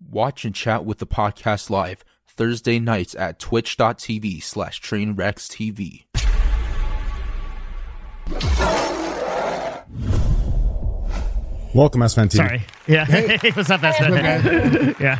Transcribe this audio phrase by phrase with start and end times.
[0.00, 6.04] Watch and chat with the podcast live Thursday nights at twitch.tv slash trainwreckstv.
[11.74, 12.32] Welcome, EsfandTV.
[12.32, 12.62] Sorry.
[12.86, 13.04] Yeah.
[13.06, 13.50] Hey.
[13.54, 13.96] What's up, S
[15.00, 15.18] yeah.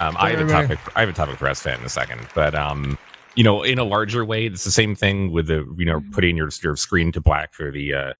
[0.00, 0.78] Um, I have a topic.
[0.96, 2.98] I have a topic for Esfand in a second, but um,
[3.36, 6.36] you know, in a larger way, it's the same thing with the you know putting
[6.36, 8.12] your your screen to black for the uh,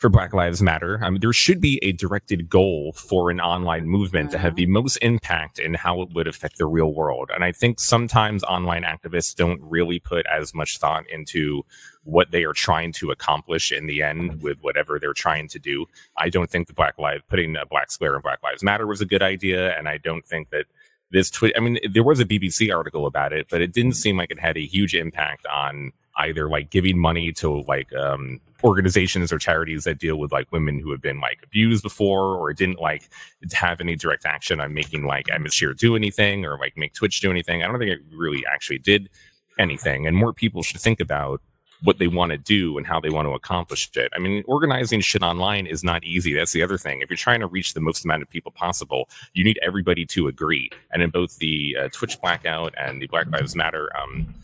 [0.00, 0.98] for Black Lives Matter.
[1.04, 4.64] I mean, there should be a directed goal for an online movement to have the
[4.64, 4.72] mm-hmm.
[4.72, 7.30] most impact in how it would affect the real world.
[7.34, 11.62] And I think sometimes online activists don't really put as much thought into
[12.04, 15.84] what they are trying to accomplish in the end with whatever they're trying to do.
[16.16, 19.02] I don't think the Black Lives putting a black square in Black Lives Matter was
[19.02, 20.64] a good idea, and I don't think that
[21.10, 21.52] this tweet.
[21.58, 23.96] I mean, there was a BBC article about it, but it didn't mm-hmm.
[23.96, 28.40] seem like it had a huge impact on either like giving money to like um,
[28.64, 32.52] organizations or charities that deal with like women who have been like abused before, or
[32.52, 33.08] didn't like
[33.52, 37.30] have any direct action on making like Emma do anything or like make Twitch do
[37.30, 37.62] anything.
[37.62, 39.08] I don't think it really actually did
[39.58, 40.06] anything.
[40.06, 41.40] And more people should think about
[41.82, 44.12] what they want to do and how they want to accomplish it.
[44.14, 46.34] I mean, organizing shit online is not easy.
[46.34, 47.00] That's the other thing.
[47.00, 50.28] If you're trying to reach the most amount of people possible, you need everybody to
[50.28, 50.70] agree.
[50.92, 54.34] And in both the uh, Twitch blackout and the Black Lives Matter um,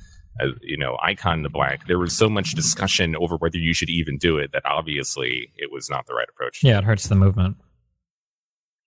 [0.41, 3.91] uh, you know, icon the black, there was so much discussion over whether you should
[3.91, 6.63] even do it that obviously it was not the right approach.
[6.63, 7.57] Yeah, it hurts the movement.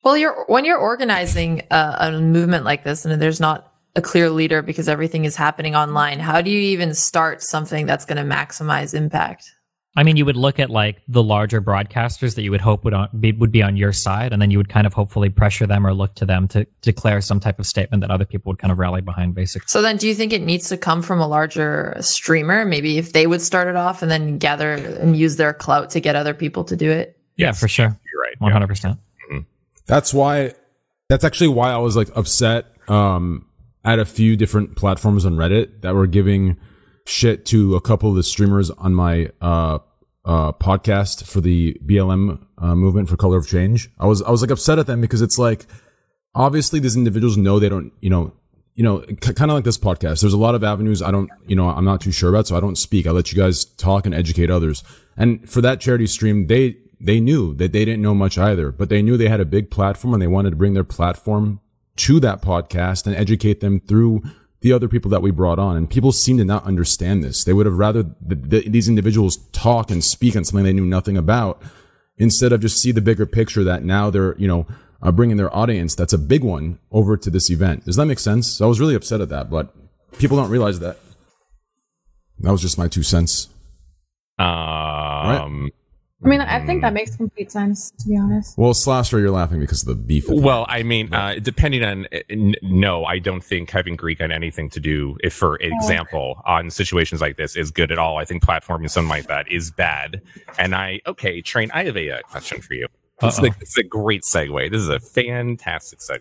[0.04, 4.30] Well, you're when you're organizing a, a movement like this, and there's not a clear
[4.30, 6.20] leader because everything is happening online.
[6.20, 9.52] How do you even start something that's going to maximize impact?
[9.96, 12.94] I mean, you would look at like the larger broadcasters that you would hope would
[12.94, 15.66] on, be, would be on your side, and then you would kind of hopefully pressure
[15.66, 18.60] them or look to them to declare some type of statement that other people would
[18.60, 19.66] kind of rally behind, basically.
[19.68, 22.66] So then, do you think it needs to come from a larger streamer?
[22.66, 26.00] Maybe if they would start it off and then gather and use their clout to
[26.00, 27.20] get other people to do it.
[27.36, 27.88] Yeah, yes, for sure.
[27.88, 28.40] You're right.
[28.40, 29.00] One hundred percent.
[29.32, 29.40] Mm-hmm.
[29.88, 30.54] That's why.
[31.10, 33.48] That's actually why I was like upset um,
[33.84, 36.58] at a few different platforms on Reddit that were giving
[37.06, 39.80] shit to a couple of the streamers on my uh,
[40.26, 43.90] uh, podcast for the BLM uh, movement for Color of Change.
[44.00, 45.66] I was I was like upset at them because it's like
[46.36, 48.34] obviously these individuals know they don't you know
[48.76, 50.22] you know c- kind of like this podcast.
[50.22, 52.56] There's a lot of avenues I don't you know I'm not too sure about, so
[52.56, 53.08] I don't speak.
[53.08, 54.84] I let you guys talk and educate others.
[55.18, 58.90] And for that charity stream, they they knew that they didn't know much either, but
[58.90, 61.62] they knew they had a big platform and they wanted to bring their platform
[61.96, 64.22] to that podcast and educate them through
[64.62, 65.78] the other people that we brought on.
[65.78, 67.44] And people seem to not understand this.
[67.44, 70.86] They would have rather the, the, these individuals talk and speak on something they knew
[70.86, 71.62] nothing about
[72.18, 74.68] instead of just see the bigger picture that now they're, you know,
[75.02, 77.86] uh, bringing their audience that's a big one over to this event.
[77.86, 78.58] Does that make sense?
[78.58, 79.74] So I was really upset at that, but
[80.18, 80.98] people don't realize that.
[82.40, 83.48] That was just my two cents.
[84.38, 85.72] Um, right?
[86.24, 88.58] I mean, I think that makes complete sense, to be honest.
[88.58, 90.28] Well, Slasher, you're laughing because of the beef.
[90.28, 94.70] Well, I mean, uh, depending on, n- no, I don't think having Greek on anything
[94.72, 98.18] to do, if for example, on situations like this is good at all.
[98.18, 100.22] I think platforming something like that is bad.
[100.58, 102.88] And I, okay, Train, I have a uh, question for you.
[103.22, 104.72] This is, a, this is a great segue.
[104.72, 106.20] This is a fantastic segue.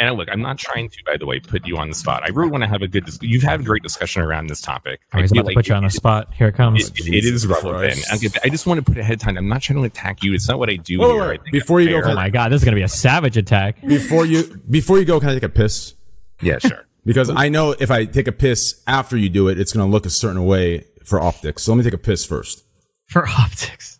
[0.00, 2.22] And look, I'm not trying to, by the way, put you on the spot.
[2.24, 3.04] I really want to have a good.
[3.04, 5.02] Dis- You've had a great discussion around this topic.
[5.14, 6.32] He's about like to put you on the spot.
[6.32, 6.88] Here it comes.
[6.88, 8.02] It, it, it is relevant.
[8.42, 9.36] I just want to put ahead of time.
[9.36, 10.32] I'm not trying to attack you.
[10.32, 11.34] It's not what I do whoa, here.
[11.34, 13.78] Whoa, before you go, oh my god, this is gonna be a savage attack.
[13.82, 15.94] Before you, before you go, can I take a piss?
[16.40, 16.86] Yeah, sure.
[17.04, 20.06] because I know if I take a piss after you do it, it's gonna look
[20.06, 21.64] a certain way for optics.
[21.64, 22.64] So let me take a piss first.
[23.04, 23.98] For optics.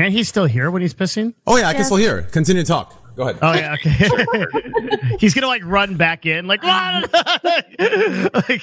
[0.00, 1.34] Can't he still hear when he's pissing?
[1.46, 2.22] Oh yeah, I can still hear.
[2.22, 2.99] Continue to talk.
[3.20, 3.38] Go ahead.
[3.42, 5.16] Oh yeah, okay.
[5.20, 6.64] He's gonna like run back in, like,
[8.48, 8.62] like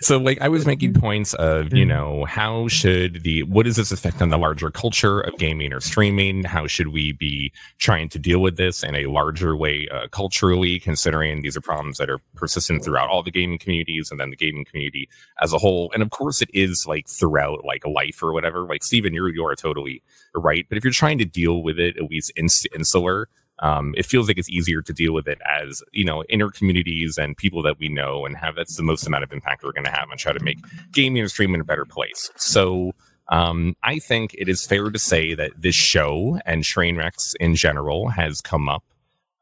[0.00, 0.18] so.
[0.18, 4.20] Like I was making points of, you know, how should the what does this affect
[4.20, 6.44] on the larger culture of gaming or streaming?
[6.44, 10.78] How should we be trying to deal with this in a larger way uh, culturally,
[10.78, 14.36] considering these are problems that are persistent throughout all the gaming communities and then the
[14.36, 15.08] gaming community
[15.40, 15.90] as a whole.
[15.94, 18.66] And of course, it is like throughout like life or whatever.
[18.66, 20.02] Like Stephen, you're you are totally
[20.34, 20.66] right.
[20.68, 23.30] But if you're trying to deal with it at least ins- insular
[23.62, 27.16] um, it feels like it's easier to deal with it as you know inner communities
[27.16, 29.84] and people that we know and have that's the most amount of impact we're going
[29.84, 30.58] to have and try to make
[30.92, 32.92] gaming and streaming a better place so
[33.28, 38.08] um, i think it is fair to say that this show and trainwrecks in general
[38.08, 38.84] has come up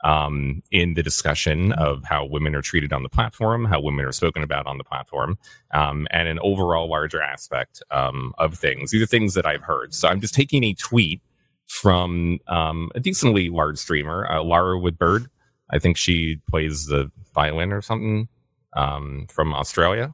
[0.03, 4.13] um, in the discussion of how women are treated on the platform, how women are
[4.13, 5.39] spoken about on the platform,
[5.73, 8.91] um, and an overall larger aspect um, of things.
[8.91, 9.93] These are things that I've heard.
[9.95, 11.21] So I'm just taking a tweet
[11.71, 15.29] from um, a decently large streamer, uh, Lara Woodbird.
[15.71, 18.27] I think she plays the violin or something
[18.77, 20.13] um, from Australia.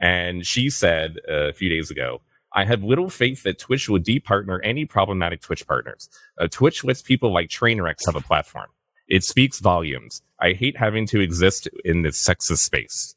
[0.00, 2.22] And she said uh, a few days ago,
[2.54, 6.08] I have little faith that Twitch would departner any problematic Twitch partners.
[6.40, 8.68] Uh, Twitch lets people like Trainwrecks have a platform.
[9.08, 10.22] It speaks volumes.
[10.40, 13.14] I hate having to exist in this sexist space.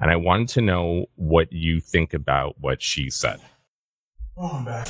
[0.00, 3.40] And I wanted to know what you think about what she said.
[4.36, 4.88] Oh, I'm back.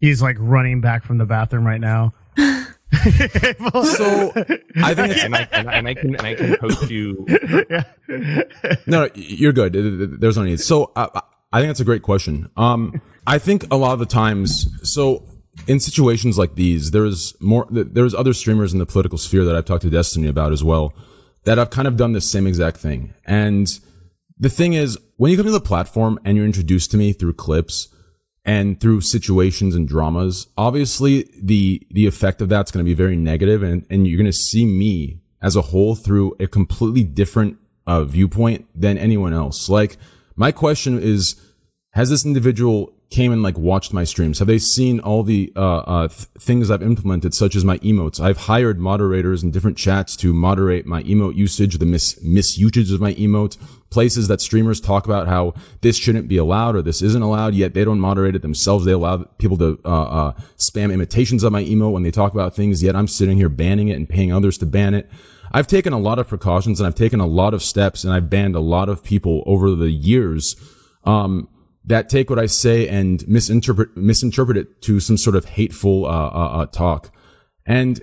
[0.00, 2.12] He's like running back from the bathroom right now.
[2.94, 4.32] So
[4.76, 7.26] I think it's And I, and, I- and I can and I can post you.
[8.08, 8.42] no,
[8.86, 9.72] no, you're good.
[10.20, 10.60] There's no need.
[10.60, 11.20] So I,
[11.52, 12.50] I think that's a great question.
[12.56, 15.26] Um, I think a lot of the times, so
[15.66, 17.66] in situations like these, there's more.
[17.70, 20.94] There's other streamers in the political sphere that I've talked to Destiny about as well
[21.44, 23.12] that have kind of done the same exact thing.
[23.26, 23.68] And
[24.38, 27.34] the thing is, when you come to the platform and you're introduced to me through
[27.34, 27.88] clips
[28.44, 33.16] and through situations and dramas, obviously the the effect of that's going to be very
[33.16, 37.58] negative, and and you're going to see me as a whole through a completely different
[37.86, 39.68] uh, viewpoint than anyone else.
[39.68, 39.96] Like
[40.36, 41.40] my question is,
[41.90, 44.38] has this individual came and like watched my streams?
[44.40, 48.20] Have they seen all the uh, uh, th- things I've implemented, such as my emotes?
[48.20, 53.00] I've hired moderators in different chats to moderate my emote usage, the mis misusage of
[53.00, 53.56] my emote,
[53.94, 57.72] places that streamers talk about how this shouldn't be allowed or this isn't allowed, yet
[57.72, 58.84] they don't moderate it themselves.
[58.84, 62.54] They allow people to uh, uh, spam imitations of my emote when they talk about
[62.54, 65.08] things, yet I'm sitting here banning it and paying others to ban it.
[65.52, 68.28] I've taken a lot of precautions and I've taken a lot of steps and I've
[68.28, 70.56] banned a lot of people over the years.
[71.04, 71.48] Um,
[71.86, 76.08] that take what I say and misinterpret misinterpret it to some sort of hateful uh,
[76.08, 77.14] uh, uh, talk.
[77.66, 78.02] And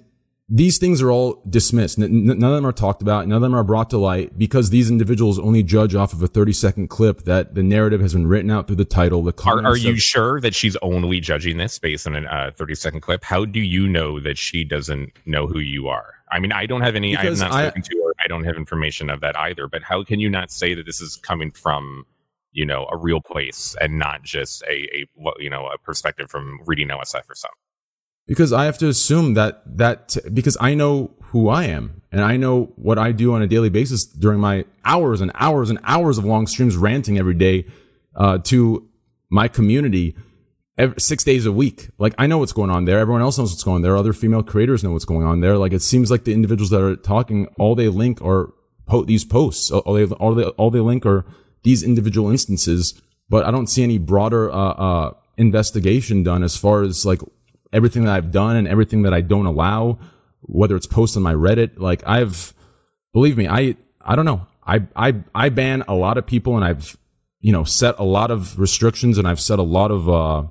[0.54, 1.98] these things are all dismissed.
[1.98, 3.26] N- none of them are talked about.
[3.26, 6.28] None of them are brought to light because these individuals only judge off of a
[6.28, 9.24] 30 second clip that the narrative has been written out through the title.
[9.24, 12.22] The Are, comments are you of- sure that she's only judging this based on a
[12.28, 13.24] uh, 30 second clip?
[13.24, 16.16] How do you know that she doesn't know who you are?
[16.34, 18.14] I mean, I don't have any, I have not I- spoken to her.
[18.24, 19.68] I don't have information of that either.
[19.68, 22.04] But how can you not say that this is coming from,
[22.52, 26.30] you know, a real place and not just a, a what- you know, a perspective
[26.30, 27.56] from reading OSF or something?
[28.28, 32.38] Because I have to assume that that because I know who I am and I
[32.38, 36.18] know what I do on a daily basis during my hours and hours and hours
[36.18, 37.66] of long streams ranting every day
[38.16, 38.90] uh, to
[39.30, 40.16] my community
[40.78, 41.90] every, six days a week.
[41.98, 43.00] Like I know what's going on there.
[43.00, 43.96] Everyone else knows what's going on there.
[43.96, 45.58] Other female creators know what's going on there.
[45.58, 48.54] Like it seems like the individuals that are talking, all they link are
[48.88, 49.72] po- these posts.
[49.72, 51.26] All they, all they, all they link are
[51.64, 53.02] these individual instances.
[53.30, 57.22] But I don't see any broader, uh, uh, investigation done as far as like
[57.74, 60.00] everything that I've done and everything that I don't allow,
[60.42, 61.80] whether it's posts on my Reddit.
[61.80, 62.54] Like I've,
[63.14, 64.48] believe me, I, I don't know.
[64.66, 66.98] I, I, I ban a lot of people and I've,
[67.40, 70.44] you know, set a lot of restrictions and I've set a lot of, uh,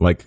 [0.00, 0.26] like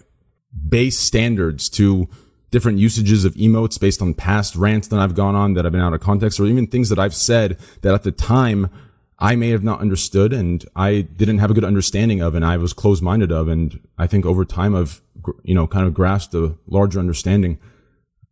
[0.68, 2.08] base standards to
[2.52, 5.82] different usages of emotes based on past rants that I've gone on that have been
[5.82, 8.70] out of context or even things that I've said that at the time
[9.18, 12.58] I may have not understood and I didn't have a good understanding of and I
[12.58, 13.48] was closed minded of.
[13.48, 15.02] And I think over time I've,
[15.44, 17.60] you know, kind of grasped a larger understanding.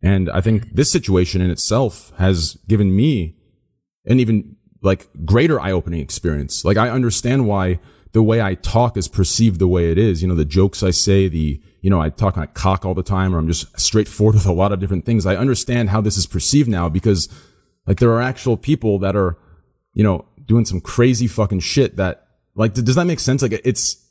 [0.01, 3.35] And I think this situation in itself has given me
[4.05, 6.63] an even like greater eye opening experience.
[6.63, 7.79] Like I understand why
[8.11, 10.21] the way I talk is perceived the way it is.
[10.21, 13.03] You know, the jokes I say, the, you know, I talk like cock all the
[13.03, 15.25] time or I'm just straightforward with a lot of different things.
[15.25, 17.27] I understand how this is perceived now because
[17.85, 19.37] like there are actual people that are,
[19.93, 22.25] you know, doing some crazy fucking shit that
[22.55, 23.41] like, does that make sense?
[23.41, 24.05] Like it's,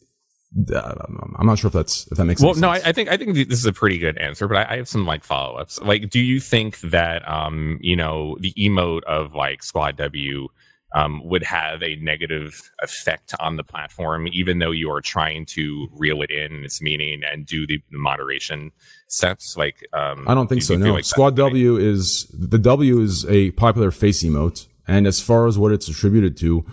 [0.56, 2.62] I'm not sure if that's, if that makes Well, sense.
[2.62, 4.75] Well, no, I, I think I think this is a pretty good answer, but I,
[4.75, 5.81] I have some like follow ups.
[5.81, 10.49] Like, do you think that um, you know, the emote of like Squad W
[10.94, 15.87] um, would have a negative effect on the platform, even though you are trying to
[15.93, 18.72] reel it in its meaning and do the moderation
[19.06, 19.55] steps?
[19.56, 20.77] Like, um, I don't think do so.
[20.77, 25.46] No, like Squad W is the W is a popular face emote, and as far
[25.46, 26.65] as what it's attributed to,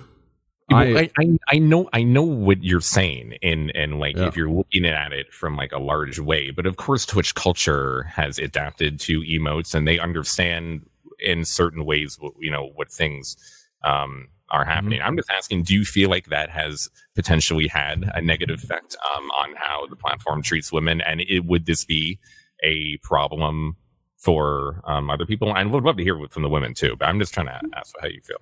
[0.72, 4.28] I, I, I, know I know what you're saying in and like Yeah.
[4.28, 8.04] if you're looking at it from like a large way, but of course Twitch culture
[8.04, 10.86] has adapted to emotes and they understand
[11.20, 13.38] in certain ways what you know what things
[13.84, 15.02] um, are happening.
[15.02, 19.30] I'm just asking, do you feel like that has potentially had a negative effect um,
[19.32, 22.20] on how the platform treats women, and it, would this be
[22.64, 23.76] a problem
[24.18, 25.56] for um, other people?
[25.56, 27.94] And would love to hear from the women too, but I'm just trying to ask
[28.02, 28.38] how you feel.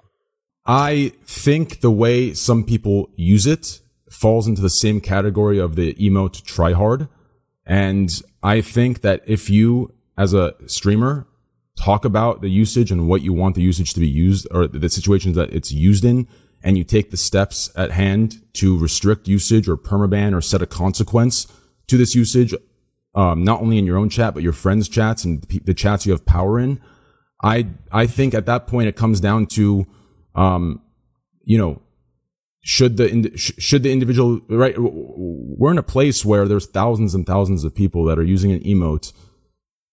[0.65, 5.93] I think the way some people use it falls into the same category of the
[5.95, 7.09] emote tryhard.
[7.65, 11.27] And I think that if you, as a streamer,
[11.77, 14.89] talk about the usage and what you want the usage to be used or the
[14.89, 16.27] situations that it's used in,
[16.63, 20.65] and you take the steps at hand to restrict usage or permaban or set a
[20.65, 21.47] consequence
[21.87, 22.53] to this usage,
[23.15, 26.13] um, not only in your own chat, but your friends' chats and the chats you
[26.13, 26.79] have power in.
[27.43, 29.85] I, I think at that point it comes down to,
[30.35, 30.81] um,
[31.43, 31.81] you know,
[32.61, 34.75] should the should the individual right?
[34.77, 38.61] We're in a place where there's thousands and thousands of people that are using an
[38.61, 39.11] emote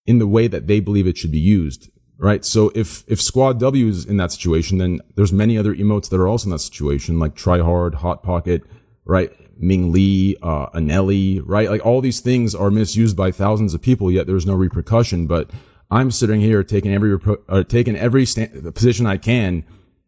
[0.05, 1.89] in the way that they believe it should be used.
[2.17, 2.45] Right.
[2.45, 6.19] So if, if squad W is in that situation, then there's many other emotes that
[6.19, 8.61] are also in that situation, like try hard, hot pocket,
[9.05, 9.31] right?
[9.59, 11.67] MingLee, uh, ANELE, right?
[11.67, 15.25] Like all these things are misused by thousands of people, yet there's no repercussion.
[15.25, 15.49] But
[15.89, 17.17] I'm sitting here taking every,
[17.49, 19.65] uh, taking every sta- position I can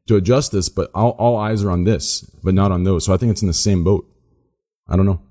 [0.07, 3.05] to adjust this, but all, all eyes are on this, but not on those.
[3.05, 4.10] So I think it's in the same boat.
[4.88, 5.22] I don't know.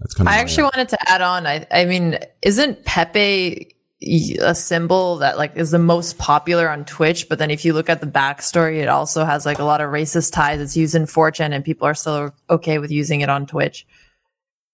[0.00, 0.34] That's kind of.
[0.34, 1.46] I actually wanted to add on.
[1.46, 7.28] I, I mean, isn't Pepe a symbol that like is the most popular on Twitch?
[7.28, 9.90] But then if you look at the backstory, it also has like a lot of
[9.90, 10.60] racist ties.
[10.60, 13.86] It's used in 4chan, and people are still okay with using it on Twitch.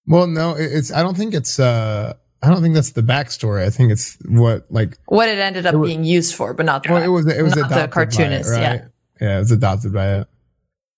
[0.07, 0.93] Well, no, it's.
[0.93, 1.59] I don't think it's.
[1.59, 2.15] uh
[2.47, 3.65] I don't think that's the backstory.
[3.65, 6.65] I think it's what like what it ended up it was, being used for, but
[6.65, 8.51] not the well, it was it was the cartoonist.
[8.51, 8.61] It, right?
[8.63, 8.87] Yeah,
[9.21, 10.29] yeah, it was adopted by it.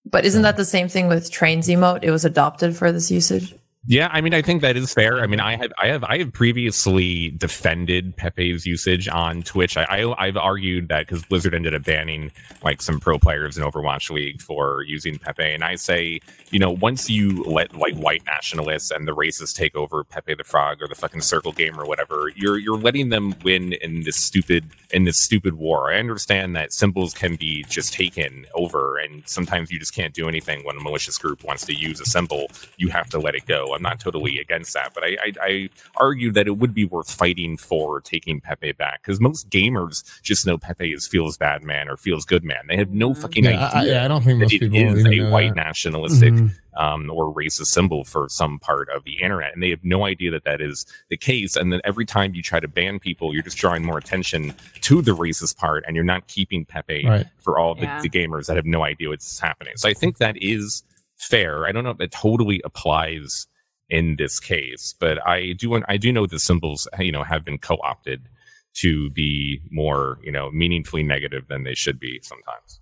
[0.05, 2.00] But isn't that the same thing with trains emote?
[2.02, 3.55] It was adopted for this usage.
[3.90, 5.23] Yeah, I mean, I think that is fair.
[5.23, 9.78] I mean, I have, I have, I have previously defended Pepe's usage on Twitch.
[9.78, 12.30] I, I have argued that because Blizzard ended up banning
[12.62, 16.71] like some pro players in Overwatch League for using Pepe, and I say, you know,
[16.71, 20.87] once you let like white nationalists and the racists take over Pepe the Frog or
[20.87, 25.04] the fucking Circle Game or whatever, you're you're letting them win in this stupid in
[25.04, 25.90] this stupid war.
[25.90, 30.28] I understand that symbols can be just taken over, and sometimes you just can't do
[30.28, 32.49] anything when a malicious group wants to use a symbol.
[32.76, 33.77] You have to let it go.
[33.78, 37.11] I'm not totally against that, but I, I, I argue that it would be worth
[37.11, 41.88] fighting for taking Pepe back because most gamers just know Pepe is feels bad man
[41.88, 42.66] or feels good man.
[42.68, 43.23] They have no mm-hmm.
[43.23, 43.70] fucking yeah, idea.
[43.73, 45.64] I, yeah, I don't think most it people is a white that.
[45.64, 46.78] nationalistic mm-hmm.
[46.85, 50.30] um, or racist symbol for some part of the internet, and they have no idea
[50.32, 51.56] that that is the case.
[51.56, 55.00] And then every time you try to ban people, you're just drawing more attention to
[55.02, 57.26] the racist part, and you're not keeping Pepe right.
[57.38, 58.00] for all the, yeah.
[58.00, 59.75] the gamers that have no idea what's happening.
[59.76, 60.82] So I think that is
[61.16, 61.66] fair.
[61.66, 63.47] I don't know if it totally applies
[63.90, 64.95] in this case.
[64.99, 68.28] But I do want, I do know the symbols you know have been co-opted
[68.75, 72.80] to be more you know meaningfully negative than they should be sometimes.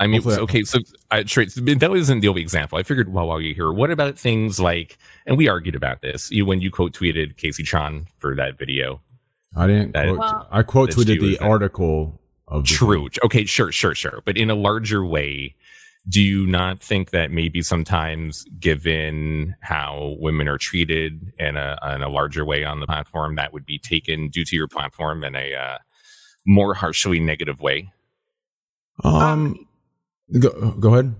[0.00, 0.78] I mean, okay, so
[1.10, 2.78] I, that wasn't the only example.
[2.78, 6.30] I figured, well, while you're here, what about things like, and we argued about this,
[6.30, 9.02] you when you quote tweeted Casey Chan for that video.
[9.54, 9.92] I didn't.
[9.92, 12.18] That, quote, well, I quote tweeted the article
[12.48, 13.04] of the true.
[13.04, 13.20] Video.
[13.26, 14.22] Okay, sure, sure, sure.
[14.24, 15.54] But in a larger way,
[16.10, 22.02] do you not think that maybe sometimes given how women are treated in a, in
[22.02, 25.34] a larger way on the platform that would be taken due to your platform in
[25.36, 25.78] a uh,
[26.46, 27.90] more harshly negative way
[29.04, 29.66] um
[30.38, 31.14] go, go ahead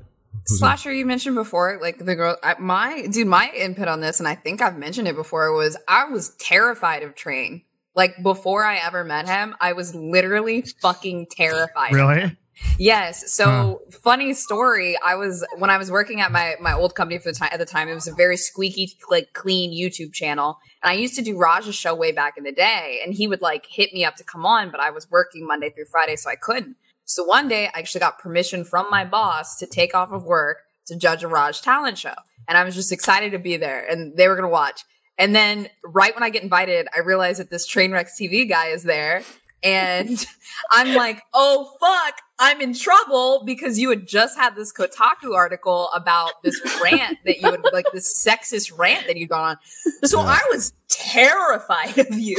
[0.45, 4.35] Slasher, you mentioned before, like the girl, my dude, my input on this, and I
[4.35, 7.63] think I've mentioned it before, was I was terrified of Train.
[7.95, 11.93] Like before I ever met him, I was literally fucking terrified.
[11.93, 12.37] Really?
[12.79, 13.33] Yes.
[13.33, 13.45] So
[13.91, 13.99] huh.
[14.03, 14.97] funny story.
[15.05, 17.59] I was when I was working at my my old company for the time at
[17.59, 17.89] the time.
[17.89, 21.75] It was a very squeaky, like clean YouTube channel, and I used to do Raj's
[21.75, 23.01] show way back in the day.
[23.05, 25.71] And he would like hit me up to come on, but I was working Monday
[25.71, 26.77] through Friday, so I couldn't.
[27.05, 30.59] So one day, I actually got permission from my boss to take off of work
[30.87, 32.15] to judge a Raj talent show,
[32.49, 34.85] and I was just excited to be there, and they were gonna watch.
[35.19, 38.85] And then right when I get invited, I realize that this Trainwrecks TV guy is
[38.85, 39.23] there.
[39.63, 40.25] And
[40.71, 45.89] I'm like, oh fuck, I'm in trouble because you had just had this Kotaku article
[45.95, 49.57] about this rant that you had like this sexist rant that you'd gone on.
[50.09, 52.39] So I was terrified of you.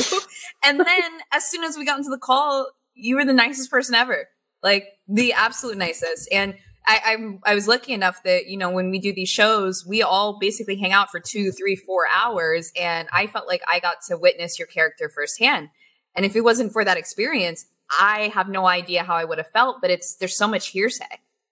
[0.64, 3.96] And then as soon as we got into the call, you were the nicest person
[3.96, 4.28] ever.
[4.64, 6.30] Like the absolute nicest.
[6.32, 6.56] And
[6.88, 10.02] I, I, I was lucky enough that you know when we do these shows, we
[10.02, 13.98] all basically hang out for two, three, four hours, and I felt like I got
[14.08, 15.70] to witness your character firsthand.
[16.16, 17.66] And if it wasn't for that experience,
[18.00, 21.06] I have no idea how I would have felt, but it's there's so much hearsay.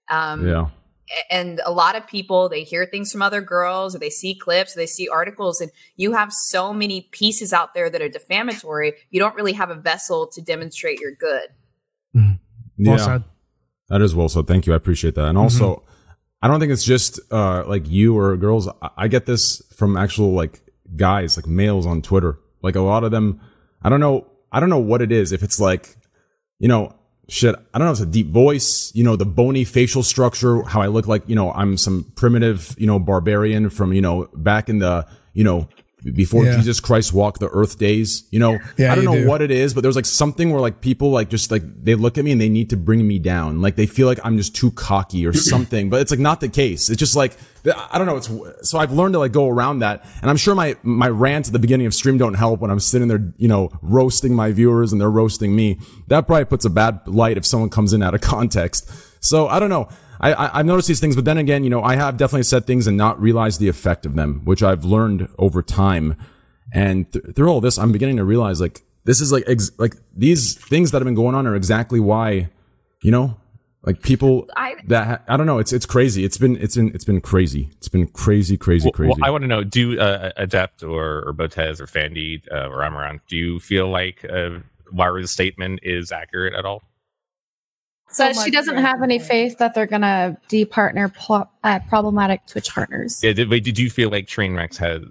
[0.09, 0.69] Um, yeah.
[1.31, 4.75] And a lot of people, they hear things from other girls or they see clips,
[4.75, 8.93] or they see articles, and you have so many pieces out there that are defamatory.
[9.09, 11.49] You don't really have a vessel to demonstrate you're good.
[12.15, 12.85] Mm-hmm.
[12.85, 13.23] Well yeah, said.
[13.87, 14.45] That is well said.
[14.45, 14.73] Thank you.
[14.73, 15.25] I appreciate that.
[15.25, 15.43] And mm-hmm.
[15.43, 15.83] also.
[16.41, 18.69] I don't think it's just uh, like you or girls.
[18.95, 20.61] I get this from actual like
[20.95, 22.39] guys, like males on Twitter.
[22.61, 23.41] Like a lot of them,
[23.81, 25.31] I don't know I don't know what it is.
[25.31, 25.95] If it's like,
[26.59, 26.95] you know,
[27.27, 30.63] shit, I don't know if it's a deep voice, you know, the bony facial structure,
[30.63, 34.29] how I look like, you know, I'm some primitive, you know, barbarian from, you know,
[34.33, 35.69] back in the, you know,
[36.03, 36.55] before yeah.
[36.57, 38.23] Jesus Christ walked the earth days.
[38.31, 39.27] You know, yeah, I don't know do.
[39.27, 42.17] what it is, but there's like something where like people like just like they look
[42.17, 43.61] at me and they need to bring me down.
[43.61, 46.49] Like they feel like I'm just too cocky or something, but it's like not the
[46.49, 46.89] case.
[46.89, 47.37] It's just like
[47.91, 48.17] I don't know.
[48.17, 51.47] It's so I've learned to like go around that, and I'm sure my my rant
[51.47, 54.51] at the beginning of stream don't help when I'm sitting there, you know, roasting my
[54.51, 55.79] viewers and they're roasting me.
[56.07, 58.89] That probably puts a bad light if someone comes in out of context.
[59.21, 59.89] So I don't know.
[60.19, 62.65] I, I, have noticed these things, but then again, you know, I have definitely said
[62.65, 66.15] things and not realized the effect of them, which I've learned over time.
[66.73, 69.95] And th- through all this, I'm beginning to realize like this is like ex- like
[70.15, 72.49] these things that have been going on are exactly why,
[73.01, 73.37] you know,
[73.83, 75.57] like people I- that ha- I don't know.
[75.57, 76.25] It's it's crazy.
[76.25, 77.69] It's been it's been it's been crazy.
[77.77, 79.13] It's been crazy, crazy, Well, crazy.
[79.17, 82.79] well, I want to know: Do uh, Adept or, or Botez or Fandy uh, or
[82.79, 84.59] Amouranth, do you feel like uh,
[84.91, 86.83] Lyra's statement is accurate at all?
[88.11, 92.45] So So she doesn't more have any faith that they're gonna departner pl- uh, problematic
[92.47, 93.19] Twitch partners.
[93.23, 95.03] Yeah, did, wait, did you feel like Trainwreck had?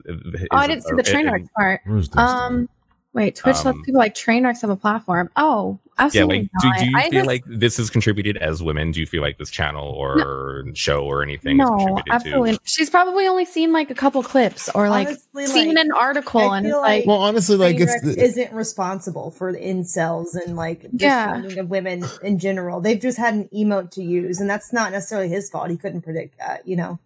[0.51, 1.81] oh, I didn't see the train wreck part.
[1.85, 2.19] Where's this?
[2.19, 2.69] Um,
[3.19, 5.29] wait, Twitch Um, lets people like train wrecks have a platform.
[5.37, 6.79] Oh, Yeah, absolutely like, do, not.
[6.79, 8.93] do you I feel just- like this has contributed as women?
[8.93, 12.53] Do you feel like this channel or show or anything no, contributed absolutely.
[12.53, 12.61] to?
[12.65, 16.41] She's probably only seen like a couple clips or like Honestly, seen like, an article
[16.41, 20.29] I and feel it's like, Well, honestly, like it's the- isn't responsible for the incels
[20.35, 21.41] and like Yeah.
[21.43, 22.81] shaming of women in general.
[22.81, 25.69] They've just had an emote to use, and that's not necessarily his fault.
[25.71, 26.99] He couldn't predict that, you know.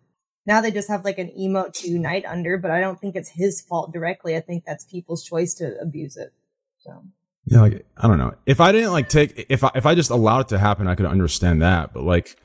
[0.46, 3.30] Now they just have like an emote to unite under, but I don't think it's
[3.30, 4.36] his fault directly.
[4.36, 6.32] I think that's people's choice to abuse it.
[6.80, 7.04] So
[7.46, 8.34] Yeah, like I don't know.
[8.44, 10.94] If I didn't like take if I if I just allowed it to happen, I
[10.94, 11.92] could understand that.
[11.92, 12.36] But like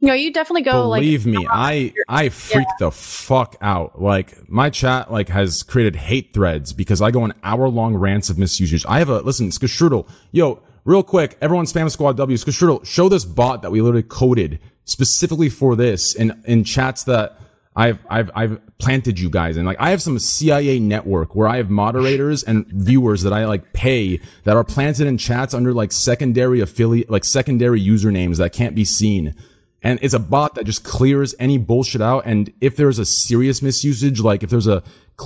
[0.00, 4.00] no, you definitely go like believe me, I I freak the fuck out.
[4.00, 8.30] Like my chat like has created hate threads because I go on hour long rants
[8.30, 8.84] of misusage.
[8.88, 12.36] I have a listen, Skastrudel, yo, real quick, everyone spam squad W.
[12.36, 17.38] Skastrudel, show this bot that we literally coded specifically for this in in chats that
[17.74, 19.66] I've I've I've planted you guys in.
[19.66, 23.74] Like I have some CIA network where I have moderators and viewers that I like
[23.74, 28.74] pay that are planted in chats under like secondary affiliate like secondary usernames that can't
[28.74, 29.34] be seen.
[29.82, 32.22] And it's a bot that just clears any bullshit out.
[32.24, 34.82] And if there's a serious misusage, like if there's a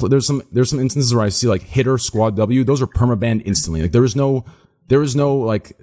[0.09, 3.43] there's some there's some instances where I see like hitter squad W, those are permabanned
[3.45, 3.83] instantly.
[3.83, 4.45] Like there is no
[4.88, 5.76] there is no like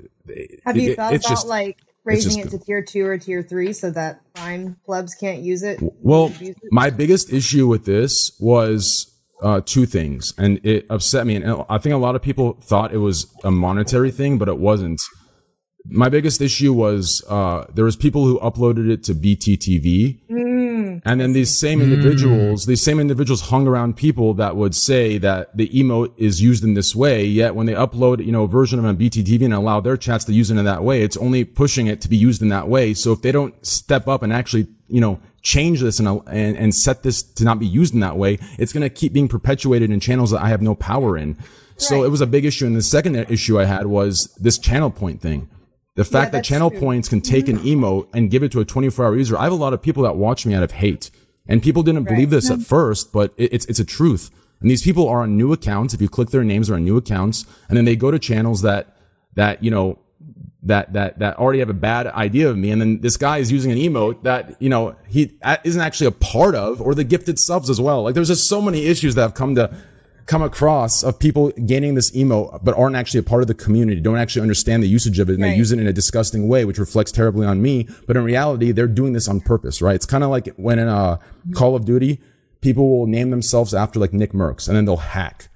[0.66, 3.44] have it- you thought it's about just- like raising it to tier two or tier
[3.44, 5.80] three so that prime plebs can't use it?
[5.82, 6.72] Well, abuse it?
[6.72, 11.36] my biggest issue with this was uh, two things, and it upset me.
[11.36, 14.58] And I think a lot of people thought it was a monetary thing, but it
[14.58, 15.00] wasn't.
[15.90, 20.20] My biggest issue was uh, there was people who uploaded it to BTTV,
[20.78, 25.18] Mm, and then these same individuals, these same individuals hung around people that would say
[25.18, 27.26] that the emote is used in this way.
[27.26, 29.98] Yet when they upload, you know, a version of a on BTTV and allow their
[29.98, 32.50] chats to use it in that way, it's only pushing it to be used in
[32.50, 32.94] that way.
[32.94, 36.76] So if they don't step up and actually, you know, change this and, and, and
[36.76, 39.90] set this to not be used in that way, it's going to keep being perpetuated
[39.90, 41.38] in channels that I have no power in.
[41.78, 42.66] So it was a big issue.
[42.66, 45.50] And the second issue I had was this channel point thing.
[45.98, 46.80] The fact that channel true.
[46.80, 47.84] points can take an mm-hmm.
[47.84, 49.36] emote and give it to a 24 hour user.
[49.36, 51.10] I have a lot of people that watch me out of hate.
[51.48, 52.64] And people didn't believe this at mm-hmm.
[52.64, 54.30] first, but it, it's, it's a truth.
[54.62, 55.96] And these people are on new accounts.
[55.96, 57.46] If you click their names, they're on new accounts.
[57.68, 58.96] And then they go to channels that,
[59.34, 59.98] that, you know,
[60.62, 62.70] that, that, that already have a bad idea of me.
[62.70, 66.12] And then this guy is using an emote that, you know, he isn't actually a
[66.12, 68.04] part of or the gifted subs as well.
[68.04, 69.76] Like there's just so many issues that have come to,
[70.28, 74.02] come across of people gaining this emote but aren't actually a part of the community,
[74.02, 76.66] don't actually understand the usage of it, and they use it in a disgusting way,
[76.66, 77.88] which reflects terribly on me.
[78.06, 79.96] But in reality, they're doing this on purpose, right?
[79.96, 81.20] It's kind of like when in a
[81.56, 82.20] Call of Duty,
[82.60, 85.50] people will name themselves after like Nickmercs, and then they'll hack,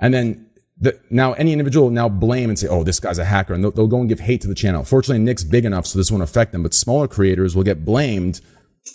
[0.00, 0.44] and then.
[0.80, 3.64] The, now any individual will now blame and say, "Oh, this guy's a hacker," and
[3.64, 4.84] they'll, they'll go and give hate to the channel.
[4.84, 6.62] Fortunately, Nick's big enough, so this won't affect them.
[6.62, 8.40] But smaller creators will get blamed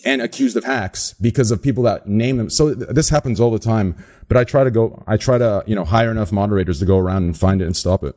[0.05, 2.49] and accused of hacks because of people that name them.
[2.49, 3.95] So th- this happens all the time.
[4.27, 6.97] But I try to go, I try to, you know, hire enough moderators to go
[6.97, 8.15] around and find it and stop it.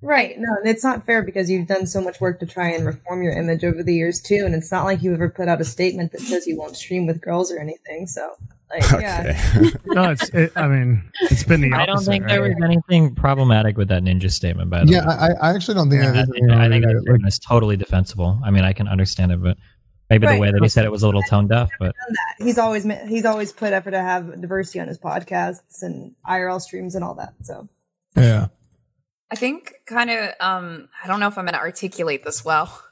[0.00, 0.36] Right.
[0.38, 3.22] No, and it's not fair because you've done so much work to try and reform
[3.22, 5.64] your image over the years too, and it's not like you ever put out a
[5.64, 8.06] statement that says you won't stream with girls or anything.
[8.06, 8.30] So,
[8.70, 9.76] like, yeah, Okay.
[9.86, 10.28] No, it's.
[10.28, 11.72] It, I mean, it's been the.
[11.72, 14.70] I don't opposite, think there was anything problematic with that ninja statement.
[14.70, 16.28] By the Yeah, way, I, I actually don't think I that.
[16.28, 18.40] think, I think that statement is totally defensible.
[18.44, 19.56] I mean, I can understand it, but
[20.10, 21.70] maybe the way that he said it was a little tone deaf.
[21.78, 21.94] But.
[22.38, 26.94] He's always he's always put effort to have diversity on his podcasts and IRL streams
[26.94, 27.34] and all that.
[27.42, 27.68] So,
[28.16, 28.48] Yeah.
[29.30, 32.82] I think kind of um I don't know if I'm going to articulate this well.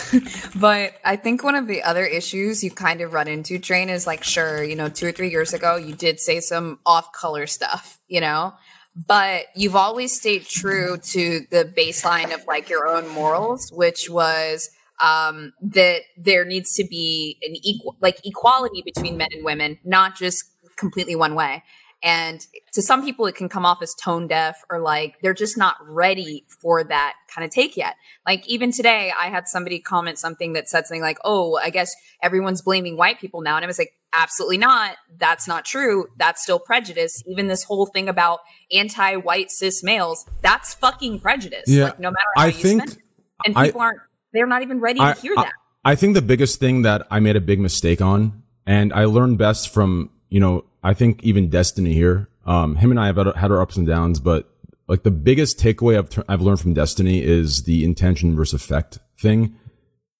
[0.56, 4.06] but I think one of the other issues you kind of run into train is
[4.06, 8.00] like sure, you know, 2 or 3 years ago you did say some off-color stuff,
[8.08, 8.54] you know?
[8.94, 14.70] But you've always stayed true to the baseline of like your own morals, which was
[15.00, 20.16] um that there needs to be an equal like equality between men and women, not
[20.16, 20.44] just
[20.76, 21.62] completely one way.
[22.04, 25.56] And to some people, it can come off as tone deaf or like they're just
[25.56, 27.94] not ready for that kind of take yet.
[28.26, 31.94] Like even today, I had somebody comment something that said something like, Oh, I guess
[32.20, 33.54] everyone's blaming white people now.
[33.54, 34.96] And I was like, Absolutely not.
[35.16, 36.08] That's not true.
[36.18, 37.22] That's still prejudice.
[37.26, 38.40] Even this whole thing about
[38.72, 41.64] anti white cis males, that's fucking prejudice.
[41.68, 43.02] Yeah, Like no matter how I you think spin it.
[43.46, 44.00] And I- people aren't,
[44.32, 45.52] they're not even ready I, to hear I- that.
[45.84, 49.36] I think the biggest thing that I made a big mistake on, and I learned
[49.38, 53.50] best from, you know, I think even Destiny here, Um, him and I have had
[53.50, 54.48] our ups and downs, but
[54.88, 59.54] like the biggest takeaway I've, I've learned from Destiny is the intention versus effect thing.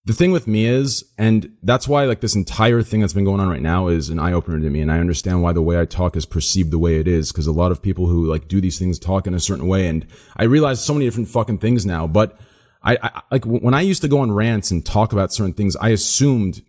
[0.04, 3.40] The thing with me is, and that's why like this entire thing that's been going
[3.40, 4.80] on right now is an eye opener to me.
[4.80, 7.30] And I understand why the way I talk is perceived the way it is.
[7.30, 9.86] Cause a lot of people who like do these things talk in a certain way.
[9.86, 12.36] And I realize so many different fucking things now, but
[12.84, 15.76] I, I like when I used to go on rants and talk about certain things,
[15.76, 16.62] I assumed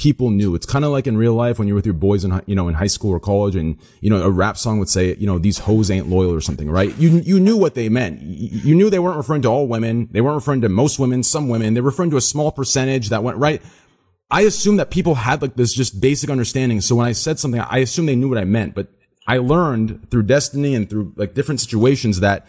[0.00, 0.54] people knew.
[0.54, 2.68] It's kind of like in real life when you're with your boys in, you know,
[2.68, 5.38] in high school or college and, you know, a rap song would say, you know,
[5.38, 6.96] these hoes ain't loyal or something, right?
[6.96, 8.22] You, you knew what they meant.
[8.22, 10.08] You, knew they weren't referring to all women.
[10.10, 11.74] They weren't referring to most women, some women.
[11.74, 13.60] They're referring to a small percentage that went right.
[14.30, 16.80] I assumed that people had like this just basic understanding.
[16.80, 18.88] So when I said something, I assumed they knew what I meant, but
[19.26, 22.48] I learned through destiny and through like different situations that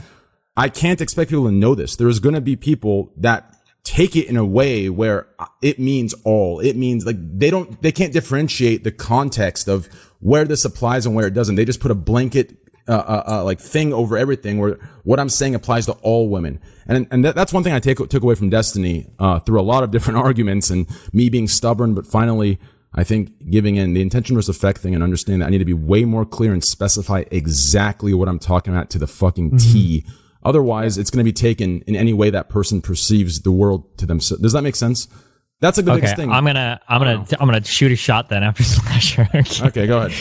[0.58, 1.96] I can't expect people to know this.
[1.96, 5.28] There's going to be people that take it in a way where
[5.62, 6.60] it means all.
[6.60, 9.88] It means like they don't, they can't differentiate the context of
[10.20, 11.56] where this applies and where it doesn't.
[11.56, 12.56] They just put a blanket,
[12.88, 16.60] uh, uh, uh, like thing over everything where what I'm saying applies to all women.
[16.86, 19.64] And, and that, that's one thing I take, took away from Destiny, uh, through a
[19.64, 22.60] lot of different arguments and me being stubborn, but finally,
[22.94, 25.66] I think giving in the intention versus effect thing and understanding that I need to
[25.66, 30.06] be way more clear and specify exactly what I'm talking about to the fucking T.
[30.44, 34.06] Otherwise, it's going to be taken in any way that person perceives the world to
[34.06, 34.42] themselves.
[34.42, 35.08] Does that make sense?
[35.60, 36.32] That's like the okay, biggest thing.
[36.32, 39.30] I'm gonna I'm gonna I'm gonna shoot a shot then after Slasher.
[39.68, 40.20] okay, go ahead.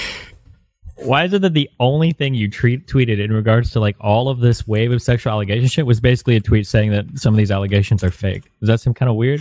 [0.96, 4.28] Why is it that the only thing you tweet, tweeted in regards to like all
[4.28, 7.38] of this wave of sexual allegation shit was basically a tweet saying that some of
[7.38, 8.50] these allegations are fake?
[8.60, 9.40] Does that seem kind of weird?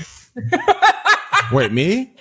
[1.52, 2.15] Wait, me?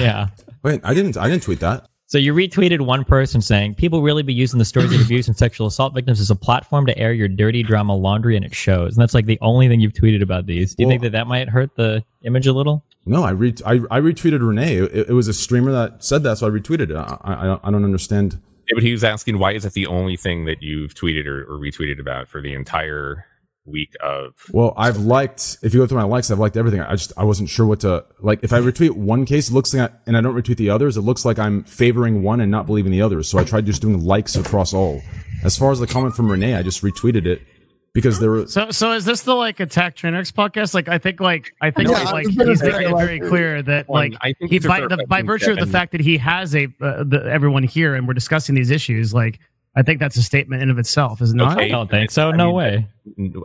[0.00, 0.28] Yeah.
[0.64, 1.16] Wait, I didn't.
[1.16, 1.88] I didn't tweet that.
[2.06, 5.36] So you retweeted one person saying people really be using the stories of abuse and
[5.36, 8.94] sexual assault victims as a platform to air your dirty drama laundry, and it shows.
[8.94, 10.74] And that's like the only thing you've tweeted about these.
[10.74, 12.84] Do you Well- think that that might hurt the image a little?
[13.06, 14.76] No, I re- I, I retweeted Renee.
[14.76, 16.96] It, it was a streamer that said that, so I retweeted it.
[16.96, 18.40] I, I, I don't- understand.
[18.68, 21.42] Yeah, but he was asking why is it the only thing that you've tweeted or,
[21.44, 23.26] or retweeted about for the entire
[23.66, 25.58] week of Well, I've liked.
[25.62, 26.80] If you go through my likes, I've liked everything.
[26.80, 28.42] I just I wasn't sure what to like.
[28.42, 30.96] If I retweet one case, it looks like, I, and I don't retweet the others,
[30.96, 33.28] it looks like I'm favoring one and not believing the others.
[33.28, 35.02] So I tried just doing likes across all.
[35.42, 37.42] As far as the comment from Renee, I just retweeted it
[37.92, 38.46] because there were.
[38.46, 40.74] So, so is this the like attack Trainwrecks podcast?
[40.74, 43.88] Like, I think, like, I think, No, that, like, he's making it very clear that,
[43.88, 46.64] like, I think he by, the, by virtue of the fact that he has a
[46.80, 49.38] uh, the, everyone here and we're discussing these issues, like,
[49.76, 51.58] I think that's a statement in of itself, is it not?
[51.58, 52.30] I don't think so.
[52.30, 52.86] No way.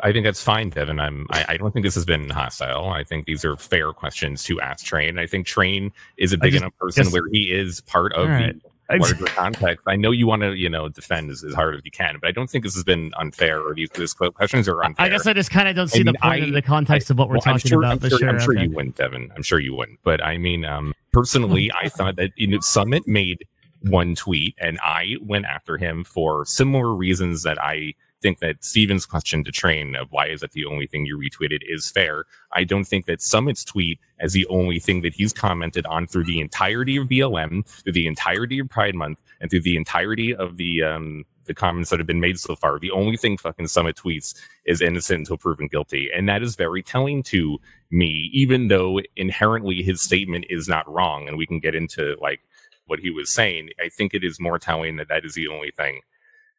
[0.03, 0.99] I think that's fine, Devin.
[0.99, 1.25] I'm.
[1.31, 2.89] I, I don't think this has been hostile.
[2.89, 5.17] I think these are fair questions to ask Train.
[5.17, 8.27] I think Train is a big just enough person guess- where he is part of
[8.27, 8.55] All right.
[8.89, 9.83] the larger context.
[9.87, 12.27] I know you want to, you know, defend as, as hard as you can, but
[12.27, 15.05] I don't think this has been unfair or these, these questions are unfair.
[15.07, 17.09] I guess I just kind of don't see I the point I- of the context
[17.09, 18.03] of what we're Well, talking sure, about.
[18.03, 18.63] I'm sure, sure, I'm sure okay.
[18.65, 19.31] you wouldn't, Devin.
[19.35, 19.99] I'm sure you wouldn't.
[20.03, 23.45] But I mean, um, personally, I thought that you know, Summit made
[23.81, 29.05] one tweet, and I went after him for similar reasons that I think that Steven's
[29.05, 32.25] question to Train of why is that the only thing you retweeted is fair.
[32.53, 36.25] I don't think that Summit's tweet as the only thing that he's commented on through
[36.25, 40.57] the entirety of BLM, through the entirety of Pride Month, and through the entirety of
[40.57, 42.77] the um, the comments that have been made so far.
[42.77, 46.83] The only thing fucking Summit tweets is innocent until proven guilty, and that is very
[46.83, 47.57] telling to
[47.89, 48.29] me.
[48.33, 52.41] Even though inherently his statement is not wrong, and we can get into like
[52.89, 55.71] what he was saying, I think it is more telling that that is the only
[55.71, 56.01] thing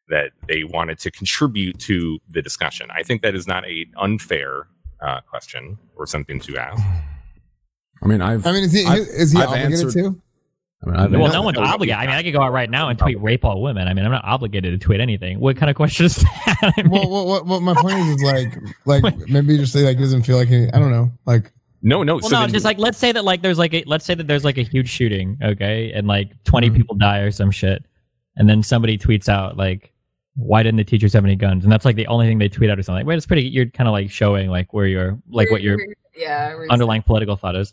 [0.09, 2.89] that they wanted to contribute to the discussion.
[2.97, 4.67] I think that is not an unfair
[5.01, 6.83] uh, question or something to ask.
[8.03, 8.47] I mean, I've.
[8.47, 10.23] I mean, is he I've- is he I've obligated answered- to?
[10.83, 11.99] I mean, I've Well, no one's obligated.
[12.01, 13.87] I mean, I could go out right now and tweet rape all women.
[13.87, 15.39] I mean, I'm not obligated to tweet anything.
[15.39, 16.73] What kind of question is that?
[16.79, 19.85] I mean, Well, well, what, what my point is, is like, like maybe just say
[19.85, 22.15] like he doesn't feel like he, I don't know, like No, no.
[22.17, 24.15] well, so no, then- just like let's say that like there's like a let's say
[24.15, 26.77] that there's like a huge shooting, okay, and like 20 Mhm.
[26.77, 27.85] people die or some shit,
[28.37, 29.93] and then somebody tweets out like,
[30.37, 32.69] "Why didn't the teachers have any guns?" And that's like the only thing they tweet
[32.71, 33.01] out or something.
[33.01, 33.43] Like, wait, it's pretty.
[33.49, 35.79] You're kind of like showing like where your like what your
[36.17, 37.73] yeah underlying political thought is.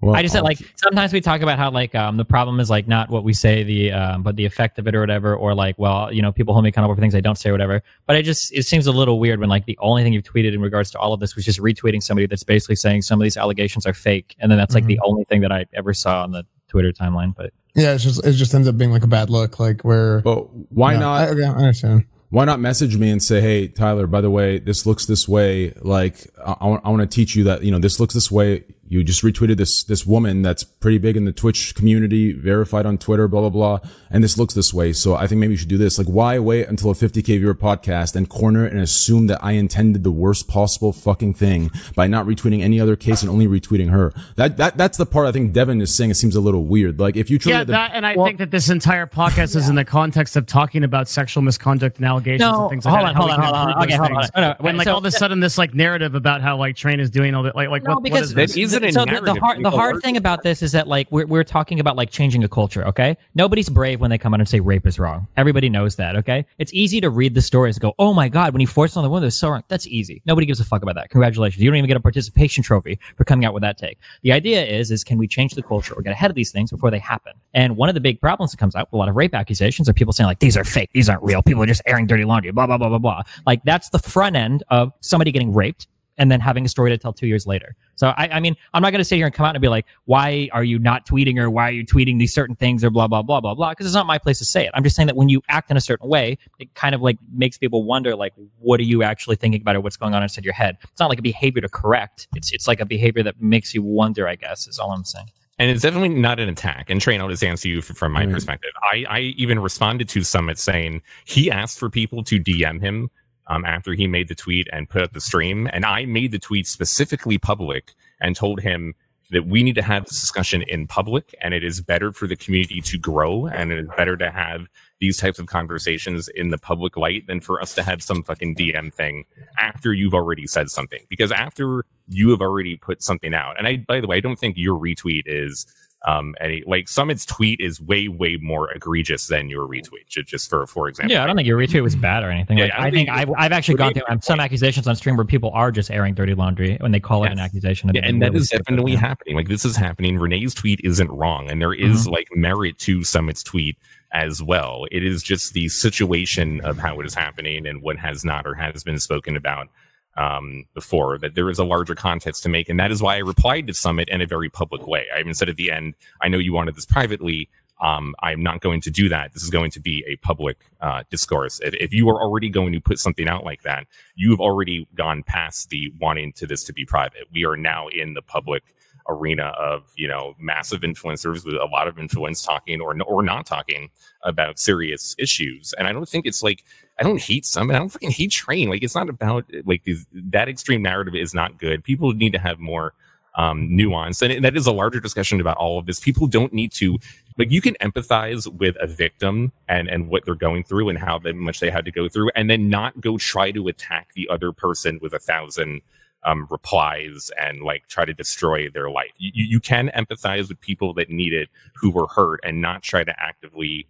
[0.00, 2.70] Well, I just said like sometimes we talk about how like um the problem is
[2.70, 5.54] like not what we say the um but the effect of it or whatever or
[5.54, 7.82] like well you know people hold me accountable for things I don't say or whatever
[8.06, 10.54] but I just it seems a little weird when like the only thing you've tweeted
[10.54, 13.24] in regards to all of this was just retweeting somebody that's basically saying some of
[13.24, 16.22] these allegations are fake and then that's like the only thing that I ever saw
[16.22, 19.08] on the Twitter timeline but yeah, it's just it just ends up being like a
[19.08, 20.20] bad look, like where.
[20.20, 21.20] But why Yeah, not?
[21.20, 22.06] I, okay, I understand.
[22.30, 25.72] why not message me and say, Hey, Tyler, by the way, this looks this way.
[25.80, 28.64] Like, I, I want to teach you that, you know, this looks this way.
[28.88, 32.98] You just retweeted this this woman that's pretty big in the Twitch community, verified on
[32.98, 34.92] Twitter, blah blah blah, and this looks this way.
[34.92, 35.98] So I think maybe you should do this.
[35.98, 39.52] Like, why wait until a 50k viewer podcast and corner it and assume that I
[39.52, 43.90] intended the worst possible fucking thing by not retweeting any other case and only retweeting
[43.90, 44.12] her?
[44.36, 46.10] That that that's the part I think Devin is saying.
[46.10, 46.98] It seems a little weird.
[46.98, 49.68] Like if you truly yeah, that, and I well, think that this entire podcast is
[49.68, 53.06] in the context of talking about sexual misconduct and allegations no, and things like hold
[53.06, 53.10] that.
[53.10, 54.28] On, hold on, hold on, Okay, hold on.
[54.34, 56.76] No, no, when like so, all of a sudden this like narrative about how like
[56.76, 58.56] Train is doing all that, like like no, what, because what is this?
[58.90, 61.80] So the, the hard the hard thing about this is that like we're we're talking
[61.80, 62.86] about like changing a culture.
[62.86, 65.26] Okay, nobody's brave when they come out and say rape is wrong.
[65.36, 66.16] Everybody knows that.
[66.16, 68.96] Okay, it's easy to read the stories and go, oh my god, when he forced
[68.96, 69.62] on the woman, it's so wrong.
[69.68, 70.22] That's easy.
[70.26, 71.10] Nobody gives a fuck about that.
[71.10, 73.98] Congratulations, you don't even get a participation trophy for coming out with that take.
[74.22, 76.70] The idea is is can we change the culture or get ahead of these things
[76.70, 77.32] before they happen?
[77.54, 79.88] And one of the big problems that comes out with a lot of rape accusations
[79.88, 81.42] are people saying like these are fake, these aren't real.
[81.42, 82.50] People are just airing dirty laundry.
[82.52, 83.22] Blah blah blah blah blah.
[83.46, 85.86] Like that's the front end of somebody getting raped
[86.18, 87.74] and then having a story to tell two years later.
[87.94, 89.68] So I, I mean, I'm not going to sit here and come out and be
[89.68, 92.90] like, why are you not tweeting or why are you tweeting these certain things or
[92.90, 93.70] blah blah blah blah blah?
[93.70, 94.70] Because it's not my place to say it.
[94.74, 97.18] I'm just saying that when you act in a certain way, it kind of like
[97.32, 100.44] makes people wonder, like, what are you actually thinking about or what's going on inside
[100.44, 100.76] your head?
[100.82, 102.28] It's not like a behavior to correct.
[102.34, 104.28] It's it's like a behavior that makes you wonder.
[104.28, 105.30] I guess is all I'm saying.
[105.60, 106.88] And it's definitely not an attack.
[106.88, 108.32] And Train, I'll just answer you from my mm.
[108.32, 108.70] perspective.
[108.92, 113.10] I, I even responded to Summit saying he asked for people to DM him
[113.48, 115.68] um, after he made the tweet and put up the stream.
[115.72, 118.94] And I made the tweet specifically public and told him
[119.30, 122.36] that we need to have this discussion in public and it is better for the
[122.36, 124.68] community to grow and it is better to have
[125.00, 128.54] these types of conversations in the public light than for us to have some fucking
[128.54, 129.24] DM thing
[129.58, 131.04] after you've already said something.
[131.08, 134.38] Because after you have already put something out, and I, by the way, I don't
[134.38, 135.66] think your retweet is
[136.06, 140.66] um any like Summit's tweet is way way more egregious than your retweet just for
[140.66, 141.12] for example.
[141.12, 142.58] Yeah i don't think your retweet was bad or anything.
[142.58, 145.26] Yeah, like, I, I, think, I've, I've actually gone through some accusations on stream where
[145.26, 147.30] people are just airing dirty laundry when they call yes.
[147.30, 149.36] it an accusation yeah, and that is definitely happening.
[149.36, 150.18] Like this is happening.
[150.18, 152.12] Renee's tweet isn't wrong and there is, mm-hmm.
[152.12, 153.76] like merit to summit's tweet
[154.12, 154.86] as well.
[154.90, 158.54] It is just the situation of how it is happening and what has not or
[158.54, 159.68] has been spoken about
[160.18, 162.68] um, before that there is a larger context to make.
[162.68, 165.06] And that is why I replied to Summit in a very public way.
[165.14, 167.48] I even said at the end, I know you wanted this privately.
[167.80, 169.32] Um, I'm not going to do that.
[169.32, 171.60] This is going to be a public uh, discourse.
[171.60, 175.22] If, if, you are already going to put something out like that, you've already gone
[175.22, 177.28] past the wanting to this to be private.
[177.32, 178.64] We are now in the public
[179.08, 183.46] arena of you know massive influencers with a lot of influence talking or or not
[183.46, 183.90] talking
[184.22, 185.74] about serious issues.
[185.78, 186.64] And I don't think it's like
[187.00, 188.68] I don't hate some, and I don't fucking hate Train.
[188.68, 191.84] Like it's not about like these, that extreme narrative is not good.
[191.84, 192.94] People need to have more
[193.36, 196.00] um, nuance, and that is a larger discussion about all of this.
[196.00, 196.98] People don't need to
[197.38, 201.20] like you can empathize with a victim and and what they're going through and how
[201.34, 204.52] much they had to go through, and then not go try to attack the other
[204.52, 205.80] person with a thousand
[206.24, 209.12] um, replies and like try to destroy their life.
[209.18, 213.04] You, you can empathize with people that need it who were hurt and not try
[213.04, 213.86] to actively,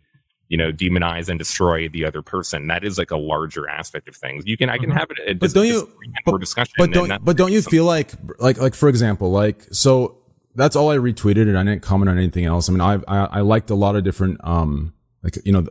[0.49, 2.67] you know, demonize and destroy the other person.
[2.69, 4.45] That is like a larger aspect of things.
[4.47, 4.99] You can, I can mm-hmm.
[4.99, 5.91] have it, a, but don't you,
[6.25, 6.75] but, discussion.
[6.79, 10.19] But don't, but don't you feel like, like, like for example, like, so
[10.55, 12.69] that's all I retweeted and I didn't comment on anything else.
[12.69, 15.67] I mean, I, I, I liked a lot of different, um, like, you know,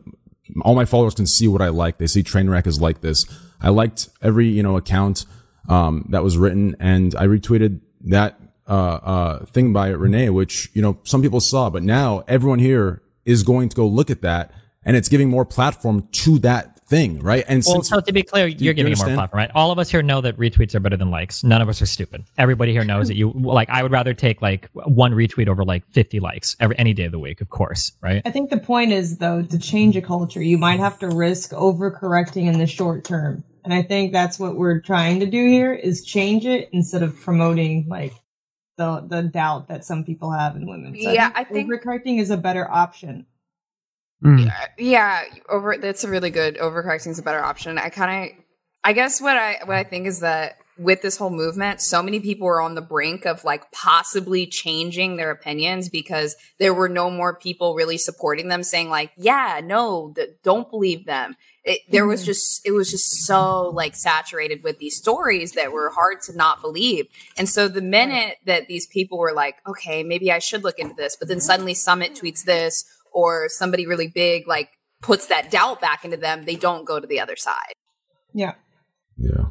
[0.62, 1.98] all my followers can see what I like.
[1.98, 3.26] They see Trainwreck is like this.
[3.60, 5.26] I liked every, you know, account
[5.68, 10.82] um, that was written, and I retweeted that uh, uh, thing by Renee, which you
[10.82, 14.52] know some people saw, but now everyone here is going to go look at that,
[14.84, 17.44] and it's giving more platform to that thing, right?
[17.48, 19.52] And well, since, so to be clear, you're giving you more platform, right?
[19.54, 21.44] All of us here know that retweets are better than likes.
[21.44, 22.24] None of us are stupid.
[22.38, 23.70] Everybody here knows that you like.
[23.70, 27.12] I would rather take like one retweet over like 50 likes every any day of
[27.12, 28.22] the week, of course, right?
[28.26, 31.52] I think the point is though to change a culture, you might have to risk
[31.52, 33.44] overcorrecting in the short term.
[33.68, 37.20] And I think that's what we're trying to do here is change it instead of
[37.20, 38.14] promoting like
[38.78, 40.94] the the doubt that some people have in women.
[40.94, 43.26] So yeah, I think, I think overcorrecting is a better option.
[44.24, 44.46] Mm.
[44.46, 47.78] Yeah, yeah, over that's a really good overcorrecting is a better option.
[47.78, 48.38] I kind of
[48.86, 52.22] I guess what I what I think is that with this whole movement, so many
[52.22, 57.10] people were on the brink of like possibly changing their opinions because there were no
[57.10, 61.36] more people really supporting them saying like, yeah, no, th- don't believe them
[61.68, 62.28] it, there was mm-hmm.
[62.28, 66.62] just it was just so like saturated with these stories that were hard to not
[66.62, 67.08] believe.
[67.38, 70.96] And so the minute that these people were like okay maybe i should look into
[70.96, 74.70] this but then suddenly summit tweets this or somebody really big like
[75.02, 77.74] puts that doubt back into them they don't go to the other side.
[78.34, 78.54] Yeah
[79.18, 79.32] yeah.
[79.38, 79.46] Yeah,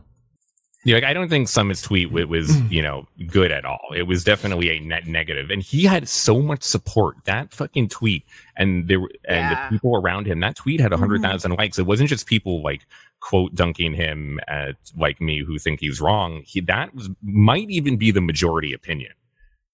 [0.95, 2.71] like I don't think Summit's tweet was, mm.
[2.71, 3.89] you know, good at all.
[3.95, 7.17] It was definitely a net negative, and he had so much support.
[7.25, 8.25] That fucking tweet,
[8.57, 9.11] and there and
[9.51, 9.69] yeah.
[9.69, 10.41] the people around him.
[10.41, 11.53] That tweet had a hundred mm-hmm.
[11.53, 11.59] mm.
[11.59, 11.79] likes.
[11.79, 12.87] It wasn't just people like
[13.21, 16.43] quote dunking him at like me who think he's wrong.
[16.45, 19.13] He that was might even be the majority opinion.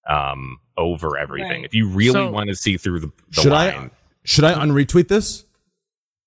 [0.08, 1.62] um, over everything.
[1.62, 1.64] Right.
[1.64, 3.90] If you really So- want to see through the, the should line, I
[4.24, 5.44] should I unretweet this?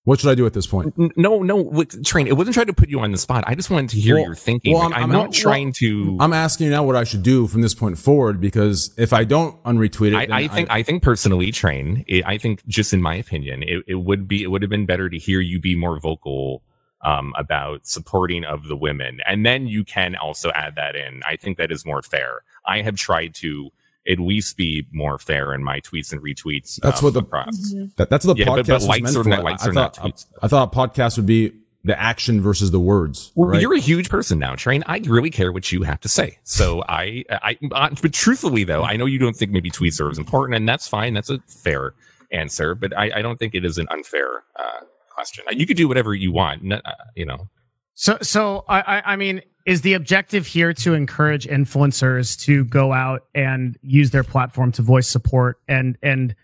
[0.05, 0.93] What should I do at this point?
[1.17, 2.27] No, no, train.
[2.27, 3.43] It wasn't trying to put you on the spot.
[3.47, 4.73] I just wanted to hear Well- your thinking.
[4.73, 6.15] well, I'm- I'm, I'm not not- trying to.
[6.19, 9.23] I'm asking you now what I should do from this point forward because if I
[9.23, 12.05] don't unretweet it, I, I think I, think personally, train.
[12.07, 14.85] It, I think just in my opinion, it, it would be it would have been
[14.85, 16.61] better to hear you be more vocal
[17.03, 21.21] um, about supporting of the women, and then you can also add that in.
[21.27, 22.41] I think that is more fair.
[22.67, 23.71] I have tried to
[24.07, 26.79] at least be more fair in my tweets and retweets.
[26.81, 27.73] That's um, what the- across.
[27.97, 29.29] that, that's what the Yeah, podcast but- but was likes meant are for.
[29.29, 30.25] not- I- likes I, thought, tweets.
[30.43, 33.31] I thought a podcast would be the action versus the words.
[33.35, 33.61] Well, right?
[33.61, 34.83] you're a huge person now, Train.
[34.87, 36.39] I really care what you have to say.
[36.43, 40.09] So I, I, I, but truthfully though, I know you don't think maybe tweets are
[40.09, 41.13] as important, and that's fine.
[41.13, 41.93] That's a fair
[42.31, 44.79] answer, but I, I don't think it is an unfair uh,
[45.13, 45.43] question.
[45.51, 46.81] You could do whatever you want, uh,
[47.15, 47.49] you know.
[47.93, 52.93] So, so I, I, I mean, is the objective here to encourage influencers to go
[52.93, 56.35] out and use their platform to voice support and and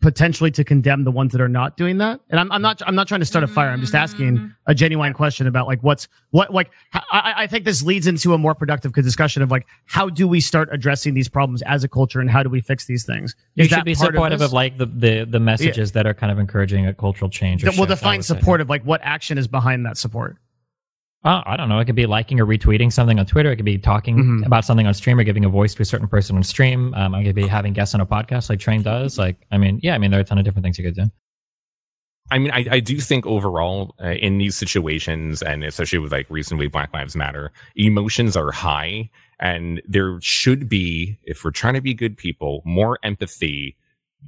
[0.00, 2.18] potentially to condemn the ones that are not doing that?
[2.28, 3.68] And I'm, I'm not I'm not trying to start a fire.
[3.68, 4.46] I'm just asking mm-hmm.
[4.66, 8.34] a genuine question about like what's what like I, I- I think this leads into
[8.34, 11.88] a more productive discussion of like how do we start addressing these problems as a
[11.88, 13.36] culture and how do we fix these things?
[13.54, 14.48] You Is should be supportive this?
[14.48, 17.62] of, like the, the, the messages that are kind of encouraging a cultural change.
[17.62, 18.38] Or We'll shift, I define would say.
[18.38, 18.68] supportive.
[18.70, 20.36] Like what action is behind that support?
[21.24, 21.78] Oh, I don't know.
[21.78, 23.52] It could be liking or retweeting something on Twitter.
[23.52, 24.46] It could be talking Mhm.
[24.46, 26.92] about something on stream or giving a voice to a certain person on stream.
[26.94, 29.18] Um, I could be having guests on a podcast like Train does.
[29.18, 30.96] Like, I mean, yeah, I mean, there are a ton of different things you could
[30.96, 31.10] do.
[32.32, 36.26] I mean, I, I do think overall uh, in these situations, and especially with like
[36.30, 41.80] recently Black Lives Matter, emotions are high, and there should be, if we're trying to
[41.80, 43.76] be good people, more empathy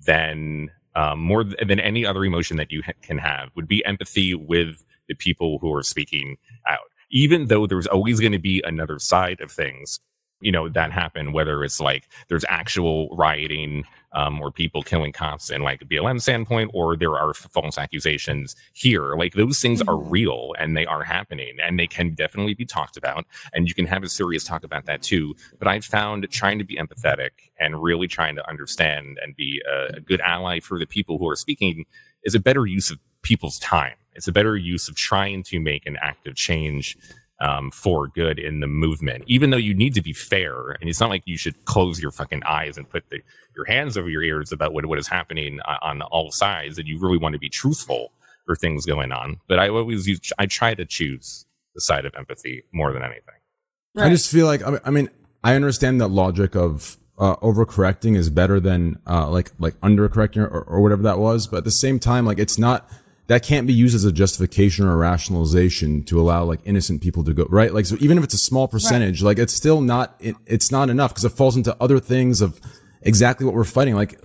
[0.07, 3.85] than um, more th- than any other emotion that you ha- can have would be
[3.85, 6.37] empathy with the people who are speaking
[6.69, 6.79] out.
[7.11, 10.01] Even though there's always going to be another side of things,
[10.41, 15.51] you know, that happen, whether it's like there's actual rioting um, or people killing cops
[15.51, 19.17] in like a BLM standpoint, or there are false accusations here.
[19.17, 22.97] Like those things are real and they are happening and they can definitely be talked
[22.97, 23.25] about.
[23.55, 25.35] And you can have a serious talk about that too.
[25.59, 29.97] But I've found trying to be empathetic and really trying to understand and be a,
[29.97, 31.87] a good ally for the people who are speaking
[32.23, 33.95] is a better use of people's time.
[34.15, 36.97] It's a better use of trying to make an active change
[37.41, 40.71] um, for good in the movement, even though you need to be fair.
[40.81, 43.19] And it's not like you should close your fucking eyes and put the,
[43.57, 46.79] your hands over your ears about what, what is happening on, on all sides.
[46.79, 48.13] And you really want to be truthful
[48.47, 49.41] for things going on.
[49.49, 53.35] But I always use, I try to choose the side of empathy more than anything.
[53.97, 55.11] I just feel like I mean, I mean
[55.43, 60.63] I understand that logic of uh, overcorrecting is better than uh, like like undercorrecting or,
[60.63, 62.91] or whatever that was, but at the same time, like it's not
[63.27, 67.25] that can't be used as a justification or a rationalization to allow like innocent people
[67.25, 67.73] to go right.
[67.73, 70.91] Like so, even if it's a small percentage, like it's still not it, it's not
[70.91, 72.61] enough because it falls into other things of
[73.03, 73.95] exactly what we're fighting.
[73.95, 74.21] Like,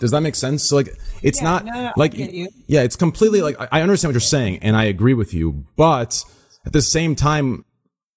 [0.00, 0.64] does that make sense?
[0.64, 0.88] So like
[1.22, 4.20] it's Yeah, not no, no, like yeah, it's completely like I I understand what you're
[4.20, 6.22] saying and I agree with you, but
[6.66, 7.64] at the same time,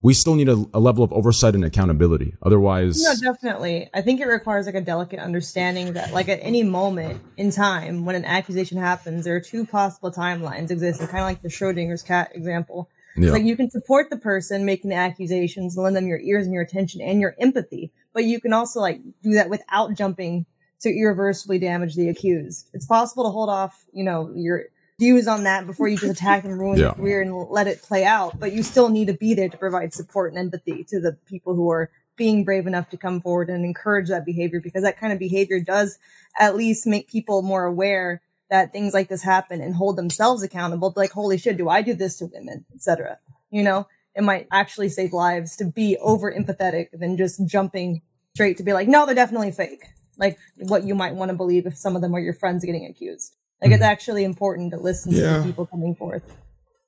[0.04, 2.34] we still need a, a level of oversight and accountability.
[2.42, 3.90] Otherwise, No, definitely.
[3.94, 8.06] I think it requires like a delicate understanding that, like, at any moment in time
[8.06, 12.02] when an accusation happens, there are two possible timelines existing, kind of like the Schrodinger's
[12.02, 12.90] cat example.
[13.16, 13.32] Yeah.
[13.32, 16.64] Like, you can support the person making the accusations, lend them your ears and your
[16.64, 20.46] attention and your empathy, but you can also like do that without jumping
[20.82, 22.70] to irreversibly damage the accused.
[22.74, 24.64] It's possible to hold off, you know, your
[25.02, 26.86] views on that before you just attack and ruin Yeah.
[26.86, 28.40] their career and let it play out.
[28.40, 31.56] But you still need to be there to provide support and empathy to the people
[31.56, 35.12] who are being brave enough to come forward and encourage that behavior because that kind
[35.12, 35.98] of behavior does
[36.40, 40.94] at least make people more aware that things like this happen and hold themselves accountable.
[40.96, 43.18] Like, holy shit, do I do this to women, etc.
[43.50, 48.02] You know, it might actually save lives to be over empathetic than just jumping
[48.36, 49.86] straight to be like, no, they're definitely fake.
[50.18, 52.86] Like what you might want to believe if some of them are your friends getting
[52.86, 53.36] accused.
[53.62, 53.92] Like it's mm-hmm.
[53.92, 55.38] actually important to listen to Yeah.
[55.40, 56.24] the people coming forth.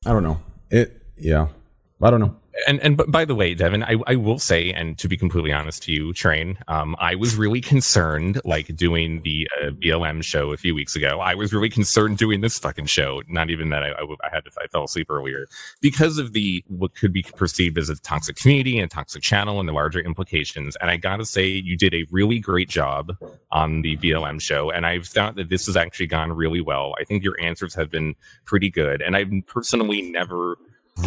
[0.06, 0.40] I don't know.
[0.70, 1.48] It, yeah,
[2.02, 2.36] I don't know.
[2.68, 5.84] And and by the way, Devin, I, I will say, and to be completely honest
[5.84, 10.58] to you, Train, um, I was really concerned, like doing the uh, BLM show a
[10.58, 11.20] few weeks ago.
[11.20, 13.24] I was really concerned doing this fucking show.
[13.28, 15.48] Not even that I I had to, I fell asleep earlier
[15.82, 19.68] because of the what could be perceived as a toxic community and toxic channel and
[19.68, 20.76] the larger implications.
[20.80, 23.18] And I gotta say, you did a really great job
[23.52, 26.94] on the BLM show, and I've thought that this has actually gone really well.
[27.00, 30.58] I think your answers have been pretty good, and I've personally never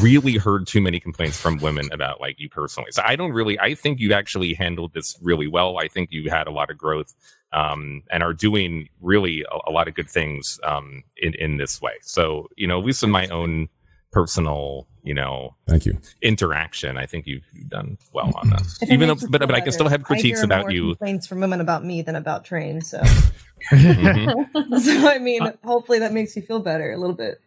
[0.01, 2.91] really heard too many complaints from women about like you personally.
[2.91, 5.79] So I don't really I think you actually handled this really well.
[5.79, 7.15] I think you had a lot of growth
[7.53, 11.81] um and are doing really a, a lot of good things um in in this
[11.81, 11.95] way.
[12.03, 13.69] So, you know, at least in my own
[14.11, 16.97] personal, you know, thank you interaction.
[16.97, 18.63] I think you've done well on that.
[18.91, 20.97] Even though, but but I can still have critiques about you.
[20.97, 22.81] Complaints from women about me than about train.
[22.81, 22.99] So,
[23.71, 24.77] mm-hmm.
[24.79, 27.41] so I mean, hopefully that makes you feel better a little bit.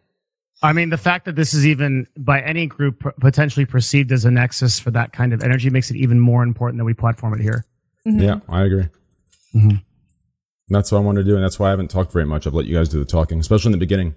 [0.62, 4.30] I mean, the fact that this is even by any group potentially perceived as a
[4.30, 7.40] nexus for that kind of energy makes it even more important that we platform it
[7.40, 7.64] here.
[8.06, 8.20] Mm-hmm.
[8.20, 8.88] Yeah, I agree.
[9.54, 9.76] Mm-hmm.
[10.68, 12.46] That's what I want to do, and that's why I haven't talked very much.
[12.46, 14.14] I've let you guys do the talking, especially in the beginning.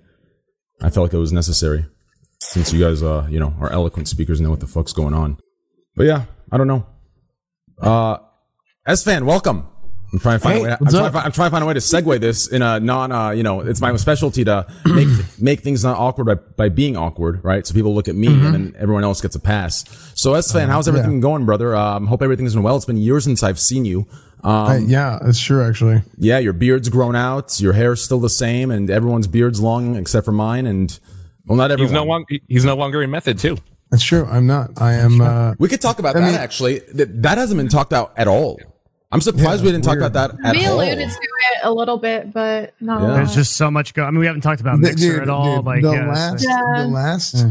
[0.81, 1.85] I felt like it was necessary
[2.41, 5.13] since you guys, uh, you know, are eloquent speakers and know what the fuck's going
[5.13, 5.37] on.
[5.95, 6.85] But yeah, I don't know.
[7.79, 8.17] Uh,
[8.87, 9.67] Esfand, welcome.
[10.13, 10.71] I'm trying to find hey, a way.
[10.71, 13.11] I'm trying, find, I'm trying, to find a way to segue this in a non,
[13.11, 15.07] uh, you know, it's my specialty to make
[15.39, 17.65] make things not awkward by, by being awkward, right?
[17.65, 18.45] So people look at me mm-hmm.
[18.45, 19.83] and then everyone else gets a pass.
[20.13, 21.21] So Esfand, uh, how's everything yeah.
[21.21, 21.75] going, brother?
[21.75, 22.75] Um, hope everything's been well.
[22.75, 24.07] It's been years since I've seen you.
[24.43, 26.03] Um, yeah, it's true, actually.
[26.17, 30.25] Yeah, your beard's grown out, your hair's still the same, and everyone's beard's long except
[30.25, 30.67] for mine.
[30.67, 30.97] And
[31.47, 31.89] well, not everyone.
[31.89, 33.57] He's no longer he's no longer in method too.
[33.89, 34.25] That's true.
[34.25, 34.81] I'm not.
[34.81, 35.21] I am.
[35.21, 36.79] Uh, we could talk about I that mean, actually.
[36.93, 38.59] That that hasn't been talked out at all.
[39.13, 39.99] I'm surprised yeah, we didn't weird.
[40.01, 40.73] talk about that at we all.
[40.81, 42.99] Alluded to it a little bit, but no.
[42.99, 43.13] Yeah.
[43.13, 44.03] There's just so much go.
[44.03, 45.57] I mean, we haven't talked about Mixer dude, at all.
[45.57, 47.45] Dude, like the yeah, last, the last.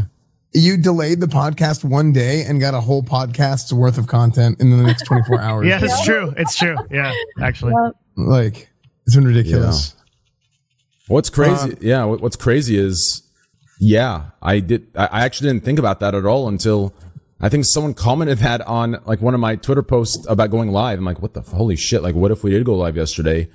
[0.53, 4.71] You delayed the podcast one day and got a whole podcast's worth of content in
[4.71, 5.65] the next 24 hours.
[5.67, 6.33] yeah, it's true.
[6.37, 6.75] It's true.
[6.91, 7.73] Yeah, actually.
[8.17, 8.69] Like,
[9.05, 9.95] it's been ridiculous.
[11.07, 11.71] What's crazy?
[11.71, 13.23] Uh, yeah, what's crazy is,
[13.79, 14.87] yeah, I did.
[14.95, 16.93] I actually didn't think about that at all until
[17.43, 20.97] I think someone commented that on like one of my Twitter posts about going live.
[20.97, 22.01] I'm like, what the holy shit?
[22.01, 23.49] Like, what if we did go live yesterday?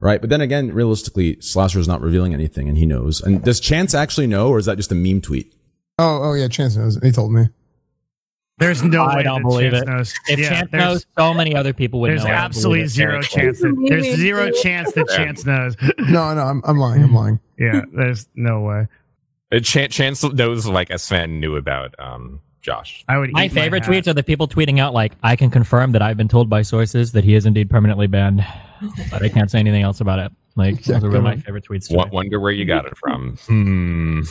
[0.00, 0.20] Right.
[0.20, 3.22] But then again, realistically, Slasher is not revealing anything and he knows.
[3.22, 5.54] And does Chance actually know or is that just a meme tweet?
[5.98, 6.98] Oh, oh yeah, Chance knows.
[7.02, 7.48] He told me.
[8.58, 9.88] There's no I way don't believe Chance it.
[9.88, 10.14] Knows.
[10.28, 12.28] If yeah, Chance knows, so many other people would there's know.
[12.28, 15.74] There's absolutely zero chance that there's zero chance that Chance knows.
[16.00, 17.02] No, no, I'm, I'm lying.
[17.02, 17.40] I'm lying.
[17.58, 18.88] yeah, there's no way.
[19.62, 23.04] Chance, Chance knows like Sven knew about um Josh.
[23.08, 23.32] I would.
[23.32, 26.16] My favorite my tweets are the people tweeting out like, "I can confirm that I've
[26.16, 28.44] been told by sources that he is indeed permanently banned,
[29.10, 30.94] but I can't say anything else about it." Like exactly.
[30.94, 31.88] those are really my favorite tweets.
[31.88, 32.02] Today.
[32.12, 33.38] Wonder where you got it from.
[33.46, 34.22] Hmm.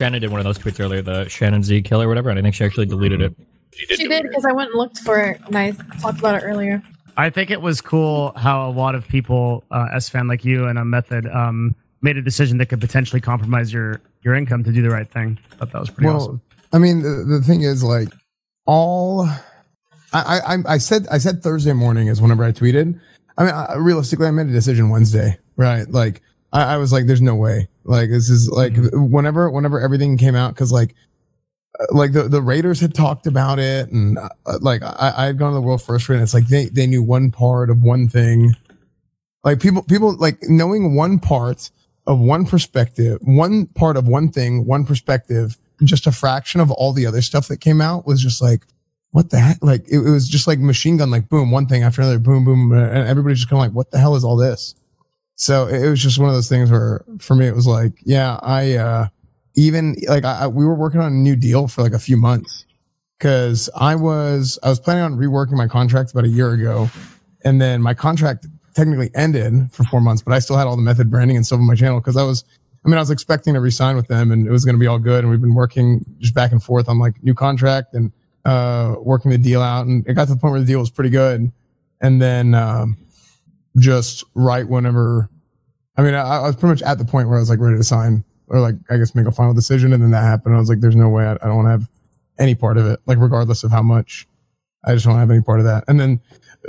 [0.00, 2.42] Shannon did one of those tweets earlier, the Shannon Z kill or whatever, and I
[2.42, 3.34] think she actually deleted it.
[3.72, 6.82] She did because I went and looked for it, and I talked about it earlier.
[7.16, 10.78] I think it was cool how a lot of people, uh, Esfand like you and
[10.78, 14.82] a method, um, made a decision that could potentially compromise your your income to do
[14.82, 15.38] the right thing.
[15.52, 16.42] I thought that was pretty well, awesome.
[16.72, 18.08] I mean, the, the thing is, like,
[18.66, 19.28] all
[20.12, 22.98] I, I I said I said Thursday morning is whenever I tweeted.
[23.36, 25.88] I mean, I, realistically, I made a decision Wednesday, right?
[25.88, 29.10] Like, I, I, was like, "There's no way." Like, this is like mm-hmm.
[29.10, 30.94] whenever whenever everything came out, because like,
[31.78, 34.28] uh, like the the Raiders had talked about it, and uh,
[34.60, 37.02] like I I had gone to the world first, and it's like they they knew
[37.02, 38.54] one part of one thing.
[39.44, 41.70] Like people people like knowing one part
[42.06, 46.92] of one perspective, one part of one thing, one perspective just a fraction of all
[46.92, 48.62] the other stuff that came out was just like,
[49.10, 49.58] what the heck?
[49.62, 52.44] Like it, it was just like machine gun, like boom, one thing after another, boom,
[52.44, 54.74] boom, and everybody's just kind of like, what the hell is all this?
[55.34, 58.38] So it was just one of those things where for me it was like, yeah,
[58.42, 59.08] I uh
[59.54, 62.64] even like I, we were working on a new deal for like a few months
[63.18, 66.90] because I was I was planning on reworking my contract about a year ago,
[67.44, 70.82] and then my contract technically ended for four months, but I still had all the
[70.82, 72.44] method branding and stuff on my channel because I was
[72.88, 74.86] I mean, I was expecting to resign with them and it was going to be
[74.86, 75.18] all good.
[75.22, 78.12] And we've been working just back and forth on like new contract and,
[78.46, 79.86] uh, working the deal out.
[79.86, 81.52] And it got to the point where the deal was pretty good.
[82.00, 82.96] And then, um,
[83.76, 85.28] just right whenever,
[85.98, 87.76] I mean, I, I, was pretty much at the point where I was like ready
[87.76, 89.92] to sign or like, I guess make a final decision.
[89.92, 90.56] And then that happened.
[90.56, 91.90] I was like, there's no way I, I don't want to have
[92.38, 94.26] any part of it, like regardless of how much
[94.82, 95.84] I just don't have any part of that.
[95.88, 96.22] And then,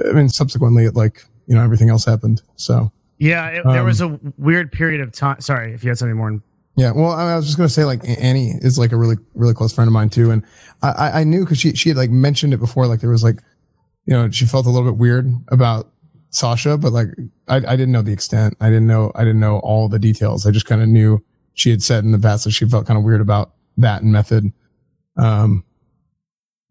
[0.06, 2.42] I mean, subsequently it like, you know, everything else happened.
[2.58, 5.42] So, yeah, it, there um, was a weird period of time.
[5.42, 6.42] Sorry if you had something more.
[6.78, 9.74] Yeah, well, I was just gonna say like Annie is like a really really close
[9.74, 10.46] friend of mine too, and
[10.82, 13.42] I I knew because she she had like mentioned it before, like there was like,
[14.06, 15.92] you know, she felt a little bit weird about
[16.30, 17.10] Sasha, but like
[17.50, 18.56] I I didn't know the extent.
[18.62, 20.48] I didn't know I didn't know all the details.
[20.48, 21.22] I just kind of knew
[21.56, 24.14] she had said in the past that she felt kind of weird about that and
[24.14, 24.54] method.
[25.18, 25.66] Um,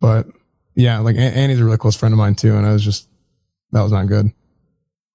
[0.01, 0.27] but
[0.75, 3.11] yeah, like Annie's a really close friend of mine too, and I was just
[3.73, 4.33] that was not good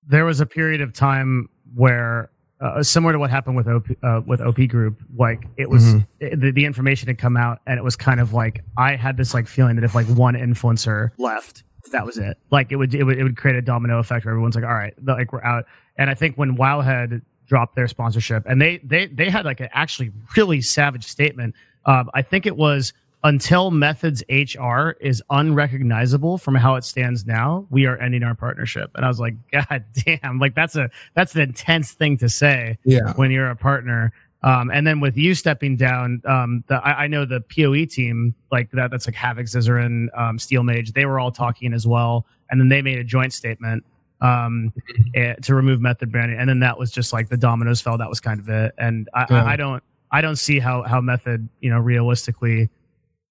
[0.08, 2.30] there was a period of time where
[2.62, 6.00] uh, similar to what happened with OP, uh, with OP Group, like it was mm-hmm.
[6.20, 9.18] it, the, the information had come out, and it was kind of like I had
[9.18, 12.38] this like feeling that if like one influencer left, that was it.
[12.52, 14.74] Like it would it would it would create a domino effect where everyone's like, all
[14.74, 15.66] right, like we're out.
[15.98, 19.70] And I think when Wowhead dropped their sponsorship, and they they they had like an
[19.74, 21.56] actually really savage statement.
[21.86, 22.94] Um, I think it was
[23.24, 28.92] until Methods HR is unrecognizable from how it stands now, we are ending our partnership.
[28.96, 32.78] And I was like, God damn, like that's a that's an intense thing to say
[32.84, 33.14] yeah.
[33.16, 34.14] when you're a partner.
[34.44, 38.36] Um, and then with you stepping down, um, the, I, I, know the PoE team,
[38.52, 42.26] like that, that's like Havoc, Zizaran, um, Steelmage, they were all talking as well.
[42.50, 43.86] And then they made a joint statement
[44.20, 44.74] um,
[45.16, 46.38] eh, to remove method banning.
[46.38, 47.98] And then that was just like the dominoes fell.
[47.98, 48.74] That was kind of it.
[48.78, 49.46] And I, yeah.
[49.46, 52.70] I, I don't, I don't see how, how method, you know, realistically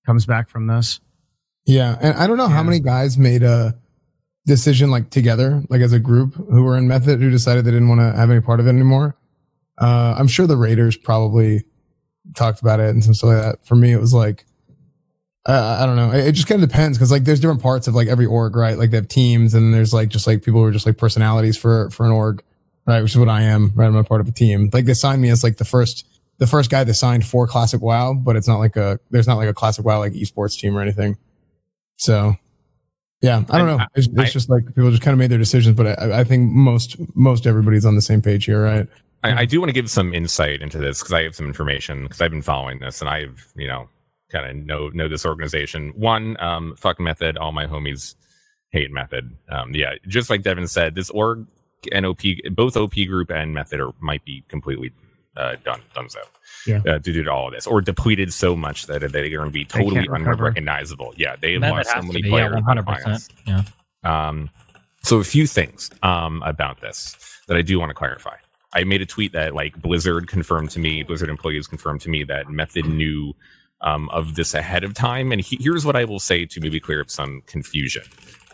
[0.04, 1.00] comes back from this.
[1.64, 1.96] Yeah.
[2.00, 2.54] And I don't know yeah.
[2.54, 3.76] how many guys made a
[4.46, 7.88] decision like together, like as a group who were in method who decided they didn't
[7.88, 9.16] want to have any part of it anymore.
[9.78, 11.64] Uh, I'm sure the Raiders probably
[12.36, 13.66] talked about it and some stuff like that.
[13.66, 14.44] For me, it was like,
[15.46, 16.12] uh, I don't know.
[16.12, 18.54] It, it just kind of depends because like there's different parts of like every org,
[18.54, 18.78] right?
[18.78, 21.56] Like they have teams and there's like just like people who are just like personalities
[21.56, 22.42] for for an org,
[22.86, 23.02] right?
[23.02, 23.86] Which is what I am, right?
[23.86, 24.70] I'm a part of a team.
[24.72, 26.06] Like they signed me as like the first
[26.42, 29.36] the first guy that signed for Classic WoW, but it's not like a there's not
[29.36, 31.16] like a Classic WoW like esports team or anything.
[31.98, 32.34] So
[33.20, 33.86] yeah, I don't know.
[33.94, 36.24] It's, it's I, just like people just kind of made their decisions, but I, I
[36.24, 38.88] think most most everybody's on the same page here, right?
[39.22, 42.02] I, I do want to give some insight into this because I have some information
[42.02, 43.88] because I've been following this and I've you know
[44.32, 45.92] kind of know know this organization.
[45.94, 47.38] One, um, fuck method.
[47.38, 48.16] All my homies
[48.72, 49.30] hate method.
[49.48, 51.46] Um, yeah, just like Devin said, this org
[51.92, 54.90] and OP, both OP group and method are might be completely
[55.36, 56.20] uh, done done so.
[56.66, 56.80] Yeah.
[56.86, 59.64] Uh, to do all of this or depleted so much that they're going to be
[59.64, 61.12] totally unrecognizable.
[61.16, 62.54] Yeah, they have lost so many players.
[62.54, 63.28] Yeah, 100%.
[63.46, 63.64] Yeah.
[64.04, 64.48] Um,
[65.02, 67.16] so a few things um, about this
[67.48, 68.36] that I do want to clarify.
[68.74, 72.24] I made a tweet that like Blizzard confirmed to me, Blizzard employees confirmed to me
[72.24, 73.34] that Method knew
[73.82, 75.32] um, of this ahead of time.
[75.32, 78.04] And he, here's what I will say to maybe clear up some confusion.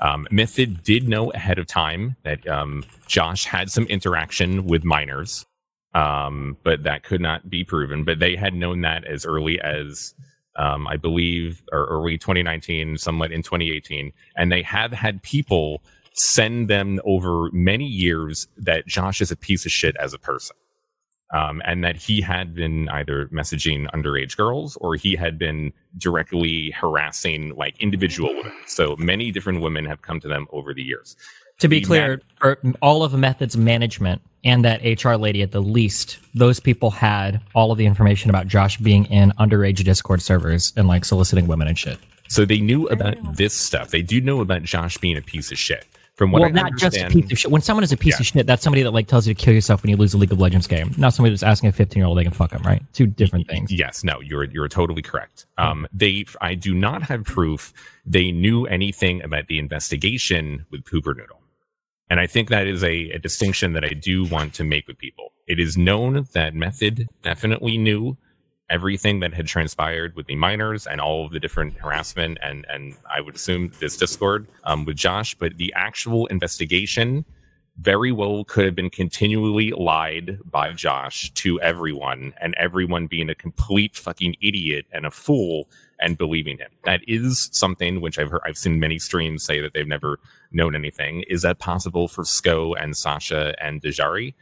[0.01, 5.47] Um, Method did know ahead of time that um, Josh had some interaction with minors,
[5.95, 8.05] um, but that could not be proven.
[8.05, 10.15] But they had known that as early as
[10.59, 15.83] um, I believe, or early 2019, somewhat in 2018, and they have had people
[16.15, 20.57] send them over many years that Josh is a piece of shit as a person.
[21.35, 26.71] Um, and that he had been either messaging underage girls or he had been directly
[26.71, 28.55] harassing like individual women.
[28.67, 31.17] So many different women have come to them over the years.
[31.59, 35.61] To be clear, for all of the Method's management and that HR lady at the
[35.61, 40.73] least, those people had all of the information about Josh being in underage Discord servers
[40.77, 41.99] and like soliciting women and shit.
[42.29, 43.91] So they knew about this stuff.
[43.91, 45.85] They do know about Josh being a piece of shit.
[46.15, 47.51] From what well, I not just a piece of shit.
[47.53, 48.23] When someone is a piece yeah.
[48.23, 50.19] of shit, that's somebody that like tells you to kill yourself when you lose a
[50.19, 50.93] League of Legends game.
[50.99, 52.83] Not somebody that's asking a 15 year old they can fuck them, right?
[52.93, 53.71] Two different things.
[53.71, 55.47] Yes, no, you're you're totally correct.
[55.59, 57.73] Um, they, I do not have proof
[58.05, 61.38] they knew anything about the investigation with Pooper Noodle,
[62.11, 64.99] and I think that is a, a distinction that I do want to make with
[64.99, 65.33] people.
[65.47, 68.17] It is known that Method definitely knew
[68.71, 72.95] everything that had transpired with the minors and all of the different harassment and and
[73.11, 77.25] I would assume this Discord um, with Josh, but the actual investigation
[77.79, 83.35] very well could have been continually lied by Josh to everyone, and everyone being a
[83.35, 85.69] complete fucking idiot and a fool
[86.01, 86.71] and believing him.
[86.85, 90.19] That is something which I've heard, I've seen many streams say that they've never
[90.53, 91.25] known anything.
[91.29, 94.35] Is that possible for Sco and Sasha and Dejari?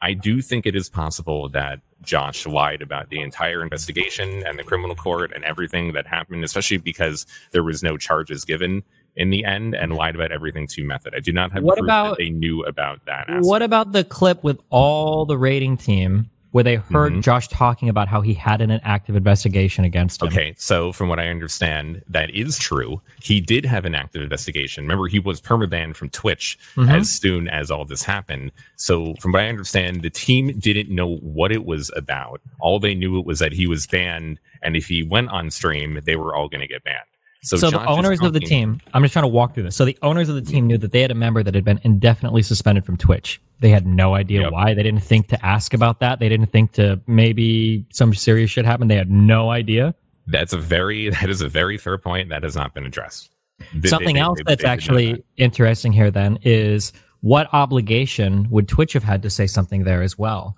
[0.00, 4.64] I do think it is possible that Josh lied about the entire investigation and the
[4.64, 8.82] criminal court and everything that happened, especially because there was no charges given
[9.16, 11.14] in the end and lied about everything to method.
[11.16, 13.30] I do not have what about, they knew about that.
[13.30, 13.46] Aspect.
[13.46, 17.20] What about the clip with all the rating team where they heard mm-hmm.
[17.20, 20.28] Josh talking about how he had an active investigation against him.
[20.28, 23.02] Okay, so from what I understand, that is true.
[23.20, 24.84] He did have an active investigation.
[24.84, 26.88] Remember, he was permabanned from Twitch mm-hmm.
[26.88, 28.52] as soon as all this happened.
[28.76, 32.40] So from what I understand, the team didn't know what it was about.
[32.60, 35.98] All they knew it was that he was banned, and if he went on stream,
[36.04, 37.08] they were all going to get banned.
[37.44, 39.76] So, so the owners of the team, I'm just trying to walk through this.
[39.76, 40.66] So the owners of the team mm-hmm.
[40.68, 43.38] knew that they had a member that had been indefinitely suspended from Twitch.
[43.60, 44.52] They had no idea yep.
[44.52, 44.72] why.
[44.72, 46.20] They didn't think to ask about that.
[46.20, 48.90] They didn't think to maybe some serious shit happened.
[48.90, 49.94] They had no idea.
[50.26, 52.30] That's a very that is a very fair point.
[52.30, 53.30] That has not been addressed.
[53.74, 58.94] They, Something they, else they, that's actually interesting here then is what obligation would Twitch
[58.94, 60.56] have had to say something there as well?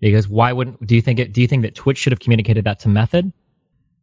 [0.00, 2.64] Because why wouldn't do you think it do you think that Twitch should have communicated
[2.64, 3.32] that to Method?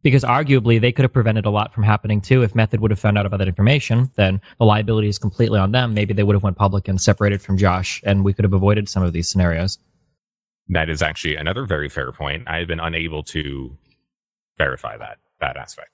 [0.02, 2.42] Because arguably they could have prevented a lot from happening too.
[2.42, 5.72] If Method would have found out about that information, then the liability is completely on
[5.72, 5.94] them.
[5.94, 8.88] Maybe they would have went public and separated from Josh, and we could have avoided
[8.88, 9.78] some of these scenarios.
[10.68, 12.44] That is actually another very fair point.
[12.48, 13.76] I've been unable to
[14.58, 15.90] verify that that aspect.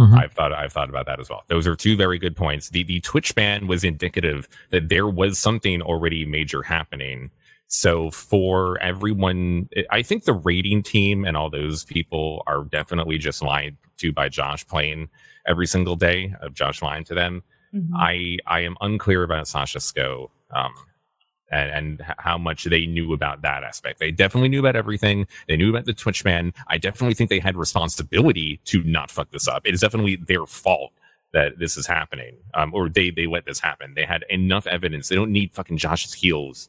[0.00, 0.14] Mm-hmm.
[0.14, 1.44] I've thought I've thought about that as well.
[1.48, 2.70] Those are two very good points.
[2.70, 7.30] The the Twitch ban was indicative that there was something already major happening
[7.68, 13.42] so for everyone, I think the rating team and all those people are definitely just
[13.42, 15.08] lied to by Josh playing
[15.46, 17.42] every single day of Josh lying to them.
[17.74, 17.96] Mm-hmm.
[17.96, 20.72] I I am unclear about Sasha Sco um,
[21.50, 24.00] and, and how much they knew about that aspect.
[24.00, 25.26] They definitely knew about everything.
[25.48, 26.52] They knew about the Twitch ban.
[26.68, 29.66] I definitely think they had responsibility to not fuck this up.
[29.66, 30.92] It is definitely their fault
[31.32, 33.94] that this is happening, um, or they they let this happen.
[33.94, 35.08] They had enough evidence.
[35.08, 36.68] They don't need fucking Josh's heels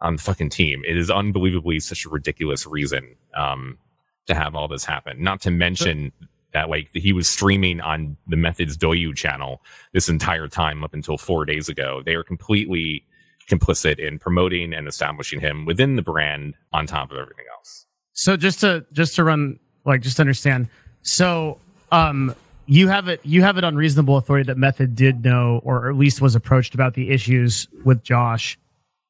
[0.00, 0.82] on the fucking team.
[0.86, 3.78] It is unbelievably such a ridiculous reason um,
[4.26, 5.22] to have all this happen.
[5.22, 6.12] Not to mention
[6.52, 11.16] that like he was streaming on the Methods Douyu channel this entire time up until
[11.16, 12.02] four days ago.
[12.04, 13.04] They are completely
[13.48, 17.86] complicit in promoting and establishing him within the brand on top of everything else.
[18.12, 20.68] So just to just to run like just understand.
[21.02, 21.58] So
[21.92, 22.34] um
[22.66, 25.96] you have it you have it on reasonable authority that Method did know or at
[25.96, 28.58] least was approached about the issues with Josh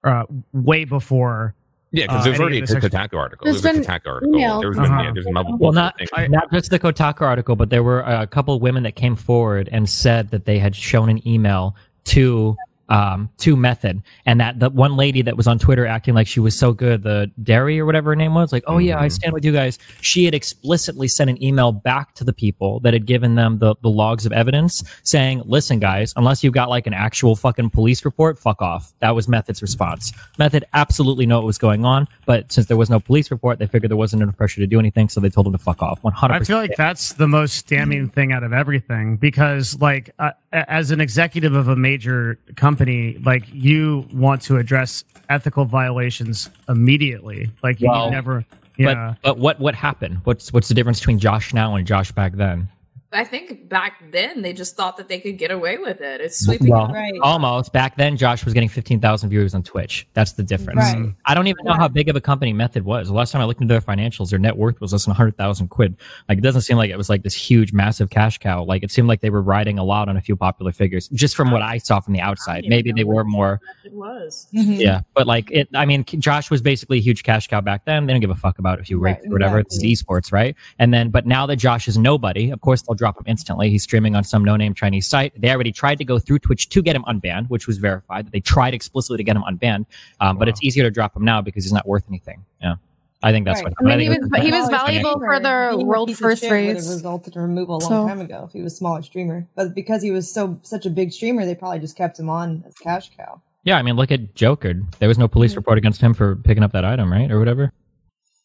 [0.05, 1.55] uh way before
[1.93, 3.45] yeah, because uh, there's any already a of this extra- Kotaku article.
[3.47, 4.35] There's There's, a been Kotaku article.
[4.37, 4.61] email.
[4.61, 5.03] There's been Uh-huh.
[5.03, 6.31] yeah, there's multiple Well, not things.
[6.31, 9.69] not just the Kotaku article, but there were a couple of women that came forward
[9.73, 11.75] and said that they had shown an email
[12.05, 12.57] to
[12.91, 16.41] um to Method, and that the one lady that was on Twitter acting like she
[16.41, 19.13] was so good, the Derry or whatever her name was, like, oh yeah, I Mhm.
[19.13, 19.79] stand with you guys.
[20.01, 23.75] She had explicitly sent an email back to the people that had given them the
[23.83, 28.05] the logs of evidence, saying, listen, guys, unless you've got like an actual fucking police
[28.05, 28.93] report, fuck off.
[29.01, 30.13] That was Method's response.
[30.39, 33.67] Method absolutely know what was going on, but since there was no police report, they
[33.67, 36.03] figured there wasn't enough pressure to do anything, so they told him to fuck off.
[36.03, 40.11] One hundred I feel like that's the most damning thing out of everything because, like,
[40.19, 42.80] uh, as an executive of a major company,
[43.25, 47.51] like you want to address ethical violations immediately.
[47.63, 48.45] Like you Well, never,
[48.77, 49.15] yeah.
[49.23, 50.21] But but what what happened?
[50.25, 52.69] What's what's the difference between Josh now and Josh back then?
[53.13, 56.21] I think back then they just thought that they could get away with it.
[56.21, 56.69] It's sweeping.
[56.71, 57.13] Well, Right.
[57.23, 57.73] almost.
[57.73, 60.07] Back then, Josh was getting fifteen thousand viewers on Twitch.
[60.15, 60.79] That's the difference.
[60.79, 60.97] Right.
[60.97, 61.11] Mm-hmm.
[61.27, 63.09] I don't even know how big of a company Method was.
[63.09, 65.37] The last time I looked into their financials, their net worth was less than hundred
[65.37, 65.97] thousand quid.
[66.29, 68.63] Like it doesn't seem like it was like this huge, massive cash cow.
[68.63, 71.35] Like it seemed like they were riding a lot on a few popular figures, just
[71.35, 72.65] from what I saw from the outside.
[72.69, 73.61] Maybe they were more.
[73.85, 74.47] It was.
[74.55, 74.75] Mm-hmm.
[74.75, 78.07] Yeah, but like it, I mean, Josh was basically a huge cash cow back then.
[78.07, 79.59] They don't give a fuck about if you Right, or whatever.
[79.59, 79.91] exactly.
[79.91, 80.55] It's esports, right?
[80.79, 83.71] And then, but now that Josh is nobody, of course they'll drop him instantly.
[83.71, 85.33] He's streaming on some no-name Chinese site.
[85.41, 88.27] They already tried to go through Twitch to get him unbanned, which was verified.
[88.27, 89.87] That they tried explicitly to get him unbanned,
[90.21, 92.45] um, but it's easier to drop him now because he's not worth anything.
[92.63, 92.75] Yeah,
[93.23, 93.73] I think that's Right.
[93.81, 93.93] what.
[93.93, 96.89] I mean, he was- he was valuable for the being world first shit would race.
[96.89, 99.47] resulted in removal a long So- time ago if he was a smaller streamer.
[99.57, 102.63] But because he was so such a big streamer, they probably just kept him on
[102.69, 103.41] as cash cow.
[103.65, 104.75] yeah, I mean, look at Joker.
[105.01, 107.73] There was no police report against him for picking up that item, right, or whatever.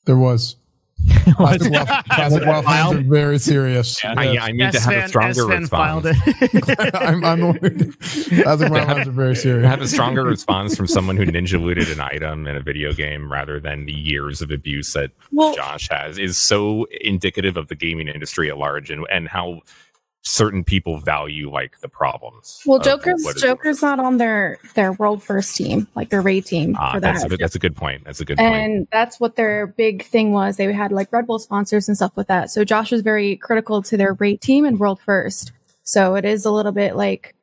[0.06, 0.56] There was.
[1.36, 4.04] Classic Waff, classic Waff are very serious.
[4.06, 6.38] I, yeah, I need to have a S-Fan- stronger S-Fan filed response.
[6.42, 6.96] it.
[6.96, 9.68] I'm, I'm the one who- Classic Waff fans are very serious.
[9.68, 13.32] have a stronger response from someone who ninja looted an item in a video game
[13.32, 17.76] rather than the years of abuse that Well- Josh has is so indicative of the
[17.76, 19.62] gaming industry at large and, and how
[20.28, 22.60] certain people value like the problems.
[22.66, 26.94] Well, Joker's Joker's not on their their world first team, like their raid team Ah,
[26.94, 27.34] for that's that.
[27.34, 28.04] a, that's a good point.
[28.06, 28.54] That's a good point.
[28.56, 30.58] and that's what their big thing was.
[30.58, 32.50] They had like Red Bull sponsors and stuff with that.
[32.50, 35.52] So Josh was very critical to their rate team and world first.
[35.84, 37.36] So it is a little bit like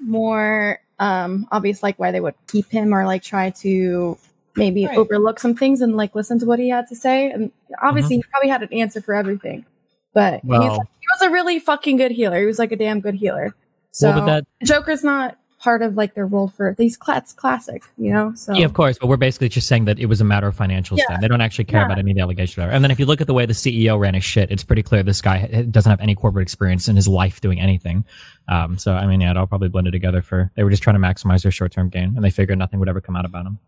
[0.00, 4.16] more um obvious like why they would keep him or like try to
[4.56, 4.96] maybe Right.
[4.98, 7.30] overlook some things and like listen to what he had to say.
[7.30, 9.64] And obviously he probably had an answer for everything.
[10.12, 12.40] But he's, Well- he was a really fucking good healer.
[12.40, 13.54] He was like a damn good healer.
[13.92, 18.10] So well, that Joker's not part of like their world for these class classic, you
[18.10, 18.32] know?
[18.34, 18.98] So Yeah, of course.
[18.98, 20.96] But we're basically just saying that it was a matter of financials.
[20.96, 21.04] Yeah.
[21.10, 21.86] Then they don't actually care Yeah.
[21.86, 22.56] about any of the allegations.
[22.56, 22.72] Whatever.
[22.72, 24.82] And then if you look at the way the CEO ran his shit, it's pretty
[24.82, 28.06] clear this guy eh, eh, doesn't have any corporate experience in his life doing anything.
[28.48, 30.94] Um, so I mean, yeah, it all probably blended together for they were just trying
[30.94, 33.44] to maximize their short term gain, and they figured nothing would ever come out about
[33.46, 33.58] him.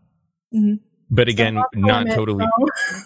[0.55, 0.75] Mm-hmm.
[1.11, 2.45] but again, So, not comment, totally.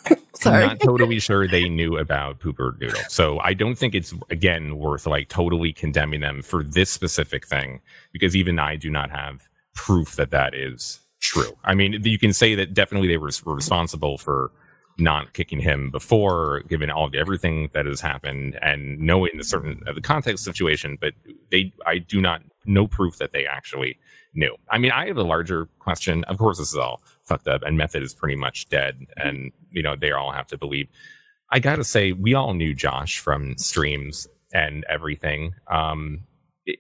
[0.38, 0.66] so- Sorry.
[0.68, 3.00] not totally sure they knew about Pooper Noodle.
[3.10, 7.82] So I don't think it's again worth like totally condemning them for this specific thing
[8.12, 11.58] because even I do not have proof that that is true.
[11.64, 14.52] I mean, you can say that definitely they were, were responsible for
[15.00, 19.94] not kicking him before, given all everything that has happened and knowing the certain uh,
[19.94, 20.98] the context situation.
[21.00, 21.14] But
[21.52, 23.98] they, I do not no proof that they actually
[24.34, 24.56] knew.
[24.70, 26.24] I mean, I have a larger question.
[26.26, 29.84] Of course, this is all fucked up, and Method is pretty much dead, and you
[29.84, 30.88] know they all have to believe.
[31.52, 35.54] I gotta say, we all knew Josh from streams and everything.
[35.70, 36.24] Um,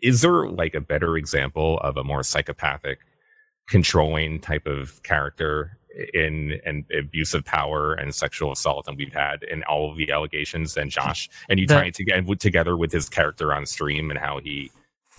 [0.01, 2.99] is there like a better example of a more psychopathic,
[3.67, 5.77] controlling type of character
[6.13, 10.11] in an abuse of power and sexual assault than we've had in all of the
[10.11, 11.29] allegations than Josh?
[11.49, 14.71] And you tie it together together with his character on stream and how he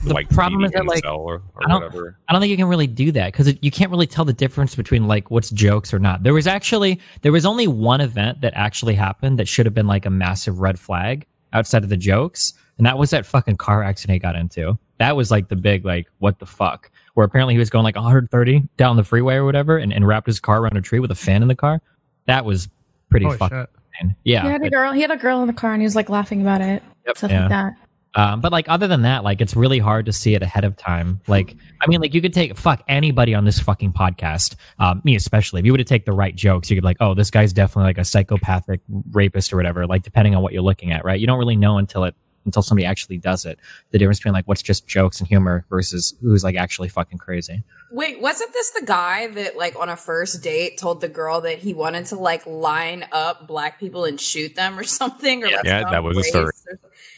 [0.05, 2.19] The like problem is that, like, or, or I don't- whatever.
[2.29, 4.75] I don't think you can really do that because you can't really tell the difference
[4.77, 6.23] between like what's jokes or not.
[6.23, 9.89] There was actually there was only one event that actually happened that should have been
[9.89, 12.53] like a massive red flag outside of the jokes.
[12.77, 14.79] and that was that fucking car accident he got into.
[14.99, 16.91] That was like the big like what the fuck.
[17.15, 20.29] Where apparently he was going like 130 down the freeway or whatever, and, and wrapped
[20.29, 21.81] his car around a tree with a fan in the car.
[22.27, 22.69] That was
[23.11, 23.59] pretty Holy fucking.
[23.59, 24.11] shit.
[24.23, 24.93] Yeah, he had a girl.
[24.93, 26.85] He had a girl in the car, and he was like laughing about it.
[27.07, 27.41] Yep, stuff yeah.
[27.41, 27.73] like that.
[28.15, 30.77] Um, but like other than that, like it's really hard to see it ahead of
[30.77, 31.21] time.
[31.27, 35.15] Like, I mean, like you could take fuck anybody on this fucking podcast, um, me
[35.15, 35.61] especially.
[35.61, 37.53] If you were to take the right jokes, you could be like, oh, this guy's
[37.53, 38.81] definitely like a psychopathic
[39.13, 39.87] rapist or whatever.
[39.87, 41.21] Like depending on what you're looking at, right?
[41.21, 42.15] You don't really know until it
[42.49, 43.59] until somebody actually does it.
[43.91, 47.63] The difference between like what's just jokes and humor versus who's like actually fucking crazy.
[47.91, 51.59] Wait, wasn't this the guy that like on a first date told the girl that
[51.59, 55.43] he wanted to like line up black people and shoot them or something?
[55.45, 56.45] Or like, Yeah, that was a story.
[56.47, 56.53] or-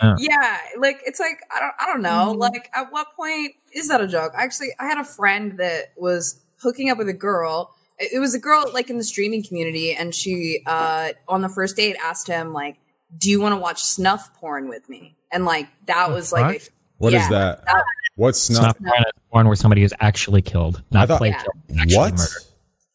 [0.02, 0.16] Yeah.
[0.18, 2.32] Yeah, like it's like I don't I don't know.
[2.32, 4.32] Like at what point is that a joke?
[4.36, 7.74] Actually, I had a friend that was hooking up with a girl.
[7.98, 11.48] It it was a girl like in the streaming community, and she uh on the
[11.50, 12.76] first date asked him like,
[13.18, 16.60] "Do you want to watch snuff porn with me?" And like that The was like,
[16.62, 16.72] fuck?
[16.98, 17.28] What is Yeah.
[17.30, 17.64] that?
[17.66, 17.84] that-
[18.16, 18.76] What's It's snuff?
[18.80, 21.42] not porn, porn where somebody is actually killed, not thought- play Yeah.
[21.42, 22.12] killed, What?
[22.12, 22.28] murdered.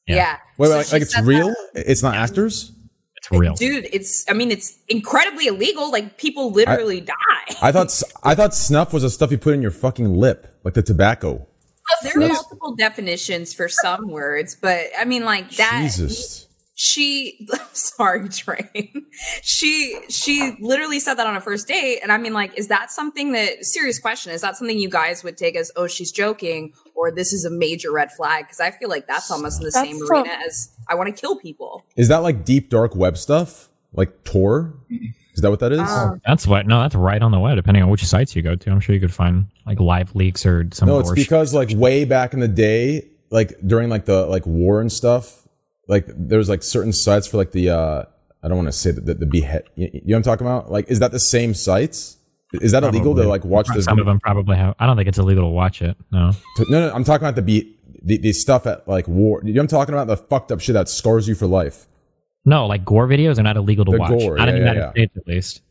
[0.08, 0.16] yeah.
[0.16, 0.38] Yeah.
[0.58, 1.48] Wait, wait, So like, like it's real?
[1.74, 2.72] that- It's not actors?
[3.18, 3.56] It's real.
[3.56, 7.16] dude it's i mean it's incredibly illegal like people literally die
[7.60, 10.46] I thought s- I thought snuff was the stuff you put in your fucking lip,
[10.64, 11.48] like the tobacco.
[12.04, 16.45] there are multiple definitions for some words but i mean like that Jesus.
[16.78, 19.06] She sorry train
[19.42, 22.92] she she literally said that on a first date and i mean like is that
[22.92, 26.74] something that serious question is that something you guys would take as oh she's joking
[26.94, 29.72] or this is a major red flag because i feel like that's almost in the
[29.74, 32.96] That's same so- arena as i want to kill people Is that like deep dark
[32.96, 33.70] web stuff?
[33.94, 34.74] Like Tor?
[34.90, 35.80] Is that what that is?
[35.80, 36.68] Um, That's what.
[36.68, 37.56] No, that's right on the web.
[37.56, 40.46] Depending on which sites you go to, I'm sure you could find like live leaks
[40.46, 40.90] or some.
[40.90, 41.24] no, it's bullshit.
[41.24, 45.45] because like way back in the day, like during like the like war and stuff,
[45.88, 48.04] like there's like certain sites for like the uh
[48.44, 49.64] I don't want to say the, the, the behead.
[49.76, 50.72] You, you know what I'm talking about?
[50.72, 52.18] Like, is that the same sites?
[52.54, 53.86] Is that illegal to like watch this?
[53.86, 54.76] Some of them probably have.
[54.80, 55.98] I don't think it's illegal to watch it.
[56.12, 56.32] No.
[56.70, 59.42] No, no, I'm talking about the be the, the stuff at like war.
[59.44, 60.08] You know what I'm talking about?
[60.08, 61.88] The fucked up shit that scars you for life.
[62.46, 64.12] No, like gore videos are not illegal to The watch.
[64.12, 64.92] gore, not in yeah, the yeah, United yeah.
[64.92, 65.62] States, at least.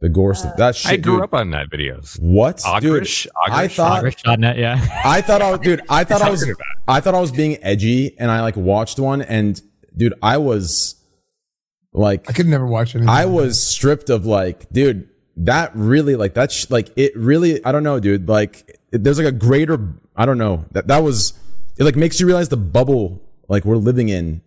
[0.00, 0.56] The gore stuff.
[0.56, 0.92] That shit.
[0.92, 1.24] I grew dude.
[1.24, 2.20] up on that videos.
[2.20, 3.32] What, Ogrish, dude?
[3.48, 5.00] I Ogrish, thought Ogrish.net, yeah.
[5.04, 5.80] I thought I was, dude.
[5.88, 6.48] I thought I was,
[6.86, 9.60] I thought I was being edgy, and I like watched one, and
[9.96, 10.94] dude, I was
[11.92, 13.08] like, I could never watch anything.
[13.08, 17.72] I was stripped of like, dude, that really like that's sh- like it really, I
[17.72, 18.28] don't know, dude.
[18.28, 20.64] Like, it, there's like a greater, I don't know.
[20.72, 21.32] That that was,
[21.76, 24.42] it like makes you realize the bubble like we're living in,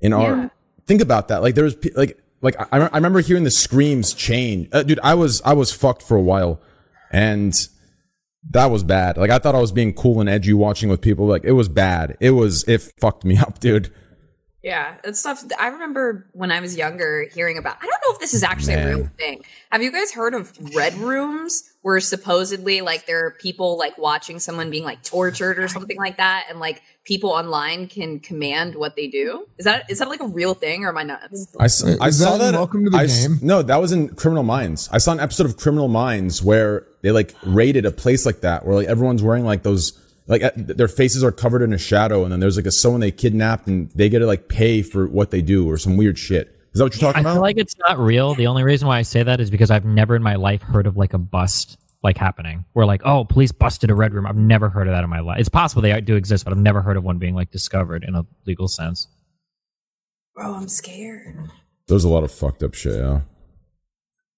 [0.00, 0.52] in our.
[0.86, 1.40] Think about that.
[1.40, 5.00] Like, there was like, like I, I remember hearing the screams change, uh, dude.
[5.02, 6.60] I was, I was fucked for a while,
[7.10, 7.54] and
[8.50, 9.16] that was bad.
[9.16, 11.26] Like, I thought I was being cool and edgy watching with people.
[11.26, 12.16] Like, it was bad.
[12.20, 13.92] It was, it fucked me up, dude.
[14.62, 15.44] Yeah, it's stuff.
[15.58, 17.76] I remember when I was younger hearing about.
[17.82, 19.44] I don't know if this is actually a real thing.
[19.70, 24.40] Have you guys heard of red rooms, where supposedly like there are people like watching
[24.40, 28.96] someone being like tortured or something like that, and like people online can command what
[28.96, 29.46] they do?
[29.58, 31.54] Is that is that like a real thing, or am I nuts?
[31.60, 32.58] I, s- I Is saw that in that.
[32.58, 33.38] Welcome to the I s- Game?
[33.42, 34.88] No, that was in Criminal Minds.
[34.92, 38.64] I saw an episode of Criminal Minds where they like raided a place like that,
[38.64, 39.92] where like everyone's wearing like those,
[40.26, 43.10] like their faces are covered in a shadow, and then there's like a someone they
[43.10, 46.50] kidnapped, and they get to like pay for what they do or some weird shit.
[46.74, 48.34] Is that what you're I talking feel like it's not real.
[48.34, 50.86] The only reason why I say that is because I've never in my life heard
[50.86, 54.26] of like a bust like happening where like, oh, police busted a red room.
[54.26, 55.38] I've never heard of that in my life.
[55.38, 58.14] It's possible they do exist, but I've never heard of one being like discovered in
[58.14, 59.08] a legal sense.
[60.34, 61.48] Bro, I'm scared.
[61.86, 62.96] There's a lot of fucked up shit.
[62.96, 63.20] Yeah.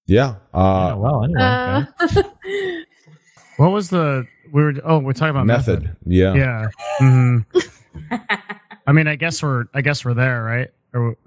[0.05, 0.35] Yeah.
[0.53, 1.41] Uh, oh, well, anyway.
[1.41, 2.83] Uh, okay.
[3.57, 4.73] What was the we were?
[4.83, 5.81] Oh, we're talking about method.
[5.81, 5.97] method.
[6.05, 6.35] Yeah.
[6.35, 6.67] Yeah.
[6.99, 7.37] hmm
[8.87, 10.69] I mean, I guess we're I guess we're there, right?
[10.93, 11.17] Or,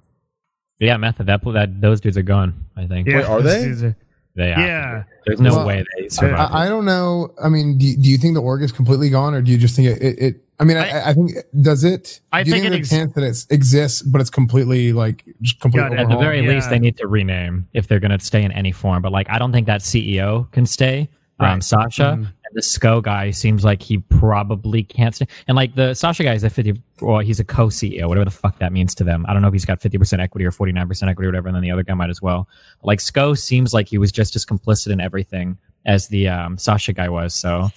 [0.81, 1.27] Yeah, method.
[1.27, 2.55] That that those dudes are gone.
[2.77, 3.07] I think.
[3.07, 3.87] yeah, Wait, are those they?
[3.89, 3.97] are-
[4.37, 5.03] They have to Yeah.
[5.27, 6.51] There's no Well, way they survive.
[6.53, 7.35] I, I don't know.
[7.43, 9.77] I mean, do, do you think the org is completely gone, or do you just
[9.77, 10.01] think it?
[10.03, 12.21] it, it I mean, I, I think does it?
[12.33, 14.31] I do you think think, it there's ex- a chance that it exists, but it's
[14.31, 16.23] completely like just completely God, At the overhauled?
[16.25, 19.03] very least, they need to rename if they're going to stay in any form.
[19.03, 21.09] But like, I don't think that CEO can stay.
[21.41, 21.63] Um, Right.
[21.65, 22.27] Sasha Mhm.
[22.53, 25.27] The Sco guy seems like he probably can't stay.
[25.47, 28.59] And like the Sasha guy is a fifty, well, he's a co-CEO, whatever the fuck
[28.59, 29.25] that means to them.
[29.29, 31.31] I don't know if he's got fifty percent equity or forty nine percent equity or
[31.31, 32.49] whatever, and then the other guy might as well.
[32.83, 36.93] Like Sco seems like he was just as complicit in everything as the um, Sasha
[36.93, 37.35] guy was.
[37.35, 37.69] So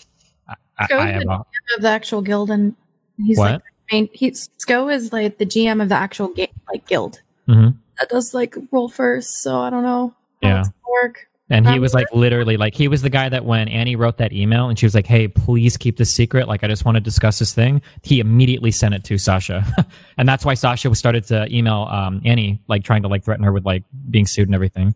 [0.47, 1.45] I, I, I have a, of
[1.81, 2.75] the actual guild, and
[3.17, 3.51] he's What?
[3.51, 3.61] like
[3.91, 4.09] main.
[4.11, 7.75] He's Sco is like the GM of the actual ga- like guild Mhm.
[7.99, 9.43] that does like roll first.
[9.43, 10.61] So I don't know Yeah.
[10.61, 11.27] it's gonna work.
[11.53, 14.17] And he Um, was like literally like he was the guy that when Annie wrote
[14.17, 16.47] that email and she was like, "Hey, please keep this secret.
[16.47, 19.65] Like I just want to discuss this thing." He immediately sent it to Sasha,
[20.17, 23.51] and that's why Sasha started to email um, Annie, like trying to like threaten her
[23.53, 24.95] with like being sued and everything.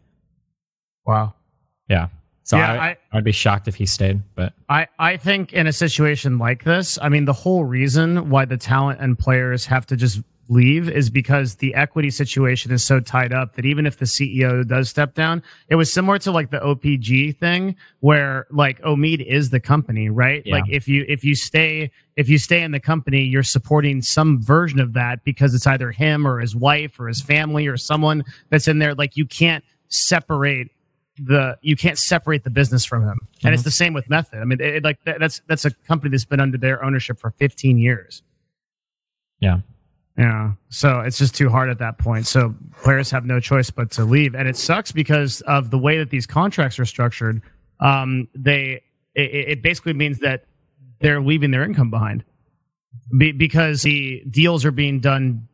[1.05, 1.35] Wow.
[1.89, 2.07] Yeah.
[2.43, 4.21] So Yeah, I, I- I'd be shocked if he stayed.
[4.35, 8.45] But I, I think in a situation like this, I mean, the whole reason why
[8.45, 12.99] the talent and players have to just leave is because the equity situation is so
[12.99, 16.51] tied up that even if the CEO does step down, it was similar to like
[16.51, 20.43] the OPG thing where like Omeed is the company, right?
[20.45, 20.55] Yeah.
[20.55, 24.41] Like if you if you stay if you stay in the company, you're supporting some
[24.41, 28.23] version of that because it's either him or his wife or his family or someone
[28.49, 28.95] that's in there.
[28.95, 30.71] Like you can't separate
[31.17, 33.69] the you can't separate the business from him and it's mm-hmm.
[33.69, 36.25] the same with method i mean it, it- like that, that's that's a company that's
[36.25, 38.21] been under their ownership for 15 years
[39.39, 39.59] yeah,
[40.17, 40.53] yeah.
[40.69, 42.25] So it's just too hard at that point.
[42.25, 44.33] So players have no choice but to leave.
[44.33, 47.41] And it sucks because of the way that these contracts are structured.
[47.79, 48.81] Um they
[49.13, 50.45] it, it basically means that
[50.99, 52.23] they're leaving their income behind.
[53.15, 55.47] Be, because the deals are being done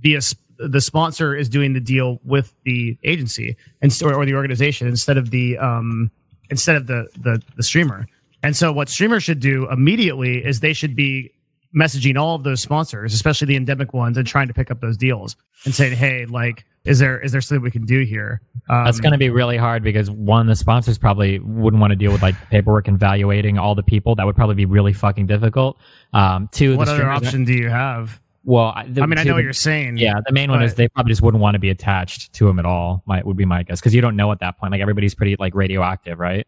[0.00, 0.20] via
[0.58, 5.16] the sponsor is doing the deal with the agency and or, or the organization instead
[5.16, 6.10] of the um
[6.50, 8.06] instead of the the the streamer.
[8.42, 11.32] And so what streamers should do immediately is they should be
[11.74, 14.96] messaging all of those sponsors, especially the endemic ones, and trying to pick up those
[14.96, 18.84] deals and saying, "Hey, like, is there is there something we can do here?" Um,
[18.84, 22.12] that's going to be really hard because one, the sponsors probably wouldn't want to deal
[22.12, 24.14] with like paperwork and evaluating all the people.
[24.14, 25.78] That would probably be really fucking difficult.
[26.12, 28.20] Um, two, what the other option do you have?
[28.44, 29.98] Well, I, the, I mean, I know what you're saying.
[29.98, 32.58] Yeah, the main one is they probably just wouldn't want to be attached to him
[32.58, 33.02] at all.
[33.06, 34.72] Might would be my guess because you don't know at that point.
[34.72, 36.46] Like everybody's pretty like radioactive, right?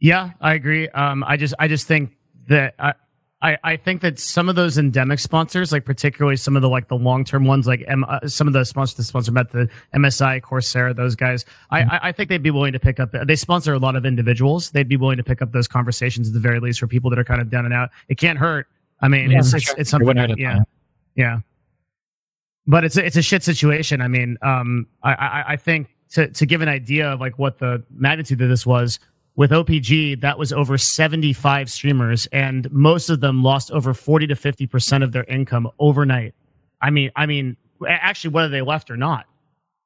[0.00, 0.88] Yeah, I agree.
[0.90, 2.12] Um, I just I just think
[2.48, 2.92] that I,
[3.44, 6.88] I I think that some of those endemic sponsors, like particularly some of the like
[6.88, 9.68] the long term ones, like M, uh, some of the sponsors the sponsor met the
[9.94, 13.10] MSI, Corsair, those guys, I, I I think they'd be willing to pick up.
[13.26, 14.70] They sponsor a lot of individuals.
[14.70, 17.18] They'd be willing to pick up those conversations at the very least for people that
[17.18, 17.90] are kind of down and out.
[18.08, 18.66] It can't hurt.
[19.00, 20.06] I mean, Yeah, it's, for it's it's something.
[20.06, 20.64] wouldn't that- a yeah, ton.
[21.14, 21.38] yeah.
[22.66, 24.00] But it's a, it's a shit situation.
[24.00, 27.58] I mean, um, I, I I think to to give an idea of like what
[27.58, 28.98] the magnitude of this was
[29.36, 34.36] with OPG, that was over 75 streamers, and most of them lost over 40 to
[34.36, 36.34] 50 percent of their income overnight.
[36.80, 37.56] I mean, I mean,
[37.88, 39.26] actually, whether they left or not,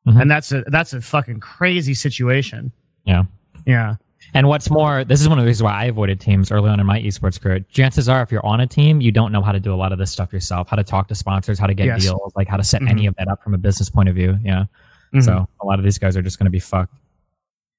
[0.07, 0.21] Mhm.
[0.23, 2.73] and that's a that's a fucking crazy situation.
[3.05, 3.25] Yeah.
[3.67, 3.97] Yeah,
[4.35, 6.81] And what's more, this is one of the reasons why I avoided teams early on
[6.81, 7.61] in my esports career.
[7.71, 9.93] Chances are, if you're on a team, you don't know how to do a lot
[9.93, 12.03] of this stuff yourself, how to talk to sponsors, how to get Yes.
[12.03, 14.39] deals, like how to set any of that up from a business point of view.
[14.43, 14.65] Yeah.
[15.15, 15.23] Mhm.
[15.23, 16.95] So a lot of these guys are just going to be fucked.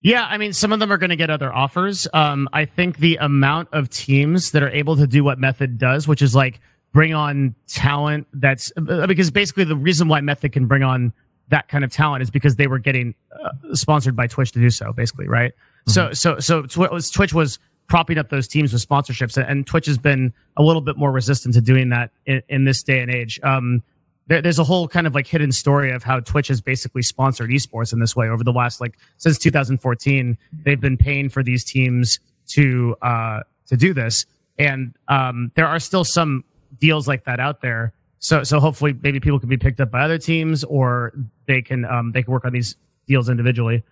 [0.01, 2.07] Yeah, I mean, some of them are going to get other offers.
[2.13, 6.07] Um, I think the amount of teams that are able to do what Method does,
[6.07, 6.61] which is like
[6.93, 11.13] bring on talent that's uh, because basically the reason why Method can bring on
[11.49, 14.69] that kind of talent is because they were getting uh, sponsored by Twitch to do
[14.69, 15.51] so, basically, right?
[15.87, 19.67] So, so, so Twi- was Twitch was propping up those teams with sponsorships, and, and
[19.67, 22.99] Twitch has been a little bit more resistant to doing that in, in this day
[22.99, 23.39] and age.
[23.43, 23.81] Um,
[24.29, 27.49] there, there's a whole kind of like hidden story of how Twitch has basically sponsored
[27.49, 30.37] esports in this way over the last like since 2014.
[30.63, 32.19] They've been paying for these teams
[32.49, 34.25] to uh, to do this,
[34.57, 36.43] and um, there are still some
[36.79, 37.93] deals like that out there.
[38.19, 41.11] So so hopefully maybe people can be picked up by other teams, or
[41.47, 42.75] they can um, they can work on these
[43.07, 43.83] deals individually.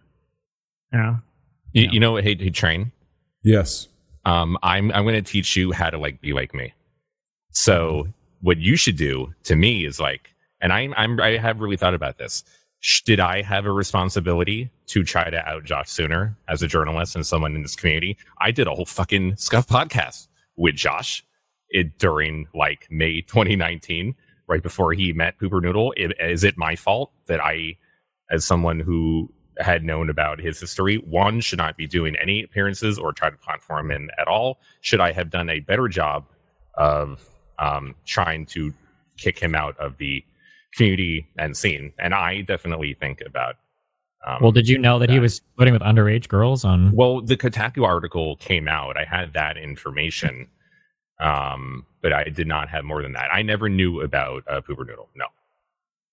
[0.94, 1.18] Yeah.
[1.74, 2.24] You, you know what?
[2.24, 2.92] Hey, hey, train.
[3.44, 3.88] Yes.
[4.24, 6.74] Um, I'm I'm going to teach you how to like be like me.
[7.52, 8.08] So
[8.42, 11.94] what you should do to me is like, and I'm I'm I have really thought
[11.94, 12.44] about this.
[13.06, 17.26] Did I have a responsibility to try to out Josh sooner as a journalist and
[17.26, 18.18] someone in this community?
[18.40, 21.24] I did a whole fucking scuff podcast with Josh
[21.70, 24.16] it during like May 2019,
[24.48, 25.94] right before he met Pooper Noodle.
[25.98, 27.78] It, is it my fault that I,
[28.32, 32.98] as someone who had known about his history, one should not be doing any appearances
[32.98, 34.60] or try to platform him at all?
[34.82, 36.26] Should I have done a better job
[36.76, 37.28] of
[37.60, 38.74] um, trying to
[39.18, 40.24] kick him out of the
[40.76, 41.94] community and scene?
[42.00, 43.56] And I definitely think about.
[44.26, 46.92] Um, Well, did you know that he was flirting with underage girls on?
[46.92, 48.98] well, the Kotaku article came out.
[48.98, 50.48] I had that information,
[51.20, 53.30] um, but I did not have more than that.
[53.32, 55.10] I never knew about uh, Pooper Noodle.
[55.16, 55.26] No.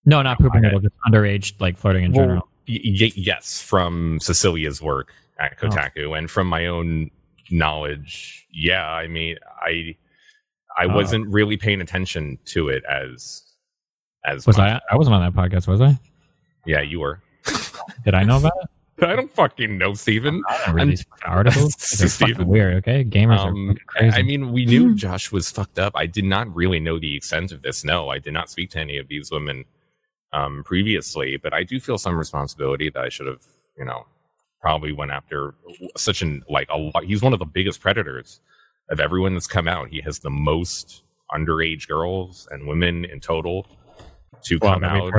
[0.07, 2.49] No, not No, pooping I- noodle, just underage like flirting in Well, general.
[2.68, 5.66] y- y- yes, from Cecilia's work at Oh.
[5.68, 7.11] Kotaku, and from my own
[7.51, 8.47] knowledge.
[8.53, 9.97] Yeah, I mean, I
[10.79, 10.95] I Oh.
[10.95, 13.43] wasn't really paying attention to it as
[14.27, 14.72] as Was much.
[14.72, 14.81] I?
[14.91, 15.99] I wasn't on that podcast, was I?
[16.66, 17.20] Yeah, you were.
[18.05, 18.68] Did I know about it?
[19.05, 20.43] I don't fucking know, Steven.
[20.49, 21.75] I read I'm- these articles.
[21.99, 22.77] They're fucking weird.
[22.77, 24.16] Okay, gamers are Um, fucking crazy.
[24.16, 25.93] I mean, we knew Josh was fucked up.
[25.97, 27.85] I did not really know the extent of this.
[27.85, 29.64] No, I did not speak to any of these women
[30.33, 33.43] um, previously, but I do feel some responsibility that I should have,
[33.77, 34.07] you know,
[34.61, 35.55] probably went after
[35.97, 37.05] such an like a lot.
[37.05, 38.41] He's one of the biggest predators
[38.89, 39.89] of everyone that's come out.
[39.89, 43.66] He has the most underage girls and women in total
[44.45, 45.12] to Well, come out.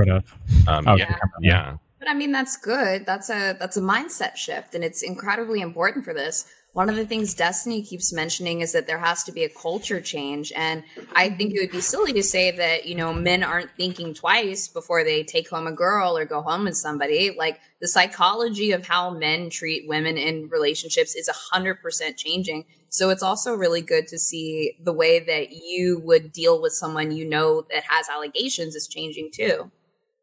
[0.68, 1.78] Um, Oh, yeah, come out, yeah.
[2.00, 3.06] But I mean, that's good.
[3.06, 6.46] That's a that's a mindset shift, and it's incredibly important for this.
[6.74, 10.02] One of the things Destiny keeps mentioning is that there has to be a culture
[10.02, 10.84] change, and
[11.16, 14.68] I think it would be silly to say that you know men aren't thinking twice
[14.68, 17.34] before they take home a girl or go home with somebody.
[17.36, 22.66] Like the psychology of how men treat women in relationships is a hundred percent changing.
[22.98, 27.12] So it's also really good to see the way that you would deal with someone
[27.12, 29.72] you know that has allegations is changing too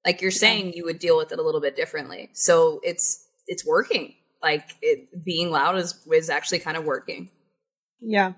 [0.07, 3.67] like you're saying you would deal with it a little bit differently so it's it's
[3.67, 7.31] working like it, being loud is is actually kind of working
[8.03, 8.33] Yeah.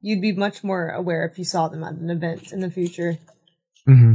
[0.00, 3.18] You'd be much more aware if you saw them at an event in the future.
[3.88, 4.14] Mm-hmm.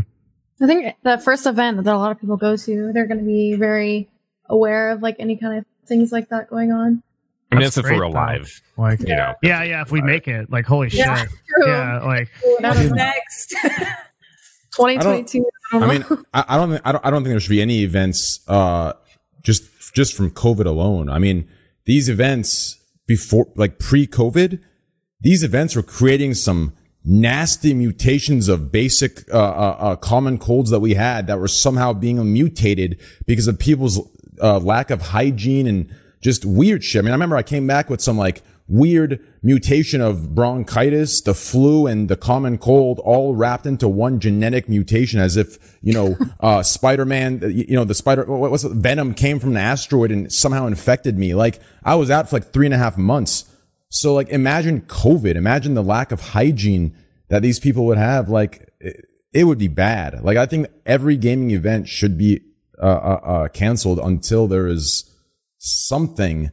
[0.63, 3.25] I think the first event that a lot of people go to, they're going to
[3.25, 4.09] be very
[4.49, 7.03] aware of like any kind of things like that going on.
[7.53, 8.07] I mean, that's, if we're though.
[8.07, 8.61] alive.
[8.77, 9.81] Like, You know, yeah, yeah.
[9.81, 11.29] If we make it, like, holy Yeah, shit.
[11.29, 11.67] true.
[11.67, 12.29] Yeah, like,
[12.59, 13.55] What's next
[14.75, 15.45] 2022.
[15.73, 16.05] I, I mean.
[16.33, 18.93] I, I don't, think, I don't, I don't think there should be any events, uh,
[19.43, 21.09] just, just from COVID alone.
[21.09, 21.47] I mean,
[21.85, 24.59] these events before, like pre-COVID,
[25.21, 26.73] these events were creating some
[27.05, 31.91] nasty mutations of basic, uh, uh, uh, common colds that we had that were somehow
[31.93, 33.99] being mutated because of people's,
[34.41, 35.93] uh, lack of hygiene and
[36.23, 36.99] just weird shit.
[36.99, 41.33] I mean, I remember I came back with some like weird mutation of bronchitis, the
[41.33, 46.17] flu, and the common cold all wrapped into one genetic mutation as if, you know,
[46.39, 48.71] uh, Spider-Man, you know, the spider, what was it?
[48.71, 51.35] Venom came from an asteroid and somehow infected me.
[51.35, 53.45] Like I was out for like three and a half months.
[53.89, 56.95] So like imagine COVID, imagine the lack of hygiene
[57.27, 58.29] that these people would have.
[58.29, 60.23] Like it, it would be bad.
[60.23, 62.41] Like I think every gaming event should be,
[62.81, 65.12] uh, uh, uh canceled until there is
[65.63, 66.51] something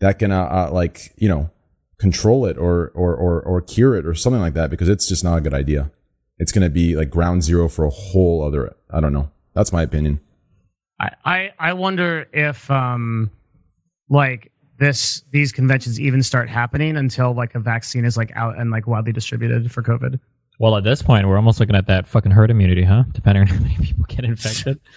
[0.00, 1.50] that can, uh, uh, like, you know,
[1.98, 5.22] control it or, or, or, or cure it or something like that because it's just
[5.24, 5.90] not a good idea.
[6.38, 9.30] It's going to be like ground zero for a whole other, I don't know.
[9.54, 10.20] That's my opinion.
[10.98, 13.30] I, I, I wonder if, um,
[14.08, 18.70] like, this, these conventions even start happening until like a vaccine is like out and
[18.70, 20.18] like widely distributed for COVID.
[20.58, 23.04] Well, at this point, we're almost looking at that fucking herd immunity, huh?
[23.12, 24.80] Depending on how many people get infected.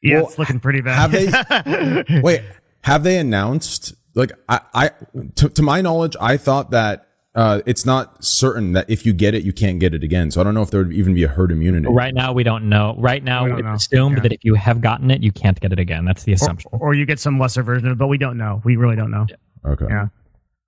[0.00, 1.10] Yeah, Well, it's looking pretty bad.
[1.10, 2.42] have they- Wait,
[2.82, 4.90] have they announced like I, I
[5.36, 9.34] to, to my knowledge, I thought that uh, it's not certain that if you get
[9.34, 10.30] it, you can't get it again.
[10.30, 11.86] So I don't know if there would even be a herd immunity.
[11.88, 12.96] Right now, we don't know.
[12.98, 13.98] Right now, We don't it's know.
[13.98, 14.22] assumed Yeah.
[14.24, 16.04] that if you have gotten it, you can't get it again.
[16.04, 16.70] That's the or, assumption.
[16.72, 18.60] or you get some lesser version of it, but we don't know.
[18.64, 19.26] We really don't know.
[19.64, 19.86] Okay.
[19.88, 20.06] Yeah.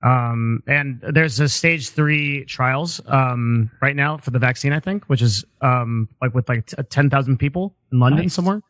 [0.02, 5.04] Um, and there's a stage three trials um, right now for the vaccine, I think,
[5.06, 8.34] which is um, like with like t- 10,000 people in London Nice.
[8.34, 8.62] somewhere.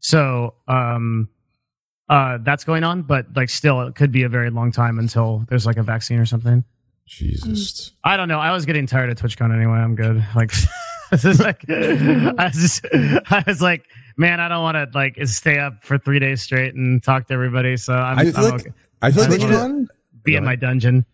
[0.00, 1.28] So um,
[2.08, 5.44] uh, that's going on, but like still, it could be a very long time until
[5.48, 6.64] there's like a vaccine or something.
[7.06, 7.92] Jesus.
[8.04, 8.38] I don't know.
[8.38, 9.78] I was getting tired of TwitchCon anyway.
[9.78, 10.24] I'm good.
[10.34, 10.52] Like,
[11.10, 13.86] this is like, I was just, I was like,
[14.18, 17.34] man, I don't want to like stay up for three days straight and talk to
[17.34, 17.78] everybody.
[17.78, 18.70] So I'm, I I'm like okay.
[19.00, 19.86] I feel like they need to- TwitchCon?
[20.24, 21.06] be in my dungeon.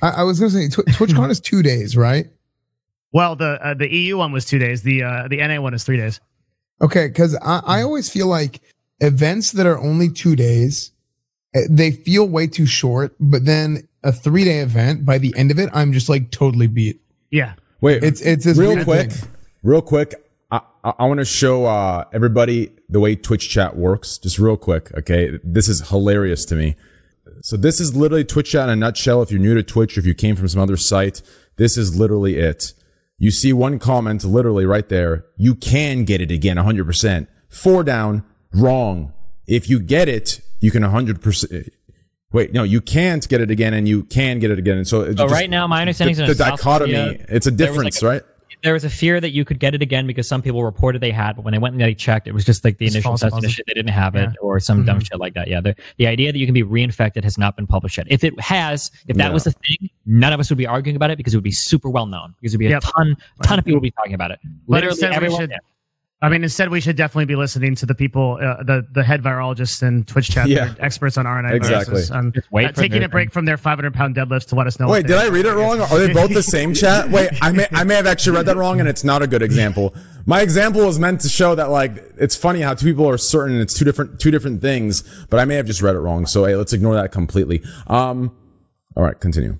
[0.00, 2.26] I, I was gonna say Tw- TwitchCon is two days, right?
[3.12, 4.82] Well, the uh, the EU one was two days.
[4.82, 6.20] The uh, the NA one is three days.
[6.80, 8.62] Okay, because I, I always feel like
[9.00, 10.92] events that are only two days,
[11.54, 13.14] eh, they feel way too short.
[13.20, 16.66] But then a three day event, by the end of it, I'm just like totally
[16.66, 17.00] beat.
[17.30, 17.54] Yeah.
[17.80, 19.30] Wait, It's it's this real quick, thing.
[19.62, 20.14] real quick.
[20.50, 24.18] I, I, I want to show uh, everybody the way Twitch chat works.
[24.18, 25.38] Just real quick, okay?
[25.42, 26.76] This is hilarious to me.
[27.42, 29.22] So this is literally Twitch chat in a nutshell.
[29.22, 31.22] If you're new to Twitch, or if you came from some other site,
[31.56, 32.74] this is literally it.
[33.16, 35.24] You see one comment literally right there.
[35.38, 37.26] You can get it again, 100%.
[37.48, 39.12] Four down, wrong.
[39.46, 41.70] If you get it, you can 100%.
[42.32, 44.76] Wait, no, you can't get it again, and you can get it again.
[44.78, 46.92] And so, it So just- right now, my understanding the, is the dichotomy.
[46.92, 48.22] Korea, it's a difference, like a- right?
[48.62, 51.12] There was a fear that you could get it again because some people reported they
[51.12, 53.16] had, but when they went and they checked, it was just like the It's initial
[53.16, 53.64] false test shit.
[53.66, 54.32] They didn't have it Yeah.
[54.42, 55.08] or some dumb Mhm.
[55.08, 55.48] shit like that.
[55.48, 55.62] Yeah.
[55.62, 58.06] The, the idea that you can be reinfected has not been published yet.
[58.10, 59.32] If it has, if that Yeah.
[59.32, 61.50] was the thing, none of us would be arguing about it because it would be
[61.50, 62.82] super well known because it would be a Yep.
[62.94, 64.40] ton, ton of people would be talking about it.
[64.68, 65.40] But Literally everyone.
[65.40, 65.56] should- yeah.
[66.22, 69.22] I mean, instead we should definitely be listening to the people, uh, the the head
[69.22, 70.74] virologists and Twitch chat, Yeah.
[70.78, 71.92] experts on RNA Exactly.
[71.94, 74.66] viruses, and Just wait uh, taking a break from their 500 pound deadlifts to let
[74.66, 74.86] us know.
[74.88, 75.80] Wait, did I read it wrong?
[75.80, 77.08] Are they both the same chat?
[77.10, 79.40] Wait, I may I may have actually read that wrong, and it's not a good
[79.42, 79.94] example.
[80.26, 83.58] My example was meant to show that like it's funny how two people are certain
[83.58, 86.26] it's two different two different things, but I may have just read it wrong.
[86.26, 87.62] So hey, let's ignore that completely.
[87.86, 88.36] Um,
[88.94, 89.56] all right, continue.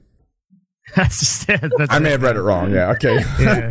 [0.94, 1.46] That's just.
[1.46, 2.12] That's I may it.
[2.12, 2.70] have read it wrong.
[2.70, 3.70] Yeah, okay, Yeah.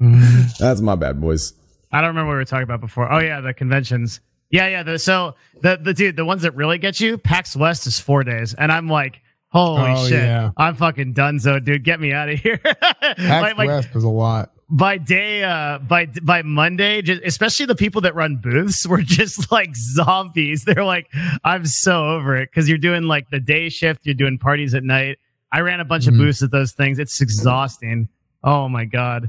[0.60, 1.54] that's my bad, boys.
[1.92, 3.10] I don't remember what we were talking about before.
[3.12, 4.20] Oh yeah, the conventions.
[4.50, 4.82] Yeah, yeah.
[4.82, 8.24] The, so the the dude, the ones that really get you, PAX West is four
[8.24, 10.50] days, and I'm like, holy Oh, shit, yeah.
[10.56, 11.38] I'm fucking done.
[11.40, 12.58] So, dude, get me out of here.
[12.58, 14.50] PAX like, like, West was a lot.
[14.70, 19.52] by day uh by by monday just, especially the people that run booths were just
[19.52, 21.12] like zombies they're like
[21.44, 24.82] i'm so over it because you're doing like the day shift you're doing parties at
[24.82, 25.18] night
[25.52, 26.12] i ran a bunch Mhm.
[26.12, 28.08] of booths at those things it's exhausting
[28.42, 29.28] oh my god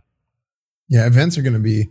[0.87, 1.89] Yeah, events are going to be.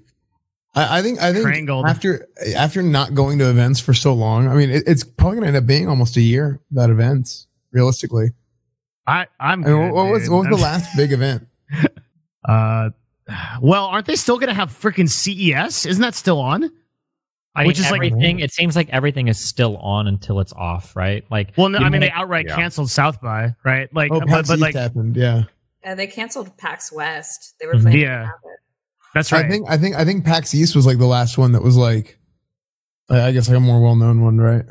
[0.74, 1.20] I, I think.
[1.20, 1.86] I think Strangled.
[1.86, 5.42] after after not going to events for so long, I mean, it, it's probably going
[5.42, 7.46] to end up being almost a year without events.
[7.72, 8.32] Realistically,
[9.06, 11.46] i i'm I mean, good, what, was what was the I'm- last big event?
[12.48, 12.90] uh
[13.62, 16.70] well aren't they still gonna have freaking ces isn't that still on
[17.54, 18.40] I Which mean, is like- everything.
[18.40, 21.22] it seems like everything is still on until it's off, right?
[21.30, 22.56] Like, well no i mean they outright Yeah.
[22.56, 25.16] canceled south by right like Oh, but, but like happened.
[25.16, 25.44] Yeah,
[25.84, 27.54] Uh, they canceled PAX West.
[27.60, 28.28] They were planning Yeah.
[29.14, 29.30] To have it.
[29.30, 29.70] that's right I think.
[29.70, 29.96] I think.
[29.96, 32.18] I think PAX East was like the last one that was like,
[33.10, 34.64] I I guess like a more well known one, right?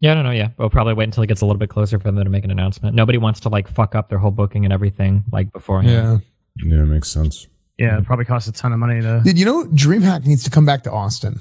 [0.00, 0.30] yeah, I don't know.
[0.30, 2.44] Yeah, we'll probably wait until it gets a little bit closer for them to make
[2.44, 2.94] an announcement.
[2.94, 6.22] Nobody wants to like fuck up their whole booking and everything like beforehand.
[6.62, 6.66] Yeah.
[6.76, 7.46] Yeah, it makes sense.
[7.78, 10.50] yeah it probably costs a ton of money to Did you know DreamHack needs to
[10.50, 11.40] come back to Austin?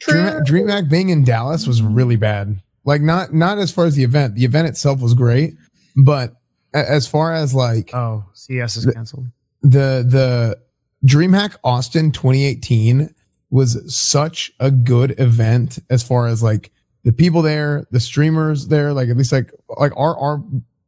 [0.00, 2.62] Dream, DreamHack being in Dallas was really bad.
[2.84, 4.34] Like not not as far as the event.
[4.34, 5.54] The event itself was great,
[5.94, 6.34] but
[6.72, 9.26] as far as like oh ces is The- canceled
[9.62, 10.58] the the
[11.06, 13.14] DreamHack Austin 2018
[13.50, 16.72] was such a good event as far as like
[17.04, 20.42] the people there, the streamers there, like at least like like our our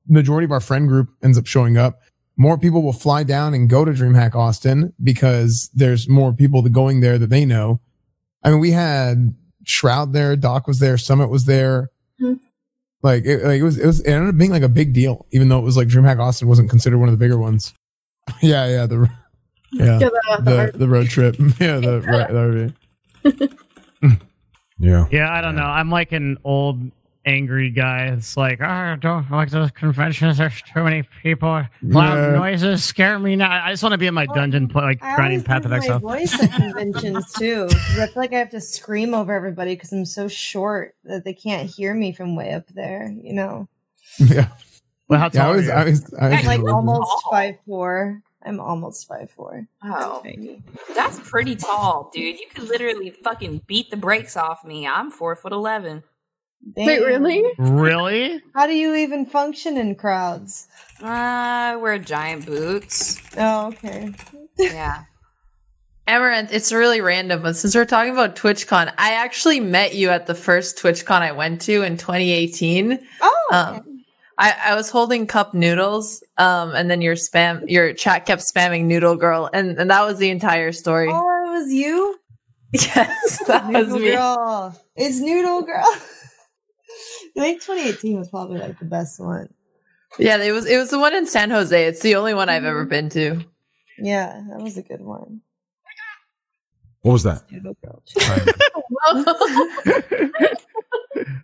[0.09, 2.01] majority of our friend group ends up showing up.
[2.37, 6.71] More people will fly down and go to DreamHack Austin because there's more people that
[6.71, 7.81] going there that they know.
[8.43, 11.91] I mean, we had Shroud there, Doc was there, Summit was there.
[12.21, 12.35] Hmm.
[13.03, 15.27] Like it, like it was, it was, it ended up being like a big deal,
[15.31, 17.75] even though it was like DreamHack Austin wasn't considered one of the bigger ones.
[18.43, 19.09] yeah, yeah, the,
[19.73, 20.09] yeah, Yeah,
[20.39, 22.73] the, the the road trip, yeah, the right, the
[23.25, 24.19] RV.
[24.81, 25.07] Yeah.
[25.11, 25.65] Yeah, I don't know.
[25.65, 26.79] I'm like an old
[27.27, 28.07] angry guy.
[28.07, 30.39] It's like, oh, I don't like those conventions.
[30.39, 31.49] There's too many people.
[31.83, 32.31] Loud Yeah.
[32.39, 33.51] noises scare me now.
[33.51, 35.73] I just want to be in my dungeon, play, like I grinding always Path of
[35.73, 37.67] lose my voice at conventions too.
[37.71, 37.75] I
[38.07, 41.69] feel like I have to scream over everybody because I'm so short that they can't
[41.69, 43.13] hear me from way up there.
[43.21, 43.69] You know,
[44.21, 44.49] Yeah,
[45.09, 45.43] Well, how yeah.
[45.43, 45.91] I tall was, are I you?
[45.91, 47.33] was, I was I'm like almost tall.
[47.33, 48.23] five four.
[48.49, 49.69] I'm almost five four.
[49.85, 50.25] Oh,
[50.95, 52.41] that's pretty tall, dude.
[52.41, 54.87] You could literally fucking beat the brakes off me.
[54.87, 56.03] I'm four foot eleven.
[56.77, 57.45] Wait, really?
[57.59, 58.43] Really?
[58.55, 60.67] How do you even function in crowds?
[61.01, 63.21] Uh, I wear giant boots.
[63.37, 64.13] Oh, okay.
[64.57, 65.05] Yeah.
[66.09, 70.27] Amouranth, it's really random, but since we're talking about TwitchCon, I actually met you at
[70.27, 72.99] the first TwitchCon I went to in 2018.
[73.21, 73.77] Oh, okay.
[73.77, 73.88] Um,
[74.39, 78.85] I, I was holding cup noodles, um, and then your spam, your chat kept spamming
[78.85, 81.09] noodle girl, and, and that was the entire story.
[81.11, 82.17] oh, it was you.
[82.73, 84.11] Yes, that was Noodle me.
[84.13, 84.81] girl.
[84.95, 85.85] It's Noodle Girl.
[87.37, 89.49] I think 2018 was probably like the best one.
[90.19, 91.87] Yeah, it was it was the one in San Jose.
[91.87, 92.89] It's the only one I've ever Mm-hmm.
[92.91, 93.41] been to.
[93.99, 95.41] Yeah, that was a good one.
[97.03, 97.43] What was that?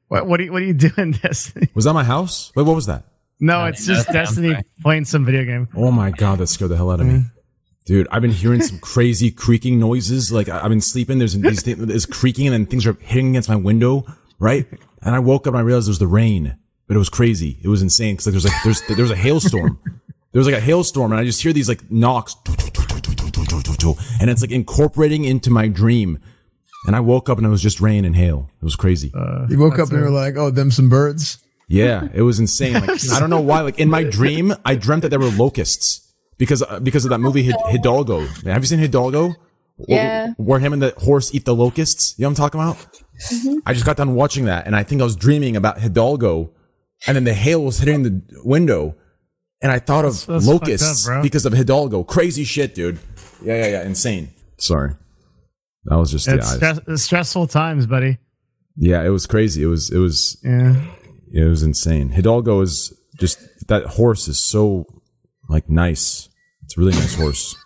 [0.09, 1.69] What, what, are you, what are you doing, Destiny?
[1.75, 2.53] Was that my house?
[2.55, 3.05] Wait, what was that?
[3.41, 5.69] No, it's just Destiny playing some video game.
[5.75, 7.25] Oh my god, that scared the hell out of me.
[7.85, 10.31] Dude, I've been hearing some crazy creaking noises.
[10.31, 11.19] Like I- I've been sleeping.
[11.19, 14.07] There's these things it's creaking, and then things are hitting against my window,
[14.39, 14.67] right?
[15.03, 17.59] And I woke up and I realized it was the rain, but it was crazy.
[17.63, 19.79] It was insane because like, there's like there's there was a hailstorm.
[20.33, 22.37] There was like a hailstorm, and I just hear these like knocks,
[24.21, 26.19] and it's like incorporating into my dream.
[26.87, 28.51] And I woke up and it was just rain and hail.
[28.61, 29.11] It was crazy.
[29.49, 32.75] You woke up and you were like, "Oh, them some birds." Yeah, it was insane.
[32.75, 33.61] Like I don't know why.
[33.63, 37.21] Like in my dream, I dreamt that there were locusts because uh, because of that
[37.21, 38.21] movie Hidalgo.
[38.45, 39.35] Have you seen Hidalgo?
[39.89, 40.27] Yeah.
[40.27, 42.15] Where, where him and the horse eat the locusts.
[42.19, 43.61] You know what I'm talking about?
[43.67, 46.51] I just got done watching that, and I think I was dreaming about Hidalgo,
[47.07, 48.97] and then the hail was hitting the window,
[49.63, 52.05] and I thought of That's- that's locusts up, because of Hidalgo.
[52.05, 52.99] Crazy shit, dude.
[53.45, 53.83] Yeah, yeah, yeah.
[53.85, 54.31] Insane.
[54.59, 54.93] Sorry,
[55.85, 58.19] that was just It's yeah, I- stress, stressful times, buddy.
[58.77, 59.03] yeah.
[59.05, 59.63] It was crazy.
[59.63, 60.75] It was it was Yeah.
[61.33, 62.11] it was insane.
[62.11, 63.39] Hidalgo is just
[63.69, 64.87] that horse is so
[65.49, 66.29] like nice.
[66.65, 67.57] It's a really nice horse.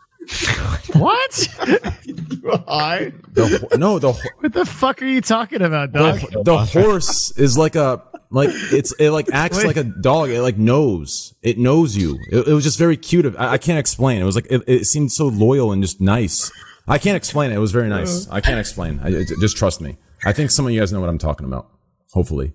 [0.95, 1.49] What?
[2.69, 6.20] I The, no, the what the fuck are you talking about, dog?
[6.20, 9.67] the, the horse is like a like it's it like acts Wait.
[9.67, 10.31] like a dog.
[10.31, 11.35] It like knows.
[11.43, 12.19] It knows you.
[12.31, 13.35] It, it was just very cute.
[13.39, 14.21] I, I can't explain.
[14.21, 16.51] It was like it, it seemed so loyal and just nice.
[16.87, 17.55] I can't explain it.
[17.57, 18.29] It was very nice.
[18.29, 18.35] Uh.
[18.35, 19.01] I can't explain.
[19.03, 19.97] I, it- just trust me.
[20.25, 21.69] I think some of you guys know what I'm talking about.
[22.13, 22.53] Hopefully,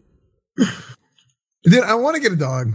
[1.63, 2.73] Dude, I want to get a dog.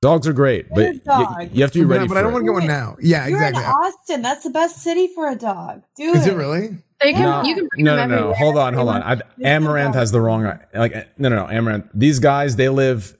[0.00, 2.18] dogs are great, but Get a you, you have to be ready Yeah, but for
[2.18, 2.96] I don't want to get one now.
[3.00, 3.62] Yeah, You're exactly.
[3.62, 4.22] in Austin.
[4.22, 5.82] That's the best city for a dog.
[5.96, 6.32] Do Is it.
[6.32, 6.78] it really?
[7.02, 8.34] They can, No, you can no, no, no.
[8.34, 9.02] Hold on, hold on.
[9.02, 10.44] I, Amouranth has the wrong.
[10.74, 11.46] Like, no, no, no.
[11.46, 11.88] Amouranth.
[11.94, 13.16] These guys, they live.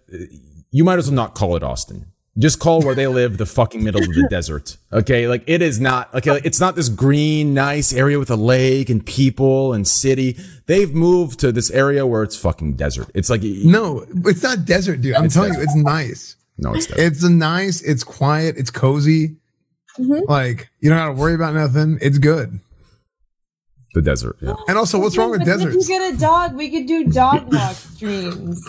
[0.71, 2.07] You might as well not call it Austin.
[2.39, 4.77] just call where they live the fucking middle of the desert.
[4.93, 8.89] Okay, like it is not like it's not this green, nice area with a lake
[8.89, 10.37] and people and city.
[10.67, 13.11] They've moved to this area where it's fucking desert.
[13.15, 15.15] It's like no, it's not desert, dude.
[15.15, 15.61] I'm telling desert.
[15.61, 16.37] you, it's nice.
[16.59, 17.03] No, it's desert.
[17.03, 17.83] it's a nice.
[17.83, 18.57] It's quiet.
[18.57, 19.37] It's cozy.
[19.99, 20.31] Mm-hmm.
[20.31, 21.99] Like you don't have to worry about nothing.
[22.01, 22.61] It's good.
[23.95, 24.55] The desert, yeah.
[24.69, 25.77] And also, what's wrong with deserts?
[25.77, 28.63] If you get a dog, we could do dog walk streams.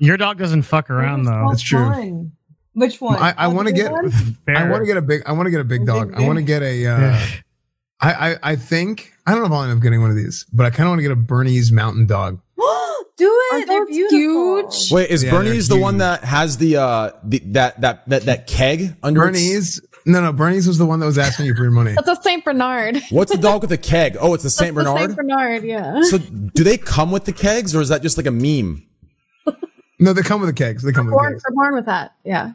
[0.00, 1.46] Your dog doesn't fuck around though.
[1.48, 2.30] That's true.
[2.74, 3.16] Which one?
[3.18, 3.92] I, I want to get.
[4.48, 5.22] I want to get a big.
[5.26, 6.14] I want to get a big dog.
[6.14, 6.86] I want to get a.
[6.86, 7.26] Uh,
[8.00, 10.46] I, I I think I don't know if I'll end up getting one of these,
[10.52, 12.40] but I kind of want to get a Bernese Mountain Dog.
[13.16, 13.66] Do it.
[13.66, 14.70] They're beautiful.
[14.70, 14.92] huge.
[14.92, 18.46] Wait, is yeah, Bernese the one that has the uh the that that that that
[18.46, 19.80] keg under Bernese?
[20.10, 21.94] No, no, Bernese was the one that was asking you for your money.
[22.04, 23.00] That's a Saint Bernard.
[23.10, 24.16] What's the dog with the keg?
[24.20, 24.96] Oh, it's a Saint Bernard.
[24.96, 26.02] The Saint Bernard, yeah.
[26.02, 28.86] So, do they come with the kegs, or is that just like a meme?
[30.02, 30.82] No, they come with the kegs.
[30.82, 31.42] They come with born, the kegs.
[31.46, 32.14] They're born with that.
[32.24, 32.52] Yeah.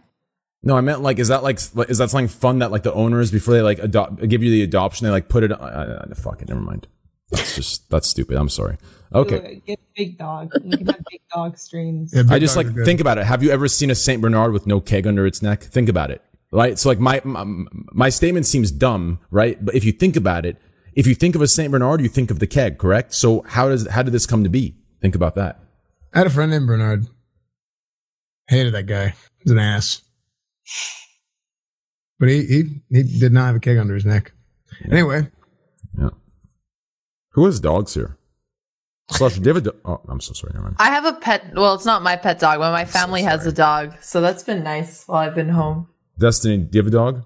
[0.63, 3.29] No, I meant like, is that like, is that something fun that like the owners
[3.29, 5.51] before they like adopt, give you the adoption, they like put it?
[5.51, 6.87] Uh, uh, fuck it, never mind.
[7.29, 8.37] That's just that's stupid.
[8.37, 8.77] I'm sorry.
[9.13, 9.61] Okay.
[9.67, 10.53] Get big dog.
[10.63, 12.13] You can have big dog streams.
[12.15, 13.25] Yeah, I just like think about it.
[13.25, 15.61] Have you ever seen a Saint Bernard with no keg under its neck?
[15.61, 16.23] Think about it.
[16.51, 16.79] Right.
[16.79, 17.43] So like my, my
[17.91, 19.63] my statement seems dumb, right?
[19.63, 20.57] But if you think about it,
[20.93, 23.13] if you think of a Saint Bernard, you think of the keg, correct?
[23.13, 24.75] So how does how did this come to be?
[25.01, 25.59] Think about that.
[26.13, 27.07] I had a friend named Bernard.
[28.47, 29.15] Hated that guy.
[29.39, 30.01] He's an ass.
[32.19, 34.31] But he he he did not have a keg under his neck.
[34.89, 35.27] Anyway.
[35.99, 36.09] Yeah.
[37.31, 38.17] Who has dogs here?
[39.11, 40.53] Slash, do you have a do- oh, I'm so sorry.
[40.53, 40.77] Never mind.
[40.79, 41.53] I have a pet.
[41.53, 44.43] Well, it's not my pet dog, but my family so has a dog, so that's
[44.43, 45.89] been nice while I've been home.
[46.19, 47.25] Destiny, do you have a dog?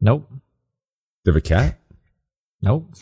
[0.00, 0.26] Nope.
[0.30, 0.36] Do
[1.26, 1.78] you have a cat?
[2.64, 2.94] Nope.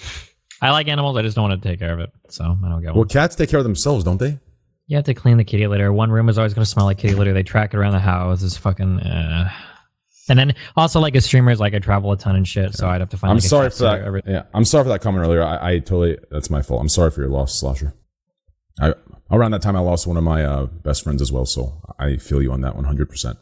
[0.62, 1.18] I like animals.
[1.18, 2.96] I just don't want to take care of it, so I don't get one.
[2.96, 4.38] Well, cats take care of themselves, don't they?
[4.86, 5.92] You have to clean the kitty litter.
[5.92, 7.34] One room is always going to smell like kitty litter.
[7.34, 8.42] They track it around the house.
[8.42, 9.00] It's fucking.
[9.00, 9.50] Uh.
[10.30, 12.88] And then also like a streamer is like I travel a ton and shit, so
[12.88, 13.32] I'd have to find.
[13.32, 14.00] I'm like, sorry for that.
[14.02, 15.42] Every- yeah, I'm sorry for that comment earlier.
[15.42, 16.80] I, I, totally that's my fault.
[16.80, 17.92] I'm sorry for your loss, Slasher.
[18.80, 18.94] I
[19.30, 22.16] around that time I lost one of my uh, best friends as well, so I
[22.16, 23.08] feel you on that 100.
[23.10, 23.38] percent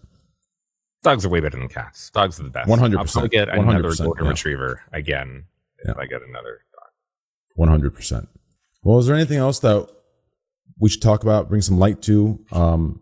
[1.09, 2.11] Dogs are way better than cats.
[2.11, 2.69] Dogs are the best.
[2.69, 3.23] One hundred percent.
[3.23, 4.31] I'll get another golden yeah.
[4.31, 5.45] retriever again
[5.83, 5.93] yeah.
[5.93, 6.91] if I get another dog.
[7.55, 7.95] 100.
[7.95, 8.29] percent
[8.83, 9.89] Well, is there anything else that
[10.79, 13.01] we should talk about, bring some light to um,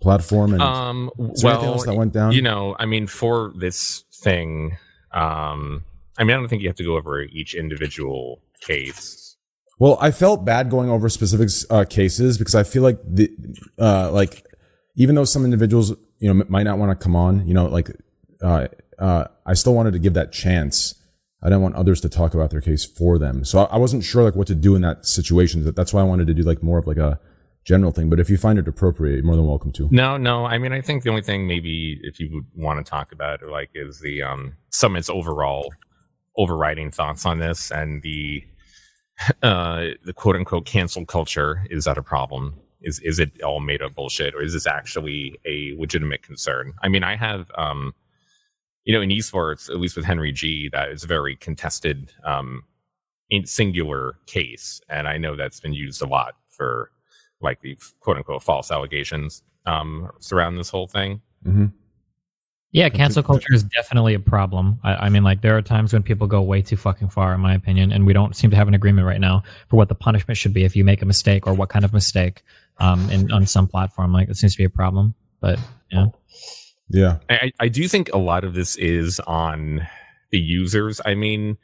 [0.00, 0.52] platform?
[0.52, 2.30] And um, well, that went down.
[2.30, 4.76] You know, I mean, for this thing,
[5.12, 5.82] um,
[6.16, 9.36] I mean, I don't think you have to go over each individual case.
[9.80, 13.32] Well, I felt bad going over specific uh, cases because I feel like the
[13.80, 14.46] uh, like
[14.94, 17.90] even though some individuals you know might not want to come on, you know, like
[18.42, 18.68] uh,
[18.98, 20.94] uh, I still wanted to give that chance
[21.42, 23.44] I didn't want others to talk about their case for them.
[23.44, 25.64] So I, wasn't sure like what to do in that situation.
[25.74, 27.20] That's why I wanted to do like more of like a
[27.64, 28.10] general thing.
[28.10, 29.88] But if you find it appropriate, you're more than welcome to.
[29.92, 30.46] No, no.
[30.46, 33.42] I mean, I think the only thing maybe if you would want to talk about
[33.42, 35.72] like is the um summit's overall
[36.36, 38.42] overriding thoughts on this and the
[39.42, 42.54] uh the quote unquote cancel culture is that a problem?
[42.80, 46.74] Is is it all made up bullshit or is this actually a legitimate concern?
[46.82, 47.94] I mean, I have um
[48.88, 52.62] you know, in esports, at least with Henry G, that is a very contested, um,
[53.28, 56.90] in singular case, and I know that's been used a lot for
[57.42, 61.20] like the quote unquote false allegations um, surrounding this whole thing.
[61.46, 61.66] Mm-hmm.
[62.72, 64.80] Yeah, cancel culture is definitely a problem.
[64.82, 67.40] I, I, mean, like there are times when people go way too fucking far, in
[67.40, 69.94] my opinion, and we don't seem to have an agreement right now for what the
[69.94, 72.42] punishment should be if you make a mistake or what kind of mistake
[72.78, 74.12] um, in on some platform.
[74.12, 75.58] Like it seems to be a problem, but
[75.90, 76.06] yeah.
[76.90, 77.18] Yeah.
[77.28, 79.86] I, I do think a lot of this is on
[80.30, 81.00] the users.
[81.04, 81.58] I mean,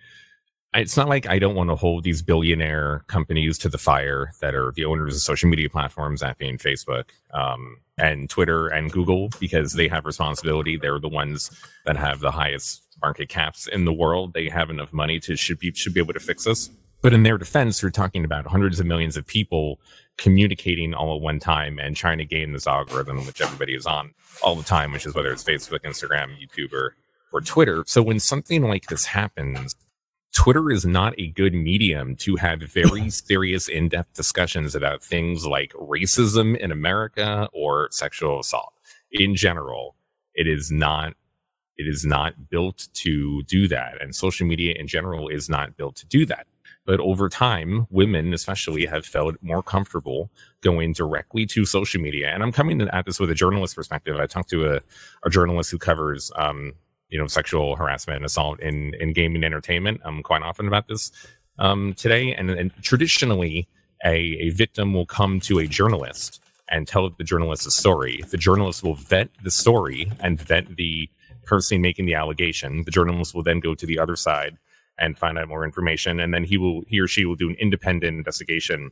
[0.74, 4.54] it's not like I don't want to hold these billionaire companies to the fire that
[4.54, 9.30] are the owners of social media platforms, that being Facebook um, and Twitter and Google,
[9.38, 10.76] because they have responsibility.
[10.76, 11.50] They're the ones
[11.86, 14.34] that have the highest market caps in the world.
[14.34, 16.70] They have enough money to should be should be able to fix this.
[17.02, 19.78] But in their defense, we're talking about hundreds of millions of people
[20.16, 24.12] communicating all at one time and trying to gain this algorithm, which everybody is on
[24.42, 26.96] all the time, which is whether it's Facebook, Instagram, YouTube, or,
[27.32, 27.84] or Twitter.
[27.86, 29.74] So when something like this happens,
[30.34, 35.46] Twitter is not a good medium to have very serious, in depth discussions about things
[35.46, 38.72] like racism in America or sexual assault.
[39.12, 39.94] In general,
[40.34, 41.14] it is not.
[41.76, 44.00] It is not built to do that.
[44.00, 46.46] And social media in general is not built to do that.
[46.86, 50.30] But over time, women especially have felt more comfortable
[50.60, 52.28] going directly to social media.
[52.28, 54.16] And I'm coming at this with a journalist perspective.
[54.16, 54.80] I talked to a,
[55.24, 56.74] a journalist who covers, um,
[57.08, 60.02] you know, sexual harassment and assault in, in gaming entertainment.
[60.04, 61.10] I'm quite often about this
[61.58, 62.34] um, today.
[62.34, 63.66] And, and traditionally,
[64.04, 68.22] a, a victim will come to a journalist and tell the journalist a story.
[68.28, 71.08] The journalist will vet the story and vet the
[71.44, 72.82] person making the allegation.
[72.84, 74.58] The journalist will then go to the other side
[74.98, 77.56] and find out more information, and then he will he or she will do an
[77.58, 78.90] independent investigation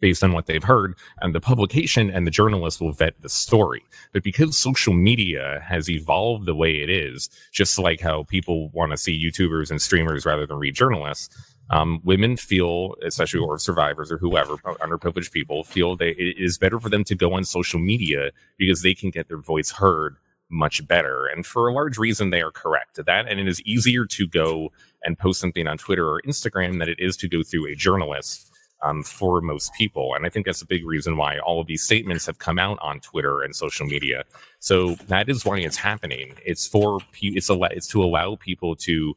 [0.00, 3.82] based on what they've heard, and the publication and the journalist will vet the story.
[4.12, 8.92] But because social media has evolved the way it is, just like how people want
[8.92, 11.28] to see YouTubers and streamers rather than read journalists,
[11.70, 16.80] um, women feel, especially or survivors or whoever, underprivileged people feel that it is better
[16.80, 20.16] for them to go on social media because they can get their voice heard
[20.50, 21.26] much better.
[21.26, 23.28] And for a large reason, they are correct to that.
[23.28, 24.72] And it is easier to go
[25.04, 28.46] and post something on Twitter or Instagram than it is to go through a journalist.
[28.82, 30.14] Um, for most people.
[30.14, 32.78] And I think that's a big reason why all of these statements have come out
[32.80, 34.24] on Twitter and social media.
[34.58, 36.32] So that is why it's happening.
[36.46, 39.14] It's for it's a it's to allow people to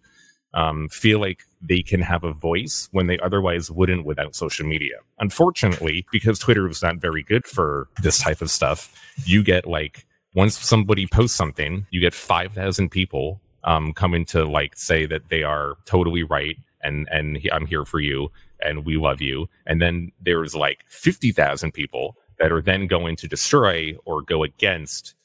[0.54, 4.96] um, feel like they can have a voice when they otherwise wouldn't without social media.
[5.20, 8.94] Unfortunately, because Twitter is not very good for this type of stuff,
[9.26, 10.06] you get like
[10.36, 15.44] once somebody posts something, you get 5,000 people um, coming to like say that they
[15.44, 18.30] are totally right and and I'm here for you
[18.64, 19.50] and we love you.
[19.66, 25.16] And then there's like 50,000 people that are then going to destroy or go against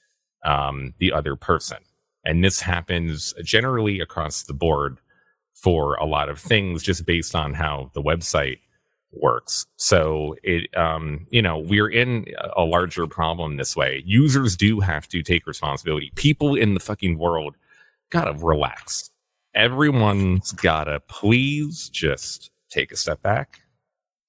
[0.44, 1.78] um, the other person.
[2.24, 4.98] And this happens generally across the board
[5.54, 8.58] for a lot of things just based on how the website
[9.12, 9.66] works.
[9.76, 14.02] So it, um, you know, we're in a larger problem this way.
[14.04, 16.12] Users do have to take responsibility.
[16.14, 17.56] People in the fucking world
[18.10, 19.10] gotta relax.
[19.54, 23.60] Everyone's gotta please just take a step back.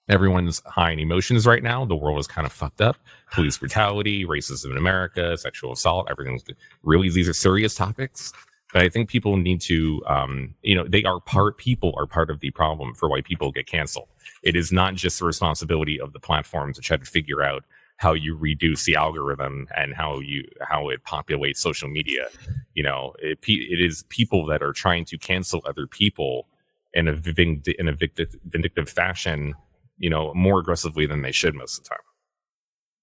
[0.07, 1.85] Everyone's high in emotions right now.
[1.85, 2.97] The world is kind of fucked up.
[3.31, 6.43] Police brutality, racism in America, sexual assault, everything's
[6.81, 8.33] really, these are serious topics.
[8.73, 12.29] But I think people need to, um, you know, they are part, people are part
[12.29, 14.09] of the problem for why people get canceled.
[14.43, 17.63] It is not just the responsibility of the platform to try to figure out
[17.99, 22.27] how you reduce the algorithm and how you how it populates social media.
[22.73, 26.47] You know, it, it is people that are trying to cancel other people
[26.93, 27.97] in a vindic- in a
[28.45, 29.53] vindictive fashion.
[29.97, 31.97] You know, more aggressively than they should most of the time.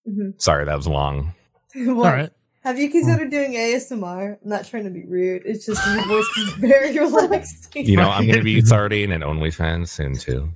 [0.08, 0.30] Mm-hmm.
[0.38, 1.34] Sorry, that was long.
[1.76, 2.30] All right.
[2.64, 4.38] Have you considered doing ASMR?
[4.42, 5.42] I'm not trying to be rude.
[5.44, 7.84] It's just your voice is very relaxing.
[7.84, 10.50] You know, I'm going to be starting an OnlyFans soon too.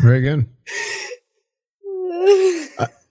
[0.00, 0.46] Very good.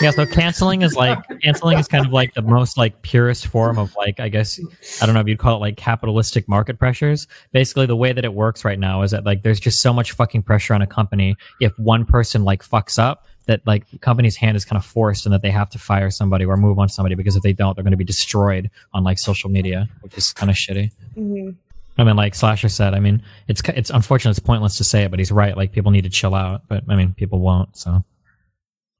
[0.00, 3.78] yeah, so canceling is like canceling is kind of like the most like purest form
[3.78, 4.60] of like I guess
[5.00, 7.26] I don't know if you'd call it like capitalistic market pressures.
[7.52, 10.12] Basically, the way that it works right now is that like there's just so much
[10.12, 14.36] fucking pressure on a company if one person like fucks up that like the company's
[14.36, 16.88] hand is kind of forced and that they have to fire somebody or move on
[16.88, 20.16] somebody because if they don't, they're going to be destroyed on like social media, which
[20.16, 20.90] is kind of shitty.
[21.16, 21.50] Mm-hmm.
[21.96, 25.10] I mean, like Slasher said, I mean, it's it's unfortunate, it's pointless to say it,
[25.10, 25.56] but he's right.
[25.56, 27.76] Like people need to chill out, but I mean, people won't.
[27.76, 28.04] So,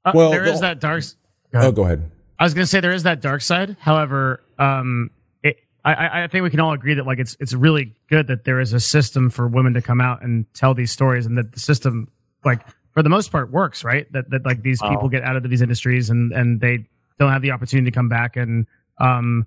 [0.05, 1.03] uh, well, there is that dark.
[1.51, 2.09] Go oh, go ahead.
[2.39, 3.75] I was gonna say there is that dark side.
[3.79, 5.09] However, um,
[5.43, 8.45] it, I, I think we can all agree that like it's it's really good that
[8.45, 11.51] there is a system for women to come out and tell these stories, and that
[11.51, 12.09] the system,
[12.45, 12.61] like
[12.91, 13.83] for the most part, works.
[13.83, 14.09] Right?
[14.13, 16.85] That that like these people get out of these industries and and they
[17.19, 18.67] don't have the opportunity to come back and
[18.99, 19.45] um,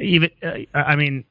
[0.00, 1.24] even uh, I mean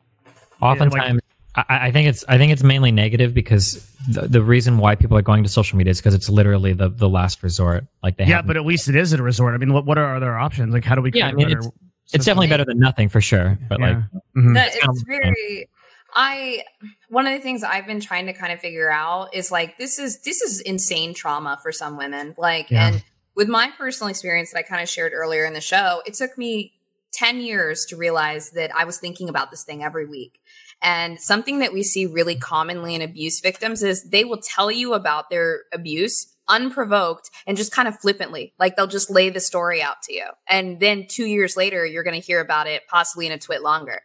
[0.61, 1.21] Oftentimes,
[1.55, 4.95] like, I, I, think it's I think it's mainly negative because the, the reason why
[4.95, 7.85] people are going to social media is because it's literally the, the last resort.
[8.03, 9.55] Like they yeah, but at least it is a resort.
[9.55, 10.73] I mean, what what are other options?
[10.73, 11.11] Like, how do we?
[11.13, 11.67] Yeah, I mean, it's,
[12.13, 13.57] it's, definitely better than nothing for sure.
[13.67, 13.87] But yeah.
[13.87, 14.53] like, mm-hmm.
[14.53, 15.69] that, it's very.
[16.15, 16.63] I
[17.09, 19.99] one of the things I've been trying to kind of figure out is like this
[19.99, 22.35] is this is insane trauma for some women.
[22.37, 22.87] Like, yeah.
[22.87, 23.03] and
[23.35, 26.37] with my personal experience that I kind of shared earlier in the show, it took
[26.37, 26.73] me
[27.13, 30.39] 10 years to realize that I was thinking about this thing every week.
[30.81, 34.93] And something that we see really commonly in abuse victims is they will tell you
[34.93, 38.53] about their abuse unprovoked and just kind of flippantly.
[38.59, 40.25] Like they'll just lay the story out to you.
[40.47, 43.97] And then two years later, you're going to hear about it possibly in a TwitLonger.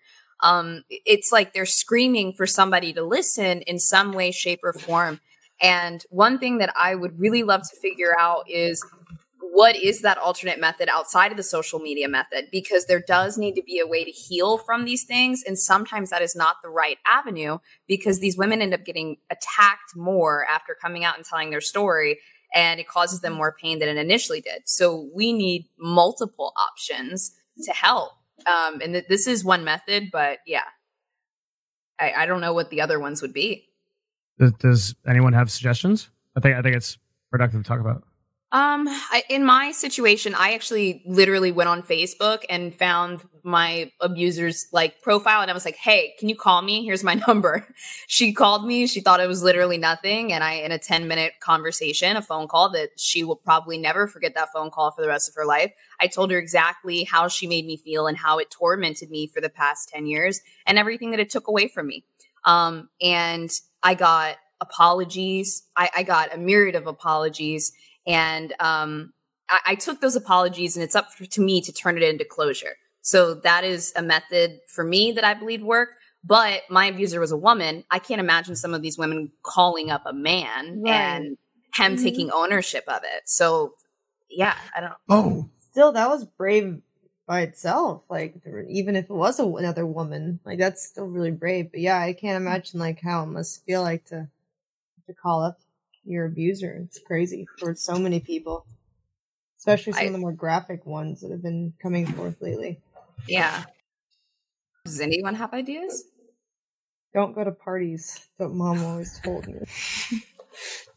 [0.43, 5.21] Um, it's like they're screaming for somebody to listen in some way, shape, or form.
[5.63, 8.85] And one thing that I would really love to figure out is
[9.55, 12.49] what is that alternate method outside of the social media method?
[12.51, 15.43] Because there does need to be a way to heal from these things.
[15.47, 19.95] And sometimes that is not the right avenue because these women end up getting attacked
[19.95, 22.19] more after coming out and telling their story.
[22.55, 24.63] And it causes them more pain than it initially did.
[24.65, 27.33] So we need multiple options
[27.65, 28.13] to help.
[28.47, 30.65] Um, and th- this is one method, but yeah,
[32.01, 33.69] I, I don't know what the other ones would be.
[34.39, 36.09] Does, does anyone have suggestions?
[36.35, 36.97] I think I think it's
[37.31, 38.05] productive to talk about.
[38.53, 44.67] Um, I, in my situation, I actually literally went on Facebook and found my abuser's
[44.73, 46.85] like profile, and I was like, "Hey, can you call me?
[46.85, 47.67] Here's my number."
[48.09, 48.87] she called me.
[48.87, 52.47] She thought it was literally nothing, and I, in a ten minute conversation, a phone
[52.47, 55.47] call that she will probably never forget that phone call for the rest of her
[55.47, 55.73] life.
[55.99, 59.41] I told her exactly how she made me feel and how it tormented me for
[59.41, 62.05] the past ten years, and everything that it took away from me.
[62.45, 63.51] Um, and
[63.83, 65.63] I got apologies.
[65.77, 67.73] I, I got a myriad of apologies
[68.07, 69.13] and um,
[69.49, 72.25] I, I, took those apologies, and it's up for, to me to turn it into
[72.25, 72.77] closure.
[73.03, 75.97] So that is a method for me that I believe worked.
[76.25, 77.85] But my abuser was a woman.
[77.91, 80.93] I can't imagine some of these women calling up a man right.
[80.93, 81.25] and
[81.75, 82.05] him mm-hmm.
[82.05, 83.23] taking ownership of it.
[83.25, 83.75] So
[84.31, 84.95] yeah, I don't.
[85.09, 86.81] Oh, still, that was brave
[87.27, 88.05] by itself.
[88.09, 88.37] Like
[88.69, 91.73] even if it was a, another woman, like that's still really brave.
[91.73, 94.29] But yeah, I can't imagine like how it must feel like to
[95.07, 95.59] to call up
[96.05, 96.83] your abuser.
[96.85, 98.67] It's crazy for so many people,
[99.59, 102.81] especially some I, of the more graphic ones that have been coming forth lately.
[103.29, 103.65] Yeah.
[104.85, 106.05] Does anyone have ideas?
[107.15, 108.27] Don't go to parties.
[108.39, 109.61] But mom always told me.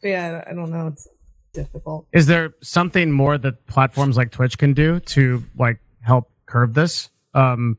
[0.02, 0.88] but yeah, I don't know.
[0.88, 1.07] It's
[1.53, 2.07] difficult.
[2.11, 7.10] Is there something more that platforms like Twitch can do to like help curb this?
[7.34, 7.77] Um,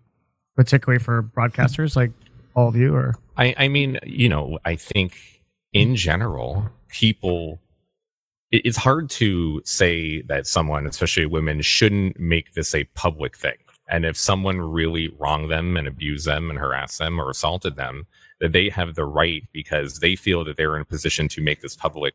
[0.54, 2.10] particularly for broadcasters like
[2.54, 5.16] all of you, or I, I mean, you know, I think
[5.72, 7.60] in general, people
[8.52, 13.56] it's hard to say that someone, especially women, shouldn't make this a public thing.
[13.88, 18.06] And if someone really wronged them and abused them and harassed them or assaulted them,
[18.40, 21.60] that they have the right because they feel that they're in a position to make
[21.60, 22.14] this public,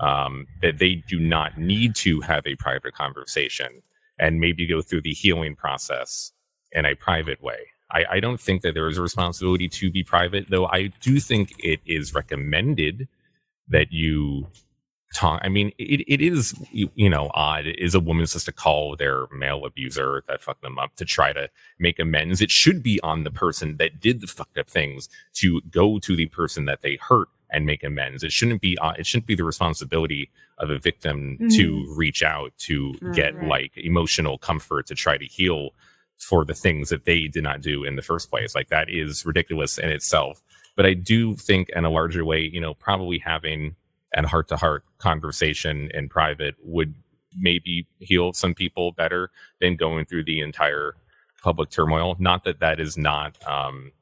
[0.00, 3.82] um, that they do not need to have a private conversation
[4.18, 6.32] and maybe go through the healing process
[6.72, 7.58] in a private way.
[7.90, 11.20] I, I don't think that there is a responsibility to be private, though I do
[11.20, 13.08] think it is recommended
[13.70, 14.46] that you
[15.14, 15.40] talk.
[15.42, 17.66] I mean, it, it is, you, you know, odd.
[17.66, 21.04] It is a woman supposed to call their male abuser that fucked them up to
[21.04, 21.48] try to
[21.78, 22.40] make amends?
[22.40, 26.16] It should be on the person that did the fucked up things to go to
[26.16, 28.22] the person that they hurt and make amends.
[28.22, 31.48] It shouldn't be, uh, it shouldn't be the responsibility of a victim mm-hmm.
[31.48, 33.48] to reach out to get right.
[33.48, 35.70] like emotional comfort to try to heal
[36.18, 38.54] for the things that they did not do in the first place.
[38.54, 40.42] Like that is ridiculous in itself.
[40.76, 43.76] But I do think, in a larger way, you know, probably having
[44.14, 46.94] an heart to heart conversation in private would
[47.36, 49.30] maybe heal some people better
[49.60, 50.94] than going through the entire
[51.42, 52.16] public turmoil.
[52.18, 53.92] Not that that is not um,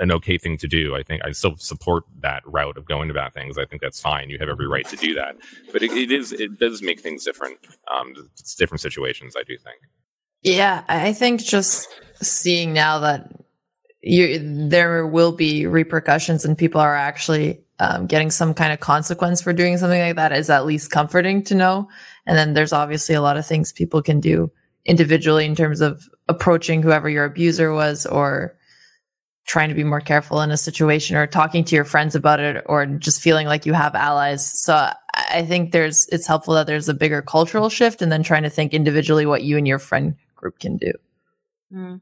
[0.00, 0.94] an okay thing to do.
[0.94, 3.58] I think I still support that route of going about things.
[3.58, 4.30] I think that's fine.
[4.30, 5.36] You have every right to do that.
[5.72, 7.58] But it, it is it does make things different.
[7.94, 9.34] Um, it's different situations.
[9.36, 9.78] I do think.
[10.42, 11.88] Yeah, I think just
[12.20, 13.30] seeing now that
[14.02, 19.40] you there will be repercussions and people are actually um, getting some kind of consequence
[19.40, 21.88] for doing something like that is at least comforting to know.
[22.26, 24.50] And then there's obviously a lot of things people can do
[24.84, 28.56] individually in terms of approaching whoever your abuser was or
[29.46, 32.62] trying to be more careful in a situation or talking to your friends about it
[32.66, 34.46] or just feeling like you have allies.
[34.62, 38.44] So I think there's it's helpful that there's a bigger cultural shift and then trying
[38.44, 40.92] to think individually what you and your friend group can do.
[41.72, 42.00] Mm.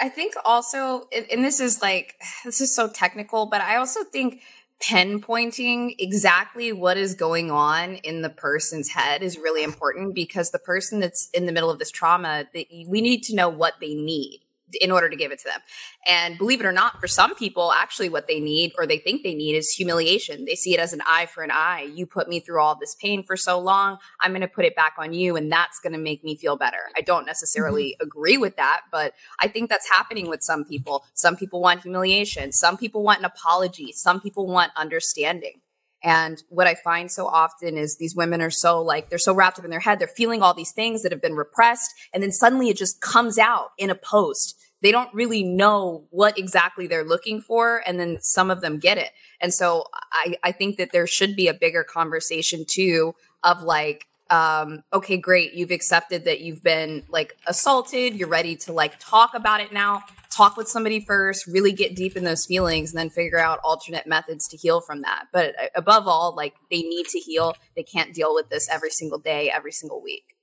[0.00, 4.42] I think also, and this is like, this is so technical, but I also think
[4.82, 10.58] pinpointing exactly what is going on in the person's head is really important because the
[10.58, 12.46] person that's in the middle of this trauma,
[12.88, 14.40] we need to know what they need
[14.80, 15.60] in order to give it to them.
[16.06, 19.22] And believe it or not, for some people, actually what they need or they think
[19.22, 20.44] they need is humiliation.
[20.44, 21.90] They see it as an eye for an eye.
[21.94, 23.98] You put me through all this pain for so long.
[24.20, 26.56] I'm going to put it back on you and that's going to make me feel
[26.56, 26.90] better.
[26.96, 28.06] I don't necessarily mm-hmm.
[28.06, 31.04] agree with that, but I think that's happening with some people.
[31.14, 32.52] Some people want humiliation.
[32.52, 33.92] Some people want an apology.
[33.92, 35.60] Some people want understanding.
[36.02, 39.58] And what I find so often is these women are so like, they're so wrapped
[39.58, 39.98] up in their head.
[39.98, 41.92] They're feeling all these things that have been repressed.
[42.14, 46.38] And then suddenly it just comes out in a post they don't really know what
[46.38, 49.10] exactly they're looking for and then some of them get it
[49.40, 54.06] and so i i think that there should be a bigger conversation too of like
[54.30, 59.34] um, okay great you've accepted that you've been like assaulted you're ready to like talk
[59.34, 60.04] about it now
[60.40, 64.06] talk with somebody first really get deep in those feelings and then figure out alternate
[64.06, 67.82] methods to heal from that but uh, above all like they need to heal they
[67.82, 70.36] can't deal with this every single day every single week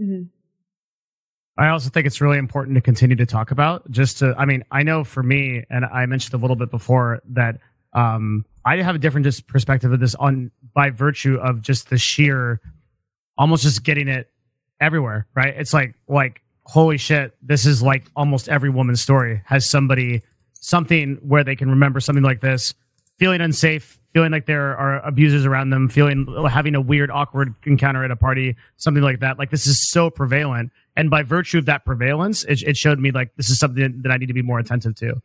[0.00, 0.22] mm-hmm.
[1.58, 3.90] I also think it's really important to continue to talk about.
[3.90, 7.20] Just to, I mean, I know for me, and I mentioned a little bit before
[7.32, 7.58] that
[7.92, 11.98] um, I have a different just perspective of this on by virtue of just the
[11.98, 12.62] sheer,
[13.36, 14.30] almost just getting it
[14.80, 15.26] everywhere.
[15.34, 15.54] Right?
[15.54, 16.40] It's like like
[16.70, 20.22] holy shit, this is like almost every woman's story has somebody
[20.60, 22.74] something where they can remember something like this
[23.18, 28.04] feeling unsafe, feeling like there are abusers around them, feeling having a weird, awkward encounter
[28.04, 29.36] at a party, something like that.
[29.36, 33.10] Like this is so prevalent, and by virtue of that prevalence, it, it showed me
[33.10, 35.20] like this is something that I need to be more attentive to.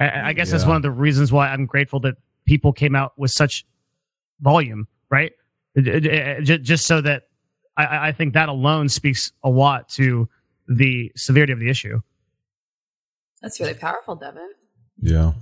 [0.00, 0.52] I, I guess yeah.
[0.52, 3.64] that's one of the reasons why I'm grateful that people came out with such
[4.40, 5.32] volume, right?
[5.76, 7.28] It, it, just so that
[7.76, 10.28] I, I think that alone speaks a lot to
[10.70, 12.00] the severity of the issue.
[13.42, 14.50] That's really powerful, Devin.
[15.00, 15.32] Yeah.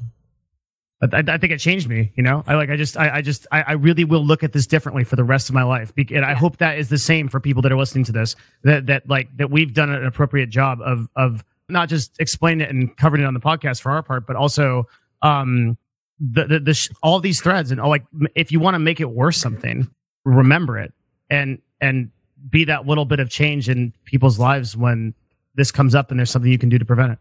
[1.00, 2.12] I, I, think it changed me.
[2.16, 2.70] You know, I like.
[2.70, 2.96] I just.
[2.96, 3.46] I, I just.
[3.52, 5.92] I, I, really will look at this differently for the rest of my life.
[5.96, 6.28] and yeah.
[6.28, 8.34] I hope that is the same for people that are listening to this.
[8.64, 12.70] That that like that we've done an appropriate job of of not just explaining it
[12.70, 14.88] and covering it on the podcast for our part, but also
[15.22, 15.78] um
[16.18, 19.00] the the, the sh- all these threads and all like if you want to make
[19.00, 19.88] it worse something,
[20.24, 20.92] remember it
[21.30, 22.10] and and
[22.50, 25.14] be that little bit of change in people's lives when
[25.54, 27.18] this comes up and there's something you can do to prevent it.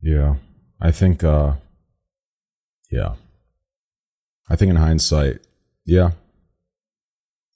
[0.00, 0.36] Yeah.
[0.80, 1.54] I think uh
[2.90, 3.14] yeah.
[4.48, 5.38] I think in hindsight,
[5.84, 6.12] yeah.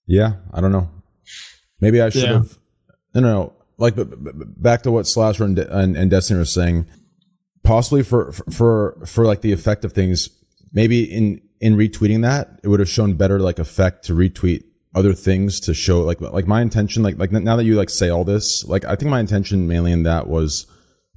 [0.06, 0.88] Yeah, I don't know.
[1.80, 2.32] Maybe I should yeah.
[2.34, 2.58] have
[3.14, 3.52] no, no, no.
[3.76, 6.86] Like but, but back to what Slasher and, and, and Destiny were saying,
[7.62, 10.30] possibly for, for for like the effect of things,
[10.72, 15.12] maybe in in retweeting that, it would have shown better like effect to retweet other
[15.12, 18.24] things to show like like my intention like like now that you like say all
[18.24, 20.66] this like i think my intention mainly in that was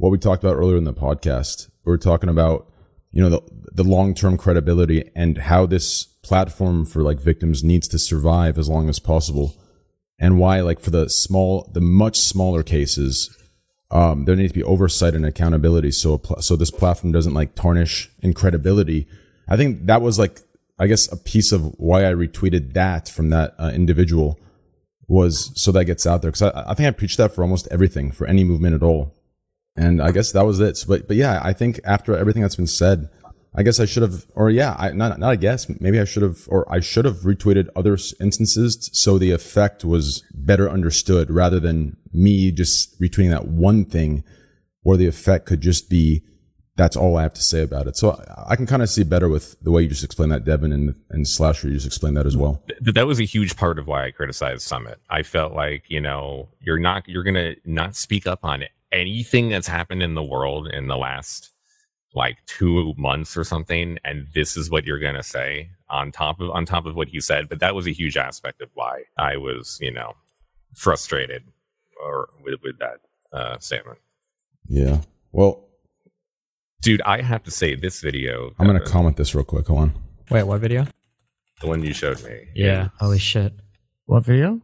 [0.02, 1.70] what we talked about earlier in the podcast.
[1.86, 2.68] We are talking about
[3.12, 3.42] you know the
[3.72, 8.90] the long-term credibility and how this platform for like victims needs to survive as long
[8.90, 9.56] as possible
[10.20, 13.38] and why like for the small the much smaller cases
[13.92, 18.10] um, there needs to be oversight and accountability so so this platform doesn't like tarnish
[18.22, 19.08] in credibility.
[19.48, 20.40] I think that was like
[20.82, 24.40] I guess a piece of why I retweeted that from that uh, individual
[25.08, 27.68] was so that gets out there because I, I, think I preached that for almost
[27.70, 29.14] everything for any movement at all,
[29.76, 30.78] and I guess that was it.
[30.78, 33.10] So, but but yeah, I think after everything that's been said,
[33.54, 36.24] I guess I should have, or yeah, I not not I guess maybe I should
[36.24, 41.60] have, or I should have retweeted other instances so the effect was better understood rather
[41.60, 44.24] than me just retweeting that one thing
[44.82, 46.24] where the effect could just be
[46.82, 47.96] that's all I have to say about it.
[47.96, 50.74] So I can kind of see better with the way you just explained that, Devin,
[50.74, 52.64] and, and Slasher, you just explained that as well.
[52.82, 55.00] That was a huge part of why I criticized Summit.
[55.10, 59.50] I felt like, you know, you're not, you're going to not speak up on anything
[59.50, 61.52] that's happened in the world in the last
[62.14, 63.98] like two months or something.
[64.04, 67.10] And this is what you're going to say on top of, on top of what
[67.10, 67.48] he said.
[67.48, 70.14] But that was a huge aspect of why I was, you know,
[70.74, 71.44] frustrated
[72.04, 72.98] or with, with that
[73.32, 74.00] uh, statement.
[74.68, 75.02] Yeah.
[75.32, 75.68] Well,
[76.82, 78.54] Dude, I have to say this video.
[78.58, 79.68] I'm gonna comment this real quick.
[79.68, 79.94] Hold on.
[80.32, 80.88] Wait, what video?
[81.60, 82.48] The one you showed me.
[82.56, 82.90] Yeah.
[83.00, 83.54] Holy shit.
[84.06, 84.60] What video?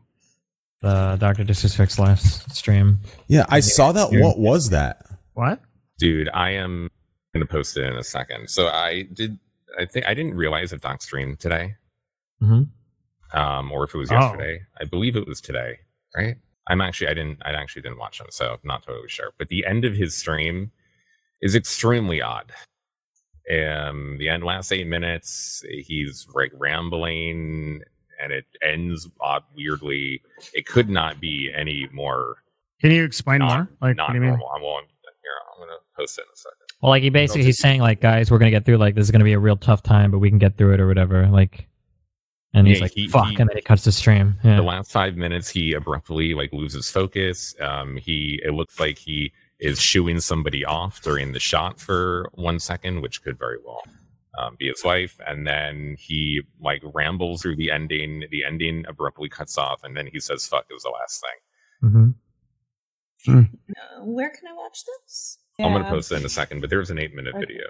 [0.81, 2.99] The Doctor Disrespect's last stream.
[3.27, 4.11] Yeah, I saw that.
[4.11, 5.05] What was that?
[5.33, 5.61] What?
[5.99, 6.89] Dude, I am
[7.33, 8.49] gonna post it in a second.
[8.49, 9.37] So I did.
[9.77, 11.75] I think I didn't realize that Doc streamed today.
[12.41, 13.37] Mm-hmm.
[13.39, 14.61] Um, or if it was yesterday.
[14.63, 14.77] Oh.
[14.81, 15.79] I believe it was today.
[16.15, 16.37] Right.
[16.67, 17.09] I'm actually.
[17.09, 17.43] I didn't.
[17.45, 19.33] I actually didn't watch him, so I'm not totally sure.
[19.37, 20.71] But the end of his stream
[21.41, 22.51] is extremely odd.
[23.49, 27.81] And the end last eight minutes, he's like rambling,
[28.21, 30.21] and it ends odd weirdly.
[30.53, 32.37] It could not be any more.
[32.81, 33.69] Can you explain not, more?
[33.81, 34.49] Like, not normal.
[34.53, 36.57] I'm, well, here, I'm gonna post it in a second.
[36.81, 38.77] Well, like he basically he's saying like, guys, we're gonna get through.
[38.77, 40.81] Like, this is gonna be a real tough time, but we can get through it
[40.81, 41.27] or whatever.
[41.27, 41.67] Like,
[42.53, 44.37] and he's yeah, like, he, "Fuck!" He, and then he cuts the stream.
[44.43, 44.57] Yeah.
[44.57, 47.55] The last five minutes, he abruptly like loses focus.
[47.61, 52.59] Um, he it looks like he is shooing somebody off during the shot for one
[52.59, 53.83] second, which could very well
[54.37, 55.19] um, be his wife.
[55.25, 58.25] And then he like rambles through the ending.
[58.29, 61.89] The ending abruptly cuts off, and then he says "fuck" is the last thing.
[61.89, 62.09] Mm-hmm.
[63.25, 63.39] Hmm.
[63.69, 65.39] Uh, where can I watch this?
[65.59, 67.45] I'm gonna post it in a second, but there's an eight minute okay.
[67.45, 67.65] video.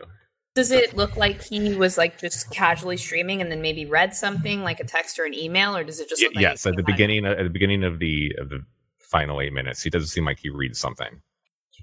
[0.56, 4.64] Does it look like he was like just casually streaming and then maybe read something
[4.64, 6.66] like a text or an email, or does it just look like yes?
[6.66, 8.66] At the beginning, at the beginning of the of the
[8.98, 11.22] final eight minutes, he doesn't seem like he reads something.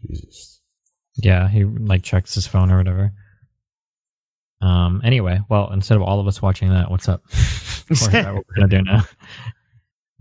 [0.09, 0.60] Jesus.
[1.16, 3.12] Yeah, he like checks his phone or whatever.
[4.60, 5.01] Um.
[5.05, 7.22] Anyway, well, instead of all of us watching that, what's up?
[7.89, 9.05] what we're gonna do now?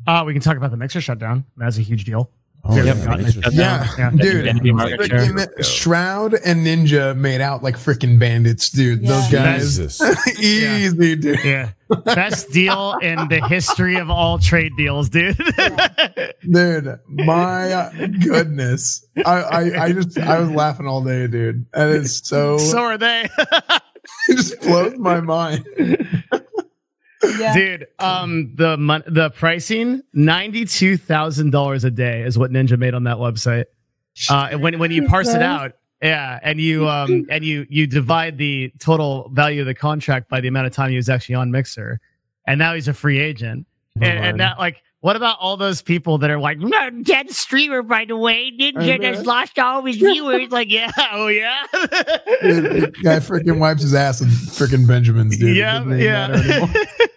[0.05, 1.45] Uh, we can talk about the mixer shutdown.
[1.55, 2.29] That's a huge deal.
[2.65, 2.93] Oh, yeah,
[3.51, 3.87] yeah.
[3.97, 4.11] yeah.
[4.11, 5.65] dude.
[5.65, 9.01] Shroud and Ninja made out like freaking bandits, dude.
[9.01, 9.09] Yeah.
[9.09, 11.43] Those guys, easy, dude.
[11.43, 11.71] Yeah,
[12.05, 15.37] best deal in the history of all trade deals, dude.
[16.49, 17.91] dude, my
[18.23, 21.65] goodness, I, I, I just, I was laughing all day, dude.
[21.73, 22.57] That is so.
[22.59, 23.27] So are they.
[24.29, 25.65] it just blows my mind.
[27.39, 27.53] Yeah.
[27.53, 32.77] Dude, um, the mon- the pricing ninety two thousand dollars a day is what Ninja
[32.77, 33.65] made on that website.
[34.29, 37.87] Uh, and when when you parse it out, Yeah, and you um and you you
[37.87, 41.35] divide the total value of the contract by the amount of time he was actually
[41.35, 42.01] on Mixer,
[42.45, 43.65] and now he's a free agent.
[44.01, 47.83] And, and that like, what about all those people that are like, no, dead streamer
[47.83, 50.49] by the way, Ninja just lost all of his viewers?
[50.49, 51.65] like, yeah, oh yeah,
[52.41, 55.49] Dude, guy freaking wipes his ass with freaking Benjamins, dude.
[55.49, 56.13] It yeah, doesn't even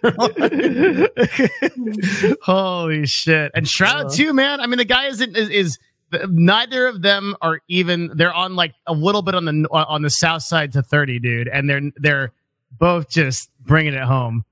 [0.03, 2.35] matter yeah.
[2.41, 3.53] Holy shit!
[3.55, 4.15] And Shroud uh-huh.
[4.15, 4.59] too, man.
[4.59, 5.79] I mean, the guy isn't is, is
[6.27, 8.11] neither of them are even.
[8.15, 11.47] They're on like a little bit on the on the south side to thirty, dude,
[11.47, 12.33] and they're they're
[12.69, 14.43] both just bringing it home.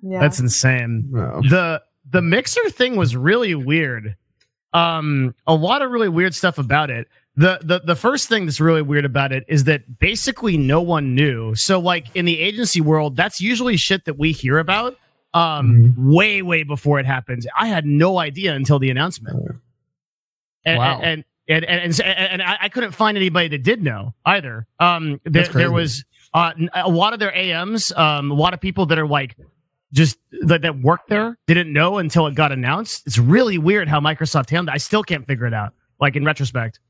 [0.00, 0.20] Yeah.
[0.20, 1.08] That's insane.
[1.10, 1.42] No.
[1.42, 1.82] The
[2.12, 4.16] the mixer thing was really weird.
[4.72, 7.08] Um, a lot of really weird stuff about it.
[7.34, 11.14] The, the the first thing that's really weird about it is that basically no one
[11.14, 11.54] knew.
[11.54, 14.98] So like in the agency world, that's usually shit that we hear about
[15.34, 17.46] um way way before it happens.
[17.58, 19.58] I had no idea until the announcement.
[20.64, 21.00] And, Wow.
[21.02, 24.66] and and and and, and, I, I couldn't find anybody that did know either.
[24.78, 28.86] Um, there, there was uh, a lot of their AMs, um, a lot of people
[28.86, 29.36] that are like
[29.92, 33.06] just that, that work there didn't know until it got announced.
[33.06, 34.74] It's really weird how Microsoft handled it.
[34.74, 35.74] I still can't figure it out.
[36.00, 36.80] Like in retrospect,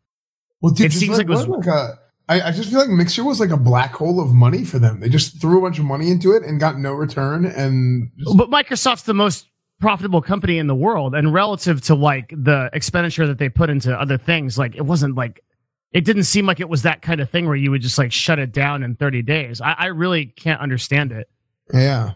[0.61, 1.99] Well, dude, It seems like it was- like a.
[2.29, 5.01] I, I just feel like Mixer was like a black hole of money for them.
[5.01, 7.45] They just threw a bunch of money into it and got no return.
[7.45, 9.49] And just, but Microsoft's the most
[9.81, 13.93] profitable company in the world, and relative to like the expenditure that they put into
[14.01, 15.43] other things, like it wasn't like
[15.91, 18.13] it didn't seem like it was that kind of thing where you would just like
[18.13, 19.61] shut it down in 30 days.
[19.61, 21.29] I, I really can't understand it.
[21.75, 22.13] yeah,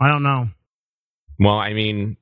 [0.00, 0.48] I don't know.
[1.38, 2.16] Well, I mean,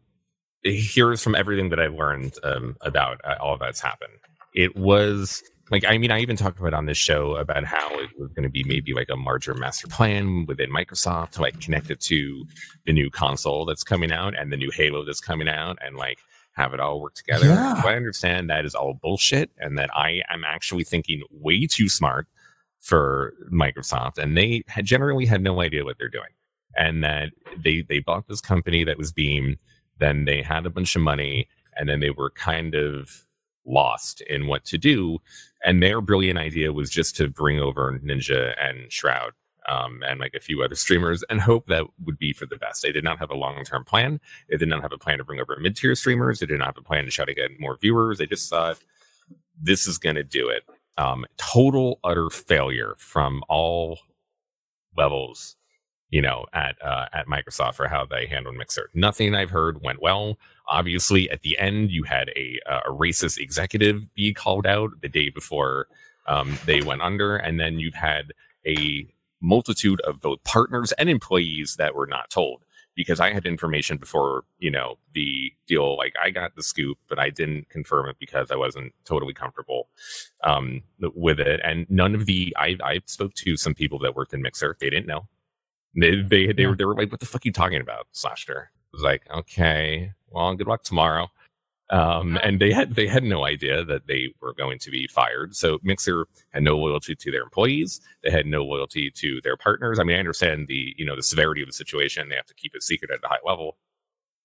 [0.62, 4.12] here's from everything that I've learned um, about uh, all that's happened.
[4.54, 8.10] It was like, I mean, I even talked about on this show about how it
[8.18, 11.90] was going to be maybe like a larger master plan within Microsoft to like connect
[11.90, 12.44] it to
[12.84, 16.18] the new console that's coming out and the new Halo that's coming out and like
[16.52, 17.46] have it all work together.
[17.46, 17.80] Yeah.
[17.82, 21.88] But I understand that is all bullshit and that I am actually thinking way too
[21.88, 22.26] smart
[22.80, 26.30] for Microsoft and they had generally had no idea what they're doing
[26.76, 29.56] and that they they bought this company that was Beam.
[29.98, 33.24] Then they had a bunch of money, and then they were kind of
[33.64, 35.18] lost in what to do.
[35.64, 39.32] And their brilliant idea was just to bring over Ninja and Shroud.
[39.68, 42.82] Um, and like a few other streamers, and hope that would be for the best.
[42.82, 44.18] They did not have a long term plan.
[44.50, 46.40] They did not have a plan to bring over mid tier streamers.
[46.40, 48.18] They did not have a plan to try to get more viewers.
[48.18, 48.78] They just thought
[49.60, 50.64] this is going to do it.
[50.98, 54.00] Um, total utter failure from all
[54.96, 55.56] levels
[56.12, 58.90] you know, at uh, at Microsoft for how they handled Mixer.
[58.94, 60.38] Nothing I've heard went well.
[60.68, 65.08] Obviously, at the end, you had a uh, a racist executive be called out the
[65.08, 65.86] day before
[66.26, 68.32] um, they went under, and then you've had
[68.66, 69.08] a
[69.40, 72.62] multitude of both partners and employees that were not told
[72.94, 75.96] because I had information before you know the deal.
[75.96, 79.88] Like I got the scoop, but I didn't confirm it because I wasn't totally comfortable
[80.44, 81.62] um, with it.
[81.64, 84.76] And none of the I I spoke to some people that worked in Mixer.
[84.78, 85.26] They didn't know.
[85.94, 88.70] They they they were they were like, "What the fuck are you talking about?" Slasher
[88.72, 91.28] I was like, "Okay, well, good luck tomorrow."
[91.90, 95.54] Um, and they had they had no idea that they were going to be fired.
[95.54, 98.00] So Mixer had no loyalty to their employees.
[98.24, 99.98] They had no loyalty to their partners.
[99.98, 102.30] I mean, I understand the you know the severity of the situation.
[102.30, 103.76] They have to keep it secret at a high level.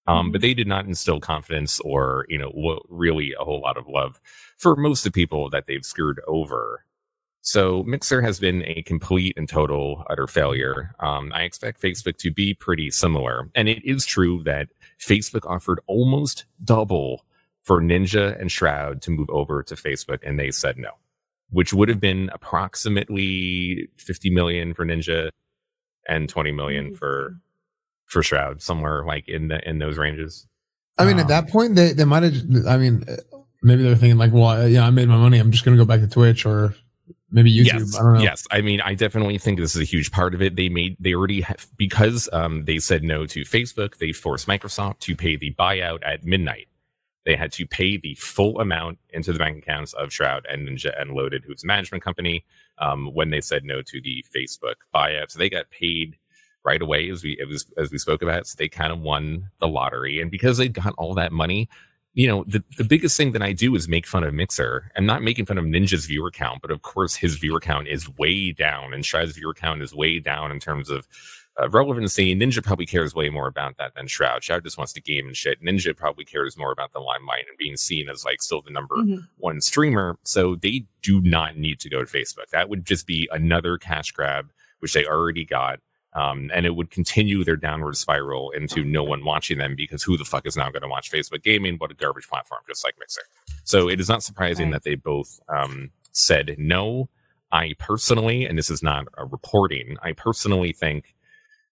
[0.07, 3.77] Um, but they did not instill confidence or you know wo- really a whole lot
[3.77, 4.19] of love
[4.57, 6.85] for most of the people that they've screwed over.
[7.47, 10.93] So Mixer has been a complete and total utter failure.
[10.99, 14.67] Um, I expect Facebook to be pretty similar, and it is true that
[14.99, 17.23] Facebook offered almost double
[17.61, 20.89] for Ninja and Shroud to move over to Facebook, and they said no,
[21.49, 25.29] which would have been approximately 50 million for Ninja
[26.05, 27.37] and 20 million for
[28.07, 30.45] for Shroud, somewhere like in the in those ranges.
[30.97, 32.35] I mean, at that point, they they might have.
[32.67, 35.39] I mean, uh, maybe they're thinking like, well, yeah, I made my money.
[35.39, 36.75] I'm just going to go back to Twitch or
[37.31, 37.79] maybe YouTube.
[37.79, 38.19] Yes, I don't know.
[38.21, 38.47] yes.
[38.51, 40.55] I mean, I definitely think this is a huge part of it.
[40.55, 43.97] They made, they already have, because um, they said no to Facebook.
[43.97, 46.67] They forced Microsoft to pay the buyout at midnight.
[47.25, 50.99] They had to pay the full amount into the bank accounts of Shroud and Ninja
[50.99, 52.45] and Loaded, who's a management company,
[52.77, 55.31] um, when they said no to the Facebook buyout.
[55.31, 56.17] So they got paid
[56.63, 58.47] right away, as we it was as we spoke about.
[58.47, 61.67] So they kind of won the lottery, and because they got all that money,
[62.17, 64.91] you know, the, the biggest thing that I do is make fun of Mixer.
[64.95, 68.09] I'm not making fun of Ninja's viewer count, but of course his viewer count is
[68.17, 71.07] way down and Shroud's viewer count is way down in terms of
[71.61, 72.35] uh, relevancy.
[72.35, 74.43] Ninja probably cares way more about that than Shroud.
[74.43, 75.61] Shroud just wants to game and shit.
[75.63, 78.95] Ninja probably cares more about the limelight and being seen as like still the number
[78.95, 79.27] Mhm.
[79.37, 80.17] one streamer.
[80.23, 82.49] So they do not need to go to Facebook.
[82.51, 84.49] That would just be another cash grab,
[84.79, 85.79] which they already got.
[86.17, 90.17] Um, and it would continue their downward spiral into no one watching them because who
[90.17, 91.75] the fuck is now going to watch Facebook gaming?
[91.75, 93.21] What a garbage platform, just like Mixer.
[93.63, 94.73] So it is not surprising Right.
[94.73, 97.07] that they both um, said no.
[97.51, 101.15] I personally, and this is not a reporting, I personally think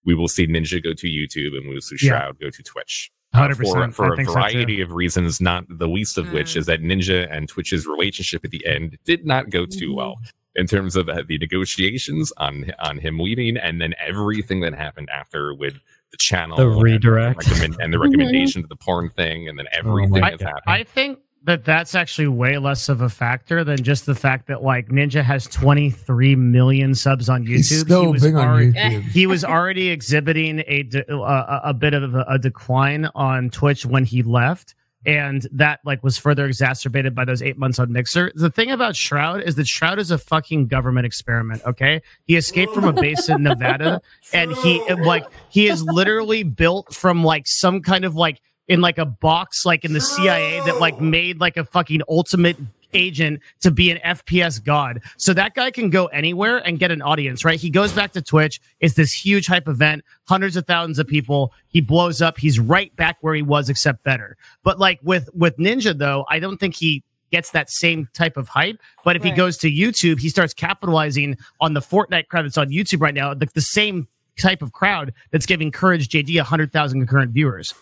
[0.06, 2.46] we will see Ninja go to YouTube and we will see Shroud yeah.
[2.46, 3.12] go to Twitch.
[3.34, 6.34] Uh, for, for a variety so of reasons, not the least of mm.
[6.34, 9.96] which is that Ninja and Twitch's relationship at the end did not go too mm.
[9.96, 10.16] well
[10.56, 15.10] in terms of uh, the negotiations on on him leaving, and then everything that happened
[15.10, 15.76] after with
[16.12, 19.68] the channel, the redirect, and, recommend, and the recommendation to the porn thing, and then
[19.74, 20.64] oh everything oh has happened.
[20.68, 24.64] I think that that's actually way less of a factor than just the fact that
[24.64, 27.50] like Ninja has 23 million subs on YouTube.
[27.50, 29.04] He's so he was big already, on YouTube.
[29.12, 33.86] He was already exhibiting a de- uh, a bit of a, a, decline on Twitch
[33.86, 34.74] when he left,
[35.06, 38.32] and that like was further exacerbated by those eight months on Mixer.
[38.36, 41.62] The thing about Shroud is that Shroud is a fucking government experiment.
[41.66, 44.02] Okay, he escaped from a base in Nevada,
[44.34, 48.98] and he like he is literally built from like some kind of like in like
[48.98, 51.04] a box, like in the CIA that like oh.
[51.04, 52.58] made like a fucking ultimate
[52.94, 55.02] agent to be an FPS god.
[55.18, 57.60] So that guy can go anywhere and get an audience, right?
[57.60, 58.62] He goes back to Twitch.
[58.80, 61.54] It's this huge hype event, hundreds of thousands of people.
[61.68, 62.38] He blows up.
[62.38, 64.38] He's right back where he was, except better.
[64.64, 68.48] But like with, with Ninja though, I don't think he gets that same type of
[68.48, 68.80] hype.
[69.04, 69.32] But if right.
[69.32, 73.14] he goes to YouTube, he starts capitalizing on the Fortnite crowd that's on YouTube right
[73.14, 74.08] now, the, the same
[74.40, 77.74] type of crowd that's giving Courage JD 100,000 concurrent viewers.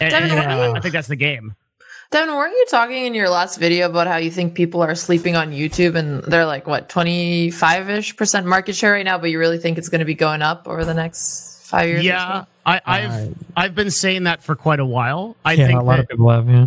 [0.00, 1.54] And, Devin, and I, I think that's the game.
[2.10, 5.36] Devin, weren't you talking in your last video about how you think people are sleeping
[5.36, 9.38] on YouTube and they're like, what, 25 ish percent market share right now, but you
[9.38, 12.04] really think it's going to be going up over the next five years?
[12.04, 15.36] Yeah, I, have I've been saying that for quite a while.
[15.44, 16.66] I yeah, think a lot that, of people have, yeah.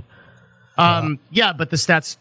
[0.78, 1.48] Um, yeah.
[1.48, 2.16] yeah, but the stats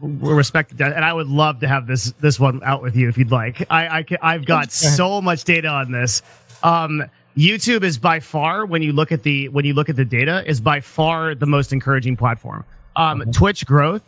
[0.00, 3.16] respect that, and I would love to have this this one out with you if
[3.16, 3.66] you'd like.
[3.70, 6.22] I, I I've got so much data on this.
[6.62, 7.04] Um,
[7.36, 10.42] YouTube is by far when you look at the when you look at the data
[10.46, 12.64] is by far the most encouraging platform.
[12.96, 13.30] Um, mm-hmm.
[13.30, 14.02] Twitch growth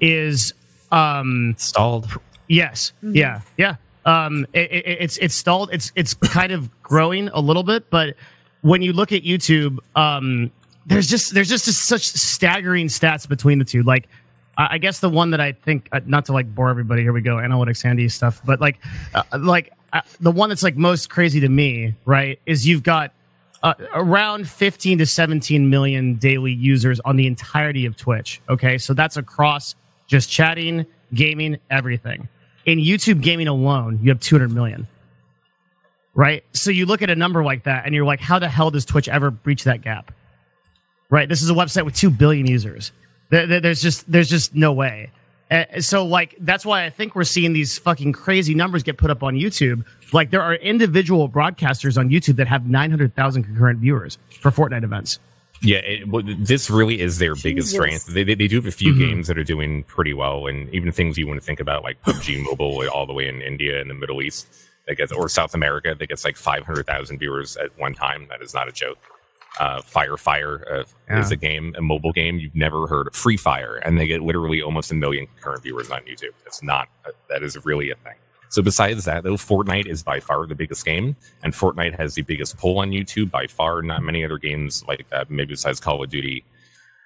[0.00, 0.52] is
[0.92, 2.08] um, stalled.
[2.48, 2.92] Yes.
[3.02, 3.16] Mm-hmm.
[3.16, 3.40] Yeah.
[3.56, 3.76] Yeah.
[4.04, 5.70] Um, it, it, it's it's stalled.
[5.72, 8.16] It's it's kind of growing a little bit, but
[8.60, 10.50] when you look at YouTube, um,
[10.86, 13.82] there's just there's just, just such staggering stats between the two.
[13.82, 14.08] Like,
[14.56, 17.20] I guess the one that I think, uh, not to like bore everybody, here we
[17.20, 18.78] go, analytics handy stuff, but like,
[19.14, 19.72] uh, like
[20.20, 23.12] the one that's like most crazy to me, right, is you've got
[23.62, 28.40] uh, around 15 to 17 million daily users on the entirety of Twitch.
[28.48, 29.74] Okay, so that's across
[30.06, 32.28] just chatting, gaming, everything.
[32.66, 34.86] In YouTube gaming alone, you have 200 million.
[36.14, 36.44] Right?
[36.52, 38.84] So you look at a number like that and you're like, how the hell does
[38.84, 40.12] Twitch ever breach that gap?
[41.10, 41.28] Right?
[41.28, 42.92] This is a website with 2 billion users.
[43.30, 45.10] There's just, there's just no way.
[45.50, 49.10] Uh, so like that's why I think we're seeing these fucking crazy numbers get put
[49.10, 49.84] up on YouTube.
[50.12, 55.18] Like there are individual broadcasters on YouTube that have 900,000 concurrent viewers for Fortnite events.
[55.62, 57.42] Yeah, it, well, this really is their Jesus.
[57.42, 58.06] biggest strength.
[58.06, 59.00] They, they, they, do have a few mm-hmm.
[59.00, 62.02] games that are doing pretty well, and even things you want to think about, like
[62.02, 64.46] PUBG Mobile, all the way in India and the Middle East,
[64.86, 68.26] that gets or South America, that gets like 500,000 viewers at one time.
[68.28, 68.98] That is not a joke
[69.60, 71.20] uh, Fire Fire uh, yeah.
[71.20, 74.22] is a game, a mobile game you've never heard of, Free Fire, and they get
[74.22, 76.32] literally almost a million current viewers on YouTube.
[76.44, 78.14] That's not a, that is really a thing.
[78.48, 82.22] So besides that, though, Fortnite is by far the biggest game, and Fortnite has the
[82.22, 83.82] biggest pull on YouTube by far.
[83.82, 86.44] Not many other games like that, maybe besides Call of Duty,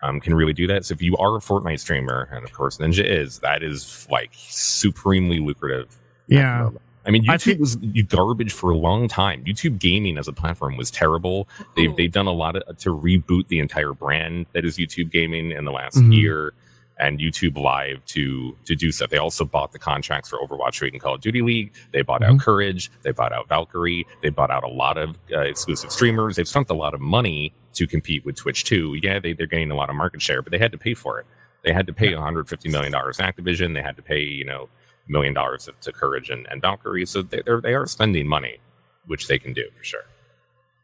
[0.03, 0.85] um, can really do that.
[0.85, 4.31] So if you are a Fortnite streamer, and of course Ninja is, that is like
[4.35, 5.99] supremely lucrative.
[6.27, 6.71] Yeah.
[7.09, 9.43] I mean, YouTube I was garbage for a long time.
[9.45, 11.49] YouTube gaming as a platform was terrible.
[11.75, 15.51] They've they've done a lot of, to reboot the entire brand that is YouTube gaming
[15.51, 16.13] in the last mm-hmm.
[16.13, 16.53] year,
[16.99, 19.09] and YouTube Live to to do stuff.
[19.09, 21.73] They also bought the contracts for Overwatch League and Call of Duty League.
[21.93, 22.35] They bought mm-hmm.
[22.35, 22.91] out Courage.
[23.03, 24.05] They bought out Valkyrae.
[24.21, 26.37] They bought out a lot of uh, exclusive streamers.
[26.37, 28.99] They've spent a lot of money to compete with Twitch too.
[29.03, 31.21] Yeah, they, they're gaining a lot of market share, but they had to pay for
[31.21, 31.27] it.
[31.65, 33.73] They had to pay 150 million dollars in Activision.
[33.73, 34.69] They had to pay you know
[35.09, 37.07] million dollars to, to, Courage and, and Valkyrae.
[37.09, 38.59] So they, they're, they are spending money,
[39.07, 40.05] which they can do for sure.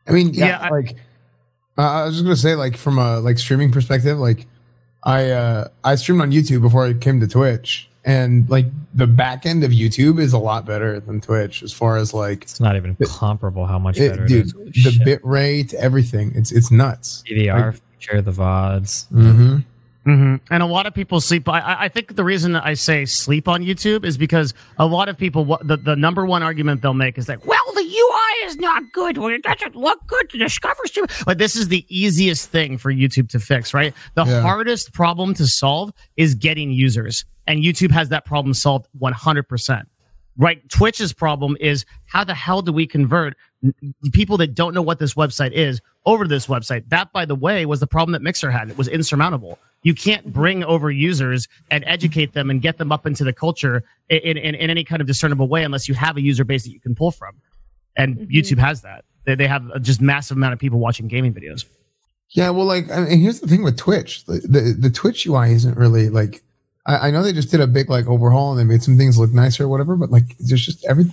[0.06, 0.96] I mean, yeah, yeah like
[1.76, 4.46] uh, I was just gonna say, like from a like streaming perspective, like
[5.02, 9.44] I uh I streamed on YouTube before I came to Twitch, and like the back
[9.44, 12.76] end of YouTube is a lot better than Twitch as far as like it's not
[12.76, 15.04] even it, comparable how much better dude, the shit.
[15.04, 16.32] bit rate, everything.
[16.34, 17.24] It's it's nuts.
[17.26, 19.08] DVR like, feature, the VODs.
[19.10, 19.56] Mm-hmm.
[20.06, 20.52] Mm-hmm.
[20.52, 21.48] And a lot of people sleep.
[21.48, 25.16] I, I think the reason I say sleep on YouTube is because a lot of
[25.16, 28.92] people, the, the number one argument they'll make is that, well, the UI is not
[28.92, 29.16] good.
[29.16, 30.82] Well, it doesn't look good to discover.
[31.24, 33.94] But this is the easiest thing for YouTube to fix, right?
[34.14, 34.42] The yeah.
[34.42, 37.24] hardest problem to solve is getting users.
[37.46, 39.82] And YouTube has that problem solved 100%.
[40.36, 40.68] Right?
[40.68, 43.36] Twitch's problem is how the hell do we convert
[44.12, 46.88] people that don't know what this website is over to this website?
[46.88, 48.68] That, by the way, was the problem that Mixer had.
[48.68, 53.06] It was insurmountable you can't bring over users and educate them and get them up
[53.06, 56.22] into the culture in, in, in any kind of discernible way unless you have a
[56.22, 57.36] user base that you can pull from.
[57.96, 58.34] And mm-hmm.
[58.34, 59.04] YouTube has that.
[59.26, 61.64] They, they have a just massive amount of people watching gaming videos.
[62.30, 64.24] Yeah, well, like, I mean, here's the thing with Twitch.
[64.24, 66.42] The, the, the Twitch UI isn't really like,
[66.86, 69.18] I, I, know they just did a big like overhaul and they made some things
[69.18, 71.04] look nicer or whatever, but like, there's just every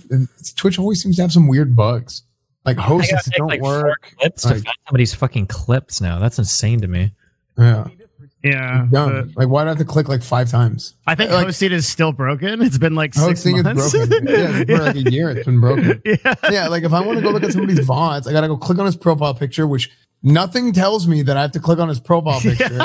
[0.56, 2.22] Twitch always seems to have some weird bugs.
[2.64, 4.14] Like hosts don't like work.
[4.18, 6.18] clips like, to find somebody's fucking clips now.
[6.18, 7.12] That's insane to me.
[7.58, 7.88] Yeah.
[8.42, 8.86] Yeah.
[8.90, 9.32] Dumb.
[9.36, 10.94] Like, why do I have to click like five times?
[11.06, 12.60] I think like, hosting is still broken.
[12.62, 13.94] It's been like six hosting months.
[13.94, 14.26] is broken.
[14.68, 16.02] yeah, for like a year, it's been broken.
[16.04, 16.34] yeah.
[16.50, 16.68] yeah.
[16.68, 18.78] Like, if I want to go look at somebody's VODs, I got to go click
[18.78, 19.90] on his profile picture, which
[20.22, 22.80] nothing tells me that I have to click on his profile picture.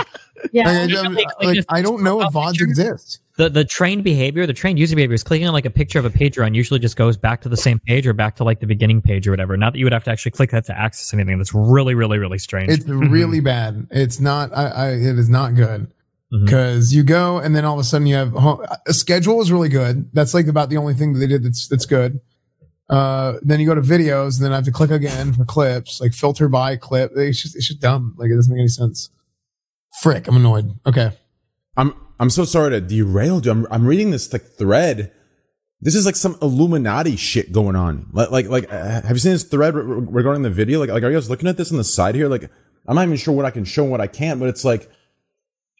[0.51, 0.85] yeah.
[1.09, 4.79] Like, I, like, I don't know if VODs exist the the trained behavior, the trained
[4.79, 7.15] user behavior is clicking on like a picture of a page run usually just goes
[7.15, 9.55] back to the same page or back to like the beginning page or whatever.
[9.55, 11.37] Not that you would have to actually click that to access anything.
[11.37, 12.71] That's really, really, really strange.
[12.71, 13.87] It's really bad.
[13.91, 14.51] It's not.
[14.57, 15.91] I, I it is not good
[16.31, 16.97] because mm-hmm.
[16.97, 18.35] you go and then all of a sudden you have
[18.87, 20.09] a schedule is really good.
[20.13, 22.19] That's like about the only thing that they did that's that's good.
[22.89, 25.99] Uh, then you go to videos, and then I have to click again for clips,
[25.99, 27.11] like filter by clip.
[27.15, 28.15] It's just it's just dumb.
[28.17, 29.11] Like it doesn't make any sense.
[30.01, 30.71] Frick, I'm annoyed.
[30.87, 31.11] Okay.
[31.75, 33.51] I'm I'm so sorry to derail you.
[33.51, 35.11] I'm, I'm reading this like thread.
[35.79, 38.07] This is like some Illuminati shit going on.
[38.11, 40.79] Like, like, like uh, have you seen this thread regarding the video?
[40.79, 42.27] Like, like, are you guys looking at this on the side here?
[42.27, 42.49] Like,
[42.87, 44.89] I'm not even sure what I can show and what I can't, but it's like,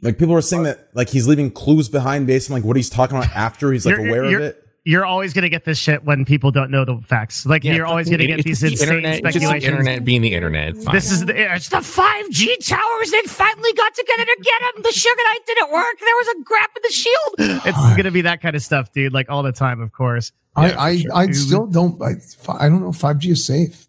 [0.03, 2.89] like people are saying that like he's leaving clues behind based on like what he's
[2.89, 5.65] talking about after he's like you're, aware you're, of it you're always going to get
[5.65, 7.45] this shit when people don't know the facts.
[7.45, 9.63] Like yeah, you're always going to get these insane internet, speculations.
[9.63, 10.77] The internet being the internet.
[10.77, 10.95] Fine.
[10.95, 14.83] This is the, it's the 5G towers that finally got together to get them.
[14.83, 15.99] The sugar night didn't work.
[15.99, 17.63] There was a grab in the shield.
[17.65, 19.11] It's going to be that kind of stuff, dude.
[19.11, 20.31] Like all the time, of course.
[20.55, 21.15] I yeah, I, sure.
[21.15, 22.13] I still don't I,
[22.57, 23.87] I don't know if 5G is safe.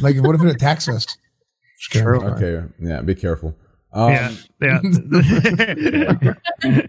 [0.00, 1.04] Like what if it attacks us?
[1.80, 2.22] True.
[2.22, 2.64] Okay.
[2.78, 3.00] Yeah.
[3.02, 3.56] Be careful.
[3.92, 4.32] Um, yeah.
[6.62, 6.84] Yeah.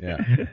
[0.00, 0.46] yeah.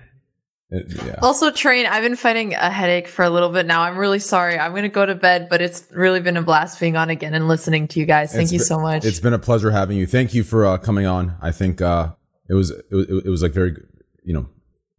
[0.72, 1.16] Yeah.
[1.22, 1.86] Also, train.
[1.86, 3.82] I've been fighting a headache for a little bit now.
[3.82, 4.58] I'm really sorry.
[4.58, 7.34] I'm going to go to bed, but it's really been a blast being on again
[7.34, 8.32] and listening to you guys.
[8.32, 9.06] Thank it's you been, so much.
[9.06, 10.08] It's been a pleasure having you.
[10.08, 11.36] Thank you for uh, coming on.
[11.42, 12.14] I think uh,
[12.50, 13.76] it was it, was, it was like very
[14.24, 14.48] you know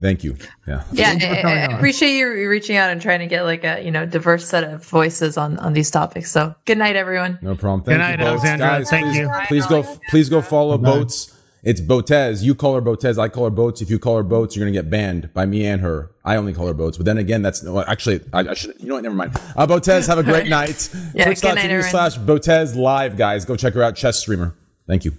[0.03, 0.37] Thank you.
[0.67, 0.85] Yeah.
[0.93, 1.19] Yeah.
[1.45, 4.47] I, I, appreciate you reaching out and trying to get like a, you know, diverse
[4.47, 6.31] set of voices on, on these topics.
[6.31, 7.39] So good night, everyone.
[7.41, 7.83] No problem.
[7.83, 8.67] Thank good night, you, Alexandra.
[8.67, 9.31] Guys, Thank please, you.
[9.49, 11.33] Please go, please go follow Boats.
[11.67, 12.45] It's Botez.
[12.45, 13.19] You call her Botez.
[13.19, 13.83] I call her Boats.
[13.83, 16.13] If you call her Boats, you're going to get banned by me and her.
[16.25, 16.97] I only call her Boats.
[16.97, 19.03] But then again, that's well, actually, I, I, should, you know what?
[19.03, 19.33] Never mind.
[19.57, 20.89] Uh, Botez, have a great night.
[21.13, 23.45] yeah, Twitch.tv slash Botez live, guys.
[23.45, 23.97] Go check her out.
[23.97, 24.57] Chess streamer.
[24.87, 25.15] Thank you.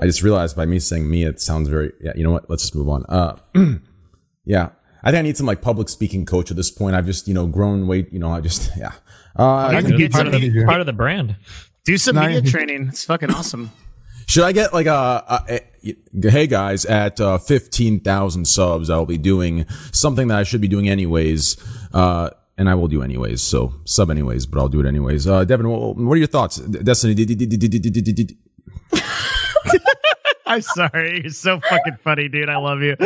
[0.00, 2.48] I just realized by me saying me, it sounds very, yeah, you know what?
[2.48, 3.04] Let's just move on.
[3.10, 3.36] Uh,
[4.46, 4.70] yeah.
[5.04, 6.96] I think I need some like public speaking coach at this point.
[6.96, 8.92] I've just, you know, grown weight, you know, I just, yeah.
[9.38, 11.36] Uh, I think part, of the, part of the brand.
[11.84, 12.88] Do some media training.
[12.88, 13.72] It's fucking awesome.
[14.26, 15.60] Should I get like a, a,
[16.24, 18.90] a hey guys at uh, fifteen thousand subs?
[18.90, 21.56] I'll be doing something that I should be doing anyways,
[21.94, 23.40] uh, and I will do anyways.
[23.40, 25.26] So sub anyways, but I'll do it anyways.
[25.28, 26.56] Uh, Devin, what, what are your thoughts?
[26.56, 27.14] Destiny.
[30.48, 31.22] I'm sorry.
[31.22, 32.48] You're so fucking funny, dude.
[32.48, 32.96] I love you.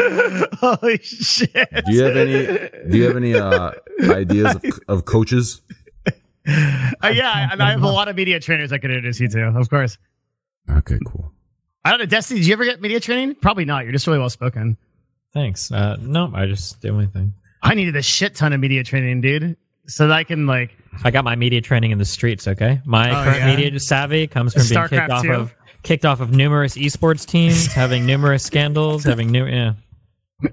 [0.54, 1.52] Holy shit.
[1.86, 2.46] Do you have any?
[2.90, 3.72] Do you have any uh,
[4.02, 5.60] ideas of, of coaches?
[6.46, 9.48] Uh, yeah, I, I have a lot of media trainers I could introduce you to.
[9.48, 9.98] Of course.
[10.68, 11.32] Okay, cool.
[11.84, 12.40] I don't know, Destiny.
[12.40, 13.36] Did you ever get media training?
[13.36, 13.84] Probably not.
[13.84, 14.76] You're just really well spoken.
[15.32, 15.70] Thanks.
[15.70, 17.32] Uh, no, I just do my thing.
[17.62, 19.56] I needed a shit ton of media training, dude,
[19.86, 20.76] so that I can like.
[21.04, 22.48] I got my media training in the streets.
[22.48, 23.56] Okay, my oh, current yeah?
[23.56, 28.06] media savvy comes from being kicked off of kicked off of numerous esports teams, having
[28.06, 29.74] numerous scandals, having new yeah.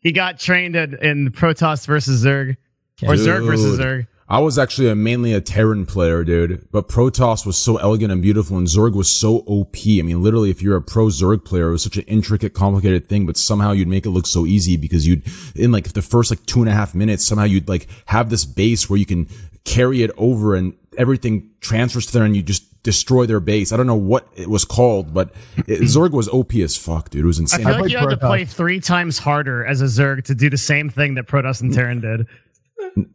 [0.00, 2.56] he got trained in, in Protoss versus Zerg,
[3.02, 3.26] or Dude.
[3.26, 4.06] Zerg versus Zerg.
[4.32, 6.66] I was actually a, mainly a Terran player, dude.
[6.72, 9.76] But Protoss was so elegant and beautiful, and Zerg was so OP.
[9.86, 13.10] I mean, literally, if you're a pro Zerg player, it was such an intricate, complicated
[13.10, 15.22] thing, but somehow you'd make it look so easy because you'd,
[15.54, 18.46] in like the first like two and a half minutes, somehow you'd like have this
[18.46, 19.28] base where you can
[19.64, 23.70] carry it over and everything transfers to there and you just destroy their base.
[23.70, 27.24] I don't know what it was called, but it, Zerg was OP as fuck, dude.
[27.24, 27.66] It was insane.
[27.66, 30.48] I feel like you had to play three times harder as a Zerg to do
[30.48, 32.26] the same thing that Protoss and Terran did.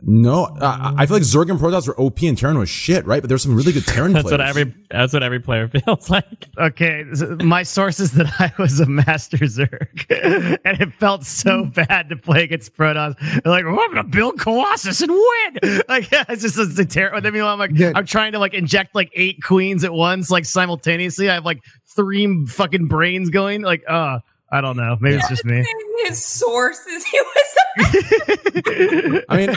[0.02, 3.22] No, I, I, feel like Zerg and Protoss were OP and Terran was shit, right?
[3.22, 4.40] But there's some really good Terran that's players.
[4.40, 6.48] What every, that's what every player feels like.
[6.58, 7.04] Okay,
[7.44, 10.06] my source is that I was a Master Zerg,
[10.66, 13.16] and it felt so bad to play against Protoss.
[13.20, 15.82] They're like, oh, I'm gonna build Colossus and win.
[15.88, 17.26] Like, yeah, it's just a terrible.
[17.26, 17.92] I mean, I'm like, yeah.
[17.96, 21.30] I'm trying to like inject like eight queens at once, like simultaneously.
[21.30, 23.62] I have like three fucking brains going.
[23.62, 24.20] Like, uh,
[24.52, 24.98] I don't know.
[25.00, 25.20] Maybe yeah.
[25.20, 25.66] it's just me.
[26.06, 27.06] His sources.
[27.06, 27.58] He was.
[29.30, 29.56] I mean,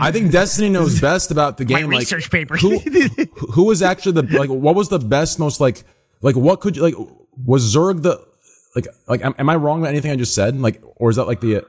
[0.00, 1.88] I think Destiny knows best about the game.
[1.88, 2.56] My research like, paper.
[2.56, 2.78] who,
[3.52, 4.50] who was actually the like?
[4.50, 5.84] What was the best, most like
[6.20, 6.36] like?
[6.36, 6.94] What could you like?
[7.44, 8.24] Was Zerg the
[8.74, 10.60] like like am, am I wrong about anything I just said?
[10.60, 11.64] Like, or is that like the?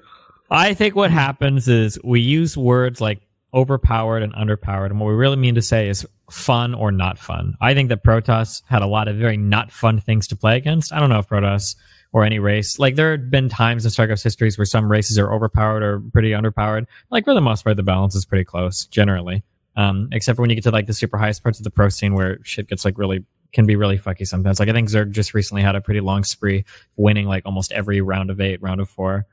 [0.49, 3.21] I think what happens is we use words like
[3.53, 7.55] overpowered and underpowered, and what we really mean to say is fun or not fun.
[7.61, 10.91] I think that Protoss had a lot of very not fun things to play against.
[10.91, 11.75] I don't know if Protoss
[12.15, 12.79] or any race.
[12.79, 16.29] Like there have been times in StarCraft's histories where some races are overpowered or pretty
[16.29, 16.85] underpowered.
[17.11, 19.43] Like for the most part, the balance is pretty close generally.
[19.75, 21.89] Um, except for when you get to like the super highest parts of the pro
[21.89, 24.61] scene where shit gets like really can be really fucky sometimes.
[24.61, 26.63] Like I think Zerg just recently had a pretty long spree,
[26.95, 29.25] winning like almost every round of eight, round of four.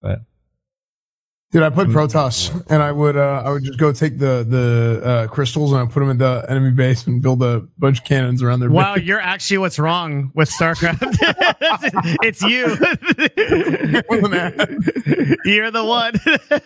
[0.00, 0.20] But
[1.50, 5.00] Dude, I put Protoss, and I would uh, I would just go take the the
[5.02, 8.04] uh, crystals and I put them in the enemy base and build a bunch of
[8.04, 8.68] cannons around their.
[8.68, 9.04] Wow, base.
[9.04, 10.98] you're actually what's wrong with StarCraft.
[12.22, 12.66] it's you.
[15.50, 16.12] you're the one.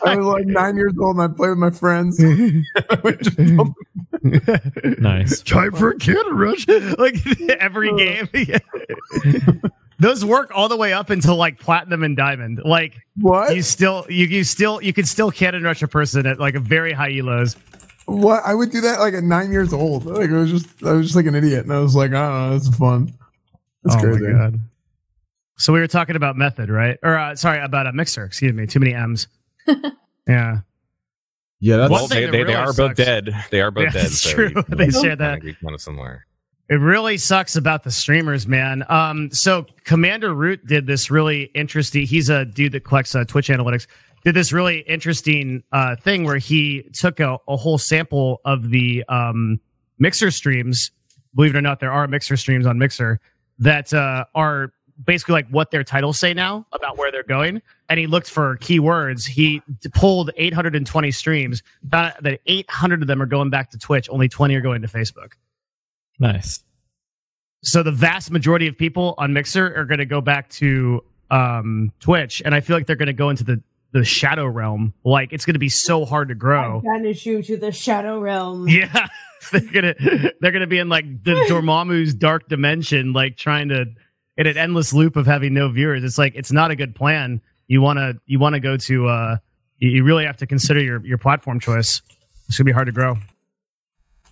[0.04, 2.18] I was like nine years old and I played with my friends.
[5.00, 5.42] nice.
[5.42, 6.66] Time for a cannon rush.
[6.98, 8.28] Like every game.
[10.02, 12.60] Those work all the way up until like platinum and diamond.
[12.64, 13.54] Like what?
[13.54, 16.60] You still you you still you can still cannon rush a person at like a
[16.60, 17.56] very high elos.
[18.06, 20.04] What I would do that like at nine years old.
[20.06, 22.14] Like it was just I was just like an idiot, and I was like, I
[22.14, 23.12] don't know, that's fun.
[23.84, 24.26] That's oh crazy.
[24.26, 24.60] my god.
[25.56, 26.98] So we were talking about method, right?
[27.02, 28.24] Or uh, sorry, about a mixer.
[28.24, 28.66] Excuse me.
[28.66, 29.28] Too many M's.
[30.26, 30.58] yeah.
[31.60, 33.30] Yeah, that's well, they, they, they are both dead.
[33.52, 34.02] They are both Yeah, dead.
[34.02, 34.48] that's so true.
[34.56, 35.40] you- They share that.
[35.42, 36.26] Kind of somewhere.
[36.68, 38.84] It really sucks about the streamers, man.
[38.88, 42.06] Um, so Commander Root did this really interesting.
[42.06, 43.86] He's a dude that collects uh, Twitch analytics.
[44.24, 49.04] Did this really interesting uh, thing where he took a, a whole sample of the
[49.08, 49.60] um,
[49.98, 50.92] Mixer streams.
[51.34, 53.20] Believe it or not, there are Mixer streams on Mixer
[53.58, 54.72] that uh, are
[55.04, 57.60] basically like what their titles say now about where they're going.
[57.88, 59.26] And he looked for keywords.
[59.26, 59.60] He
[59.94, 61.62] pulled 820 streams.
[61.90, 64.08] Found that 800 of them are going back to Twitch.
[64.10, 65.32] Only 20 are going to Facebook.
[66.22, 66.62] Nice.
[67.64, 71.92] So the vast majority of people on Mixer are going to go back to um,
[71.98, 74.94] Twitch, and I feel like they're going to go into the the shadow realm.
[75.04, 76.80] Like it's going to be so hard to grow.
[76.80, 78.68] Banish you to the shadow realm.
[78.68, 79.08] Yeah,
[79.50, 79.94] they're gonna
[80.40, 83.86] they're gonna be in like the Dormammu's dark dimension, like trying to
[84.36, 86.04] in an endless loop of having no viewers.
[86.04, 87.40] It's like it's not a good plan.
[87.66, 89.36] You wanna you wanna go to uh,
[89.78, 92.00] you, you really have to consider your your platform choice.
[92.48, 93.16] It's gonna be hard to grow.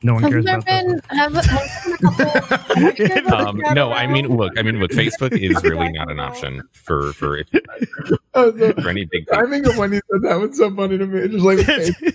[0.02, 0.86] No one Have cares there about that.
[0.86, 3.32] been have, have been?
[3.32, 7.12] Um, no, I mean, look, I mean, look, Facebook is really not an option for
[7.12, 7.48] for if,
[8.32, 9.30] for any big.
[9.30, 11.28] I think of when he said that was so funny to me.
[11.28, 12.14] Just like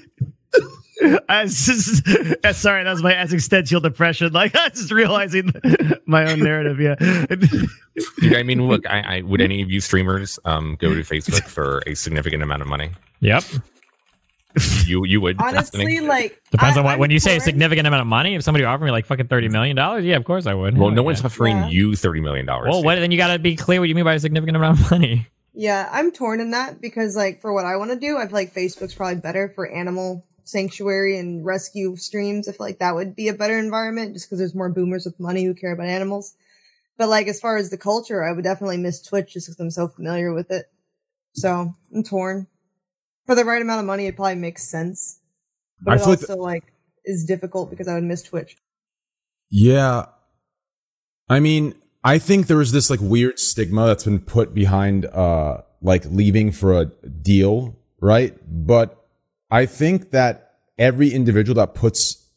[1.30, 2.02] As,
[2.44, 4.32] uh, sorry, that was my existential depression.
[4.32, 5.52] Like I was just realizing
[6.06, 6.80] my own narrative.
[6.80, 6.96] Yeah,
[8.20, 11.44] Dude, I mean, look, I, I would any of you streamers um go to Facebook
[11.48, 12.92] for a significant amount of money?
[13.20, 13.44] Yep.
[14.86, 16.94] You you would Honestly, like Depends I- on what.
[16.94, 19.28] I'm When you say a significant amount of money, if somebody offered me like fucking
[19.28, 20.78] thirty million dollars, yeah, of course I would.
[20.78, 21.06] Well, no Yeah.
[21.06, 21.68] one's offering Yeah.
[21.70, 22.70] you thirty million dollars.
[22.70, 22.96] Well, what?
[22.96, 25.28] Then you got to be clear what you mean by a significant amount of money.
[25.54, 28.34] Yeah, I'm torn in that because like for what I want to do, I feel
[28.34, 32.48] like Facebook's probably better for animal sanctuary and rescue streams.
[32.48, 35.20] I feel like that would be a better environment just because there's more boomers with
[35.20, 36.36] money who care about animals.
[36.98, 39.72] But like as far as the culture, I would definitely miss Twitch just because I'm
[39.72, 40.66] so familiar with it.
[41.34, 42.48] So I'm torn.
[43.26, 45.20] For the right amount of money, it probably makes sense.
[45.82, 46.64] But I it also like
[47.06, 48.58] is difficult because I would miss Twitch.
[49.50, 50.06] Yeah.
[51.30, 55.62] I mean, I think there was this like weird stigma that's been put behind uh
[55.82, 58.36] like leaving for a deal, right?
[58.48, 59.06] But
[59.52, 62.28] I think that every individual that puts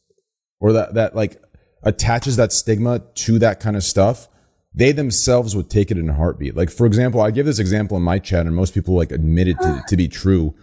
[0.61, 1.43] or that that like
[1.83, 4.29] attaches that stigma to that kind of stuff,
[4.75, 6.57] they themselves would take it in a heartbeat.
[6.57, 9.49] Like for example, I give this example in my chat and most people like admit
[9.49, 10.55] it to, to be true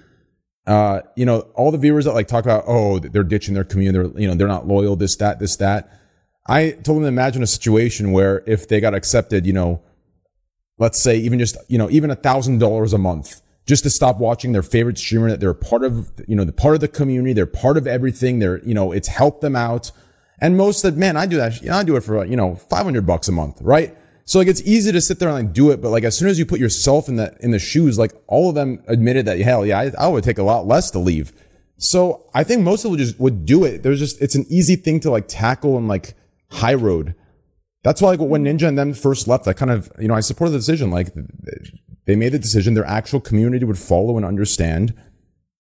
[0.68, 3.98] uh, you know, all the viewers that like talk about, oh, they're ditching their community,
[3.98, 5.92] they're, you know, they're not loyal, this, that, this, that.
[6.48, 9.82] I told them to imagine a situation where if they got accepted, you know,
[10.78, 14.18] let's say even just, you know, even a thousand dollars a month just to stop
[14.18, 17.34] watching their favorite streamer that they're part of, you know, the part of the community,
[17.34, 18.40] they're part of everything.
[18.40, 19.92] They're, you know, it's helped them out.
[20.40, 21.68] And most said, man, I do that.
[21.72, 23.98] I do it for, you know, 500 bucks a month, right?
[24.26, 26.30] So like it's easy to sit there and like do it, but like as soon
[26.30, 29.40] as you put yourself in the in the shoes, like all of them admitted that
[29.40, 31.32] hell yeah, I, I would take a lot less to leave.
[31.78, 33.84] So I think most of people just would do it.
[33.84, 36.16] There's just it's an easy thing to like tackle and like
[36.50, 37.14] high road.
[37.84, 38.58] That's why like when mm-hmm.
[38.58, 40.90] Ninja and them first left, I kind of you know I supported the decision.
[40.90, 41.10] Like
[42.06, 44.94] they made the decision, their actual community would follow and understand,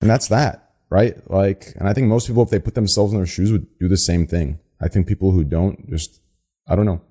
[0.01, 1.15] and that's that, right?
[1.29, 3.87] Like, and I think most people, if they put themselves in their shoes, would do
[3.87, 4.59] the same thing.
[4.81, 6.21] I think people who don't just,
[6.67, 7.01] I don't know.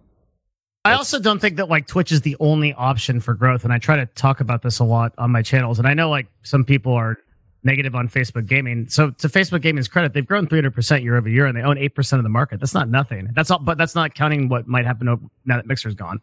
[0.87, 3.79] I also don't think that like Twitch is the only option for growth, and I
[3.79, 5.79] try to talk about this a lot on my channels.
[5.79, 7.17] And I know like some people are
[7.63, 8.87] negative on Facebook Gaming.
[8.89, 11.79] So to Facebook Gaming's credit, they've grown 300 percent year over year, and they own
[11.79, 12.61] eight percent of the market.
[12.61, 13.31] That's not nothing.
[13.33, 16.21] That's all, but that's not counting what might happen now that Mixer's gone.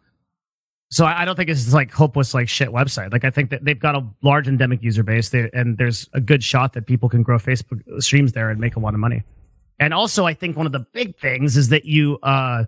[0.89, 3.11] so I, don't think it's like hopeless like shit website.
[3.11, 6.21] Like I think that they've got a large endemic user base there, and there's a
[6.21, 9.23] good shot that people can grow Facebook streams there and make a lot of money.
[9.79, 12.65] And also, I think one of the big things is that you uh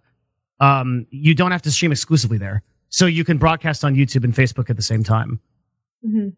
[0.59, 4.33] um you don't have to stream exclusively there, so you can broadcast on YouTube and
[4.33, 5.39] Facebook at the same time.
[6.05, 6.29] Mm-hmm.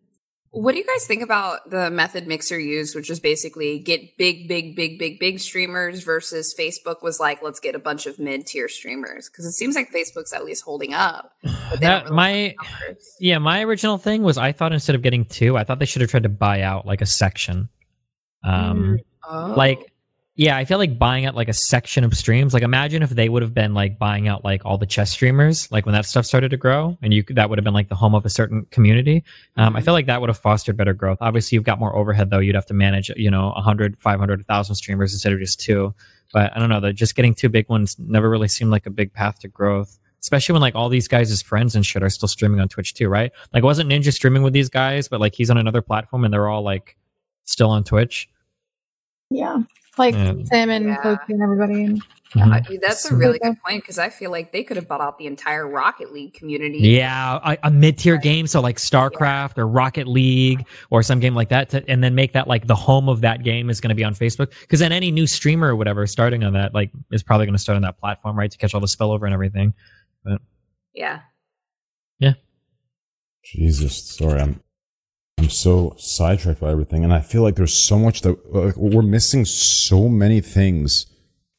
[0.56, 4.48] What do you guys think about the method Mixer used, which is basically get big,
[4.48, 8.48] big, big, big, big streamers versus Facebook was like, let's get a bunch of mid
[8.48, 9.30] tier streamers?
[9.30, 11.34] Because it seems like Facebook's at least holding up.
[11.82, 12.56] That really my
[13.20, 16.02] yeah, my original thing was I thought instead of getting two, I thought they should
[16.02, 17.68] have tried to buy out like a section.
[18.46, 19.00] Um, mm.
[19.30, 19.56] oh.
[19.58, 19.92] like
[20.38, 22.54] yeah, I feel like buying out like a section of streams.
[22.54, 25.72] Like imagine if they would have been like buying out like all the chess streamers,
[25.72, 27.96] like when that stuff started to grow, and you that would have been like the
[27.96, 29.24] home of a certain community.
[29.56, 29.78] Um, mm-hmm.
[29.78, 31.20] I feel like that would have fostered better growth.
[31.22, 32.40] Obviously, you've got more overhead though.
[32.40, 35.96] You'd have to manage, you know, 100, 500, 1,000 streamers instead of just two.
[36.34, 36.82] But I don't know.
[36.82, 39.98] That just getting two big ones never really seemed like a big path to growth.
[40.20, 43.08] Especially when like all these guys' friends and shit are still streaming on Twitch too,
[43.08, 43.32] right?
[43.54, 46.50] Like wasn't Ninja streaming with these guys, but like he's on another platform and they're
[46.50, 46.98] all like
[47.46, 48.28] still on Twitch.
[49.30, 49.62] Yeah
[49.98, 50.34] like yeah.
[50.46, 51.18] Sam and yeah.
[51.28, 51.84] and everybody.
[51.84, 52.04] And,
[52.34, 52.74] mm-hmm.
[52.74, 55.18] yeah, that's a really good point because I feel like they could have bought out
[55.18, 56.80] the entire Rocket League community.
[56.80, 58.24] Yeah, a, a mid-tier right.
[58.24, 59.64] game, so like StarCraft yeah.
[59.64, 62.76] or Rocket League or some game like that, to, and then make that like the
[62.76, 64.52] home of that game is going to be on Facebook.
[64.62, 67.62] Because then any new streamer or whatever starting on that like is probably going to
[67.62, 69.74] start on that platform, right, to catch all the spillover and everything.
[70.24, 70.42] But
[70.94, 71.22] yeah,
[72.20, 72.34] yeah.
[73.44, 74.62] Jesus, sorry, I'm
[75.38, 79.02] I'm so sidetracked by everything, and I feel like there's so much that like, we're
[79.02, 79.46] missing.
[79.46, 81.08] So many things.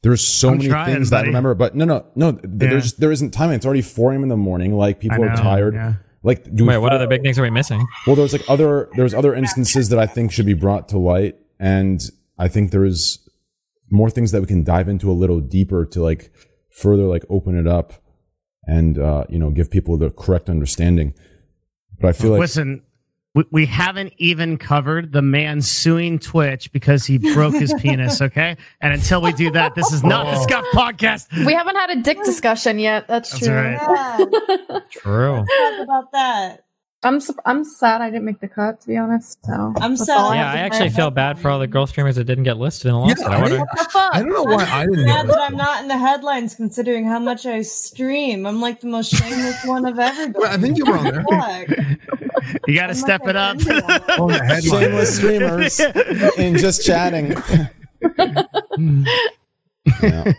[0.02, 1.22] There's so I'm many trying, things buddy.
[1.22, 2.30] that I remember, but no, no, no.
[2.30, 2.38] Yeah.
[2.44, 3.50] There's there isn't time.
[3.50, 4.22] It's already 4 a.m.
[4.22, 4.74] in the morning.
[4.76, 5.74] Like people know, are tired.
[5.74, 5.94] Yeah.
[6.22, 7.86] Like, do wait, what other big things are we missing?
[8.06, 11.36] Well, there's like other there's other instances that I think should be brought to light,
[11.60, 12.00] and
[12.38, 13.28] I think there's
[13.90, 16.32] more things that we can dive into a little deeper to like
[16.70, 17.92] further like open it up
[18.66, 21.14] and uh, you know give people the correct understanding.
[22.00, 22.82] But I feel like listen,
[23.36, 28.22] we, we haven't even covered the man suing Twitch because he broke his penis.
[28.22, 31.44] Okay, and until we do that, this is not the Scuff Podcast.
[31.44, 33.06] We haven't had a dick discussion yet.
[33.06, 33.54] That's, That's true.
[33.54, 34.26] Right.
[34.68, 34.80] Yeah.
[34.90, 35.44] True.
[35.44, 36.62] Talk about that.
[37.02, 39.44] I'm I'm sad I didn't make the cut to be honest.
[39.44, 40.34] So I'm sad.
[40.34, 42.94] Yeah, I actually feel bad for all the girl streamers that didn't get listed in
[42.94, 43.18] the lawsuit.
[43.20, 43.64] Yeah, I, wonder,
[44.12, 45.04] I don't know why I didn't.
[45.04, 48.46] Mad that I'm not in the headlines considering how much I stream.
[48.46, 50.38] I'm like the most shameless one of everybody.
[50.38, 51.98] Well, I think you were on there.
[52.66, 53.60] You got to step it up.
[54.62, 55.80] Shameless streamers
[56.38, 57.34] and just chatting.
[60.02, 60.32] yeah.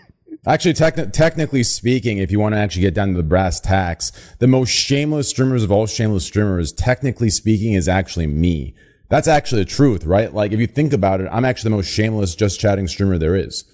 [0.46, 4.48] Actually, technically speaking, if you want to actually get down to the brass tacks, the
[4.48, 8.74] most shameless streamers of all shameless streamers, technically speaking, is actually me.
[9.10, 10.34] That's actually the truth, right?
[10.34, 13.36] Like, if you think about it, I'm actually the most shameless just chatting streamer there
[13.36, 13.66] is.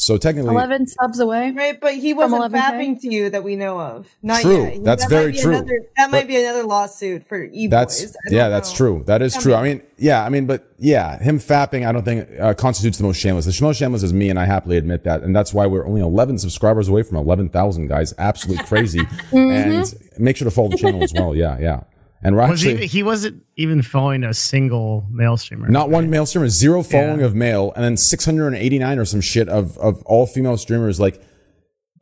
[0.00, 1.78] So technically, eleven subs away, right?
[1.78, 4.08] But he wasn't fapping to you that we know of.
[4.22, 4.64] Not true.
[4.64, 4.82] Yet.
[4.82, 5.56] That's that very true.
[5.56, 8.50] Another, that but might be another lawsuit for e That's yeah, know.
[8.50, 9.02] that's true.
[9.06, 9.52] That is I true.
[9.52, 12.96] Mean, I mean, yeah, I mean, but yeah, him fapping, I don't think uh, constitutes
[12.96, 13.44] the most shameless.
[13.44, 15.22] The most shameless is me, and I happily admit that.
[15.22, 18.14] And that's why we're only eleven subscribers away from eleven thousand guys.
[18.16, 19.00] Absolutely crazy.
[19.30, 19.50] mm-hmm.
[19.50, 21.36] And make sure to follow the channel as well.
[21.36, 21.82] Yeah, yeah.
[22.22, 25.68] And we're was he, he, wasn't even following a single male streamer.
[25.68, 25.90] Not right?
[25.90, 27.26] one male streamer, zero following yeah.
[27.26, 31.00] of male, and then 689 or some shit of, of all female streamers.
[31.00, 31.22] Like,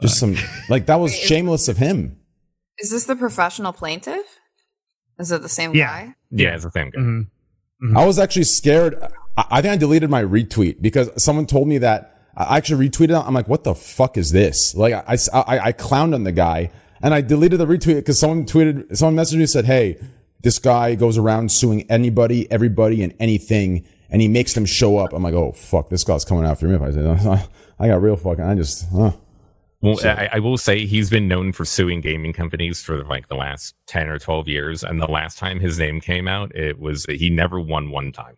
[0.03, 0.37] just some,
[0.69, 2.19] like, that was Wait, shameless of him.
[2.79, 4.41] Is this the professional plaintiff?
[5.21, 5.87] Is it the same yeah.
[5.87, 6.15] guy?
[6.31, 7.01] Yeah, it's the same guy.
[7.01, 7.87] Mm-hmm.
[7.87, 7.97] Mm-hmm.
[7.97, 9.01] I was actually scared.
[9.37, 13.11] I, I think I deleted my retweet because someone told me that I actually retweeted
[13.11, 13.25] it.
[13.25, 14.75] I'm like, what the fuck is this?
[14.75, 16.73] Like, I, I, I clowned on the guy
[17.03, 19.99] and I deleted the retweet because someone tweeted, someone messaged me and said, Hey,
[20.43, 25.13] this guy goes around suing anybody, everybody, and anything, and he makes them show up.
[25.13, 26.77] I'm like, oh fuck, this guy's coming after me.
[26.77, 27.49] If I say,
[27.79, 29.13] I got real fucking, I just, huh.
[29.81, 30.11] Well, so.
[30.11, 33.77] I, I, will say he's been known for suing gaming companies for like the last
[33.87, 34.83] 10 or 12 years.
[34.83, 38.35] And the last time his name came out, it was he never won one time.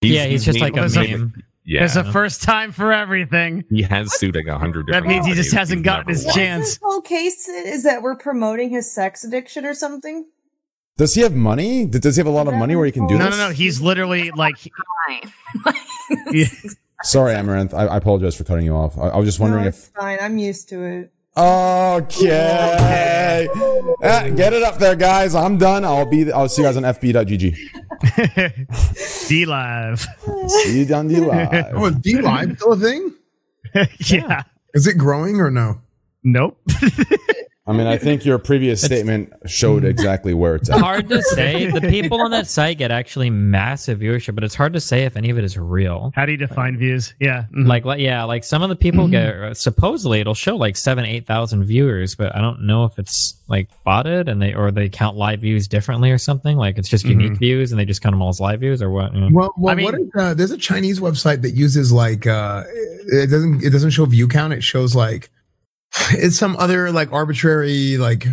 [0.00, 1.42] He's, yeah, he's, he's just like a meme.
[1.66, 1.84] Yeah.
[1.84, 3.64] It's a first time for everything.
[3.68, 6.64] He has sued like a hundred That means he just hasn't gotten his chance.
[6.64, 10.26] This whole case is that we're promoting his sex addiction or something.
[10.96, 11.84] Does he have money?
[11.84, 13.36] Does he have a lot of money where he can do no, this?
[13.36, 13.54] No, no, no.
[13.54, 14.56] He's literally like.
[17.02, 17.74] Sorry, Amouranth.
[17.74, 18.96] I, I, apologize for cutting you off.
[18.96, 19.90] I, I was just wondering no, if.
[19.98, 21.12] Fine, I'm used to it.
[21.38, 22.28] Okay.
[24.02, 25.34] ah, get it up there, guys.
[25.34, 25.84] I'm done.
[25.84, 26.32] I'll be.
[26.32, 27.54] I'll see you guys on fb.gg.
[29.28, 30.00] D live.
[30.48, 31.72] See you on DLive.
[31.74, 33.14] Oh, DLive still a thing?
[33.98, 34.44] yeah.
[34.74, 35.80] Is it growing or no?
[36.24, 36.58] Nope.
[37.68, 40.78] I mean, I think your previous statement showed exactly where it's at.
[40.78, 41.70] hard to say.
[41.70, 45.16] The people on that site get actually massive viewership, but it's hard to say if
[45.16, 46.12] any of it is real.
[46.14, 47.14] How do you define views?
[47.18, 47.44] Yeah.
[47.52, 47.66] mhm.
[47.66, 51.26] Like, like, yeah, like some of the people get supposedly it'll show like seven, eight
[51.26, 55.16] thousand viewers, but I don't know if it's like botted and they or they count
[55.16, 56.56] live views differently or something.
[56.56, 58.90] Like it's just unique views and they just count them all as live views or
[58.90, 59.12] what?
[59.14, 59.28] you know?
[59.32, 62.62] Well, well I mean- what is, uh, there's a Chinese website that uses like uh,
[63.06, 64.52] it doesn't it doesn't show view count.
[64.52, 65.30] It shows like
[66.12, 68.26] it's some other like arbitrary like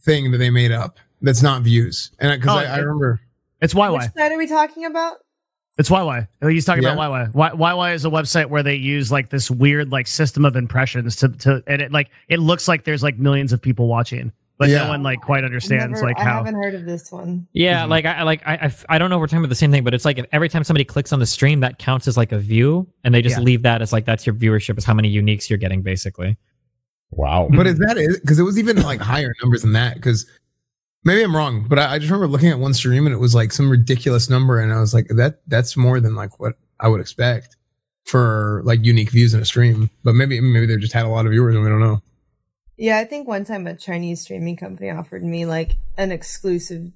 [0.00, 2.10] thing that they made up that's not views.
[2.18, 3.20] And because Oh, I, I remember,
[3.60, 4.12] It's Which YY.
[4.14, 5.16] site are we talking about?
[5.78, 6.28] It's YY.
[6.42, 6.92] He's talking Yeah.
[6.92, 7.34] about YY.
[7.34, 11.16] Y- YY is a website where they use like this weird like system of impressions
[11.16, 14.68] to to and it like it looks like there's like millions of people watching, but
[14.68, 14.84] Yeah.
[14.84, 16.34] no one like quite understands Never- like how.
[16.34, 17.48] I haven't heard of this one.
[17.54, 17.90] Yeah, mm-hmm.
[17.90, 19.94] like I like I I don't know if we're talking about the same thing, but
[19.94, 22.38] it's like if every time somebody clicks on the stream, that counts as like a
[22.38, 23.42] view, and they just Yeah.
[23.44, 26.36] leave that as like that's your viewership, is how many uniques you're getting, basically.
[27.16, 27.48] Wow.
[27.54, 28.20] but is that it?
[28.20, 29.94] Because it was even like higher numbers than that.
[29.94, 30.26] Because
[31.04, 33.34] maybe I'm wrong, but I, I just remember looking at one stream and it was
[33.34, 36.88] like some ridiculous number, and I was like, that that's more than like what I
[36.88, 37.56] would expect
[38.04, 39.90] for like unique views in a stream.
[40.02, 42.02] But maybe maybe they just had a lot of viewers and we don't know.
[42.76, 46.90] Yeah, I think one time a Chinese streaming company offered me like an exclusive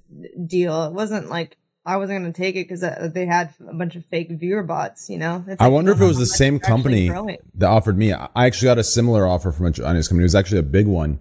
[0.45, 0.83] deal.
[0.83, 1.55] It wasn't like
[1.93, 2.81] I wasn't going to take it because
[3.13, 5.09] they had a bunch of fake viewer bots.
[5.09, 7.09] You know, It's I wonder if it was the same company
[7.55, 8.13] that offered me.
[8.13, 10.23] I actually got a similar offer from a Chinese company.
[10.23, 11.19] It was actually a big one,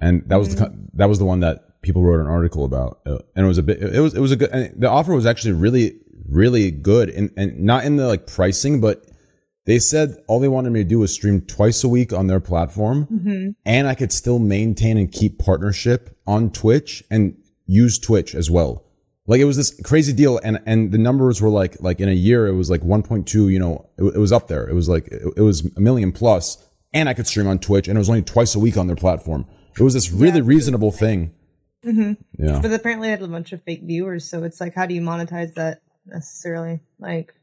[0.00, 0.74] and that was the Mm-hmm.
[0.74, 3.00] co- that was the one that people wrote an article about.
[3.06, 3.82] Uh, And it was a bit.
[3.82, 4.50] It was it was a good.
[4.50, 8.80] And the offer was actually really really good, and and not in the like pricing,
[8.80, 9.04] but
[9.66, 12.40] they said all they wanted me to do was stream twice a week on their
[12.40, 13.50] platform, Mm-hmm.
[13.64, 18.84] and I could still maintain and keep partnership on Twitch and use Twitch as well.
[19.28, 22.12] Like it was this crazy deal, and and the numbers were like like in a
[22.12, 23.50] year it was like 1.2.
[23.52, 24.68] You know, it, it was up there.
[24.68, 27.88] It was like it, it was a million plus, and I could stream on Twitch,
[27.88, 29.46] and it was only twice a week on their platform.
[29.78, 31.34] It was this really reasonable thing.
[31.84, 32.12] Mm-hmm.
[32.44, 32.60] Yeah.
[32.62, 34.28] But apparently, they had a bunch of fake viewers.
[34.28, 36.80] So it's like, how do you monetize that necessarily?
[36.98, 37.34] Like,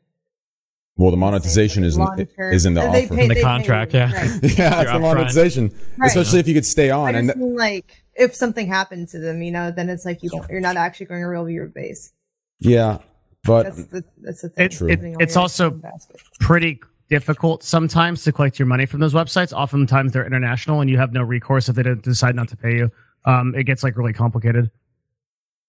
[0.97, 2.91] Well, the monetization is in, is in the offer.
[2.91, 4.11] pay- The they pay contract, yeah.
[4.11, 4.39] right.
[4.57, 6.07] yeah, that's the monetization, Right.
[6.07, 7.15] especially if you could stay I on.
[7.15, 10.49] And mean like, if something happened to them, you know, then it's like you don't,
[10.49, 12.11] you're not actually going to real your base.
[12.59, 12.99] yeah,
[13.43, 14.65] but That's the that's the thing.
[14.89, 16.21] It- it- it's also- eggs in one basket.
[16.39, 16.79] pretty
[17.09, 19.51] difficult sometimes to collect your money from those websites.
[19.53, 22.75] Oftentimes they're international and you have no recourse if they don't decide not to pay
[22.75, 22.91] you.
[23.25, 24.71] Um, it gets like really complicated.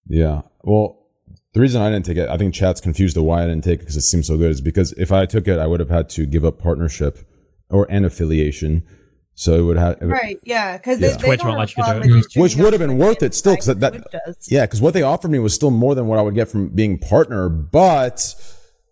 [0.07, 0.41] Yeah.
[0.63, 1.01] Well,
[1.53, 3.75] the reason I didn't take it, I think chat's confused of why I didn't take
[3.75, 4.51] it because it seems so good.
[4.51, 7.19] Is because if I took it, I would have had to give up partnership
[7.69, 8.83] or an affiliation.
[9.37, 11.09] So it would have, Right, yeah, because Yeah.
[11.09, 12.41] they, they Twitch won't have let you do it.
[12.41, 13.53] which would have been worth it still.
[13.53, 16.21] Because like that, yeah, because what they offered me was still more than what I
[16.21, 17.49] would get from being partner.
[17.49, 18.33] But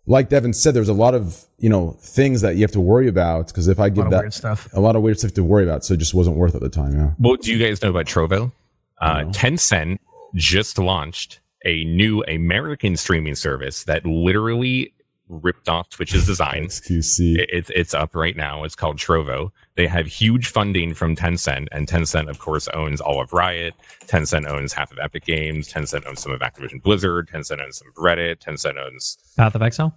[0.06, 3.08] like Devin said, there's a lot of you know things that you have to worry
[3.08, 3.46] about.
[3.46, 4.68] Because if I give lot of that weird stuff.
[4.74, 6.62] a lot of weird stuff to worry about, so it just wasn't worth it at
[6.62, 6.92] the time.
[6.94, 7.10] Yeah.
[7.18, 8.52] Well, do you guys know about Trovo?
[9.00, 9.28] Uh, No.
[9.30, 9.98] Tencent
[10.34, 14.92] just launched a new American streaming service that literally
[15.30, 16.64] ripped off Twitch's design.
[16.66, 17.38] XQC.
[17.38, 18.64] It- It's it's up right now.
[18.64, 19.50] It's called Trovo.
[19.76, 23.74] They have huge funding from Tencent, and Tencent, of course, owns all of Riot.
[24.06, 25.72] Tencent owns half of Epic Games.
[25.72, 27.28] Tencent owns some of Activision Blizzard.
[27.28, 28.36] Tencent owns some of Reddit.
[28.38, 29.92] Tencent owns Path of Exile.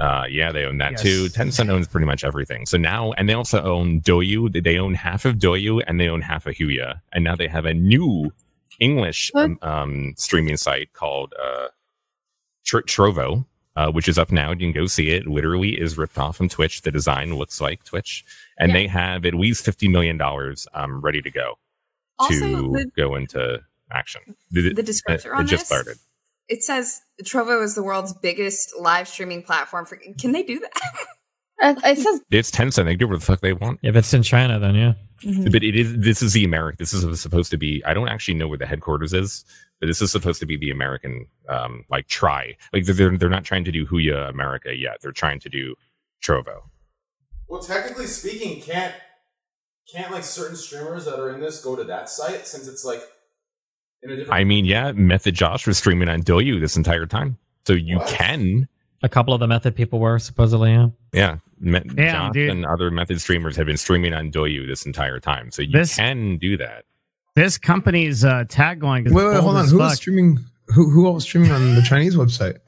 [0.00, 1.02] uh, yeah, they own that Yes.
[1.02, 1.26] too.
[1.28, 2.66] Tencent owns pretty much everything.
[2.66, 4.52] So now, and they also own Douyu.
[4.52, 7.00] They- They own half of Douyu and they own half of Huya.
[7.12, 8.32] And now they have a new
[8.80, 11.68] English um, um, streaming site called uh,
[12.64, 13.44] Tr- Trovo,
[13.76, 14.50] uh, which is up now.
[14.50, 15.26] You can go see it.
[15.26, 16.82] Literally is ripped off from Twitch.
[16.82, 18.24] The design looks like Twitch,
[18.58, 18.74] and Yeah.
[18.74, 21.54] they have at least fifty million dollars um, ready to go
[22.18, 23.60] Also, to the, go into
[23.92, 24.22] action.
[24.50, 25.96] The, the description it, on it just this, started.
[26.48, 29.86] It says Trovo is the world's biggest live streaming platform.
[29.86, 30.72] For can they do that?
[31.62, 32.84] Uh, it says It's Tencent.
[32.84, 33.78] They can do whatever the fuck they want.
[33.82, 34.92] If it's in China, then yeah.
[35.52, 35.96] But it is.
[35.96, 36.76] This is the American.
[36.80, 37.80] This is supposed to be.
[37.86, 40.70] I don't actually know where the headquarters is, but this is supposed to be the
[40.70, 41.26] American.
[41.48, 42.56] Um, like try.
[42.72, 44.98] Like they're they're not trying to do Huya America yet.
[45.02, 45.74] They're trying to do
[46.24, 46.62] Trovo.
[47.48, 48.94] Well, technically speaking, can't
[49.92, 53.02] can't like certain streamers that are in this go to that site since it's like
[54.02, 54.32] in a different.
[54.40, 57.36] I mean, yeah, Method Josh was streaming on Douyu this entire time,
[57.66, 58.08] so you What?
[58.08, 58.68] can.
[59.04, 60.86] A couple of the method people were supposedly, yeah.
[61.12, 62.50] Yeah, Me- Damn, Josh dude.
[62.50, 65.96] and other Method streamers have been streaming on Douyu this entire time, so you This-
[65.96, 66.84] can do that.
[67.34, 69.64] This company's uh, tagline is Wait, wait, bold hold on.
[69.64, 70.38] as Who was streaming?
[70.68, 72.58] Who who was streaming on the Chinese website?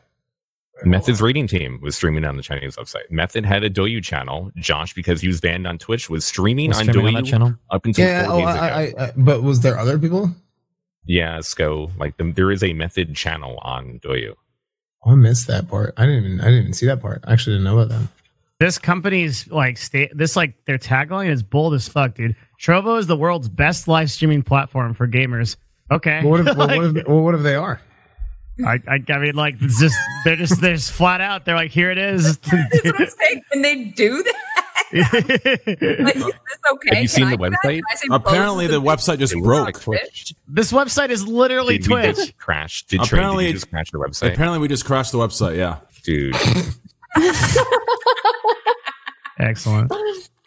[0.85, 3.09] Method's raiding team was streaming on the Chinese website.
[3.11, 4.51] Method had a Douyu channel.
[4.57, 7.55] Josh, because he was banned on Twitch, was streaming Was on streaming Douyu on channel.
[7.71, 8.97] up until Yeah, four oh, days I, ago.
[8.99, 10.31] I, I, but was there other people?
[11.07, 11.91] Yeah, Sco.
[11.99, 14.35] Like the, there is a method channel on Douyu.
[15.07, 15.95] Oh, I missed that part.
[15.97, 17.23] I didn't even I didn't even see that part.
[17.25, 18.09] I actually didn't know about that.
[18.59, 22.35] this company's like state this like their tagline is bold as fuck, dude.
[22.65, 25.57] Trovo is the world's best live streaming platform for gamers.
[25.91, 26.21] Okay.
[26.23, 27.81] Well, what if, well, what if, well, what if they are?
[28.65, 31.45] I, I, I mean, like, it's just they're just they're just flat out.
[31.45, 32.39] They're like, here it is.
[32.39, 33.43] That's what I'm saying.
[33.53, 34.35] Can they do that?
[34.95, 36.35] Like, is this
[36.73, 36.95] okay?
[36.95, 37.59] Have you seen Can the I do that?
[37.65, 37.79] website?
[37.79, 39.81] Can I say both Apparently, of the website just broke.
[39.81, 40.35] Twitch.
[40.47, 42.17] this website is literally Did Twitch.
[42.17, 42.85] just crash?
[42.87, 44.35] Did Trey, Apparently- did just crash the website?
[44.35, 45.57] Apparently, we just crashed the website.
[45.57, 45.79] Yeah.
[46.05, 46.37] Dude,
[49.41, 49.93] Excellent.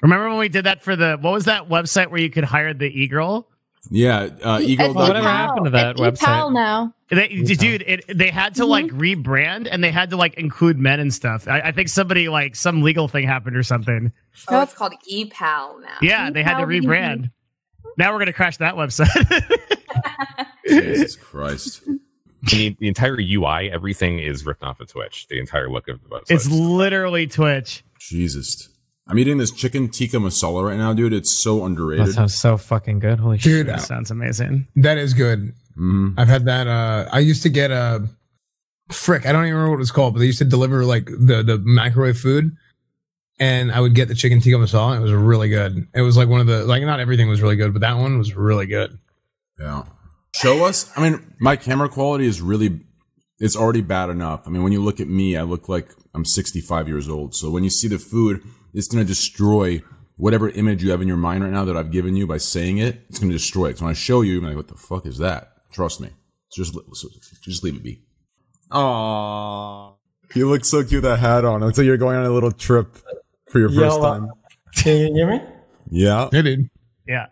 [0.01, 2.73] Remember when we did that for the what was that website where you could hire
[2.73, 3.47] the e girl?
[3.89, 4.29] Yeah.
[4.43, 4.93] Uh, Eagle.
[4.93, 6.27] Well, whatever happened to that It's website?
[6.27, 6.93] ePal now.
[7.09, 8.99] They, dude, it, they had to like Mm-hmm.
[9.29, 11.47] rebrand and they had to like include men and stuff.
[11.47, 14.11] I, I think somebody like some legal thing happened or something.
[14.49, 15.97] Oh, it's called ePal now.
[16.01, 16.83] Yeah, they had to ePal.
[16.83, 17.31] rebrand.
[17.97, 19.07] Now we're gonna crash that website.
[20.67, 21.81] Jesus Christ.
[22.43, 25.27] the, the entire UI, everything is ripped off of Twitch.
[25.29, 26.31] The entire look of the website.
[26.31, 27.83] it's literally Twitch.
[27.99, 28.69] Jesus.
[29.09, 31.13] I'm eating this chicken tikka masala right now, dude.
[31.13, 32.07] It's so underrated.
[32.07, 33.19] That sounds so fucking good.
[33.19, 33.67] Holy Dude, shit.
[33.67, 34.67] That sounds amazing.
[34.75, 35.53] that is good.
[35.79, 36.13] Mhm.
[36.17, 36.67] I've had that.
[36.67, 38.07] Uh, I used to get a
[38.91, 39.25] frick.
[39.25, 41.57] I don't even remember what it's called, but they used to deliver like the the
[41.59, 42.51] microwave food,
[43.39, 44.93] and I would get the chicken tikka masala.
[44.93, 45.87] And it was really good.
[45.93, 48.17] It was like one of the like not everything was really good, but that one
[48.17, 48.97] was really good.
[49.59, 49.83] Yeah.
[50.33, 50.91] Show us.
[50.97, 52.81] I mean, my camera quality is really,
[53.39, 54.43] it's already bad enough.
[54.45, 57.33] I mean, when you look at me, I look like I'm 65 years old.
[57.33, 58.43] So when you see the food,
[58.73, 59.81] it's going to destroy
[60.17, 62.79] whatever image you have in your mind right now that I've given you by saying
[62.79, 63.01] it.
[63.09, 63.77] It's going to destroy it.
[63.77, 65.53] So when I show you, I'm like, what the fuck is that?
[65.71, 66.09] Trust me.
[66.51, 66.75] Just,
[67.41, 68.01] just leave it be.
[68.71, 69.93] Aww.
[70.35, 71.61] You look so cute with that hat on.
[71.61, 72.97] Looks like you're going on a little trip
[73.49, 74.31] for your first Yo, uh, time.
[74.75, 75.41] Can you hear me?
[75.89, 76.29] Yeah.
[76.31, 76.69] Hey, dude.
[77.07, 77.27] Yeah.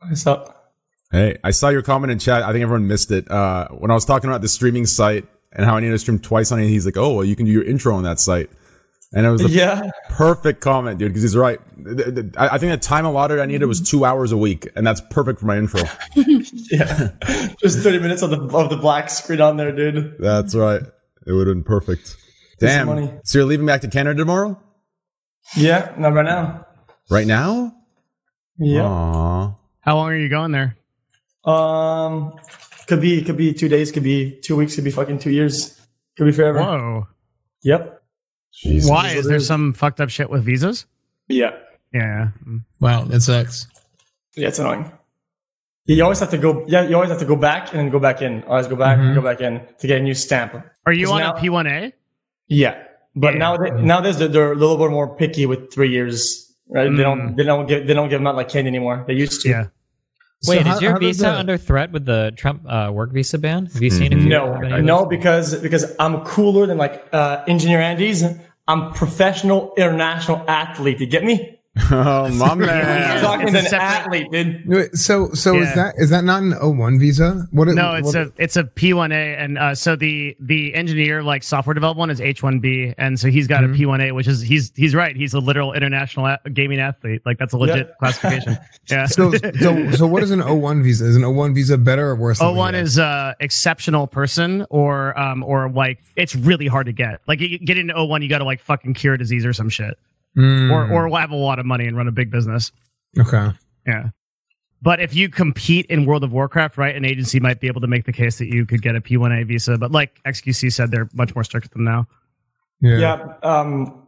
[0.00, 0.72] What's up?
[1.12, 2.42] Hey, I saw your comment in chat.
[2.42, 3.30] I think everyone missed it.
[3.30, 6.18] Uh, when I was talking about the streaming site and how I need to stream
[6.18, 8.50] twice on it, he's like, "Oh, well, you can do your intro on that site."
[9.16, 9.90] And it was the Yeah.
[10.10, 11.60] perfect comment, dude, because he's right.
[11.84, 14.68] Th- th- I I think the time allotted I needed was two hours a week,
[14.74, 15.80] and that's perfect for my intro.
[16.16, 17.10] Yeah.
[17.60, 20.16] Just 30 minutes of the of the black screen on there, dude.
[20.18, 20.82] that's right.
[21.26, 22.16] It would have been perfect.
[22.60, 23.06] Get money.
[23.06, 23.20] Damn.
[23.24, 24.60] So you're leaving back to Canada tomorrow?
[25.56, 26.66] Yeah, not right now.
[27.10, 27.74] Right now?
[28.58, 28.80] Yeah.
[28.82, 29.56] Aww.
[29.80, 30.76] How long are you going there?
[31.44, 32.34] Um
[32.86, 35.78] could be could be two days, could be two weeks, could be fucking two years.
[36.16, 36.60] Could be forever.
[36.60, 37.06] Whoa.
[37.62, 38.02] Yep.
[38.54, 38.88] Jesus.
[38.90, 39.10] Why?
[39.10, 40.86] Is there some fucked up shit with visas?
[41.28, 41.50] Yeah.
[41.92, 42.28] Yeah.
[42.46, 42.62] Mm.
[42.80, 43.66] Wow, that sucks.
[44.34, 44.90] Yeah, it's annoying.
[45.86, 47.90] Yeah, you always have to go yeah, you always have to go back and then
[47.90, 48.42] go back in.
[48.44, 50.54] Always go back and go back in to get a new stamp.
[50.86, 51.92] Are you on now- a P1A?
[52.48, 52.82] Yeah.
[53.16, 53.38] But Yeah.
[53.38, 56.40] nowadays, nowadays they're, they're a little bit more picky with three years.
[56.68, 56.90] Right?
[56.90, 59.04] They don't they don't give they don't give them out like candy anymore.
[59.06, 59.48] They used to.
[59.50, 59.66] Yeah.
[60.48, 63.12] Wait, So how- is your how visa that- under threat with the Trump uh, work
[63.12, 63.66] visa ban?
[63.66, 64.16] Have you seen it?
[64.16, 68.24] No, no, because because I'm cooler than like uh, engineer Andy's.
[68.66, 70.98] I'm professional international athlete.
[71.00, 71.58] You get me?
[71.90, 73.20] oh, my I'm man.
[73.20, 74.68] talking It's an separate- athlete, dude.
[74.68, 77.48] Wait, so so is that is that not an O1 visa?
[77.50, 77.66] What?
[77.66, 81.42] is- No, it's what- a it's a P1A, and uh, so the the engineer like
[81.42, 84.94] software development one is H1B, and so he's got a P1A, which is he's he's
[84.94, 85.16] right.
[85.16, 87.22] He's a literal international a- gaming athlete.
[87.26, 87.94] Like that's a legit Yeah.
[87.98, 88.58] classification.
[88.90, 89.06] Yeah.
[89.06, 91.06] so so so what is an O1 visa?
[91.06, 92.38] Is an O1 visa better or worse?
[92.38, 97.20] than O1 is uh exceptional person or um or like it's really hard to get.
[97.26, 99.98] Like you get into O1 you got to like fucking cure disease or some shit.
[100.36, 102.72] Mm, Or or have a lot of money and run a big business.
[103.18, 103.50] okay.
[103.86, 104.08] Yeah.
[104.82, 107.86] But if you compete in World of Warcraft, right, an agency might be able to
[107.86, 109.78] make the case that you could get a P1A visa.
[109.78, 112.06] But like XQC said, they're much more strict than now.
[112.80, 112.98] Yeah.
[112.98, 113.34] Yeah.
[113.42, 114.06] Um,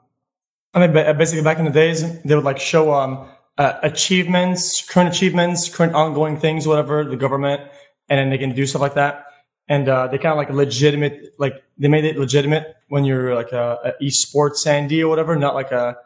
[0.75, 3.27] I mean, basically back in the days, they would like show um
[3.59, 7.63] uh, achievements, current achievements, current ongoing things, whatever the government,
[8.09, 9.25] and then they can do stuff like that.
[9.69, 13.53] And uh, they kind of like legitimate, like they made it legitimate when you're like
[13.53, 15.97] a, a esports Sandy or whatever, not like a,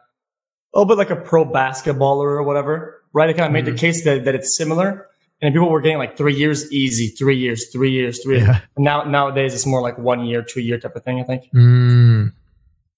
[0.74, 3.26] a little bit like a pro basketballer or whatever, right?
[3.26, 5.06] They kind of made the case that, that it's similar.
[5.42, 8.48] And people were getting like three years easy, three years, three years, three years.
[8.48, 8.60] Yeah.
[8.76, 11.18] Now nowadays it's more like one year, two year type of thing.
[11.18, 11.44] I think.
[11.54, 12.32] Mm,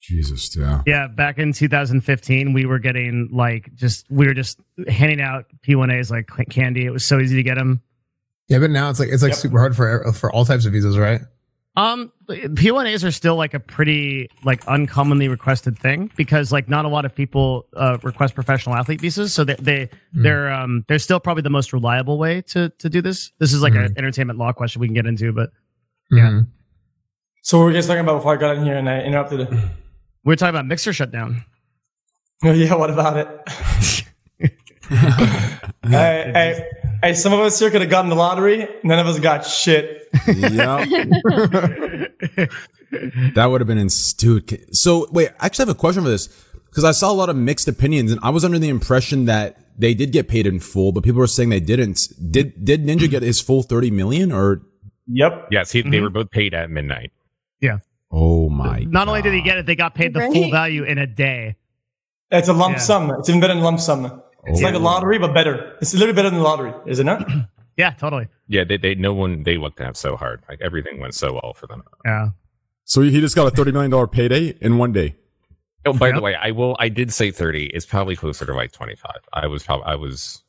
[0.00, 0.82] Jesus, yeah.
[0.84, 4.58] Yeah, back in 2015, we were getting like just we were just
[4.88, 6.84] handing out P1As like candy.
[6.84, 7.80] It was so easy to get them.
[8.48, 9.38] yeah, but now it's like it's like Yep.
[9.38, 11.20] super hard for for all types of visas, right?
[11.74, 16.88] Um, P1As are still like a pretty like uncommonly requested thing because like not a
[16.88, 21.18] lot of people uh, request professional athlete visas, so they, they they're um they're still
[21.18, 23.32] probably the most reliable way to to do this.
[23.38, 25.50] This is like an entertainment law question we can get into, but
[26.10, 26.28] Yeah.
[26.28, 26.48] Mhm.
[27.42, 29.40] So what were you guys talking about before I got in here and I interrupted
[29.40, 29.50] it?
[30.24, 31.42] we are talking about mixer shutdown.
[32.44, 33.28] Oh, yeah, what about it?
[34.88, 36.70] hey, hey,
[37.02, 38.68] hey, some of us here could have gotten the lottery.
[38.82, 40.08] None of us got shit.
[40.26, 40.84] Yeah.
[43.34, 43.88] that would have been in
[44.18, 44.74] dude.
[44.76, 46.28] So wait, I actually have a question for this.
[46.66, 49.56] because I saw a lot of mixed opinions, and I was under the impression that
[49.78, 52.08] they did get paid in full, but people were saying they didn't.
[52.30, 54.62] Did did Ninja get his full thirty million or?
[55.08, 55.48] Yep.
[55.50, 55.90] Yes, he, Mm-hmm.
[55.90, 57.10] they were both paid at midnight.
[57.60, 57.78] Yeah.
[58.10, 58.80] Oh my!
[58.80, 61.56] Not only did he get it, they got paid the full value in a day.
[62.30, 62.82] It's a lump Yeah.
[62.82, 63.10] sum.
[63.18, 64.22] It's even better than lump sum.
[64.44, 65.76] It's like a lottery, but better.
[65.80, 67.28] It's a little better than the lottery, is it not?
[67.78, 68.28] Yeah, totally.
[68.48, 70.42] Yeah, they, they no one they looked at so hard.
[70.46, 71.82] Like everything went so well for them.
[72.04, 72.28] Yeah.
[72.84, 75.16] So he just got a thirty million dollar payday in one day.
[75.86, 76.16] Oh, by Yep.
[76.16, 76.76] the way, I will.
[76.78, 77.64] I did say thirty.
[77.72, 79.20] It's probably closer to like twenty five.
[79.32, 80.42] I was probably I was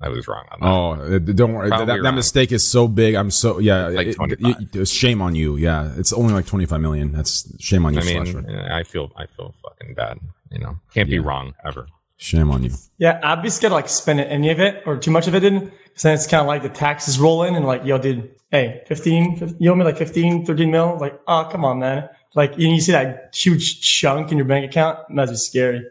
[0.00, 0.66] I was wrong on that.
[0.66, 1.68] Oh, uh, don't worry.
[1.68, 2.14] That, Probably that wrong.
[2.14, 3.16] mistake is so big.
[3.16, 3.88] I'm so yeah.
[3.88, 4.56] Like it- 25.
[4.62, 5.56] it- it- shame on you.
[5.56, 7.12] Yeah, it's only like twenty five million.
[7.12, 8.68] That's shame on you, I mean, Slasher.
[8.72, 10.18] I feel I feel fucking bad.
[10.50, 11.86] You know, can't be wrong ever.
[12.22, 12.70] Shame on you.
[12.98, 15.42] Yeah, I'd be scared to like spend any of it or too much of it
[15.42, 15.70] in.
[15.70, 18.84] Cause then it's kind of like the taxes roll in and like, yo, dude, hey,
[18.86, 20.98] 15, 15 you owe me like 15, 13 mil.
[21.00, 22.08] Like, oh, come on, man.
[22.36, 25.00] Like, you, you see that huge chunk in your bank account?
[25.12, 25.84] That's just scary.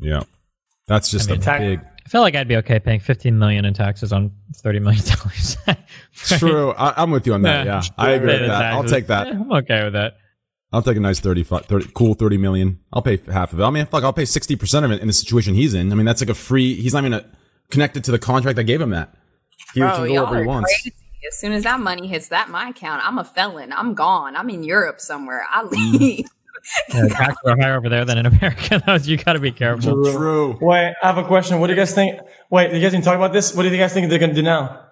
[0.00, 0.24] Yeah,
[0.88, 1.80] that's just I mean, a tax- big.
[1.80, 5.56] I feel like I'd be okay paying 15 million in taxes on 30 million dollars.
[6.40, 7.66] True, I, I'm with you on that.
[7.66, 8.72] Yeah, I agree with that.
[8.72, 9.28] I'll take that.
[9.28, 10.16] I'm okay with that.
[10.72, 12.78] I'll take a nice 30, 30 cool 30 million.
[12.92, 13.64] I'll pay half of it.
[13.64, 15.90] I mean, fuck, I'll pay 60% of it in the situation he's in.
[15.90, 17.24] I mean, that's like a free, he's not even a,
[17.70, 19.14] connected to the contract I gave him that.
[19.74, 20.72] He Bro, can go y'all wherever he wants.
[20.82, 20.94] crazy.
[21.26, 23.72] As soon as that money hits that my account, I'm a felon.
[23.72, 24.36] I'm gone.
[24.36, 25.44] I'm in Europe somewhere.
[25.50, 25.98] I Mm.
[26.00, 26.26] leave.
[26.92, 28.80] Yeah, taxes are higher over there than in America.
[29.04, 30.04] you got to be careful.
[30.12, 30.58] True.
[30.60, 31.60] Wait, I have a question.
[31.60, 32.20] What do you guys think?
[32.50, 33.54] Wait, you guys didn't talk about this?
[33.54, 34.87] What do you guys think they're going to do now?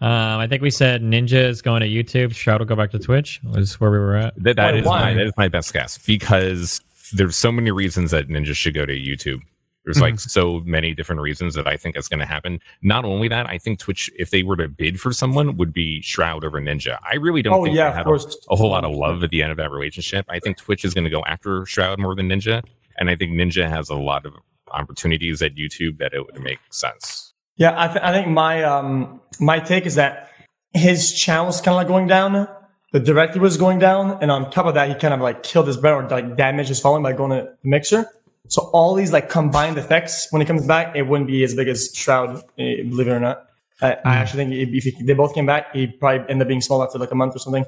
[0.00, 2.34] Um, I think we said Ninja is going to YouTube.
[2.34, 3.40] Shroud will go back to Twitch.
[3.44, 4.34] Was where we were at.
[4.42, 6.80] That that Why- my that is my best guess because
[7.12, 9.40] there's so many reasons that Ninja should go to YouTube.
[9.84, 10.02] There's Mm-hmm.
[10.02, 12.60] like so many different reasons that I think is going to happen.
[12.82, 16.02] Not only that, I think Twitch, if they were to bid for someone, would be
[16.02, 16.98] Shroud over Ninja.
[17.10, 18.36] I really don't Oh, think yeah, they of have course.
[18.50, 20.26] A, a whole lot of love at the end of that relationship.
[20.28, 22.62] I think Twitch is going to go after Shroud more than Ninja,
[22.98, 24.34] and I think Ninja has a lot of
[24.70, 27.29] opportunities at YouTube that it would make sense.
[27.60, 30.30] Yeah, I, th- I think my um my take is that
[30.72, 32.48] his channel's kind of like going down.
[32.92, 35.66] The director was going down, and on top of that, he kind of like killed
[35.66, 38.06] his brand or like damaged his following by going to the mixer.
[38.48, 41.68] So all these like combined effects, when he comes back, it wouldn't be as big
[41.68, 43.44] as Shroud, eh, believe it or not.
[43.82, 46.48] I, I actually think if, if he, they both came back, he'd probably end up
[46.48, 47.64] being small after like a month or something.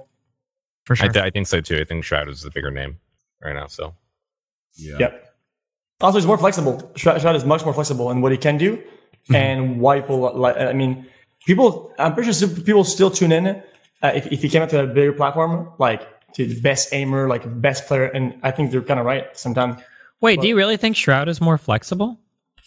[0.85, 1.09] For sure.
[1.09, 1.79] I, th- I think so too.
[1.79, 2.99] I think Shroud is the bigger name
[3.45, 3.67] right now.
[3.69, 3.95] So
[4.75, 4.97] Yeah.
[4.99, 5.35] Yep.
[6.01, 6.91] Also, he's more flexible.
[6.97, 8.83] Shroud, Shroud is much more flexible in what he can do,
[9.35, 10.57] and why people like.
[10.57, 11.07] I mean,
[11.47, 11.93] people.
[11.99, 13.63] I'm pretty sure people still tune in
[14.03, 17.29] uh, if if he came out to a bigger platform, like to the best aimer,
[17.29, 19.81] like best player, and I think they're kind of right sometimes.
[20.21, 22.19] Wait, do you really think Shroud is more flexible?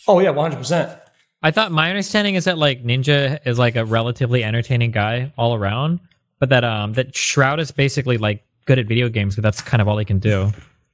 [0.07, 0.57] Oh yeah, 100.
[0.57, 0.99] percent
[1.41, 5.56] I thought my understanding is that like Ninja is like a relatively entertaining guy all
[5.56, 5.99] around,
[6.40, 9.82] but that um that Shroud is basically like good at video games, but that's kind
[9.82, 10.52] of all he can do.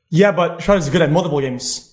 [0.10, 1.91] Yeah, but Shroud is good at multiple games.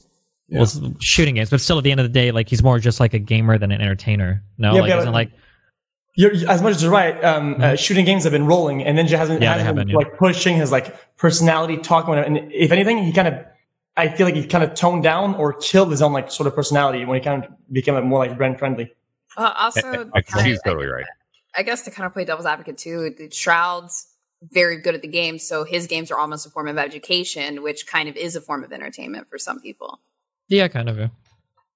[0.51, 2.79] Well, s- shooting games, but still at the end of the day, like he's more
[2.79, 4.43] just like a gamer than an entertainer.
[4.57, 5.31] No, Yeah, like but- isn't like
[6.15, 9.17] You're, as much as you're right, um, uh, shooting games have been rolling, and Ninja
[9.19, 9.43] hasn't, Mm-hmm.
[9.45, 9.97] Yeah, hasn't have been, been, yeah.
[10.09, 12.15] like pushing his like personality, talking.
[12.15, 13.35] And if anything, he kind of,
[13.97, 16.55] I feel like he kind of toned down or killed his own like sort of
[16.55, 18.93] personality when he kind of became like, more like brand friendly.
[19.37, 19.81] Uh, also,
[20.15, 21.05] I, I, kinda- he's totally right.
[21.57, 24.09] I guess to kind of play devil's advocate too, the Shroud's
[24.53, 27.87] very good at the game, so his games are almost a form of education, which
[27.87, 29.99] kind of is a form of entertainment for some people.
[30.49, 30.99] Yeah, kind of.
[30.99, 31.09] Yeah.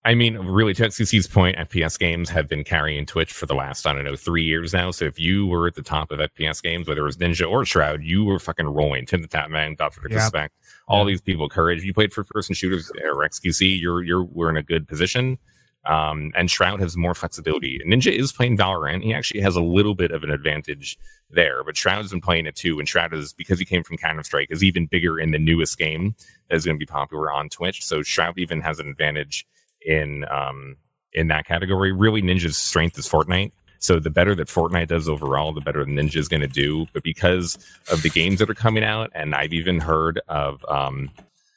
[0.05, 3.87] I mean, really, to CC's point, FPS games have been carrying Twitch for the last,
[3.87, 4.91] I don't know, three years now.
[4.91, 7.65] So if you were at the top of FPS games, whether it was Ninja or
[7.65, 9.07] Shroud, you were fucking rolling.
[9.07, 10.01] Tim the Tatman, Dr.
[10.11, 10.17] Yeah.
[10.17, 10.55] Respect,
[10.89, 11.85] all these people, Courage.
[11.85, 15.39] You played for first person shooters or XQC, you're, you're, we're in a good position.
[15.85, 17.81] Um, and Shroud has more flexibility.
[17.87, 19.03] Ninja is playing Valorant.
[19.03, 20.97] He actually has a little bit of an advantage
[21.29, 22.79] there, but Shroud's been playing it too.
[22.79, 25.79] And Shroud is, because he came from Counter Strike, is even bigger in the newest
[25.79, 26.15] game
[26.49, 27.85] that is going to be popular on Twitch.
[27.85, 29.47] So Shroud even has an advantage
[29.85, 30.77] in um
[31.13, 31.93] in that category.
[31.93, 33.53] Really, Ninja's strength is Fortnite.
[33.79, 36.87] So the better that Fortnite does overall, the better Ninja is going to do.
[36.93, 37.59] But because
[37.91, 41.11] of the games that are coming out, and I've even heard of um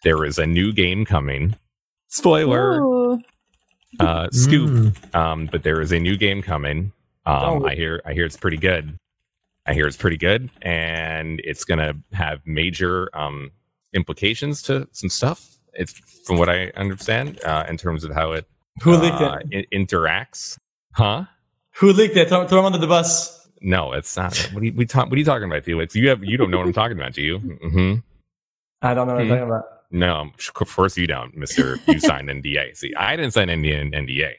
[0.03, 1.55] there is a new game coming.
[2.07, 3.21] Spoiler, Ooh.
[3.99, 4.69] Uh, Scoop.
[4.69, 5.15] Mm.
[5.15, 6.91] Um, but there is a new game coming.
[7.25, 7.65] Um, Oh.
[7.65, 8.95] I hear I hear it's pretty good.
[9.65, 13.51] I hear it's pretty good, and it's gonna have major um
[13.93, 15.57] implications to some stuff.
[15.73, 15.93] It's
[16.25, 18.47] from what I understand uh, in terms of how it
[18.83, 19.67] Who leaked uh, it?
[19.71, 20.57] i- interacts.
[20.93, 21.25] Huh?
[21.77, 22.29] Who leaked it?
[22.29, 23.47] Throw, throw him under the bus.
[23.61, 24.37] No, it's not.
[24.53, 25.95] What are you, we talk, What are you talking about, Felix?
[25.95, 27.37] You have you don't know what I'm talking about, do you?
[27.39, 27.95] hmm
[28.81, 29.31] I don't know what Hmm.
[29.31, 29.63] I'm talking about.
[29.91, 31.77] No, of course you don't, Mister.
[31.87, 32.75] You signed NDA.
[32.75, 33.93] See, I didn't sign NDA.
[33.93, 34.31] NDA.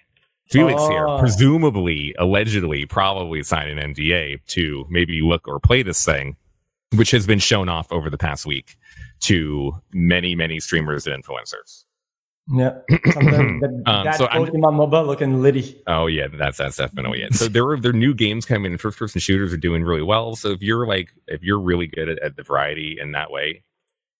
[0.50, 1.18] Felix here, Oh.
[1.18, 6.36] presumably, allegedly, probably signed an NDA to maybe look or play this thing,
[6.94, 8.76] which has been shown off over the past week
[9.22, 11.84] to many, many streamers and influencers.
[12.48, 12.74] Yeah.
[13.12, 15.82] Something that, Um, that so I'm- Pokemon mobile looking litty.
[15.88, 17.34] Oh yeah, that's that's definitely it.
[17.34, 18.78] So there are there are new games coming in.
[18.78, 20.36] First person shooters are doing really well.
[20.36, 23.64] So if you're like if you're really good at, at the variety in that way,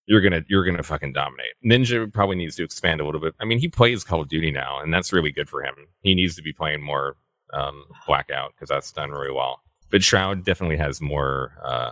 [0.06, 1.52] you're gonna you're gonna fucking dominate.
[1.64, 3.34] Ninja probably needs to expand a little bit.
[3.40, 5.74] I mean, he plays Call of Duty now, and that's really good for him.
[6.00, 7.16] He needs to be playing more
[7.52, 9.60] um, Blackout because that's done really well.
[9.90, 11.90] But Shroud definitely has more uh,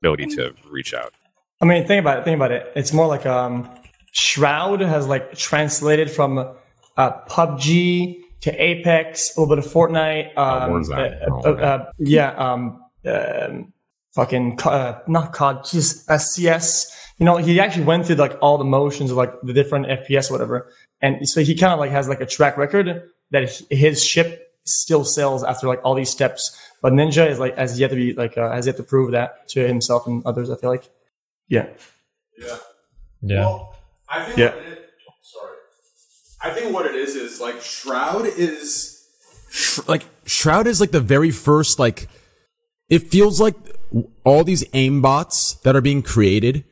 [0.00, 1.12] ability to reach out.
[1.60, 2.24] I mean, think about it.
[2.24, 2.72] Think about it.
[2.76, 3.68] It's more like um,
[4.12, 6.38] Shroud has like translated from
[6.96, 10.36] uh, PUBG to Apex, a little bit of Fortnite.
[10.36, 11.22] Um, Warzone.
[11.22, 12.30] uh, uh, uh, yeah.
[12.32, 13.72] Um, um,
[14.14, 16.92] fucking uh, not COD, just uh, CS.
[17.18, 20.30] You know, he actually went through like all the motions of like the different FPS,
[20.30, 20.70] or whatever,
[21.00, 25.04] and so he kind of like has like a track record that his ship still
[25.04, 26.54] sails after like all these steps.
[26.82, 29.48] But Ninja is like has yet to be like uh, has yet to prove that
[29.50, 30.50] to himself and others.
[30.50, 30.90] I feel like,
[31.48, 31.68] yeah.
[33.22, 33.58] Yeah.
[34.08, 34.48] I think Yeah.
[34.54, 34.90] it,
[35.22, 35.56] sorry.
[36.42, 39.08] I think what it is is like Shroud is
[39.50, 42.08] Sh- like Shroud is like the very first like
[42.90, 43.54] it feels like
[44.22, 46.64] all these aimbots that are being created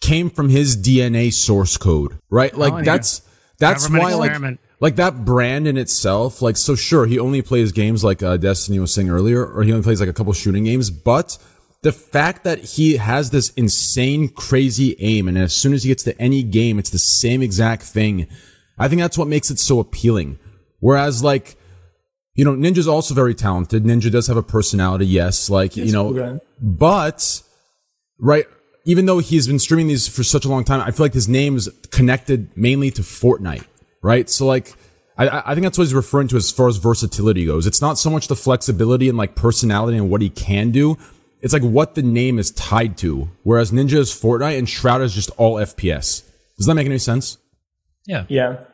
[0.00, 2.56] came from his DNA source code, right?
[2.56, 2.90] Like Telling you.
[2.90, 3.22] that's
[3.58, 4.60] that's Government why like experiment.
[4.80, 8.78] like that brand in itself, like so sure he only plays games like uh, Destiny
[8.78, 11.36] was saying earlier, or he only plays like a couple shooting games, but
[11.82, 16.02] the fact that he has this insane, crazy aim, and as soon as he gets
[16.04, 18.26] to any game, it's the same exact thing.
[18.78, 20.38] I think that's what makes it so appealing.
[20.80, 21.56] Whereas, like,
[22.34, 23.84] you know, Ninja's also very talented.
[23.84, 26.44] Ninja does have a personality, yes, like you know, okay.
[26.60, 27.42] but
[28.18, 28.46] right,
[28.90, 31.28] even though he's been streaming these for such a long time, I feel like his
[31.28, 33.64] name is connected mainly to Fortnite,
[34.02, 34.28] right?
[34.28, 34.66] So like.
[34.72, 34.76] I-
[35.20, 37.66] I, I think that's what he's referring to as far as versatility goes.
[37.66, 40.96] It's not so much the flexibility and like personality and what he can do.
[41.42, 43.28] It's like what the name is tied to.
[43.42, 46.22] Whereas Ninja is Fortnite and Shroud is just all FPS.
[46.56, 47.36] Does that make any sense?
[48.06, 48.24] Yeah.
[48.28, 48.64] Yeah.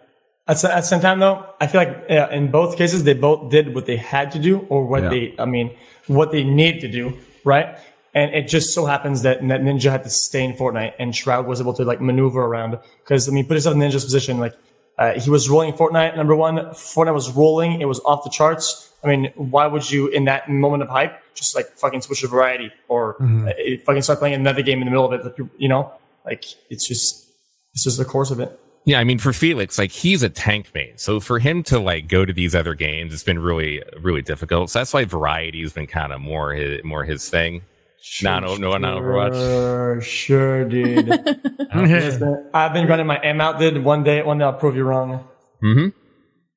[0.47, 3.15] At, the- at the same time, though, I feel like yeah, in both cases they
[3.15, 5.09] both did what they had to do, or what Yeah.
[5.09, 5.75] they, I mean,
[6.07, 7.15] what they need to do,
[7.45, 7.77] right?
[8.17, 11.61] And it just so happens that Ninja had to stay in Fortnite, and Shroud was
[11.61, 12.79] able to like maneuver around.
[13.05, 14.39] Because I mean, put yourself in Ninja's position.
[14.39, 14.55] Like
[14.99, 16.57] uh, he was rolling Fortnite number one.
[16.73, 18.91] Fortnite was rolling; it was off the charts.
[19.05, 22.29] I mean, why would you, in that moment of hype, just like fucking switch to
[22.29, 23.53] variety or uh,
[23.85, 25.23] fucking start playing another game in the middle of it?
[25.23, 25.93] that you- You know,
[26.25, 27.29] like it's just
[27.75, 28.59] it's just the course of it.
[28.87, 32.09] Yeah, I mean, for Felix, like he's a tank main, so for him to like
[32.09, 34.71] go to these other games, it's been really, really difficult.
[34.71, 37.61] So that's why variety has been kind of more his, more his thing.
[38.23, 39.32] Not no, no, not Overwatch.
[39.35, 41.10] Sure, sure, dude.
[42.55, 43.82] I've been running my M out, dude.
[43.85, 45.24] One day, one day I'll prove you wrong.
[45.62, 45.89] Mm-hmm.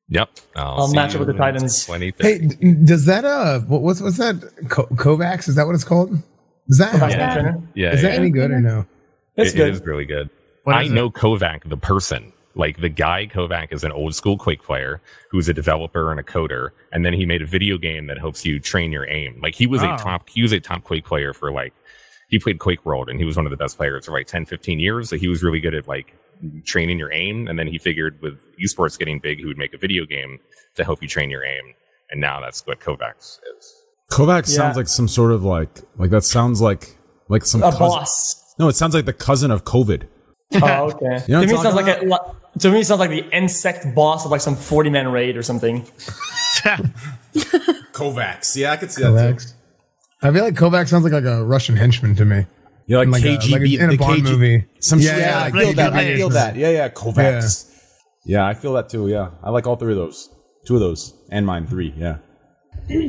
[0.10, 0.30] Yep.
[0.56, 1.86] I'll, I'll match up with the Titans.
[1.86, 2.56] 2030.
[2.68, 4.36] Hey, does that uh, what- what's what's that?
[4.70, 5.48] Co- KovaaK's?
[5.48, 6.12] Is that what it's called?
[6.68, 7.54] Does that KovaaK's Yeah.
[7.76, 8.20] Yeah, is that yeah.
[8.20, 8.86] any good or no?
[9.36, 9.70] It's It- good.
[9.70, 10.30] It is really good.
[10.64, 10.94] What I is it?
[10.94, 12.32] know KovaaK, the person.
[12.60, 16.24] Like the guy KovaaK is an old school Quake player who's a developer and a
[16.24, 19.40] coder, and then he made a video game that helps you train your aim.
[19.42, 19.94] Like he was Oh.
[19.94, 21.74] a top, he was a top Quake player for like,
[22.30, 24.46] he played Quake World, and he was one of the best players for like 10,
[24.46, 25.10] 15 years.
[25.10, 26.14] So he was really good at like
[26.66, 29.78] training your aim, and then he figured with esports getting big, he would make a
[29.78, 30.38] video game
[30.76, 31.64] to help you train your aim,
[32.12, 33.76] and now that's what KovaaK's is.
[34.12, 34.56] KovaaK Yeah.
[34.58, 36.98] sounds like some sort of like like that sounds like
[37.30, 38.56] like some A cousin- boss.
[38.60, 40.04] No, it sounds like the cousin of COVID.
[40.64, 41.24] Oh, okay.
[41.28, 43.10] You know to me, it sounds talking like a, li- to me, it sounds like
[43.10, 45.82] the insect boss of like some forty man raid or something.
[47.94, 48.56] KovaaK's.
[48.58, 49.10] Yeah, I could see that.
[49.12, 49.54] KovaaK's.
[50.22, 52.46] I feel like KovaaK sounds like, like a Russian henchman to me.
[52.88, 54.66] Yeah, like, Like a- KGB like in a the Bond KG movie.
[54.80, 55.94] Some Yeah, yeah, yeah, I feel that.
[55.94, 56.56] I feel that.
[56.56, 57.66] Yeah, yeah, KovaaK's.
[58.26, 58.46] Yeah.
[58.46, 59.08] I feel that too.
[59.08, 60.30] Yeah, I like all three of those.
[60.66, 61.94] Two of those, and mine three.
[61.98, 62.18] Yeah.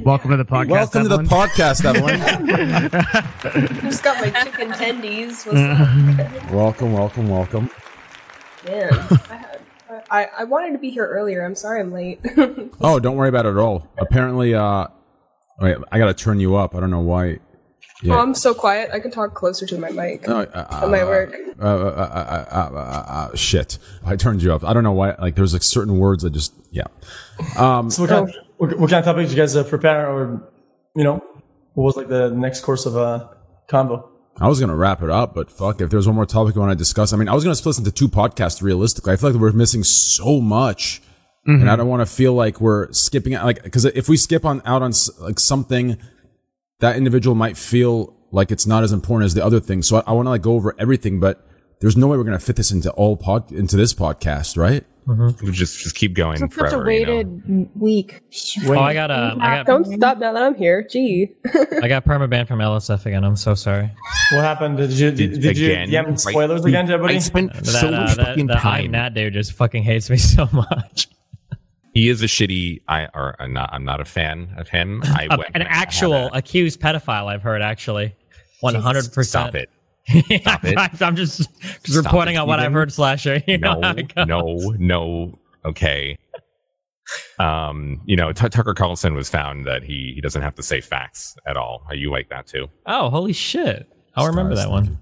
[0.04, 0.68] Welcome to the podcast.
[0.68, 2.20] Welcome to the podcast, Evelyn.
[3.82, 5.46] Just got my chicken tendies.
[6.52, 7.70] Welcome, welcome, welcome.
[8.66, 8.90] Man,
[9.30, 9.56] I,
[10.10, 11.44] I I wanted to be here earlier.
[11.44, 12.20] I'm sorry I'm late.
[12.82, 13.86] Oh, don't worry about it at all.
[13.98, 14.86] Apparently, uh,
[15.60, 16.74] wait, I gotta turn you up.
[16.74, 17.38] I don't know why.
[18.02, 18.14] Yeah.
[18.14, 18.90] Oh, I'm so quiet.
[18.92, 20.26] I can talk closer to my mic.
[20.26, 21.34] No, uh, That might work.
[21.60, 23.78] Uh, uh, uh, uh, uh, uh, uh, shit.
[24.04, 24.64] I turned you up.
[24.64, 25.14] I don't know why.
[25.16, 26.84] Like, there's like certain words that just, yeah.
[27.58, 30.08] Um, So what kind, of, what, what kind of topics did you guys uh, prepare,
[30.10, 30.50] or
[30.96, 31.22] you know,
[31.74, 33.34] what was like the next course of a uh,
[33.68, 34.09] combo?
[34.40, 36.72] I was gonna wrap it up, but fuck, if there's one more topic you want
[36.72, 38.62] to discuss, I mean, I was gonna split this into two podcasts.
[38.62, 41.02] Realistically, I feel like we're missing so much,
[41.44, 41.76] and I mm-hmm.
[41.78, 43.44] don't want to feel like we're skipping out.
[43.44, 45.98] Like, because if we skip on out on like something,
[46.78, 49.82] that individual might feel like it's not as important as the other thing.
[49.82, 51.46] So I, I want to like go over everything, but
[51.80, 54.84] there's no way we're gonna fit this into all pod into this podcast, right?
[55.06, 56.90] We'll just just keep going It's such a forever.
[56.92, 57.68] you know?
[57.74, 58.20] week.
[58.66, 60.86] Oh, I got uh, I got Don't stop now that I'm here.
[60.88, 61.32] Gee.
[61.82, 63.24] I got permaban from LSF again.
[63.24, 63.90] I'm so sorry.
[64.32, 64.76] What happened?
[64.76, 65.88] Did you did, did you Again?
[65.88, 66.20] DM Right.
[66.20, 67.16] spoilers again to everybody?
[67.16, 68.90] I spent That, so uh, much that, fucking the I'm time.
[68.92, 71.08] Nat dude just fucking hates me so much.
[71.92, 72.82] He is a shitty.
[72.86, 73.70] I or I'm not.
[73.72, 75.02] I'm not a fan of him.
[75.06, 78.14] I Uh, went an and I actual accused pedophile, I've heard actually.
[78.60, 79.26] One hundred percent.
[79.50, 79.70] Stop it.
[80.40, 80.76] Stop it.
[81.02, 83.42] I'm just, just Stop reporting it, on what I've heard, Slasher.
[83.46, 84.26] You know no, how it goes.
[84.28, 85.38] no, no.
[85.64, 86.16] Okay.
[87.38, 90.80] Um, you know, T- Tucker Carlson was found that he he doesn't have to say
[90.80, 91.82] facts at all.
[91.88, 92.68] Are you like that too?
[92.86, 93.88] Oh, holy shit!
[94.16, 94.98] I'll remember that one.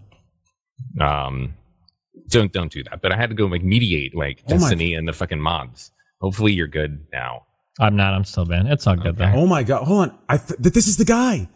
[1.01, 1.55] Um,
[2.29, 3.03] don't don't do that.
[3.03, 5.91] But I had to go like mediate like Oh Destiny and the fucking mobs.
[6.21, 7.43] Hopefully you're good now.
[7.79, 8.15] I'm not.
[8.15, 8.69] I'm still banned.
[8.69, 9.33] It's all good though.
[9.35, 9.85] Oh my god!
[9.85, 10.19] Hold on.
[10.29, 11.49] I th- th- this is the guy.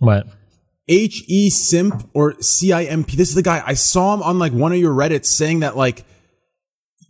[0.00, 0.26] What?
[0.88, 3.16] H E Simp or C I M P.
[3.16, 3.62] This is the guy.
[3.64, 6.04] I saw him on like one of your Reddits saying that like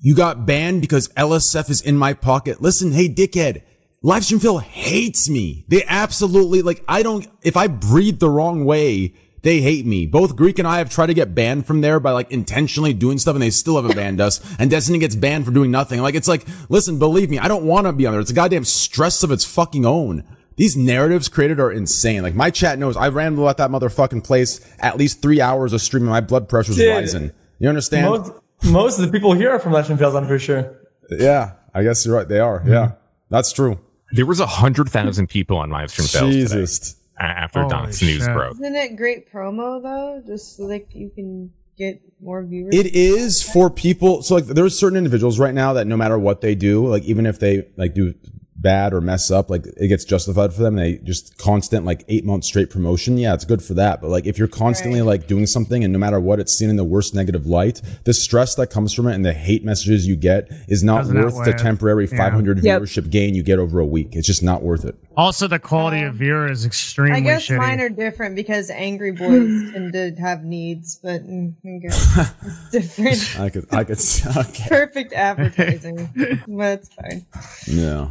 [0.01, 2.63] you got banned because LSF is in my pocket.
[2.63, 3.63] Listen, hey dickhead,
[4.03, 5.65] LivestreamFail hates me.
[5.69, 6.85] They absolutely like.
[6.89, 7.27] I don't.
[7.43, 10.07] If I breathe the wrong way, they hate me.
[10.07, 13.19] Both Greek and I have tried to get banned from there by like intentionally doing
[13.19, 14.41] stuff, and they still haven't banned us.
[14.59, 16.01] And Destiny gets banned for doing nothing.
[16.01, 18.21] Like it's like, listen, believe me, I don't want to be on there.
[18.21, 20.25] It's a goddamn stress of its fucking own.
[20.57, 22.23] These narratives created are insane.
[22.23, 25.81] Like my chat knows I rambled at that motherfucking place at least three hours of
[25.83, 26.09] streaming.
[26.09, 26.91] My blood pressure's Dude.
[26.91, 27.31] rising.
[27.59, 28.07] You understand?
[28.07, 28.33] Most,
[28.65, 30.75] most of the people here are from Legend Fields, I'm pretty sure.
[31.11, 32.27] yeah, I guess you're right.
[32.29, 32.61] They are.
[32.61, 32.73] Mm-hmm.
[32.73, 32.93] Yeah,
[33.31, 33.79] that's true.
[34.13, 36.97] There was a hundred thousand people on live stream fails Jesus.
[37.19, 38.33] a- after Holy Doc's news shit.
[38.35, 38.55] broke.
[38.55, 40.23] Isn't it great promo though?
[40.27, 42.75] Just so, like you can get more viewers.
[42.75, 44.23] It is for people.
[44.23, 47.27] So like, there's certain individuals right now that no matter what they do, like even
[47.27, 48.15] if they like do
[48.59, 50.77] bad or mess up, like it gets justified for them.
[50.77, 53.19] They just constant like eight months straight promotion.
[53.19, 54.01] Yeah, it's good for that.
[54.01, 56.77] But like if you're constantly like doing something and no matter what, it's seen in
[56.77, 60.17] the worst negative light, the stress that comes from it and the hate messages you
[60.17, 62.17] get is not Doesn't worth the temporary Yeah.
[62.17, 62.83] 500 Yep.
[62.83, 64.17] viewership gain you get over a week.
[64.17, 64.97] It's just not worth it.
[65.17, 67.59] Also, the quality of viewer is extremely I guess shitty.
[67.59, 71.89] mine are different because angry boys tend to have needs, but mm, okay.
[72.71, 73.41] it's different.
[73.41, 73.99] I could, I could,
[74.37, 74.69] okay.
[74.69, 76.09] Perfect advertising,
[76.49, 77.27] but it's fine.
[77.67, 78.09] Yeah.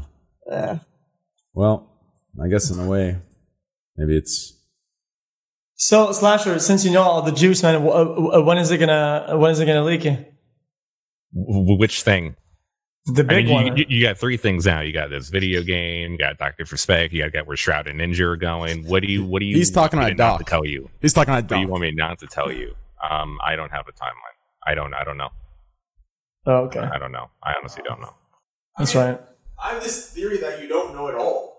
[0.52, 0.80] Ugh.
[1.54, 1.92] Well,
[2.44, 3.18] I guess in a way,
[3.98, 4.54] maybe it's
[5.76, 9.52] So Slasher, since you know all the juice, man, uh, when is it gonna when
[9.52, 10.04] is it gonna leak?
[10.04, 10.26] W-
[11.34, 12.36] w- which thing?
[13.08, 13.66] The I big mean, one.
[13.78, 14.82] you, you, you got three things now.
[14.82, 16.14] You got this video game.
[16.14, 17.14] You got Doctor Respect.
[17.14, 18.84] You got, got where Shroud and Ninja are going.
[18.88, 19.24] What do you?
[19.24, 19.56] What do you?
[19.56, 20.90] He's talking want on me a not to tell you.
[21.02, 22.74] He's talking on a What do you want me not to tell you?
[23.08, 24.38] Um, I don't have a timeline.
[24.66, 24.94] I don't.
[24.96, 25.30] I don't know.
[26.48, 27.30] oh, okay, I don't know.
[27.44, 28.16] I honestly don't know.
[28.78, 29.20] that's right.
[29.64, 31.54] I have this theory that you don't know at all.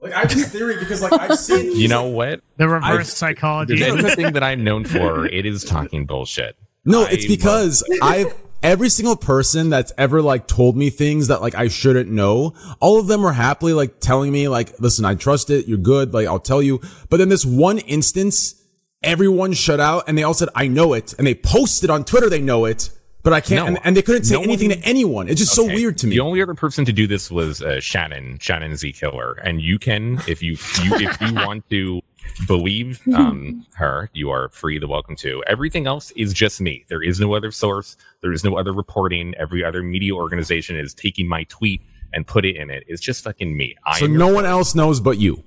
[0.00, 2.40] like I have this theory because like I've seen You know what?
[2.56, 3.78] the reverse I've- psychology.
[3.78, 5.26] There's anything that I'm known for.
[5.26, 6.56] It is talking bullshit.
[6.84, 11.40] No, I it's because I've every single person that's ever like told me things that
[11.42, 15.14] like I shouldn't know, all of them were happily like telling me like, listen, I
[15.14, 16.80] trust it, you're good, like I'll tell you.
[17.10, 18.54] But then this one instance,
[19.02, 21.12] everyone shut out and they all said, I know it.
[21.18, 22.90] And they posted on Twitter they know it,
[23.26, 23.66] but I can't No.
[23.66, 25.28] and, and they couldn't say No anything one- to anyone.
[25.28, 26.14] It's just so weird to me.
[26.14, 29.80] The only other person to do this was uh, Shannon, Shannon Z Killer, and you
[29.80, 30.52] can, if you,
[30.84, 32.00] you if you want to
[32.46, 35.42] believe um, her, you are free to welcome to.
[35.48, 36.84] Everything else is just me.
[36.88, 37.96] There is no other source.
[38.20, 39.34] There is no other reporting.
[39.40, 41.82] Every other media organization is taking my tweet
[42.12, 42.84] and put it in it.
[42.86, 43.74] It's just fucking me.
[43.84, 45.42] I so no one else knows but you.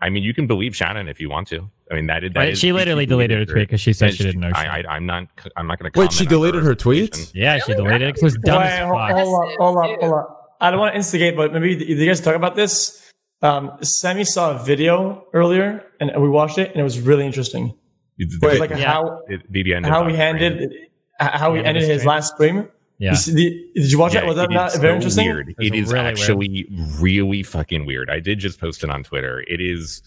[0.00, 1.70] I mean, you can believe Shannon if you want to.
[1.90, 2.32] I mean, that is.
[2.32, 4.50] That Right, is she literally deleted her tweet because she said And she didn't know
[4.54, 5.28] I, I, I'm not.
[5.56, 5.98] I'm not going to.
[6.00, 7.30] Wait, she deleted her tweet?
[7.34, 9.10] Yeah, she deleted it 'cause it was dumb Wait, as hold, fuck.
[9.10, 10.56] hold up, hold up, hold up.
[10.60, 13.00] I don't want to instigate, but maybe you guys talk about this?
[13.42, 17.74] Um, Sammy saw a video earlier, and we watched it, and it was really interesting.
[18.40, 18.92] Wait, like Yeah.
[18.92, 20.72] how It- the end how he Doctor handed
[21.20, 22.68] how he The end of ended his last stream.
[23.04, 23.14] Yeah.
[23.14, 24.26] See the- did you watch Yeah, it?
[24.26, 25.26] Was that not is very so interesting?
[25.26, 25.48] Weird.
[25.58, 26.66] It's It is really actually
[26.98, 28.08] really fucking weird.
[28.10, 29.44] I did just post it on Twitter.
[29.46, 30.02] It is.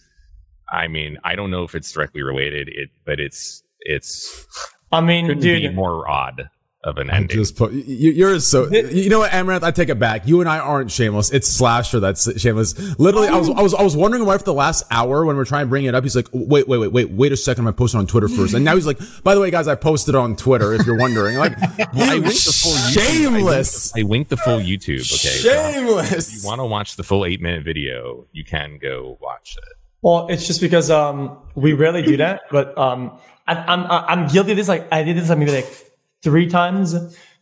[0.70, 4.46] I mean, I don't know if it's directly related, it, but it's it's
[4.92, 6.50] I mean, dude, be more odd
[6.84, 7.36] of an I ending.
[7.38, 10.50] just put you, you're so you know what Amouranth I take it back you and
[10.50, 14.26] I aren't shameless it's Slasher that's shameless literally I was I was I was wondering
[14.26, 16.68] why for the last hour when we're trying to bring it up he's like wait
[16.68, 19.00] wait wait wait wait a second I posted on Twitter first and now he's like
[19.24, 21.54] by the way guys I posted on Twitter if you're wondering like
[21.96, 22.94] I you winked the full YouTube.
[22.94, 25.00] shameless I winked the full YouTube.
[25.00, 28.78] Okay, so if shameless you want to watch the full eight minute video, you can
[28.80, 29.74] go watch it.
[30.04, 34.52] Well, it's just because um, we rarely do that, but um, I, I'm I'm guilty
[34.52, 34.68] of this.
[34.68, 35.87] Like I did this like maybe like
[36.24, 36.96] three times,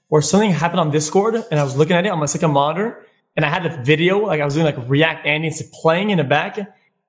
[0.08, 3.06] where something happened on Discord, and I was looking at it on my second monitor,
[3.36, 6.18] and I had a video like I was doing like React Andy, it's playing in
[6.18, 6.58] the back,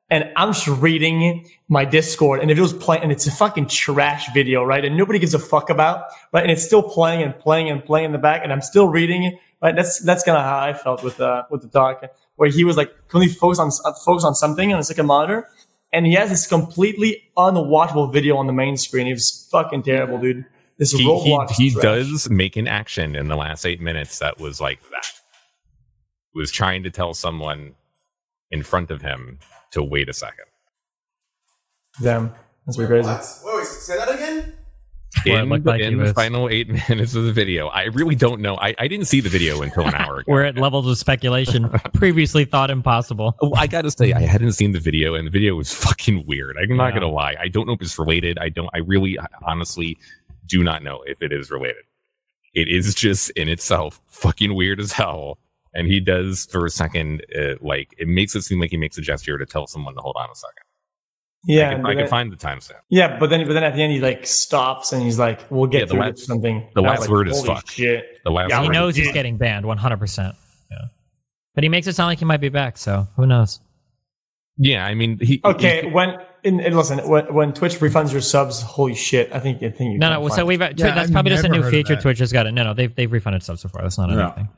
[0.08, 4.32] and I'm just reading my Discord, and it was playing, and it's a fucking trash
[4.32, 4.84] video, right?
[4.84, 6.42] And nobody gives a fuck about, right?
[6.42, 9.38] And it's still playing and playing and playing in the back, and I'm still reading
[9.62, 9.74] right?
[9.74, 12.02] That's that's kind of how I felt with uh with the doc,
[12.36, 15.48] where he was like completely focused on uh, focus on something on the second monitor,
[15.92, 19.06] and he has this completely unwatchable video on the main screen.
[19.06, 20.44] It was fucking terrible, dude.
[20.78, 24.38] This he, Roblox he, he does make an action in the last eight minutes that
[24.38, 25.06] was like that.
[26.34, 27.74] Was trying to tell someone
[28.50, 29.38] in front of him
[29.70, 30.44] to wait a second.
[32.02, 32.32] Damn,
[32.66, 33.08] that's pretty crazy.
[33.08, 34.52] Wait, wait, say that again?
[35.24, 37.84] Where it In, looked like in the was- final eight minutes of the video, I
[37.84, 38.56] really don't know.
[38.58, 40.24] I, I didn't see the video until an hour ago.
[40.30, 43.34] We're at levels of speculation previously thought impossible.
[43.40, 46.56] Oh, I gotta say, I hadn't seen the video, and the video was fucking weird.
[46.62, 47.00] I'm not Yeah.
[47.00, 47.34] gonna lie.
[47.40, 48.38] I don't know if it's related.
[48.38, 48.68] I don't.
[48.74, 49.96] I really, honestly,
[50.46, 51.84] do not know if it is related.
[52.54, 55.38] It is just in itself fucking weird as hell.
[55.74, 58.96] And he does for a second, uh, like it makes it seem like he makes
[58.96, 60.62] a gesture to tell someone to hold on a second.
[61.44, 62.80] Yeah, I can, I can then- find the timestamp.
[62.88, 65.66] Yeah, but then but then at the end he like stops and he's like, "We'll
[65.68, 68.04] get Yeah, the through last- something." the last was word is fuck." Shit.
[68.24, 70.34] The last Yeah, he knows is- he's getting banned 100%.
[70.70, 70.76] Yeah.
[71.54, 73.60] But he makes it sound like he might be back, so who knows?
[74.56, 75.40] Yeah, I mean, he.
[75.44, 76.16] Okay, he- when
[76.46, 79.32] in, in- listen, when, when Twitch refunds your subs, holy shit!
[79.32, 80.28] I think I think you No, no.
[80.28, 82.52] So we've that's probably just a new feature Twitch has got it.
[82.52, 83.82] No, no, they've they've refunded subs before.
[83.82, 84.30] That's not a new Yeah.
[84.32, 84.48] thing.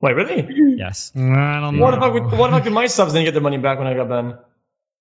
[0.00, 0.74] Wait, really?
[0.76, 1.10] Yes.
[1.16, 3.40] I don't What if I would, what if I could my subs didn't get their
[3.40, 4.36] money back when I got banned?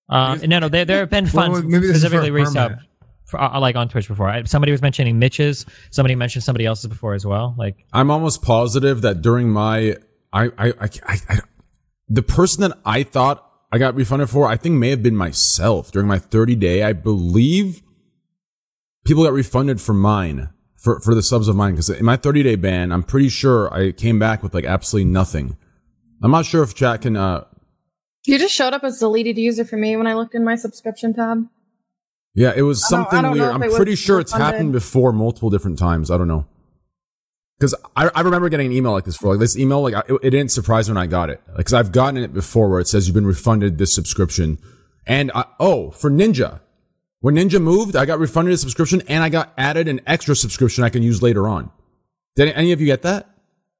[0.08, 0.70] Uh, no, no.
[0.70, 2.80] There there have been Well, maybe this for specifically a resub
[3.26, 4.30] for, uh, like on Twitch before.
[4.30, 5.66] I, somebody was mentioning Mitch's.
[5.92, 7.56] Somebody mentioned somebody else's before as well.
[7.58, 9.98] Like I'm almost positive that during my
[10.32, 11.40] I I, I, I, I
[12.08, 15.92] the person that I thought I got refunded for, I think may have been myself
[15.92, 16.84] during my 30 day.
[16.84, 17.82] I believe
[19.06, 22.44] people got refunded for mine for for the subs of mine because in my 30
[22.44, 25.58] day ban, I'm pretty sure I came back with like absolutely nothing.
[26.24, 27.16] I'm not sure if chat can.
[27.18, 27.46] uh
[28.26, 31.14] You just showed up as deleted user for me when I looked in my subscription
[31.14, 31.46] tab.
[32.34, 33.54] Yeah, it was I don't- I something weird.
[33.54, 34.54] I'm pretty sure it's refunded.
[34.56, 36.12] happened before multiple different times.
[36.12, 36.46] I don't know.
[37.58, 40.00] Because I, I remember getting an email like this for like this email like I,
[40.10, 42.80] it, it didn't surprise me when I got it because I've gotten it before where
[42.80, 44.58] it says you've been refunded this subscription
[45.08, 46.60] and I, oh for Ninja
[47.22, 50.84] when Ninja moved I got refunded a subscription and I got added an extra subscription
[50.84, 51.72] I can use later on.
[52.36, 53.30] Did any of you get that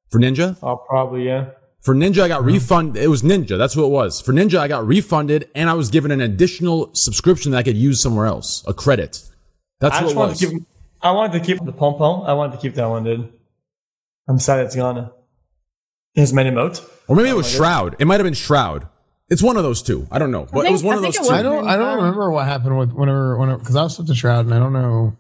[0.10, 0.58] for Ninja?
[0.64, 1.50] Oh, probably yeah.
[1.82, 3.04] For Ninja, I got refunded.
[3.04, 3.60] It was Ninja.
[3.60, 4.20] That's what it was.
[4.20, 7.78] For Ninja, I got refunded and I was given an additional subscription that I could
[7.78, 9.22] use somewhere else, a credit.
[9.82, 10.40] That's I what it wanted was.
[10.40, 10.64] keep.
[11.04, 12.24] I wanted to keep the pom pom.
[12.24, 13.32] I wanted to keep that one, dude.
[14.28, 15.12] I'm sad it's gone.
[16.14, 16.88] His main emote.
[17.08, 17.52] Or maybe it Oh was.
[17.52, 17.96] Shroud.
[18.00, 18.88] It might have been Shroud.
[19.30, 20.08] It's one of those two.
[20.12, 20.48] I don't know.
[20.52, 21.28] But it was one of those two.
[21.30, 21.68] I don't.
[21.68, 24.54] I don't remember what happened with whenever whenever because I was with the shroud and
[24.54, 25.18] I don't know.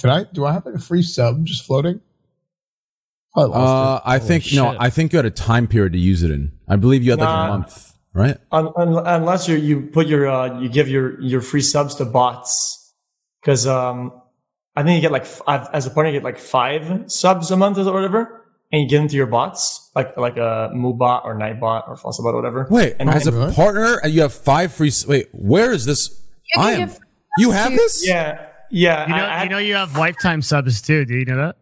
[0.00, 0.24] Did I?
[0.32, 2.00] Do I have like a free sub just floating?
[3.36, 4.14] I lost Uh, it.
[4.14, 4.76] I think no.
[4.78, 6.52] I think you had a time period to use it in.
[6.68, 7.44] I believe you had like Nah.
[7.46, 8.38] a month, right?
[8.52, 12.04] Un- un- unless you you put your uh, you give your your free subs to
[12.04, 12.92] bots
[13.40, 14.12] because um
[14.76, 17.56] I think you get like five, as a partner you get like five subs a
[17.56, 18.39] month or whatever,
[18.72, 22.32] and you give them to your bots like like a Moobot or Nightbot or Fossabot
[22.32, 22.66] or whatever.
[22.70, 24.92] Wait, and as a partner, and you have five free.
[25.06, 26.22] Wait, where is this?
[26.54, 26.88] You I can am.
[26.88, 26.98] give
[27.38, 28.06] You have this?
[28.06, 29.06] Yeah, yeah.
[29.08, 31.04] You know, I- I- you know, you have lifetime subs too.
[31.04, 31.56] Do you know that?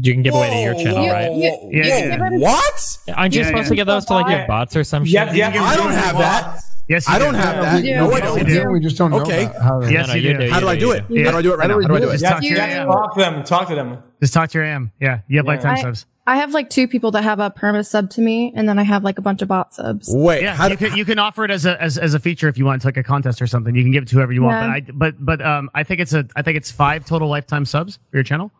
[0.00, 1.30] You can give away to your channel, whoa, right?
[1.30, 2.38] whoa, Yeah, yeah, yeah.
[2.38, 2.98] What?
[3.16, 3.68] Aren't you Yeah, supposed yeah.
[3.70, 5.36] to give those to like your bots or some Yeah, shit?
[5.36, 5.62] yeah, yeah.
[5.64, 6.60] I don't have that.
[6.88, 7.24] Yes, you I do.
[7.24, 7.74] don't have that.
[7.74, 7.94] we do.
[7.96, 8.38] No, I don't.
[8.38, 8.70] you do.
[8.70, 9.46] We just don't know Okay.
[9.46, 9.80] about how.
[9.82, 10.46] Yes, No, no, you you do.
[10.46, 10.50] do.
[10.52, 11.04] How do I do it?
[11.10, 11.24] Yeah.
[11.24, 11.80] How do I do it right How now?
[11.80, 12.14] do How do I do do it?
[12.14, 12.18] it?
[12.20, 12.86] Just talk to your AM.
[12.86, 13.42] talk to them.
[13.44, 13.98] Talk to them.
[14.22, 14.92] Just talk to your AM.
[15.00, 15.52] Yeah, you have Yeah.
[15.52, 16.06] lifetime I- subs.
[16.28, 18.82] I have like two people that have a perma sub to me, and then I
[18.82, 20.10] have like a bunch of bot subs.
[20.12, 22.20] Wait, Yeah, how you do, can you can offer it as a as, as a
[22.20, 22.76] feature if you want.
[22.76, 23.74] It's like a contest or something.
[23.74, 24.56] You can give it to whoever you want.
[24.56, 24.66] Yeah.
[24.92, 27.64] But I but but um I think it's a I think it's five total lifetime
[27.64, 28.52] subs for your channel.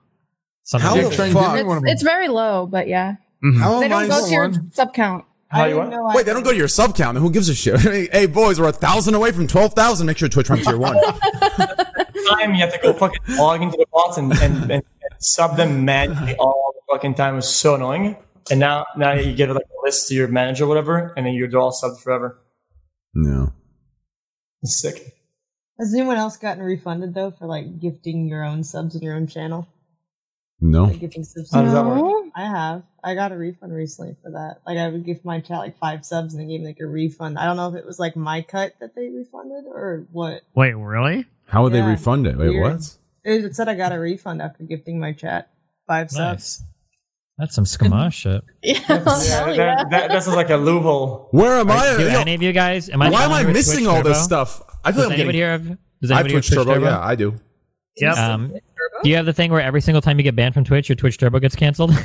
[0.62, 1.16] Something How like the that.
[1.16, 1.82] Try and give fuck?
[1.82, 3.16] It's, it's very low, but yeah,
[3.58, 4.70] How they don't go to your one?
[4.72, 5.26] sub count.
[5.48, 6.06] How I you didn't know.
[6.06, 7.16] I Wait, they don't go to your sub count.
[7.16, 7.78] Then who gives a shit?
[8.12, 10.06] hey, boys, we're a thousand away from twelve thousand.
[10.06, 10.96] Make sure Twitch ranks tier one.
[12.28, 14.82] time you have to go fucking log into the bots and, and, and, and
[15.18, 17.34] sub them manually all the fucking time.
[17.34, 18.16] It was so annoying.
[18.50, 21.34] And now now you give like a list to your manager or whatever, and then
[21.34, 22.38] you're all subbed forever.
[23.14, 23.52] no.
[24.62, 25.14] It's sick.
[25.78, 29.28] Has anyone else gotten refunded though for like gifting your own subs in your own
[29.28, 29.68] channel?
[30.60, 30.84] No.
[30.84, 31.52] Like gifting subs.
[31.52, 32.24] How does that work?
[32.34, 32.82] I have.
[33.04, 34.56] I got a refund recently for that.
[34.66, 36.86] Like I would give my chat like five subs and they gave me like a
[36.86, 37.38] refund.
[37.38, 40.42] I don't know if it was like my cut that they refunded or what.
[40.56, 41.26] Wait, really?
[41.46, 42.36] How would they refund it?
[42.36, 42.72] Wait, Weird.
[42.74, 42.96] what?
[43.28, 45.50] It it said I got a refund after gifting my chat
[45.86, 46.60] five subs.
[46.60, 46.64] Nice.
[47.38, 48.42] That's some skamash shit.
[48.62, 49.74] Yeah, Yeah, hell yeah.
[49.76, 51.28] that, that, that sounds like a loophole.
[51.30, 51.96] Where am I?
[51.96, 52.88] Do Yo, any of you guys?
[52.90, 54.60] Am I why am I missing Twitch all this stuff?
[54.84, 55.34] I feel Does like I'm getting.
[55.34, 55.78] here have?
[56.00, 56.84] Does I have anybody have Twitch Turbo.
[56.84, 57.34] Yeah, I do.
[57.96, 58.16] Yep.
[58.16, 58.54] Um,
[59.02, 60.96] do you have the thing where every single time you get banned from Twitch, your
[60.96, 61.92] Twitch Turbo gets canceled?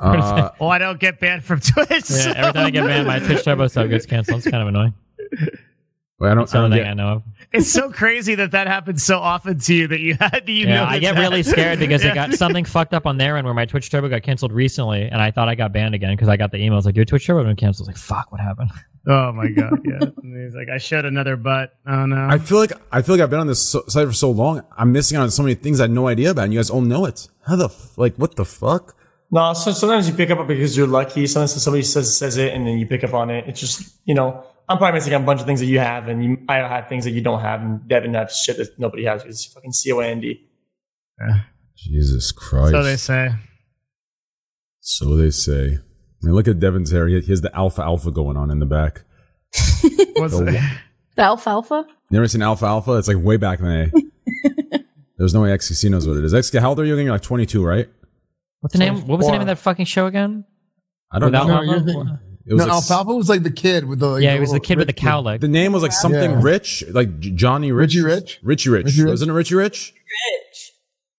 [0.00, 2.10] Uh, well, I don't get banned from Twitch.
[2.10, 4.38] yeah, every time I get banned, my Twitch Turbo sub gets canceled.
[4.38, 4.94] It's kind of annoying.
[6.18, 6.38] But I don't.
[6.38, 7.22] That's I don't get, I know of.
[7.52, 10.74] It's so crazy that that happens so often to you that you had you Yeah,
[10.76, 12.12] know I get that- really scared because Yeah.
[12.12, 15.02] it got something fucked up on their end where my Twitch Turbo got canceled recently,
[15.02, 17.26] and I thought I got banned again because I got the emails like your Twitch
[17.26, 17.88] Turbo been canceled.
[17.88, 18.70] I was like, fuck, what happened?
[19.06, 19.98] Oh my god, yeah.
[20.22, 21.74] And he's like, I showed another butt.
[21.86, 22.26] Oh no.
[22.30, 24.62] I feel like I feel like I've been on this so, site for so long.
[24.78, 26.70] I'm missing out on so many things I had no idea about, and you guys
[26.70, 27.28] all know it.
[27.46, 28.14] How the f- like?
[28.16, 28.96] What the fuck?
[29.34, 31.26] No, so sometimes you pick up because you're lucky.
[31.26, 33.44] Sometimes somebody says says it, and then you pick up on it.
[33.48, 36.08] It's just you know, I'm probably missing out a bunch of things that you have,
[36.08, 39.04] and you, I have things that you don't have, and Devin has shit that nobody
[39.04, 39.24] has.
[39.24, 40.48] It's fucking C O N D.
[41.76, 42.72] Jesus Christ!
[42.72, 43.30] so they say.
[44.80, 45.78] So they say.
[46.22, 47.06] I mean, look at Devin's hair.
[47.08, 49.02] He he has the Alfalfa going on in the back.
[50.16, 50.60] What's The- it?
[51.14, 51.84] The alfalfa.
[52.10, 52.92] Never seen Alfalfa?
[52.94, 53.90] It's like way back in the
[54.72, 54.84] day.
[55.18, 56.32] There's no way XQC knows what it is.
[56.32, 57.04] XQC, how old are you again?
[57.04, 57.86] You're like 22, right?
[58.60, 59.06] What's the name?
[59.06, 60.46] What was the name of that fucking show again?
[61.10, 61.54] I don't Without know.
[61.56, 61.66] Alpha?
[61.70, 64.08] you're thinking- It was no, like- Alfalfa was like the kid with the.
[64.08, 65.40] Like, yeah, he was the little kid with the rich cow leg.
[65.40, 66.40] The name was like something Yeah.
[66.42, 67.94] Rich, like J- Johnny Rich.
[67.94, 68.40] Richie Rich?
[68.42, 68.84] Richie Rich.
[68.86, 69.10] Richie Rich?
[69.10, 69.92] Wasn't it Richie Rich?
[69.94, 70.72] Rich.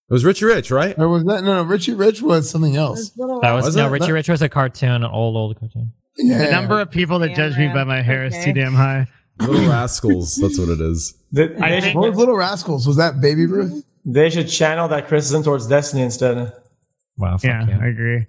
[0.10, 0.98] It was Richie Rich, right?
[1.00, 1.56] Or was that no?
[1.56, 3.10] No, Richie Rich was something else.
[3.12, 3.92] That was, Was no it?
[3.92, 5.94] Richie That- Rich was a cartoon, an old old cartoon.
[6.18, 6.46] Yeah.
[6.46, 9.08] The number of people that judge me by my hair is too damn high.
[9.40, 10.36] Little Rascals.
[10.36, 11.16] That's what it is.
[11.32, 12.86] The- I they, think- What was Little Rascals?
[12.86, 13.84] Was that Baby Ruth?
[14.06, 16.52] they should channel that criticism towards Destiny instead.
[17.18, 17.80] Wow, fuck Yeah, yeah.
[17.82, 18.26] I agree.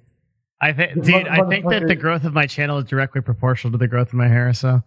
[0.60, 3.78] I think, dude, I think that the growth of my channel is directly proportional to
[3.78, 4.52] the growth of my hair.
[4.55, 4.83] So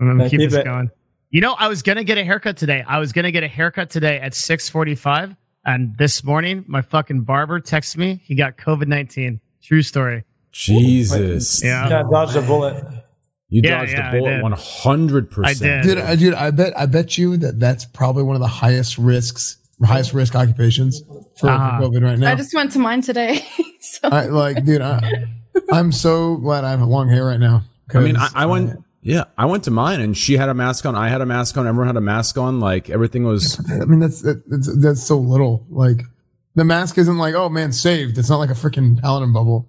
[0.00, 0.64] I'm gonna keep keep this it.
[0.64, 0.90] going.
[1.30, 2.84] You know, I was gonna get a haircut today.
[2.86, 7.60] I was gonna get a haircut today at 6:45, and this morning my fucking barber
[7.60, 8.20] texted me.
[8.24, 9.40] He got COVID 19.
[9.62, 10.24] True story.
[10.52, 11.62] Jesus.
[11.62, 11.88] Yeah.
[11.88, 12.82] Yeah, dodge the bullet.
[13.50, 15.46] You Yeah, dodged yeah, I the bullet 100%.
[15.46, 15.82] I did.
[15.82, 18.98] Dude, I, dude, I bet, I bet you that that's probably one of the highest
[18.98, 21.02] risks, highest risk occupations
[21.38, 21.78] for, Uh-huh.
[21.80, 22.32] for COVID right now.
[22.32, 23.44] I just went to mine today.
[23.80, 25.24] so I, like, dude, I,
[25.72, 27.62] I'm so glad I have long hair right now.
[27.94, 30.54] I mean, I, 'cause, I went, yeah, I went to mine and she had a
[30.54, 30.94] mask on.
[30.94, 31.66] I had a mask on.
[31.66, 32.60] Everyone had a mask on.
[32.60, 33.58] Like everything was.
[33.80, 35.64] I mean, that's that's, that's so little.
[35.70, 36.02] Like,
[36.54, 38.18] the mask isn't like, oh man, saved.
[38.18, 39.68] It's not like a freaking paladin bubble.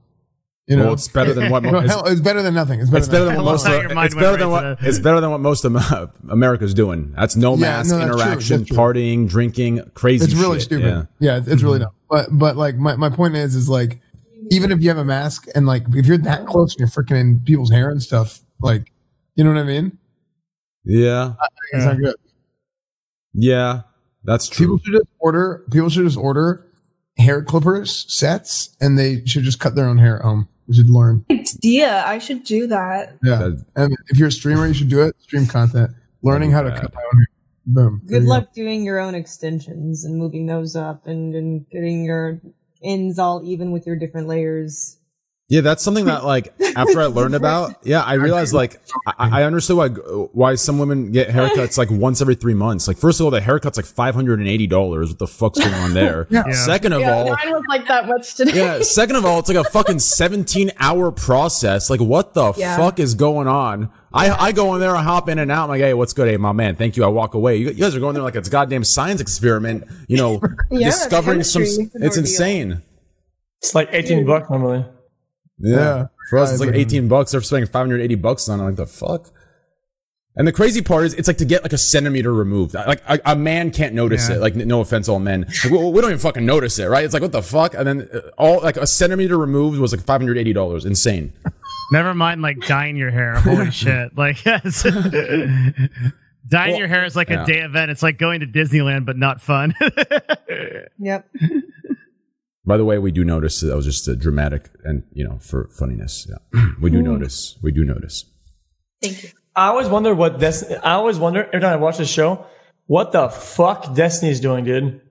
[0.70, 1.64] You know, Well, it's better than what.
[1.64, 2.80] Mo- it's, hell, it's better than nothing.
[2.80, 3.66] It's better, it's better than, than what most.
[3.66, 4.78] Of, it's better right than what.
[4.82, 7.12] It's better than what most of America's doing.
[7.18, 8.78] That's no Yeah, mask no, that's interaction, that's true.
[8.78, 10.26] partying, drinking, crazy.
[10.26, 10.66] It's really shit.
[10.66, 10.86] stupid.
[10.86, 11.04] Yeah.
[11.20, 11.86] Yeah, it's, it's really mm-hmm.
[11.86, 12.28] dumb.
[12.30, 14.00] But but like my, my point is is like
[14.52, 17.20] even if you have a mask and like if you're that close and you're freaking
[17.20, 18.92] in people's hair and stuff, like
[19.34, 19.98] you know what I mean?
[20.86, 21.34] Yeah.
[21.74, 22.16] It's not good.
[23.34, 23.82] Yeah.
[24.24, 24.68] That's true.
[24.68, 25.66] People should just order.
[25.72, 26.68] People should just order
[27.18, 30.48] hair clippers sets, and they should just cut their own hair at home.
[30.70, 31.26] You should learn.
[31.32, 32.04] Idea.
[32.06, 33.18] I should do that.
[33.24, 35.16] Yeah, and if you're a streamer, you should do it.
[35.20, 35.90] Stream content,
[36.22, 37.26] learning how to cut my own.
[37.66, 38.02] Boom.
[38.06, 38.30] Good you go.
[38.30, 42.40] luck doing your own extensions and moving those up and, and getting your
[42.84, 44.99] ends all even with your different layers.
[45.52, 49.44] Yeah, that's something that like after I learned about, yeah, I realized like I, I
[49.46, 52.88] understood why why some women get haircuts like once every three months.
[52.88, 55.10] Like first of all, the haircut's like five hundred and eighty dollars.
[55.10, 56.28] What the fuck's going on there?
[56.30, 56.52] Yeah.
[56.52, 58.52] Second of yeah, all, mine was like that much today.
[58.56, 58.82] yeah.
[58.84, 61.90] Second of all, it's like a fucking seventeen hour process.
[61.90, 62.78] Like what the Yeah.
[62.78, 63.90] fuck is going on?
[64.14, 65.64] I I go in there, I hop in and out.
[65.64, 66.28] I'm like, hey, what's good?
[66.28, 67.04] Hey, my man, thank you.
[67.04, 67.56] I walk away.
[67.58, 69.86] You, you guys are going there like it's a goddamn science experiment.
[70.08, 71.64] You know, Yeah, discovering some.
[71.64, 72.84] It's It's insane.
[73.64, 74.86] It's like 18 bucks normally.
[75.60, 75.76] Yeah.
[75.76, 76.08] Yeah.
[76.30, 77.32] For us, it's like 18 bucks.
[77.32, 78.64] They're spending 580 bucks on it.
[78.64, 79.30] Like the fuck.
[80.36, 82.74] And the crazy part is, it's like to get like a centimeter removed.
[82.76, 84.36] Like a, a man can't notice Yeah.
[84.36, 84.40] it.
[84.42, 85.42] Like no offense, all men.
[85.64, 87.04] Like, we, we don't even fucking notice it, right?
[87.04, 87.74] It's like what the fuck.
[87.74, 90.86] And then uh, all like a centimeter removed was like 580 dollars.
[90.86, 91.34] Insane.
[91.92, 93.34] Never mind, like dyeing your hair.
[93.40, 94.16] Holy shit!
[94.16, 94.84] Like yes.
[96.48, 97.44] dyeing your hair is like yeah.
[97.44, 97.90] a day event.
[97.90, 99.74] It's like going to Disneyland, but not fun.
[101.00, 101.28] Yep.
[102.70, 105.70] By the way, we do notice that was just a dramatic and you know for
[105.70, 106.28] funniness.
[106.30, 107.06] Yeah, we do hmm.
[107.06, 107.58] notice.
[107.64, 108.26] We do notice.
[109.02, 109.30] Thank you.
[109.56, 110.76] I always wonder what Destiny.
[110.76, 112.46] I always wonder every time I watch this show,
[112.86, 115.02] what the fuck Destiny's doing, dude.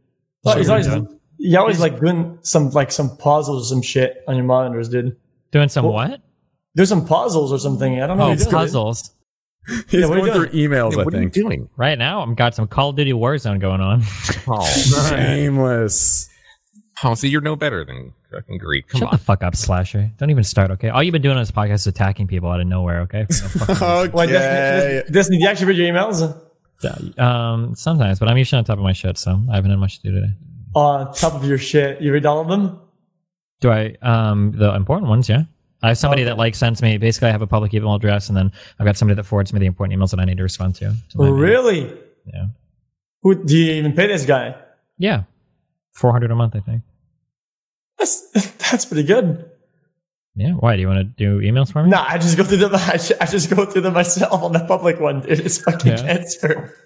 [0.43, 1.19] What he's always, doing?
[1.37, 5.17] you always like doing some like some puzzles or some shit on your monitors, dude.
[5.51, 6.21] Doing some what?
[6.77, 8.01] There's some puzzles or something.
[8.01, 8.27] I don't know.
[8.27, 8.57] Oh, what you're doing.
[8.57, 9.11] puzzles.
[9.89, 10.71] He's what are you going through doing?
[10.71, 10.93] emails.
[10.93, 11.69] Yeah, I what are you doing?
[11.77, 14.05] Right now, I've got some Call of Duty Warzone going on.
[14.47, 14.65] Oh,
[15.11, 16.31] Shameless.
[17.05, 18.89] Oh, so you're no better than fucking Greek.
[18.89, 19.13] Come Shut on.
[19.13, 20.11] the fuck up, Slasher.
[20.19, 20.89] Don't even start, okay?
[20.89, 23.27] All you've been doing on this podcast is attacking people out of nowhere, okay?
[23.27, 26.35] For no fucking Wait, Destiny, Destiny, do you actually read your emails?
[26.83, 27.19] reason.
[27.21, 30.01] um, sometimes, but I'm usually on top of my shit, so I haven't had much
[30.01, 30.33] to do today.
[30.75, 32.81] On top of your shit, you read all of them.
[33.61, 33.97] Do I?
[34.03, 35.43] Um, the important ones, yeah.
[35.83, 36.99] I have somebody that like sends me.
[36.99, 39.61] Basically, I have a public email address, and then I've got somebody that forwards me
[39.61, 40.93] the important emails that I need to respond to.
[41.11, 41.35] to my mail.
[41.35, 41.93] Really?
[42.27, 42.47] Yeah.
[43.23, 44.55] Who do you even pay this guy?
[44.99, 45.23] Yeah.
[45.95, 46.83] Four hundred a month, I think.
[47.99, 48.31] That's
[48.71, 49.51] that's pretty good.
[50.37, 50.53] Yeah.
[50.53, 51.91] Why do you want to do emails for me?
[51.91, 52.75] Nah, I just go through them.
[52.75, 55.21] I just, I just go through them myself on the public one.
[55.21, 55.41] Dude.
[55.41, 55.97] It's fucking Yeah.
[56.03, 56.77] cancer.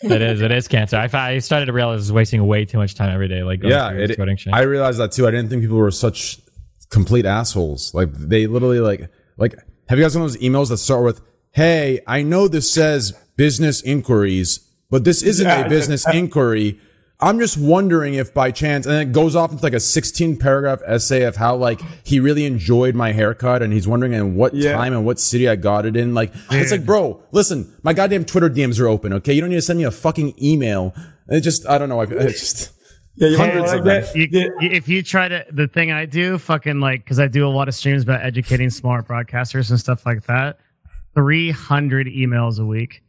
[0.00, 0.40] it is.
[0.42, 0.96] It is cancer.
[0.96, 3.42] I, I started to realize I was wasting way too much time every day.
[3.42, 4.54] Like going yeah, through it, coding shit.
[4.54, 5.26] I realized that too.
[5.26, 6.38] I didn't think people were such
[6.90, 7.92] complete assholes.
[7.94, 9.56] Like they literally like like.
[9.88, 13.82] Have you guys seen those emails that start with, "Hey, I know this says business
[13.82, 15.66] inquiries, but this isn't Yeah.
[15.66, 16.78] a business inquiry."
[17.20, 20.80] I'm just wondering if by chance, and it goes off into like a 16 paragraph
[20.84, 24.72] essay of how like he really enjoyed my haircut and he's wondering in what Yeah.
[24.72, 26.12] time and what city I got it in.
[26.12, 29.12] Like, it's like, bro, listen, my goddamn Twitter DMs are open.
[29.14, 29.32] Okay.
[29.32, 30.94] You don't need to send me a fucking email.
[31.28, 32.00] It just, I don't know.
[32.00, 32.72] I it just,
[33.16, 34.02] Yeah, you Hundreds like of them.
[34.02, 34.16] that?
[34.16, 34.28] You,
[34.60, 37.48] you- if you try to, the thing I do, fucking like, because I do a
[37.48, 40.58] lot of streams about educating smart broadcasters and stuff like that.
[41.14, 43.04] Three hundred emails a week,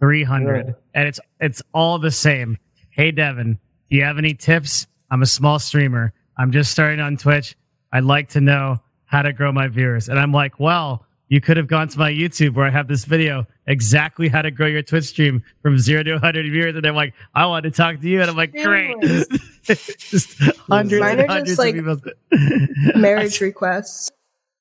[0.00, 0.72] three hundred, Yeah.
[0.94, 2.58] and it's it's all the same.
[2.96, 3.58] Hey Devin,
[3.90, 4.86] do you have any tips?
[5.10, 6.14] I'm a small streamer.
[6.38, 7.54] I'm just starting on Twitch.
[7.92, 10.08] I'd like to know how to grow my viewers.
[10.08, 13.04] And I'm like, well, you could have gone to my YouTube where I have this
[13.04, 16.74] video exactly how to grow your Twitch stream from zero to 100 viewers.
[16.74, 18.22] And they're like, I want to talk to you.
[18.22, 18.98] And I'm like, great.
[19.62, 21.84] just hundreds Mine and are hundreds just, like, of
[22.32, 22.96] emails.
[22.96, 24.10] Marriage requests.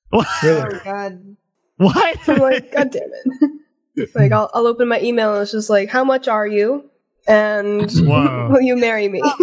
[0.09, 0.27] What?
[0.43, 1.37] Oh god.
[1.77, 2.19] What?
[2.27, 4.09] I'm like, god damn it.
[4.13, 6.91] like I'll I'll open my email and it's just like, how much are you?
[7.27, 8.49] And Whoa.
[8.51, 9.21] will you marry me?
[9.23, 9.35] Oh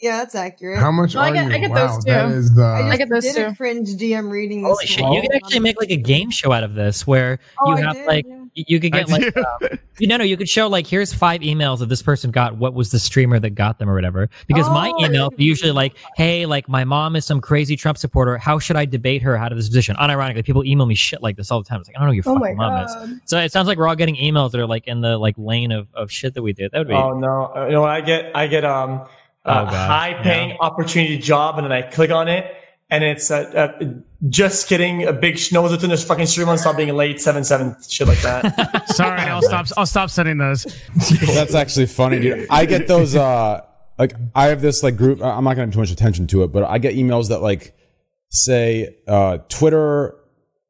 [0.00, 0.78] yeah, that's accurate.
[0.78, 1.52] How much Well, I are get- you?
[1.54, 2.34] I get wow, those that too.
[2.34, 2.62] is the.
[2.62, 3.44] I, I get those did too.
[3.46, 4.68] a cringe DM reading this.
[4.70, 4.98] Holy shit!
[5.00, 5.22] You morning.
[5.30, 8.06] could actually make like a game show out of this, where Oh, you have did,
[8.06, 8.39] like yeah.
[8.56, 11.12] Y- you could I get like um, you no no you could show like here's
[11.12, 12.56] five emails that this person got.
[12.56, 14.28] What was the streamer that got them or whatever?
[14.46, 17.98] Because my Oh, email I usually like, hey, like my mom is some crazy Trump
[17.98, 18.38] supporter.
[18.38, 19.96] How should I debate her out of this position?
[19.96, 21.80] Unironically, people email me shit like this all the time.
[21.80, 23.20] It's like I don't know who your Oh fucking mom is.
[23.26, 25.72] So it sounds like we're all getting emails that are like in the like lane
[25.72, 26.72] of, of shit that we did.
[26.72, 27.52] That would be Oh no!
[27.54, 28.34] Uh, You know what I get?
[28.36, 29.06] I get um
[29.46, 29.72] Oh, a God.
[29.74, 32.44] high-paying opportunity job, and then I click on it,
[32.90, 33.84] and it's uh, uh,
[34.28, 35.06] just kidding.
[35.06, 38.06] A big sh- no one's this fucking stream on stop being late seven seven shit
[38.06, 38.88] like that.
[38.94, 39.66] Sorry, I'll stop.
[39.76, 40.64] I'll stop sending those.
[41.26, 42.46] That's actually funny, dude.
[42.50, 43.16] I get those.
[43.16, 43.62] uh
[43.98, 45.22] Like I have this like group.
[45.22, 47.40] I'm not going to have too much attention to it, but I get emails that
[47.40, 47.74] like
[48.28, 50.16] say uh Twitter,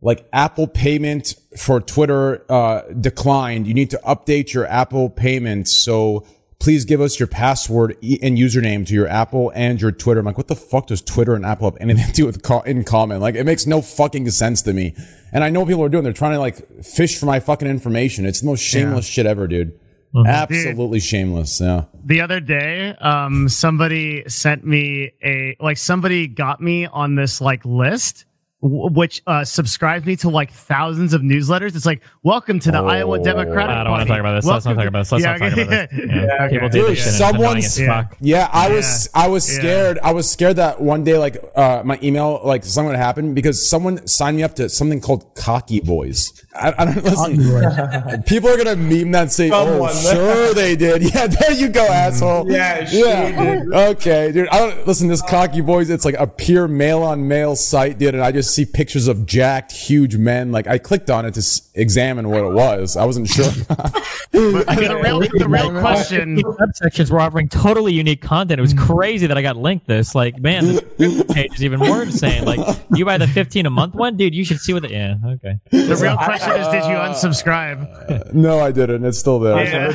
[0.00, 3.66] like Apple payment for Twitter uh declined.
[3.66, 5.82] You need to update your Apple payments.
[5.84, 6.24] So
[6.60, 10.20] please give us your password and username to your Apple and your Twitter.
[10.20, 12.60] I'm like, what the fuck does Twitter and Apple have anything to do with co-
[12.60, 13.20] in common?
[13.20, 14.94] Like, it makes no fucking sense to me.
[15.32, 16.04] And I know people are doing.
[16.04, 18.26] They're trying to like fish for my fucking information.
[18.26, 19.78] It's the most shameless shit ever, dude.
[20.14, 21.60] Absolutely shameless.
[21.60, 21.84] Yeah.
[22.04, 27.64] the other day um somebody sent me a like somebody got me on this like
[27.64, 28.24] list
[28.62, 32.78] w- which uh subscribed me to like thousands of newsletters it's like welcome to the
[32.78, 34.44] iowa democratic I don't want to talk about this.
[34.44, 35.12] Let's not talk about this.
[35.12, 35.88] Let's to- not talk about this.
[36.06, 36.48] yeah, Yeah.
[36.48, 37.06] People do Dude, this shit.
[37.06, 38.04] and it's annoying someone's Yeah.
[38.20, 39.58] Yeah, I was I was Yeah.
[39.60, 39.98] scared.
[40.02, 43.68] I was scared that one day like uh my email like something would happen because
[43.68, 46.32] someone signed me up to something called Cocky Boys.
[46.54, 48.22] I, I don't listen.
[48.26, 51.86] People are gonna meme that and say, "Oh, sure they did." Yeah, there you go,
[51.86, 52.50] asshole.
[52.50, 53.62] Yeah, she yeah.
[53.72, 54.48] Okay, dude.
[54.48, 55.06] I don't listen.
[55.08, 58.49] This Cocky Boys, it's like a pure male on male site, dude, and I just
[58.50, 60.52] see pictures of jacked, huge men.
[60.52, 62.96] Like I clicked on it to s- examine what it was.
[62.96, 63.50] I wasn't sure.
[63.68, 63.92] But
[64.32, 68.58] the real, the real question subsections were offering totally unique content.
[68.58, 70.14] It was crazy that I got linked this.
[70.14, 72.44] Like, man, this page is even more insane.
[72.44, 72.60] Like,
[72.94, 75.58] you buy the 15 a month one, dude, you should see what the, yeah, okay.
[75.70, 79.04] the real question is did you unsubscribe no, I didn't.
[79.04, 79.64] It's still there.
[79.64, 79.92] yeah.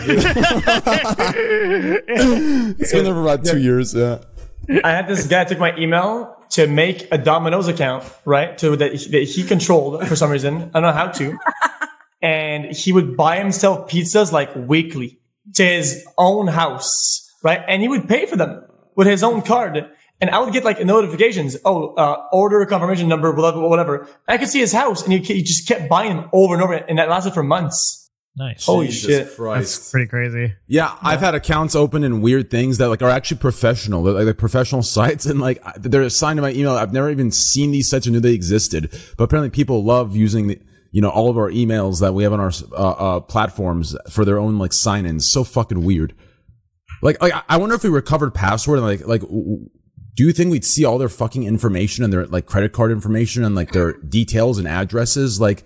[2.77, 3.93] It's been there for about two years.
[3.93, 4.19] Yeah.
[4.83, 8.57] I had this guy took my email to make a Domino's account, right?
[8.59, 10.71] To that he, that he controlled for some reason.
[10.73, 11.37] I don't know how to.
[12.25, 15.19] And he would buy himself pizzas like weekly
[15.53, 16.89] to his own house,
[17.43, 17.61] right?
[17.67, 18.63] And he would pay for them
[18.95, 19.87] with his own card.
[20.19, 21.55] And I would get like notifications.
[21.63, 24.07] Oh, uh, order confirmation number, whatever, whatever.
[24.27, 26.73] I could see his house and he, he just kept buying them over and over.
[26.73, 28.04] And that lasted for months.
[28.37, 28.65] Nice.
[28.65, 29.35] Holy Jesus shit.
[29.35, 29.75] Christ.
[29.77, 30.53] That's pretty crazy.
[30.67, 34.25] Yeah, I've had accounts open in weird things that like are actually professional, They're, like,
[34.25, 36.73] like professional sites, and like they're assigned to my email.
[36.73, 40.47] I've never even seen these sites or knew they existed, but apparently people love using
[40.47, 40.59] the,
[40.91, 44.25] you know, all of our emails that we have on our uh, uh, platforms for
[44.25, 45.31] their own like sign-ins.
[45.31, 46.13] So fucking weird.
[47.01, 49.21] Like, like I- I wonder if we recovered password and like like.
[49.21, 49.69] w- w-
[50.15, 53.43] Do you think we'd see all their fucking information and their like credit card information
[53.45, 55.39] and like their details and addresses?
[55.39, 55.63] Like,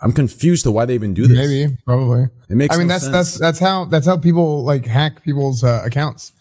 [0.00, 1.36] I'm confused to why they even do this.
[1.38, 2.24] Maybe, probably.
[2.48, 3.12] It makes I mean, no that's sense.
[3.12, 6.32] that's that's how that's how people like hack people's uh, accounts.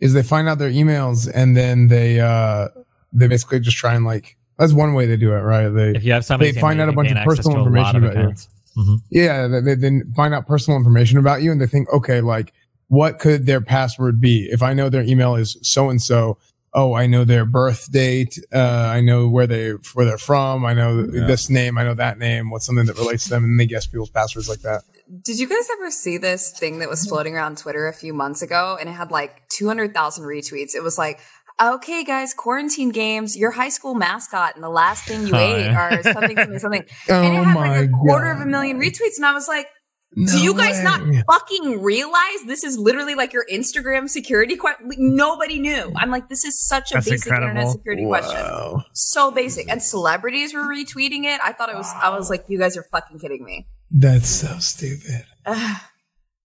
[0.00, 2.68] Is they find out their emails and then they uh
[3.12, 5.68] they basically just try and like that's one way they do it, right?
[5.68, 8.14] They If you have somebody, they find out a bunch of personal information of about
[8.14, 8.20] you.
[8.20, 8.48] accounts.
[8.76, 9.02] Mhm.
[9.10, 12.52] Yeah, they, they then find out personal information about you, and they think, okay, like
[12.88, 14.48] what could their password be?
[14.50, 16.38] If I know their email is so and so,
[16.74, 18.38] oh, I know their birth date.
[18.52, 20.64] Uh, I know where they where they're from.
[20.64, 21.26] I know Yeah.
[21.26, 21.76] this name.
[21.78, 22.50] I know that name.
[22.50, 23.44] What's something that relates to them?
[23.44, 24.82] And they guess people's passwords like that.
[25.24, 28.40] Did you guys ever see this thing that was floating around Twitter a few months
[28.40, 30.74] ago and it had like 200,000 retweets?
[30.74, 31.20] It was like,
[31.60, 35.66] okay, guys, quarantine games, your high school mascot and the last thing you Oh, ate
[35.66, 35.98] yeah.
[35.98, 36.84] or something, something, something.
[37.10, 38.40] Oh and it had my like a quarter God.
[38.40, 39.16] of a million retweets.
[39.18, 39.66] And I was like,
[40.14, 44.90] do you guys not fucking realize this is literally like your Instagram security question?
[44.98, 45.92] Nobody knew.
[45.96, 47.72] I'm like, this is such a That's basic internet incredible.
[47.72, 48.84] security question.
[48.92, 49.70] So basic.
[49.70, 51.40] And celebrities were retweeting it.
[51.42, 53.66] I thought it was, I was like, you guys are fucking kidding me.
[53.90, 55.24] That's so stupid.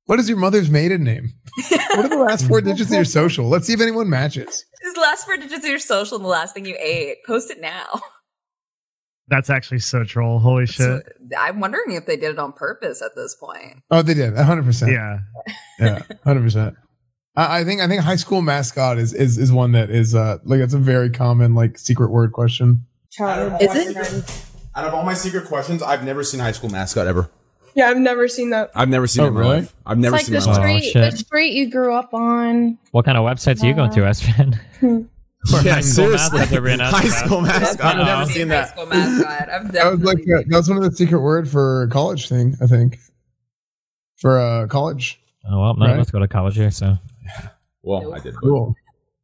[0.08, 1.34] What is your mother's maiden name?
[1.70, 3.50] what are the last four digits of your social?
[3.50, 4.64] Let's see if anyone matches.
[4.82, 7.18] This the last four digits of your social and the last thing you ate.
[7.26, 8.02] Post it now.
[9.30, 10.40] That's actually so troll.
[10.40, 11.04] Holy shit.
[11.38, 13.84] I'm wondering if they did it on purpose at this point.
[13.92, 14.36] Oh, they did.
[14.38, 14.92] hundred percent.
[14.92, 15.20] Yeah.
[15.80, 16.02] Yeah.
[16.24, 16.76] Hundred percent.
[17.36, 20.38] I I think I think high school mascot is is is one that is uh
[20.44, 22.86] like it's a very common like secret word question.
[23.12, 23.96] Childhood Is it?
[23.96, 24.42] boyfriend.
[24.76, 27.30] Out of all my secret questions, I've never seen High School Mascot ever.
[27.76, 28.72] Yeah, I've never seen that.
[28.76, 29.56] I've never seen Oh, it really?
[29.58, 29.76] life.
[29.86, 30.68] I've never it's like seen the it.
[30.68, 31.12] in my street, shit.
[31.12, 32.78] the street you grew up on.
[32.92, 34.60] What kind of websites are you going to, Esfand?
[35.54, 36.40] Or Yeah, high school seriously.
[36.40, 37.26] mascots are being asked High about?
[37.26, 37.86] School Mascot.
[37.96, 38.70] I've never seen High that.
[38.70, 39.50] school mascot.
[39.50, 42.28] I've That was like definitely- uh, that was one of the secret word for college
[42.28, 42.56] thing.
[42.62, 43.00] I think
[44.18, 45.20] for uh college.
[45.50, 45.96] Oh well, none Right.
[45.96, 46.98] of us go to college here, so.
[47.84, 48.36] Well, I did.
[48.42, 48.76] Cool.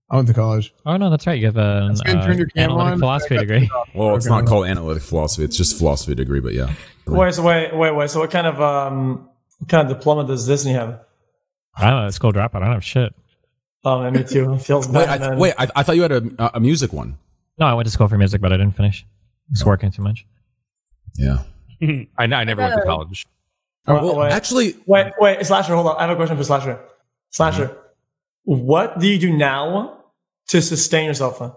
[0.09, 0.73] I went to college.
[0.85, 1.37] Oh no, that's right.
[1.39, 2.99] You have an That's uh, Turn your analytic on.
[2.99, 3.69] philosophy degree.
[3.95, 4.35] Well, it's Okay.
[4.35, 5.43] not called analytic philosophy.
[5.43, 6.71] It's just philosophy degree, but yeah.
[7.07, 8.09] Wait, so wait, wait, wait.
[8.09, 9.27] So what kind of um,
[9.59, 11.01] what kind of diploma does Disney have?
[11.75, 12.09] I don't know.
[12.11, 12.55] School dropout.
[12.57, 13.13] I don't have shit.
[13.85, 14.53] Oh, man, me too.
[14.53, 15.37] It feels Wait, I, man.
[15.37, 15.53] wait.
[15.57, 17.17] I, I thought you had a a music one.
[17.57, 19.05] No, I went to school for music, but I didn't finish.
[19.05, 20.25] I was working too much.
[21.15, 21.43] Yeah.
[21.81, 23.27] I, I never went to college.
[23.85, 24.31] Oh, Well, wait.
[24.31, 25.97] actually, Wait, wait, Slasher, hold on.
[25.97, 26.79] I have a question for Slasher.
[27.31, 28.61] Slasher, mm-hmm.
[28.65, 30.03] what do you do now
[30.47, 31.41] to sustain yourself?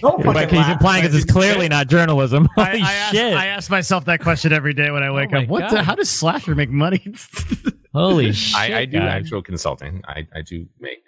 [0.00, 1.10] Don't fucking he's implying man.
[1.10, 2.48] because it's clearly not journalism.
[2.56, 3.34] I, Holy I, ask, shit!
[3.34, 5.48] I ask myself that question every day when I wake my up.
[5.48, 5.70] What?
[5.70, 7.14] The, how does Slasher make money?
[7.94, 8.56] Holy shit!
[8.56, 9.06] I, I do guy.
[9.06, 10.02] actual consulting.
[10.06, 11.04] I, I do make.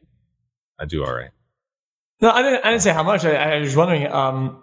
[0.79, 1.31] I do all right.
[2.21, 2.65] No, I didn't.
[2.65, 3.25] I didn't say how much.
[3.25, 4.07] I, I was wondering.
[4.11, 4.63] Um,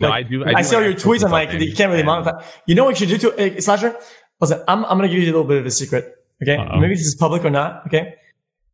[0.00, 0.44] No, like, I do.
[0.44, 1.24] I, I, do see all your actual tweets.
[1.24, 2.44] I'm like, you can't really monetize.
[2.66, 3.96] You know what you should do to uh, Slasher?
[4.40, 6.14] Listen, I'm I'm gonna give you a little bit of a secret.
[6.42, 6.80] Okay, Uh-oh.
[6.80, 7.86] maybe this is public or not.
[7.86, 8.14] Okay,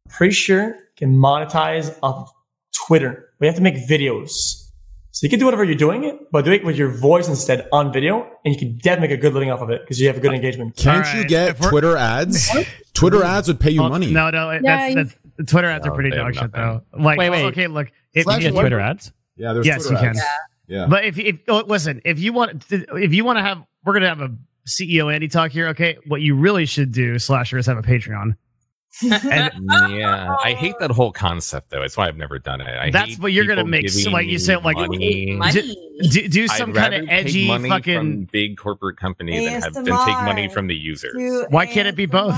[0.08, 2.30] pretty sure you can monetize off
[2.86, 3.30] Twitter.
[3.40, 4.65] We have to make videos.
[5.16, 7.66] So you can do whatever you're doing it, but do it with your voice instead
[7.72, 10.08] on video, and you can definitely make a good living off of it because you
[10.08, 10.76] have a good uh, engagement.
[10.76, 12.54] can't All you get Twitter ads?
[12.92, 14.12] Twitter ads would pay you Well, money.
[14.12, 14.60] No, no, Yeah,
[14.92, 16.82] that's, that's Twitter ads are pretty they dog shit though.
[16.92, 17.44] Like, Wait, wait.
[17.46, 19.10] okay, look, if, Can you get Twitter ads?
[19.38, 20.18] Yeah, there's yes, Twitter you can.
[20.18, 20.22] ads.
[20.66, 20.86] Yeah.
[20.86, 24.10] But if, if oh, listen, if you want, if you want to have, we're gonna
[24.10, 24.36] have a
[24.68, 25.68] CEO Andy talk here.
[25.68, 28.36] Okay, what you really should do, Slasher, is have a Patreon.
[29.02, 29.50] And
[29.90, 31.82] Yeah, I hate that whole concept though.
[31.82, 32.68] It's why I've never done it.
[32.68, 35.36] I That's hate what you're gonna make, so, like you say, like- money.
[35.36, 35.76] Money.
[36.10, 37.96] do, do some kind rather of take edgy money fucking.
[37.98, 39.94] from big corporate company than, have, than take
[40.24, 41.14] money from the users.
[41.16, 42.34] Do Why can't it be both?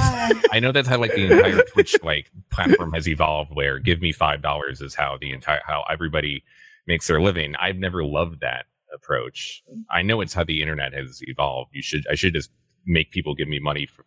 [0.52, 3.50] I know that's how like the entire Twitch like platform has evolved.
[3.54, 6.44] Where give me five dollars is how the entire how everybody
[6.86, 7.54] makes their living.
[7.56, 9.62] I've never loved that approach.
[9.90, 11.70] I know it's how the internet has evolved.
[11.72, 12.50] You should I should just
[12.86, 14.04] make people give me money for,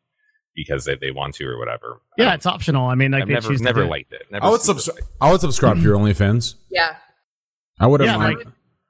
[0.56, 2.00] because they, they want to or whatever.
[2.18, 2.88] Yeah, it's optional.
[2.88, 3.90] I mean, like I've they never choose to never do it.
[3.90, 4.24] liked it.
[4.32, 5.00] Never I would subscribe.
[5.20, 6.56] I would subscribe to your OnlyFans.
[6.70, 6.96] Yeah.
[7.80, 8.10] I would have.
[8.10, 8.38] Yeah, like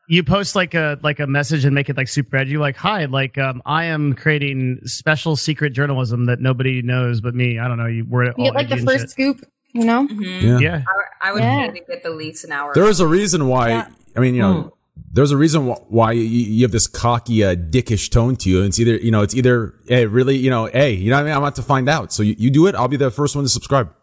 [0.09, 2.57] you post like a like a message and make it like super edgy.
[2.57, 7.59] Like, hi, like um, I am creating special secret journalism that nobody knows but me.
[7.59, 7.85] I don't know.
[7.85, 10.07] You were You get like the first scoop, you know?
[10.07, 10.41] Mhm.
[10.41, 10.59] yeah.
[10.59, 10.83] Yeah.
[11.21, 11.67] I, I would Yeah.
[11.71, 12.73] pay to get the leaks an hour.
[12.73, 13.69] There is a reason why.
[13.69, 13.87] Yeah.
[14.17, 14.73] I mean, you know,
[15.11, 18.63] there's a reason wh- why you, you have this cocky, uh, dickish tone to you.
[18.63, 21.25] It's either, you know, it's either, hey, really, you know, hey, you know what I
[21.25, 21.33] mean?
[21.33, 22.13] I'm about to find out.
[22.13, 22.75] So you, you do it.
[22.75, 23.93] I'll be the first one to subscribe.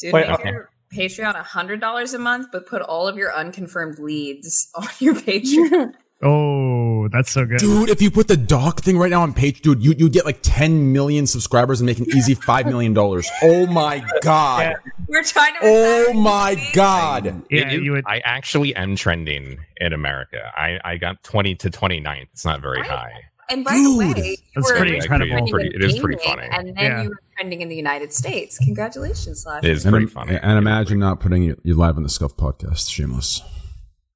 [0.00, 0.50] Dude, Wait, make okay.
[0.50, 5.14] your Patreon hundred dollars a month, but put all of your unconfirmed leads on your
[5.14, 5.94] Patreon.
[6.24, 7.58] Oh, that's so good.
[7.58, 10.24] Dude, if you put the doc thing right now on page, dude, you, you get
[10.24, 12.96] like 10 million subscribers and make an easy $5 million.
[12.96, 14.76] Oh my God.
[15.06, 15.58] We're trying to.
[15.62, 16.66] Oh my you.
[16.72, 17.44] God.
[17.50, 18.04] Yeah, It is- you would.
[18.06, 20.38] I actually am trending in America.
[20.56, 22.22] I, I got 20 to 29th.
[22.32, 22.90] It's not very Right.
[22.90, 23.12] high.
[23.50, 25.36] And by Dude, the way, you that's were pretty Actually, incredible.
[25.44, 26.48] it's pretty- it is pretty funny.
[26.50, 27.02] And then Yeah.
[27.02, 28.56] you were trending in the United States.
[28.58, 29.62] Congratulations, Slash.
[29.62, 30.38] It is And, pretty im- funny.
[30.42, 32.90] and imagine not putting you, you live on the Scuff podcast.
[32.90, 33.42] Shameless.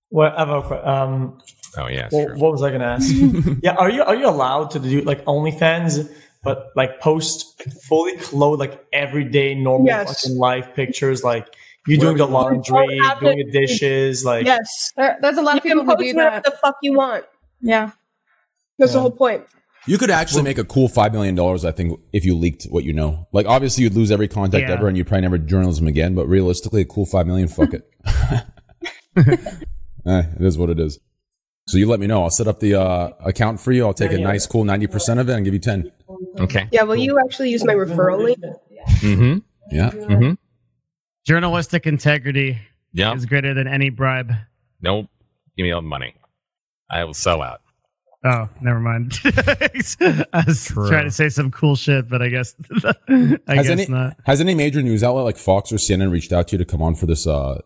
[0.08, 0.32] What?
[0.34, 1.38] I have a um,
[1.76, 3.12] Oh yeah, Well, what was I going to ask?
[3.62, 6.10] yeah, are you are you allowed to do like OnlyFans,
[6.42, 10.22] but like post fully clothed, like everyday normal Yes.
[10.22, 11.46] fucking life pictures, like
[11.86, 15.42] you doing the laundry, You don't have doing the dishes, like yes, There, there's a
[15.42, 16.44] lot you of people can who post do whatever that.
[16.44, 17.24] the fuck you want.
[17.60, 17.90] Yeah.
[18.78, 19.44] That's the whole point.
[19.86, 22.84] You could actually make a cool five million dollars, I think, if you leaked what
[22.84, 23.26] you know.
[23.32, 24.74] Like, obviously, you'd lose every contact Yeah.
[24.74, 26.14] ever, and you'd probably never do journalism again.
[26.14, 27.88] But realistically, a cool five million, fuck it.
[30.06, 30.98] Eh, it is what it is.
[31.68, 32.22] So you let me know.
[32.22, 33.86] I'll set up the uh, account for you.
[33.86, 35.92] I'll take a nice, cool ninety percent of it and give you ten.
[36.40, 36.66] Okay.
[36.72, 38.38] Yeah, will you actually use my referral link?
[39.00, 39.38] Mm-hmm.
[39.70, 39.90] Yeah.
[39.90, 40.32] Mm-hmm.
[41.26, 42.58] Journalistic integrity
[42.92, 43.14] Yeah.
[43.14, 44.32] is greater than any bribe.
[44.80, 45.08] Nope.
[45.56, 46.14] Give me all the money.
[46.90, 47.60] I will sell out.
[48.24, 49.18] Oh, never mind.
[49.24, 50.88] I was True.
[50.88, 54.16] trying to say some cool shit, but I guess I has guess any not.
[54.24, 56.82] has any major news outlet like Fox or CNN reached out to you to come
[56.82, 57.60] on for this uh,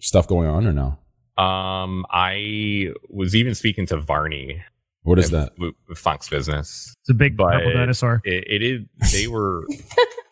[0.00, 0.98] stuff going on or no?
[1.42, 4.62] Um, I was even speaking to Varney.
[5.02, 5.52] What is that?
[5.58, 6.94] With, with Business.
[7.00, 8.22] It's a big But purple dinosaur.
[8.24, 9.12] It, it is.
[9.12, 9.66] They were.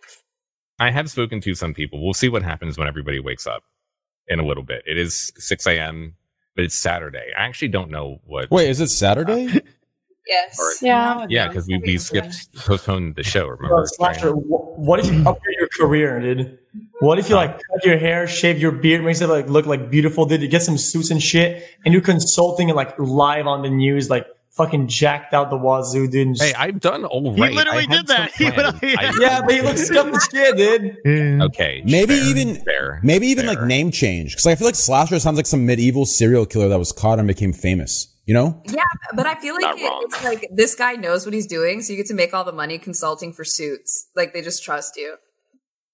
[0.79, 2.03] I have spoken to some people.
[2.03, 3.65] We'll see what happens when everybody wakes up
[4.29, 4.83] in a little bit.
[4.87, 6.15] It is 6 a.m.,
[6.55, 7.27] but it's Saturday.
[7.37, 8.51] I actually don't know what.
[8.51, 9.61] Wait, is it Saturday?
[10.31, 10.79] Yes.
[10.81, 11.27] Yeah.
[11.29, 13.47] Yeah, because we, we skipped, postponed the show.
[13.49, 13.69] Remember?
[13.77, 16.59] Bro, Slasher, wh- what if you upgrade your career, dude?
[17.01, 19.91] What if you like cut your hair, shave your beard, makes it like look like
[19.91, 20.41] beautiful, dude?
[20.43, 24.09] You get some suits and shit, and you're consulting and like live on the news,
[24.09, 26.37] like fucking jacked out the wazoo, dude.
[26.37, 27.53] just- Hey, I've done all He right.
[27.53, 28.31] literally I did that.
[28.37, 31.43] He literally- I- yeah, but he looks scuffed as shit, dude.
[31.43, 31.83] Okay.
[31.85, 33.01] Maybe fair, even fair.
[33.03, 33.55] maybe even fair.
[33.57, 36.79] like name change because I feel like Slasher sounds like some medieval serial killer that
[36.79, 38.07] was caught and became famous.
[38.31, 38.63] You know?
[38.65, 38.85] Yeah,
[39.17, 41.97] but I feel like it, it's like this guy knows what he's doing, so you
[41.97, 44.07] get to make all the money consulting for suits.
[44.15, 45.17] Like they just trust you.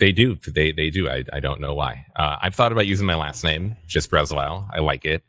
[0.00, 0.36] They do.
[0.46, 1.08] They they do.
[1.08, 2.04] I, I don't know why.
[2.14, 4.68] Uh, I've thought about using my last name, just Breslau.
[4.70, 5.22] I like it.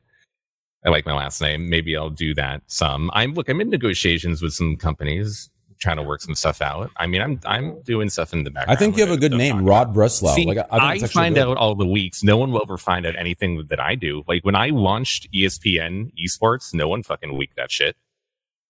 [0.85, 1.69] I like my last name.
[1.69, 3.09] Maybe I'll do that some.
[3.13, 3.47] I'm look.
[3.47, 5.49] I'm in negotiations with some companies,
[5.79, 6.89] trying to work some stuff out.
[6.97, 8.75] I mean, I'm I'm doing stuff in the background.
[8.77, 10.35] I think you have a good name, Rod Breslau.
[10.35, 11.47] See, like I, I, I, think it's actually find good.
[11.47, 12.23] out all the leaks.
[12.23, 14.23] No one will ever find out anything that I do.
[14.27, 17.95] Like when I launched ESPN esports, no one fucking leaked that shit.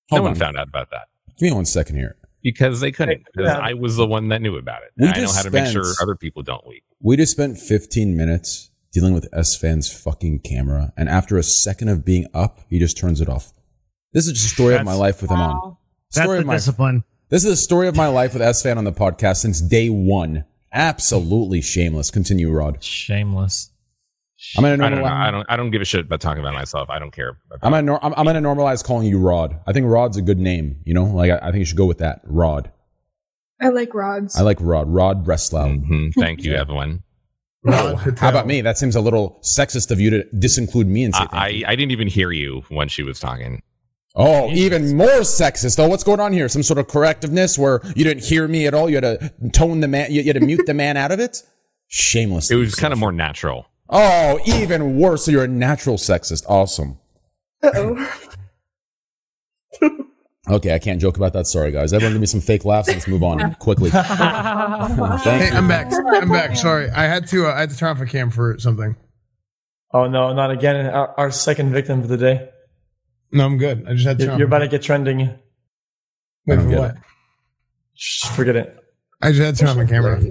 [0.09, 2.15] Hold no one found out about that Give me one second here.
[2.41, 3.25] because they couldn't.
[3.33, 3.59] Because Yeah.
[3.59, 4.91] I was the one that knew about it.
[4.97, 6.83] We And I know just how to make sure other people don't leak.
[7.01, 12.03] We just spent 15 minutes dealing with Esfand's fucking camera, and after a second of
[12.05, 13.53] being up, he just turns it off.
[14.13, 15.76] This is just a story of my life with him on.
[16.13, 17.03] That's Story the of my discipline.
[17.29, 20.45] This is the story of my life with Esfand on the podcast since day one.
[20.71, 22.11] Absolutely shameless.
[22.11, 22.81] Continue, Rod.
[22.83, 23.71] Shameless.
[24.55, 25.05] I'm gonna I don't know.
[25.05, 25.45] I don't.
[25.49, 26.89] I don't give a shit about talking about myself.
[26.89, 27.37] I don't care.
[27.51, 29.59] About I'm gonna, nor- I'm, I'm gonna normalize calling you Rod.
[29.65, 30.77] I think Rod's a good name.
[30.85, 32.21] You know, like I, I think you should go with that.
[32.23, 32.71] Rod.
[33.59, 34.37] I like rods.
[34.37, 34.87] I like Rod.
[34.93, 35.67] Rod Breslau.
[35.69, 36.13] Mhm.
[36.13, 37.01] Thank you, Evelyn.
[37.63, 38.61] No, how about me?
[38.61, 41.47] That seems a little sexist of you to disinclude me and say I.
[41.47, 43.63] I I didn't even hear you when she was talking.
[44.19, 45.77] Oh, even more sexist.
[45.77, 46.49] Oh, what's going on here?
[46.49, 48.89] Some sort of correctiveness where you didn't hear me at all.
[48.89, 50.11] You had to tone the man.
[50.11, 51.43] You, you had to mute the man out of it.
[51.87, 52.49] Shameless.
[52.49, 53.67] It was kind of more natural.
[53.89, 55.25] Oh, even worse.
[55.25, 56.43] So you're a natural sexist.
[56.49, 56.97] Awesome.
[57.63, 58.11] Oh.
[60.49, 61.45] Okay, I can't joke about that.
[61.45, 61.91] Sorry, guys.
[61.91, 62.87] Everyone, give me some fake laughs.
[62.87, 63.89] Let's move on quickly.
[63.89, 64.05] Hey, you.
[64.05, 65.91] I'm back.
[65.91, 66.55] I'm back.
[66.55, 67.47] Sorry, I had to.
[67.47, 68.95] Uh, I had to turn off a cam for something.
[69.93, 70.85] Oh no, not again!
[70.85, 72.49] Our, our second victim for the day.
[73.31, 73.85] No, I'm good.
[73.87, 74.25] I just had to.
[74.25, 75.19] You're, you're about to get trending.
[76.45, 76.95] Wait for get what?
[77.95, 78.77] Shh, forget it.
[79.21, 80.21] I just had to turn on my camera.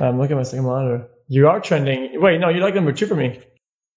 [0.00, 1.08] I'm looking at my second monitor.
[1.28, 2.20] You are trending.
[2.20, 3.40] Wait, no, you're like number two for me.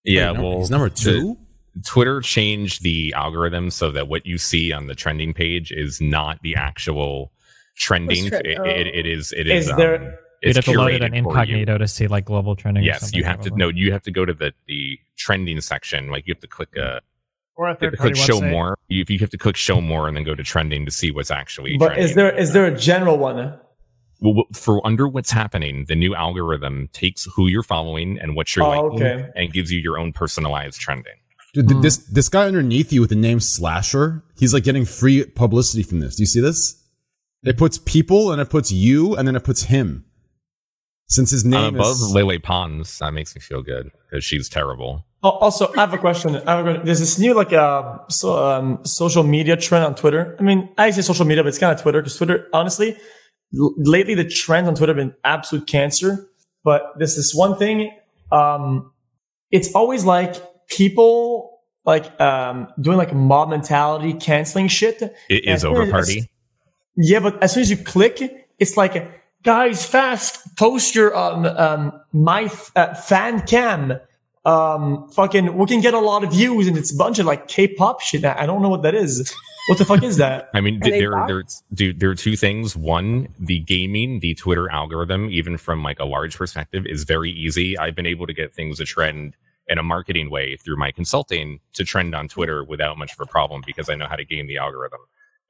[0.04, 1.38] Yeah, Wait, no, well, he's number the- two.
[1.86, 6.40] Twitter changed the algorithm so that what you see on the trending page is not
[6.42, 7.32] the actual
[7.78, 8.28] trending.
[8.28, 8.64] Trend- It, oh.
[8.64, 9.32] it, it is.
[9.32, 9.70] It is.
[9.70, 12.26] Is there- um, You'd have to load it curated in for incognito to see like
[12.26, 12.84] global trending.
[12.84, 13.50] or Yes, something, you have to.
[13.50, 13.58] probably.
[13.66, 16.10] No, you have to go to the the trending section.
[16.10, 17.02] Like you have to click uh,
[17.60, 18.52] Or a you have to third click party show website.
[18.52, 18.78] more.
[18.88, 21.30] You, you have to click show more and then go to trending to see what's
[21.30, 21.76] actually.
[21.78, 22.06] But trending.
[22.06, 23.60] is there is there a general one?
[24.22, 28.64] Well, for under what's happening, the new algorithm takes who you're following and what you're
[28.66, 29.28] Oh, liking, okay.
[29.36, 31.16] and gives you your own personalized trending.
[31.54, 31.82] Dude, th- hmm.
[31.82, 36.00] this this guy underneath you with the name Slasher, he's like getting free publicity from
[36.00, 36.16] this.
[36.16, 36.82] Do you see this?
[37.44, 40.06] It puts people and it puts you and then it puts him.
[41.08, 43.00] Since his I'm name above is Lele Pons.
[43.00, 45.06] That makes me feel good because she's terrible.
[45.22, 46.36] Oh, also, I have a question.
[46.36, 46.86] I have a question.
[46.86, 50.36] There's this new like uh, so, um, social media trend on Twitter.
[50.40, 52.98] I mean, I say social media, but it's kind of Twitter because Twitter, honestly,
[53.54, 56.30] l- lately the trends on Twitter have been absolute cancer.
[56.64, 57.92] But there's this one thing.
[58.32, 58.92] Um,
[59.52, 60.36] it's always like
[60.68, 65.02] people like um, doing like mob mentality, canceling shit.
[65.30, 66.30] It is over party.
[66.96, 69.10] Yeah, but as soon as you click, it's like,
[69.44, 74.00] guys, fast, post your um um my uh, fan cam.
[74.50, 77.48] Um, fucking, we can get a lot of views, and it's a bunch of like
[77.48, 78.26] K-pop shit.
[78.26, 79.34] I I don't know what that is.
[79.68, 80.50] What the fuck is that?
[80.56, 82.76] I mean, Are there, there, dude, there are two things.
[82.76, 87.78] One, the gaming, the Twitter algorithm, even from like a large perspective, is very easy.
[87.78, 89.36] I've been able to get things to trend
[89.68, 93.28] in a marketing way through my consulting to trend on Twitter without much of a
[93.28, 95.02] problem because I know how to game the algorithm.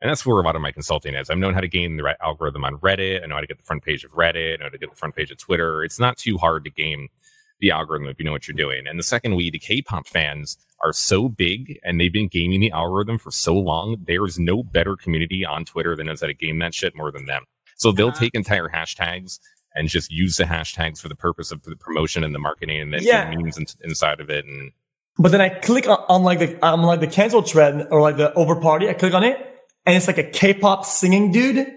[0.01, 1.29] And that's where a lot of my consulting is.
[1.29, 3.23] I've known how to game the algorithm on Reddit.
[3.23, 4.55] I know how to get the front page of Reddit.
[4.55, 5.83] I know how to get the front page of Twitter.
[5.83, 7.09] It's not too hard to game
[7.59, 8.87] the algorithm if you know what you're doing.
[8.87, 12.71] And the second we, the K-pop fans are so big and they've been gaming the
[12.71, 13.97] algorithm for so long.
[14.07, 17.11] There is no better community on Twitter than knows how to game that shit more
[17.11, 17.43] than them.
[17.75, 18.19] So they'll Uh-huh.
[18.19, 19.39] take entire hashtags
[19.75, 22.93] and just use the hashtags for the purpose of the promotion and the marketing and
[22.93, 23.29] the Yeah.
[23.29, 24.45] memes in, inside of it.
[24.45, 24.71] And
[25.17, 28.15] But then I click on, on like the on like the cancel thread or like
[28.17, 28.87] the over party.
[28.89, 29.37] I click on it,
[29.85, 31.67] and it's like a K-pop singing dude,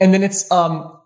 [0.00, 0.97] and then it's um,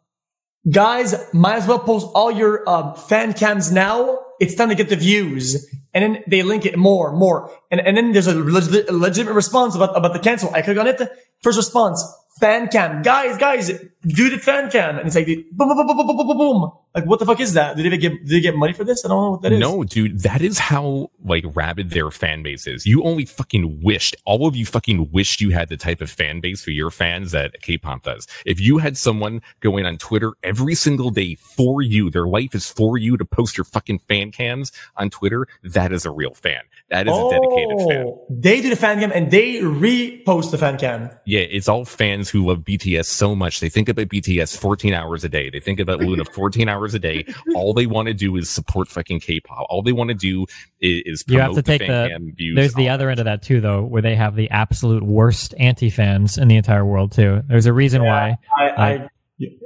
[0.69, 4.19] guys, might as well post all your um, fan cams now.
[4.41, 7.97] It's time to get the views, and then they link it more, more, and and
[7.97, 10.53] then there's a legit, a legitimate response about about the cancel.
[10.55, 11.01] I click on it.
[11.43, 12.03] First response:
[12.43, 13.69] fan cam, guys, guys,
[14.05, 16.37] do the fan cam, and it's like the boom, boom, boom, boom, boom, boom, boom,
[16.39, 16.73] boom.
[16.93, 17.77] Like what the fuck is that?
[17.77, 19.05] Did they get did they get money for this?
[19.05, 19.61] I don't know what that is.
[19.61, 22.85] No, dude, that is how like rabid their fan base is.
[22.85, 26.41] You only fucking wished, all of you fucking wished you had the type of fan
[26.41, 28.27] base for your fans that K-pop does.
[28.45, 32.69] If you had someone going on Twitter every single day for you, their life is
[32.69, 36.61] for you to post your fucking fan cams on Twitter, that is a real fan.
[36.91, 38.05] That is a dedicated fan.
[38.07, 41.09] Oh, They do the fan cam and they repost the fan cam.
[41.25, 43.61] Yeah, it's all fans who love BTS so much.
[43.61, 45.51] They think about BTS 14 hours a day.
[45.51, 47.25] They think about Luna 14 hours a day.
[47.55, 49.67] All they want to do is support fucking K-pop.
[49.69, 50.47] All they want to do
[50.81, 52.09] is, is You promote have to the take fan the.
[52.09, 52.57] cam views.
[52.57, 55.91] There's the other end of that too, though, where they have the absolute worst anti
[55.91, 57.43] fans in the entire world too.
[57.47, 58.39] There's a reason why.
[58.59, 59.09] I, uh, I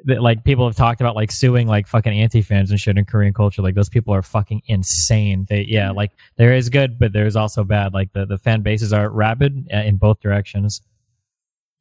[0.04, 3.04] that, like people have talked about like suing like fucking anti fans and shit in
[3.04, 3.62] Korean culture.
[3.62, 5.46] Like those people are fucking insane.
[5.48, 7.92] They yeah, like there is good, but there's also bad.
[7.94, 10.80] Like the the fan bases are rabid uh, in both directions.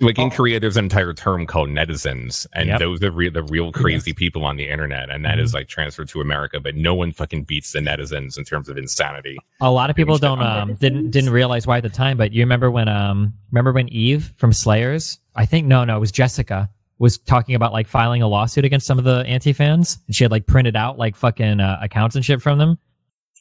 [0.01, 2.79] Like in Korea, there's an entire term called netizens, and Yep.
[2.79, 6.09] those are re- the real crazy people on the internet, and that is like transferred
[6.09, 6.59] to America.
[6.59, 9.37] But no one fucking beats the netizens in terms of insanity.
[9.61, 12.41] A lot of people don't um didn't didn't realize why at the time, but you
[12.41, 16.69] remember when um remember when Eve from Slayers, I think no no it was Jessica
[16.97, 20.23] was talking about like filing a lawsuit against some of the anti fans, and she
[20.23, 22.77] had like printed out like fucking uh, accounts and shit from them.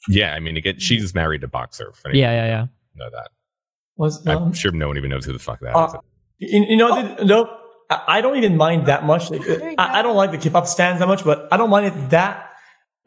[0.08, 1.88] Yeah, I mean, again, she's married to Boxer.
[1.88, 2.66] if Yeah yeah yeah.
[2.94, 3.30] Know that?
[3.96, 5.94] was I'm um, sure no one even knows who the fuck that is.
[6.38, 7.58] You, you know dude, no
[7.90, 9.30] I I don't even mind that much.
[9.30, 9.42] Like,
[9.78, 12.50] I, I don't like the K-pop stands that much, but I don't mind it that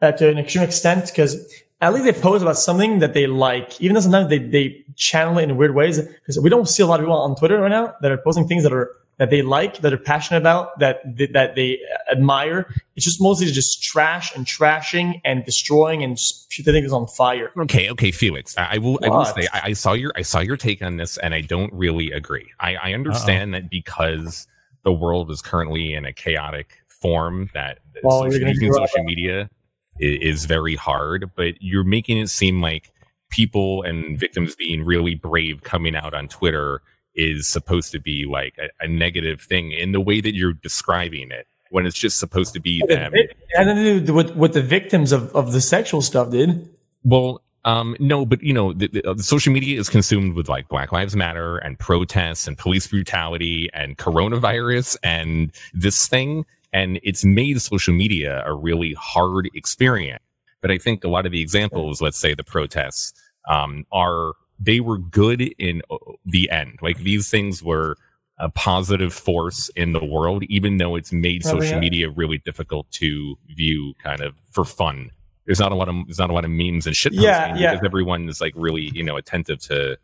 [0.00, 1.36] uh, to an extreme extent because
[1.80, 5.38] at least they post about something that they like, even though sometimes they, they channel
[5.38, 6.00] it in weird ways.
[6.00, 8.48] Because we don't see a lot of people on Twitter right now that are posting
[8.48, 11.00] things that are that they like, that are passionate about, that
[11.32, 11.80] that they
[12.10, 12.72] admire.
[12.96, 17.50] It's just mostly just trash and trashing and destroying and just shooting things on fire.
[17.58, 18.56] Okay, okay, Felix.
[18.56, 18.98] I, I will.
[19.02, 20.12] I will say I, I saw your.
[20.16, 22.46] I saw your take on this, and I don't really agree.
[22.60, 24.46] I, I understand that because
[24.84, 29.50] the world is currently in a chaotic form, that that Well, social, using social media
[29.98, 31.30] is, is very hard.
[31.34, 32.92] But you're making it seem like
[33.30, 36.82] people and victims being really brave coming out on Twitter
[37.18, 41.30] is supposed to be like a, a negative thing in the way that you're describing
[41.30, 41.46] it.
[41.70, 44.62] When it's just supposed to be them It had nothing to do with, with the
[44.62, 46.66] victims of, of the sexual stuff, did.
[47.04, 50.48] Well, um, no, but you know, the, the, uh, the social media is consumed with
[50.48, 56.98] like Black Lives Matter and protests and police brutality and coronavirus and this thing, and
[57.02, 60.22] it's made social media a really hard experience.
[60.62, 63.12] But I think a lot of the examples, let's say the protests,
[63.46, 65.96] um, are they were good in uh,
[66.26, 66.78] the end.
[66.82, 67.96] Like these things were
[68.38, 71.80] a positive force in the world, even though it's made Oh, social yeah.
[71.80, 75.10] media really difficult to view kind of for fun.
[75.46, 77.72] There's not a lot of there's not a lot of memes and shit Yeah, yeah.
[77.72, 79.98] because everyone is like really, you know, attentive to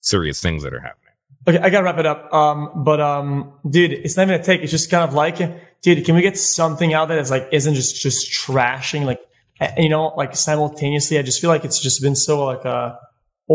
[0.00, 0.96] serious things that are happening.
[1.48, 2.32] Okay, I gotta wrap it up.
[2.34, 4.60] Um, but um, dude, it's not even a take.
[4.62, 5.38] It's just kind of like,
[5.80, 9.20] dude, can we get something out there that's like isn't just just trashing, like
[9.60, 11.18] eh, you know, like simultaneously?
[11.18, 12.96] I just feel like it's just been so like uh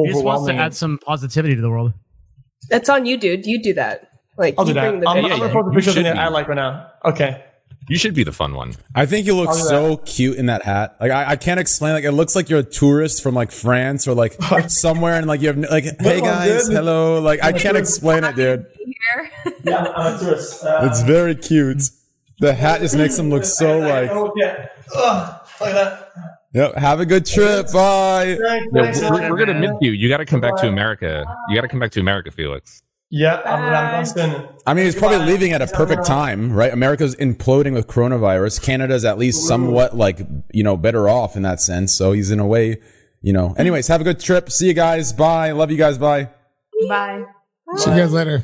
[0.04, 1.94] He just wants to add some positivity to the world.
[2.70, 3.46] That's on you, dude.
[3.46, 4.10] You do that.
[4.38, 4.90] Like I'll you do that.
[4.90, 5.32] bring the I'm, video.
[5.34, 6.20] I'm gonna post a you picture of should something be.
[6.20, 6.92] I like right now.
[7.06, 7.44] Okay.
[7.88, 8.74] You should be the fun one.
[8.96, 10.98] I think you look I'll do so cute in that hat.
[11.00, 11.94] Like I, I can't explain.
[11.94, 14.34] Like it looks like you're a tourist from like France or like
[14.70, 16.76] somewhere, and like you have like, hey guys, good.
[16.78, 17.22] hello.
[17.22, 18.66] Like I can't explain it, dude.
[18.84, 19.32] Here.
[19.64, 20.64] Yeah, I'm a tourist.
[20.64, 21.82] Uh, It's very cute.
[22.40, 24.12] The hat just makes him look so like.
[24.12, 24.68] Oh, yeah.
[24.96, 26.35] Ugh, look at that.
[26.56, 26.76] Yep.
[26.76, 27.70] Have a good trip.
[27.74, 28.38] Bye.
[28.42, 29.92] Thanks, Yeah, thanks, we're, we're gonna miss you.
[29.92, 31.26] You got to come back to America.
[31.50, 32.82] You got to come back to America, Felix.
[33.12, 34.48] Yeah, I'm, I'm, I'm.
[34.66, 36.72] I mean, he's probably leaving at a perfect time, right?
[36.72, 38.64] America's imploding with coronavirus.
[38.64, 40.22] Canada's at least somewhat like,
[40.54, 41.94] you know, better off in that sense.
[41.94, 42.78] So he's in a way,
[43.22, 43.54] you know.
[43.58, 44.50] Anyways, have a good trip.
[44.50, 45.12] See you guys.
[45.12, 45.52] Bye.
[45.52, 45.98] Love you guys.
[45.98, 46.30] Bye.
[46.88, 47.26] Bye.
[47.76, 48.44] See you guys later.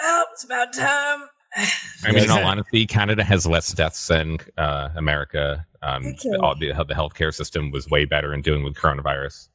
[0.00, 1.28] Well, it's about time.
[1.56, 5.64] I mean, in all honesty, Canada has less deaths than uh, America.
[5.82, 6.30] Um, Okay.
[6.30, 9.48] the, all the, the healthcare system was way better in dealing with coronavirus.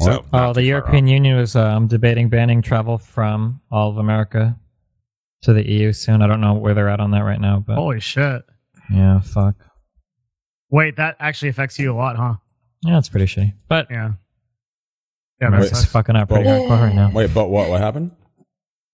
[0.00, 4.54] So, oh, the European Union was um, debating banning travel from all of America
[5.42, 6.20] to the EU soon.
[6.20, 8.42] I don't know where they're at on that right now, but Holy shit.
[8.90, 9.54] yeah, fuck.
[10.70, 12.34] Wait, that actually affects you a lot, huh?
[12.82, 13.54] Yeah, it's pretty shitty.
[13.68, 14.12] But yeah,
[15.40, 17.10] yeah, that's fucking up pretty hardcore right now.
[17.10, 17.70] Wait, but what?
[17.70, 18.10] What happened?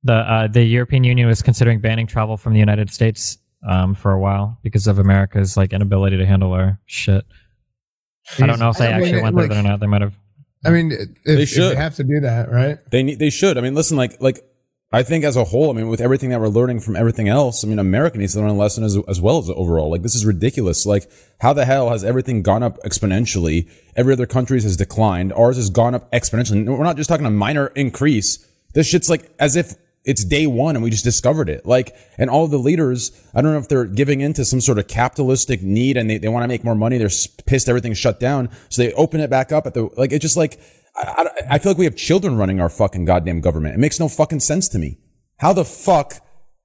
[0.04, 4.12] The uh, the European Union was considering banning travel from the United States um, for
[4.12, 7.24] a while because of America's like inability to handle our shit.
[8.38, 9.80] I don't know if they I mean, actually went like- there or not.
[9.80, 10.14] They might have.
[10.64, 11.72] I mean, if, They if should.
[11.72, 12.78] they have to do that, right?
[12.90, 13.18] They need.
[13.18, 13.58] They should.
[13.58, 13.96] I mean, listen.
[13.96, 14.44] Like, like
[14.92, 17.64] I think as a whole, I mean, with everything that we're learning from everything else,
[17.64, 19.90] I mean, America needs to learn a lesson as, as well as overall.
[19.90, 20.86] Like, this is ridiculous.
[20.86, 23.68] Like, how the hell has everything gone up exponentially?
[23.96, 25.32] Every other country's has declined.
[25.32, 26.64] Ours has gone up exponentially.
[26.64, 28.46] We're not just talking a minor increase.
[28.74, 29.74] This shit's like as if
[30.04, 31.64] it's day one and we just discovered it.
[31.64, 34.88] Like, and all the leaders, I don't know if they're giving into some sort of
[34.88, 36.98] capitalistic need and they, they want to make more money.
[36.98, 37.10] They're
[37.46, 38.48] pissed everything's shut down.
[38.68, 40.60] So they open it back up at the, like, it's just like,
[40.96, 43.74] I, I, I feel like we have children running our fucking goddamn government.
[43.74, 44.98] It makes no fucking sense to me.
[45.38, 46.14] How the fuck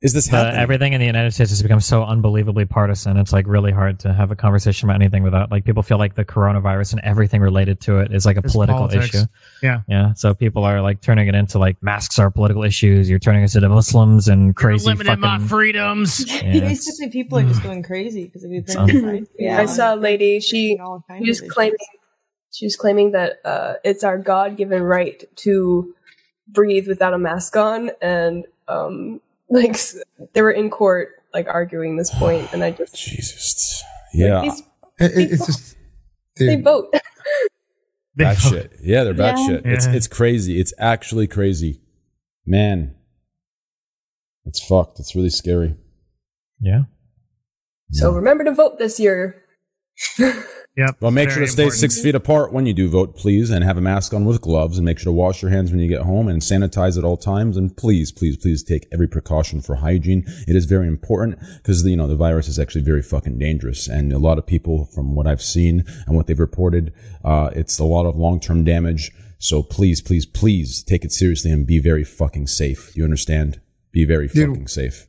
[0.01, 0.59] is this Uh, happening?
[0.61, 3.17] everything in the United States has become so unbelievably partisan.
[3.17, 6.14] It's like really hard to have a conversation about anything without like people feel like
[6.14, 9.16] the coronavirus and everything related to it is like a It's political politics.
[9.16, 9.26] issue.
[9.64, 9.82] Yeah.
[9.88, 10.14] Yeah.
[10.14, 13.09] So people are like turning it into like masks are political issues.
[13.09, 15.48] You're turning us into Muslims and crazy Limited my fucking.
[15.48, 16.26] freedoms.
[16.43, 16.59] Yeah.
[16.59, 19.27] Basically, people are just going crazy because of It's everything.
[19.50, 20.40] I saw a lady.
[20.40, 21.77] She all she was claiming
[22.53, 25.93] she was claiming that uh, it's our God-given right to
[26.48, 29.77] breathe without a mask on, and um, like
[30.34, 33.84] they were in court like arguing this point, and I just Jesus.
[34.14, 34.42] Yeah.
[34.42, 34.61] these
[35.00, 35.76] It, it- it's just,
[36.38, 36.93] they vote.
[38.16, 38.72] Bad shit.
[38.82, 39.48] Yeah, they're bad Yeah.
[39.48, 39.66] shit.
[39.66, 39.93] It's Yeah.
[39.93, 40.59] it's crazy.
[40.59, 41.82] It's actually crazy.
[42.48, 42.95] Man.
[44.45, 45.00] It's fucked.
[45.00, 45.76] It's really scary.
[46.59, 46.84] Yeah.
[47.92, 49.43] So remember to vote this year.
[50.77, 50.97] Yep.
[50.99, 51.80] Well, make sure to stay important.
[51.80, 54.77] six feet apart when you do vote, please, and have a mask on with gloves,
[54.77, 57.17] and make sure to wash your hands when you get home and sanitize at all
[57.17, 57.57] times.
[57.57, 60.23] And please, please, please take every precaution for hygiene.
[60.47, 64.14] It is very important because you know the virus is actually very fucking dangerous, and
[64.14, 66.93] a lot of people, from what I've seen and what they've reported,
[67.25, 69.11] uh, it's a lot of long term damage.
[69.39, 72.95] So please, please, please take it seriously and be very fucking safe.
[72.95, 73.61] You understand?
[73.91, 74.49] Be very Dude.
[74.49, 75.07] fucking safe.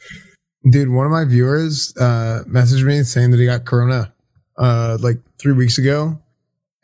[0.70, 4.14] dude, one of my viewers uh, messaged me saying that he got corona
[4.58, 6.20] uh, like three weeks ago,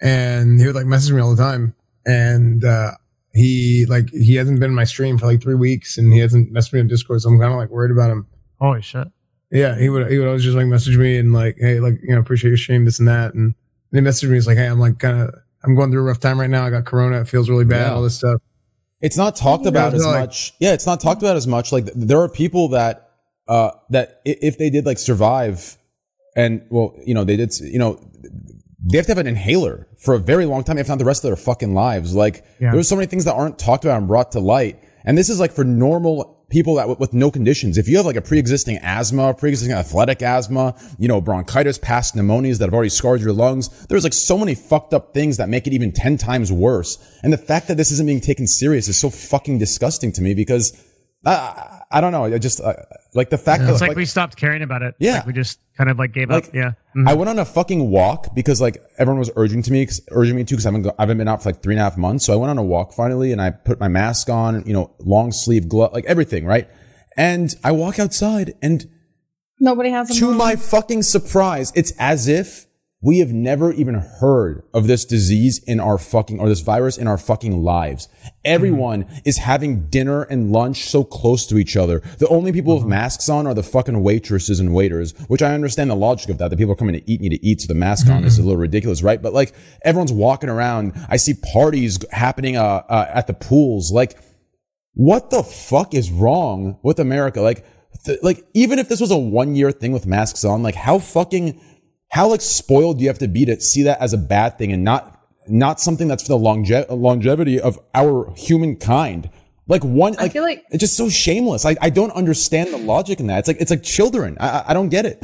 [0.01, 1.75] and he would like message me all the time,
[2.07, 2.93] and uh,
[3.33, 6.53] he like he hasn't been in my stream for like three weeks, and he hasn't
[6.53, 8.27] messaged me on Discord, so I'm kind of like worried about him.
[8.61, 9.09] Holy shit.
[9.51, 12.15] Yeah, he would he would always just like message me and like, hey, like you
[12.15, 13.55] know, appreciate your stream, this and that, and
[13.93, 14.35] he messaged me.
[14.35, 16.65] He's like, hey, I'm like kind of I'm going through a rough time right now.
[16.67, 17.21] I got corona.
[17.21, 17.89] It feels really bad.
[17.89, 17.95] Yeah.
[17.95, 18.41] All this stuff.
[19.01, 20.53] It's not talked about Yeah, as like- much.
[20.61, 21.73] Yeah, it's not talked about as much.
[21.73, 23.11] Like there are people that
[23.47, 25.77] uh that if they did like survive
[26.37, 27.99] and well, you know, they did, you know,
[28.87, 31.25] they have to have an inhaler for a very long time, if not the rest
[31.25, 32.15] of their fucking lives.
[32.15, 32.73] Like Yeah.
[32.73, 34.79] there's so many things that aren't talked about and brought to light.
[35.05, 37.79] And this is like for normal people that with, no conditions.
[37.79, 42.59] If you have like a pre-existing asthma, pre-existing athletic asthma, you know, bronchitis, past pneumonias
[42.59, 45.67] that have already scarred your lungs, there's like so many fucked up things that make
[45.67, 46.99] it even 10 times worse.
[47.23, 50.35] And the fact that this isn't being taken serious is so fucking disgusting to me
[50.35, 50.73] because
[51.25, 52.25] I, I, I don't know.
[52.25, 52.75] I just, uh,
[53.15, 54.95] like the fact that It's like, we stopped caring about it.
[54.99, 55.19] Yeah.
[55.19, 56.55] Like we just kind of like gave Like, up.
[56.55, 56.73] Yeah.
[56.97, 57.09] Mhm.
[57.09, 60.45] I went on a fucking walk because like everyone was urging to me, urging me
[60.45, 62.27] to because I haven't, I haven't been out for like three and a half months.
[62.27, 64.91] So I went on a walk finally and I put my mask on, you know,
[65.01, 66.69] long sleeve glove, like everything, right?
[67.17, 68.85] And I walk outside and
[69.61, 70.37] Nobody has to on.
[70.37, 72.67] my fucking surprise, it's as if
[73.05, 77.07] we have never even heard of this disease in our fucking, or this virus in
[77.07, 78.09] our fucking lives.
[78.47, 82.01] Everyone is having dinner and lunch so close to each other.
[82.19, 85.91] The only people with masks on are the fucking waitresses and waiters, which I understand
[85.91, 86.49] the logic of that.
[86.49, 88.43] The people are coming to eat need to eat, so the mask on is a
[88.43, 89.21] little ridiculous, right?
[89.21, 90.95] But like everyone's walking around.
[91.11, 93.93] I see parties happening, uh, uh at the pools.
[93.93, 94.19] Like,
[94.95, 97.43] what the fuck is wrong with America?
[97.43, 97.67] Like,
[98.07, 100.99] th- like even if this was a one year thing with masks on, like how
[100.99, 101.61] fucking,
[102.15, 104.73] how like spoiled do you have to be to see that as a bad thing
[104.73, 109.29] and not, not something that's for the longe- longevity of our humankind?
[109.67, 111.65] Like one, I feel like it's just so shameless.
[111.67, 113.41] I, I don't understand the logic in that.
[113.41, 114.37] It's like, it's like children.
[114.39, 115.23] I, I- I don't get it.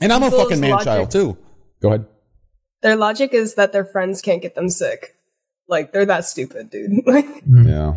[0.00, 1.36] And I'm a fucking man logic- child too.
[1.82, 2.06] Go ahead.
[2.82, 5.14] their logic is that their friends can't get them sick.
[5.68, 6.90] Like they're that stupid, dude.
[7.06, 7.68] Like hmm.
[7.68, 7.94] Yeah.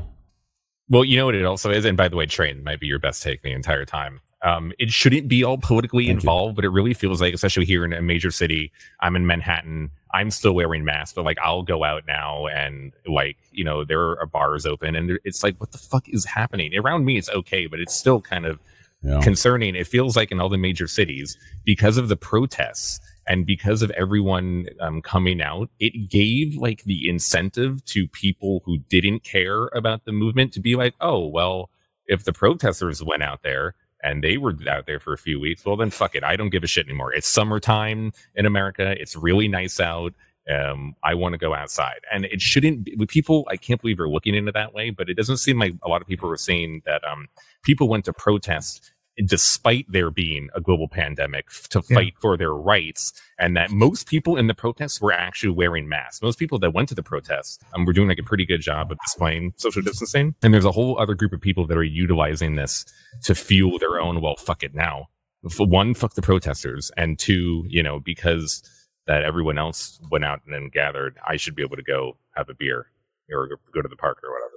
[0.90, 3.00] Well, you know what it also is, and by the way, train might be your
[3.00, 4.20] best take the entire time.
[4.44, 6.20] Um, it shouldn't be all politically Thank you.
[6.20, 9.92] involved, but it really feels like, especially here in a major city, I'm in Manhattan.
[10.14, 14.02] I'm still wearing masks, but like I'll go out now and like you know there
[14.20, 17.18] are bars open, and it's like what the fuck is happening around me?
[17.18, 18.60] It's okay, but it's still kind of
[19.03, 19.22] Yeah.
[19.22, 19.76] concerning.
[19.76, 23.90] It feels like in all the major cities because of the protests and because of
[23.92, 30.06] everyone um, coming out, it gave like the incentive to people who didn't care about
[30.06, 31.70] the movement to be like, oh, well,
[32.08, 35.66] if the protesters went out there and they were out there for a few weeks,
[35.66, 36.24] well, then fuck it.
[36.24, 37.14] I don't give a shit anymore.
[37.14, 38.96] It's summertime in America.
[39.00, 40.14] It's really nice out.
[40.50, 42.00] Um, I want to go outside.
[42.12, 45.14] And it shouldn't be people, I can't believe are looking into that way, but it
[45.14, 47.28] doesn't seem like a lot of people are saying that um,
[47.62, 48.92] people went to protest
[49.26, 52.20] despite there being a global pandemic to fight yeah.
[52.22, 56.22] for their rights and that most people in the protests were actually wearing masks.
[56.22, 58.92] Most people that went to the protests um, were doing like a pretty good job
[58.92, 60.34] of displaying social distancing.
[60.42, 62.86] And there's a whole other group of people that are utilizing this
[63.24, 65.08] to fuel their own well fuck it now.
[65.50, 68.64] For one fuck the protesters and two you know because
[69.08, 72.48] that everyone else went out and then gathered i should be able to go have
[72.48, 72.86] a beer
[73.32, 74.54] or go to the park or whatever.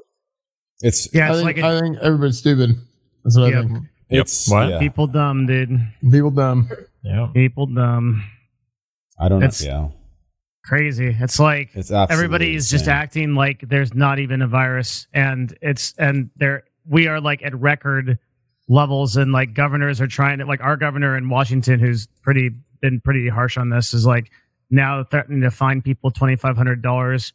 [0.81, 2.77] It's yeah it's I, think, like a, I think everybody's stupid.
[3.23, 3.65] That's what yep.
[3.65, 4.79] I think it's what yeah.
[4.79, 5.81] people dumb, dude.
[6.11, 6.69] People dumb.
[7.03, 8.25] Yeah, people dumb.
[9.19, 9.69] I don't it's know.
[9.69, 9.89] Yeah,
[10.65, 11.17] crazy.
[11.19, 12.79] It's like it's everybody's insane.
[12.79, 17.43] just acting like there's not even a virus, and it's and there we are like
[17.43, 18.19] at record
[18.69, 22.51] levels, and like governors are trying to like our governor in Washington, who's pretty
[22.81, 24.31] been pretty harsh on this, is like
[24.71, 27.33] now threatening to fine people twenty five hundred dollars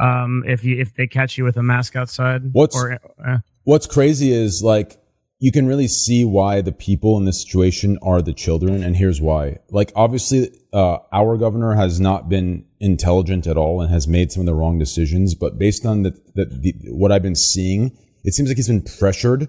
[0.00, 2.52] um, if you if they catch you with a mask outside.
[2.52, 4.99] What's or, uh, What's crazy is like
[5.42, 8.82] you can really see why the people in this situation are the children.
[8.82, 9.56] And here's why.
[9.70, 14.42] Like, obviously, uh, our governor has not been intelligent at all and has made some
[14.42, 15.34] of the wrong decisions.
[15.34, 18.82] But based on the, the, the, what I've been seeing, it seems like he's been
[18.82, 19.48] pressured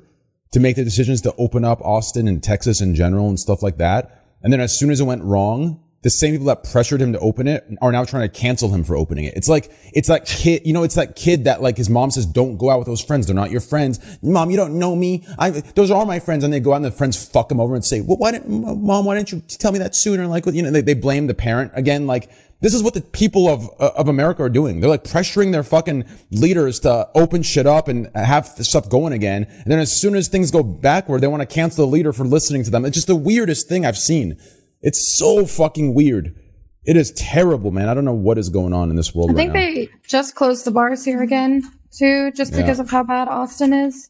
[0.54, 3.78] to make the decisions to open up Austin and Texas in general and stuff like
[3.78, 4.18] that.
[4.42, 7.20] And then as soon as it went wrong, the same people that pressured him to
[7.20, 9.36] open it are now trying to cancel him for opening it.
[9.36, 12.26] It's like, it's that kid, you know, it's that kid that like his mom says,
[12.26, 13.28] don't go out with those friends.
[13.28, 14.00] They're not your friends.
[14.24, 15.24] Mom, you don't know me.
[15.38, 16.44] I, those are my friends.
[16.44, 18.50] And they go out and the friends fuck him over and say, well, why didn't,
[18.50, 20.26] mom, why didn't you tell me that sooner?
[20.26, 22.08] Like, you know, they, they blame the parent again.
[22.08, 22.32] Like,
[22.62, 24.80] this is what the people of, uh, of America are doing.
[24.80, 29.44] They're like pressuring their fucking leaders to open shit up and have stuff going again.
[29.50, 32.24] And then as soon as things go backward, they want to cancel the leader for
[32.24, 32.86] listening to them.
[32.86, 34.40] It's just the weirdest thing I've seen.
[34.82, 36.36] It's so fucking weird.
[36.84, 37.90] It is terrible, man.
[37.90, 39.32] I don't know what is going on in this world.
[39.32, 42.84] I think right they just closed the bars here again too, just because yeah.
[42.84, 44.10] of how bad Austin is.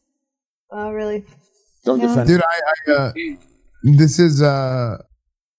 [0.70, 1.24] Oh, uh, really?
[1.84, 2.06] Don't yeah.
[2.06, 2.42] defend, dude.
[2.42, 3.12] I, I uh,
[3.82, 4.96] this is uh,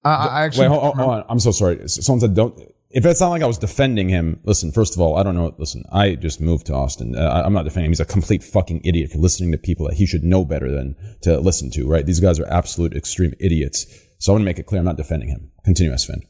[0.03, 0.79] I, I actually wait.
[0.79, 1.25] Hold, hold, on.
[1.29, 1.87] I'm so sorry.
[1.87, 2.59] Someone said don't.
[2.89, 4.71] If it's not like I was defending him, listen.
[4.71, 5.53] First of all, I don't know.
[5.57, 7.15] Listen, I just moved to Austin.
[7.15, 7.91] Uh, I'm not defending him.
[7.91, 10.95] He's a complete fucking idiot for listening to people that he should know better than
[11.21, 11.87] to listen to.
[11.87, 12.05] Right?
[12.05, 13.85] These guys are absolute extreme idiots.
[14.23, 14.79] So I want to make it clear.
[14.79, 15.51] I'm not defending him.
[15.65, 16.21] Continue, Sven.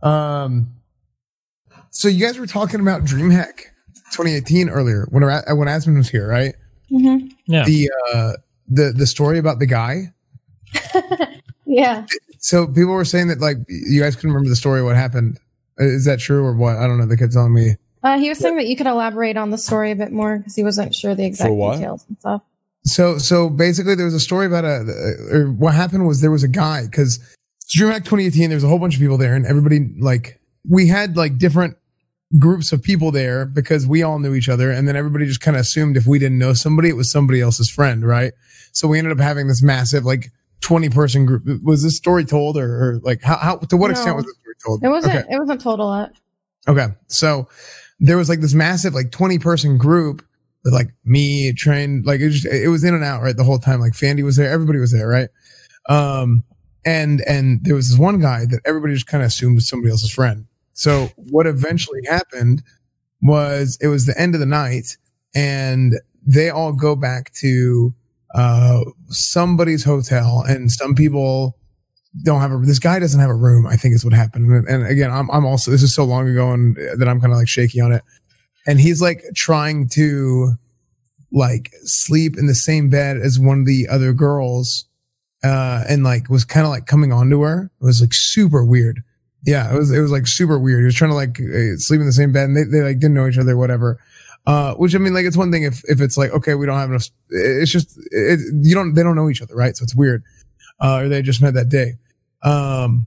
[0.00, 0.76] Um,
[1.90, 3.62] so you guys were talking about DreamHack
[4.12, 6.54] 2018 earlier when when Asmon was here, right?
[6.92, 7.26] Mm-hmm.
[7.46, 7.64] Yeah.
[7.64, 8.32] The uh,
[8.68, 10.12] the the story about the guy.
[11.66, 12.06] yeah.
[12.38, 14.80] So people were saying that like you guys couldn't remember the story.
[14.80, 15.40] What happened?
[15.78, 16.76] Is that true or what?
[16.76, 17.06] I don't know.
[17.06, 17.74] The kid's telling me.
[18.04, 20.54] Uh, he was saying that you could elaborate on the story a bit more because
[20.54, 22.42] he wasn't sure the exact details and stuff.
[22.86, 24.84] So, so basically, there was a story about a,
[25.32, 27.18] uh, or what happened was there was a guy because
[27.68, 31.16] DreamHack 2018, there was a whole bunch of people there, and everybody like we had
[31.16, 31.76] like different
[32.38, 35.56] groups of people there because we all knew each other, and then everybody just kind
[35.56, 38.32] of assumed if we didn't know somebody, it was somebody else's friend, right?
[38.72, 40.30] So we ended up having this massive like
[40.60, 41.42] 20 person group.
[41.62, 44.34] Was this story told, or, or like how, how to what no, extent was the
[44.40, 44.84] story told?
[44.84, 45.14] It wasn't.
[45.14, 45.34] Okay.
[45.34, 46.12] It wasn't told a lot.
[46.68, 47.48] Okay, so
[48.00, 50.22] there was like this massive like 20 person group
[50.72, 53.80] like me trained like it, just, it was in and out right the whole time
[53.80, 55.28] like Fandy was there everybody was there right
[55.88, 56.42] um
[56.84, 59.90] and and there was this one guy that everybody just kind of assumed was somebody
[59.90, 60.46] else's friend.
[60.74, 62.62] So what eventually happened
[63.22, 64.96] was it was the end of the night,
[65.34, 65.94] and
[66.26, 67.94] they all go back to
[68.34, 71.56] uh, somebody's hotel, and some people
[72.22, 72.58] don't have a.
[72.58, 73.66] This guy doesn't have a room.
[73.66, 74.50] I think is what happened.
[74.50, 77.32] And, and again, I'm I'm also this is so long ago, and that I'm kind
[77.32, 78.02] of like shaky on it.
[78.66, 80.54] And he's like trying to
[81.32, 84.86] like sleep in the same bed as one of the other girls
[85.44, 87.70] uh, and like was kind of like coming onto her.
[87.80, 89.02] It was like super weird.
[89.44, 90.80] Yeah, it was it was like super weird.
[90.80, 92.98] He was trying to like uh, sleep in the same bed, and they, they like
[92.98, 93.98] didn't know each other, whatever.
[94.46, 96.78] Uh, which I mean, like it's one thing if if it's like okay, we don't
[96.78, 97.10] have enough.
[97.28, 99.76] It's just it, you don't they don't know each other, right?
[99.76, 100.22] So it's weird.
[100.80, 101.94] Uh, or they just met that day.
[102.42, 103.06] Um,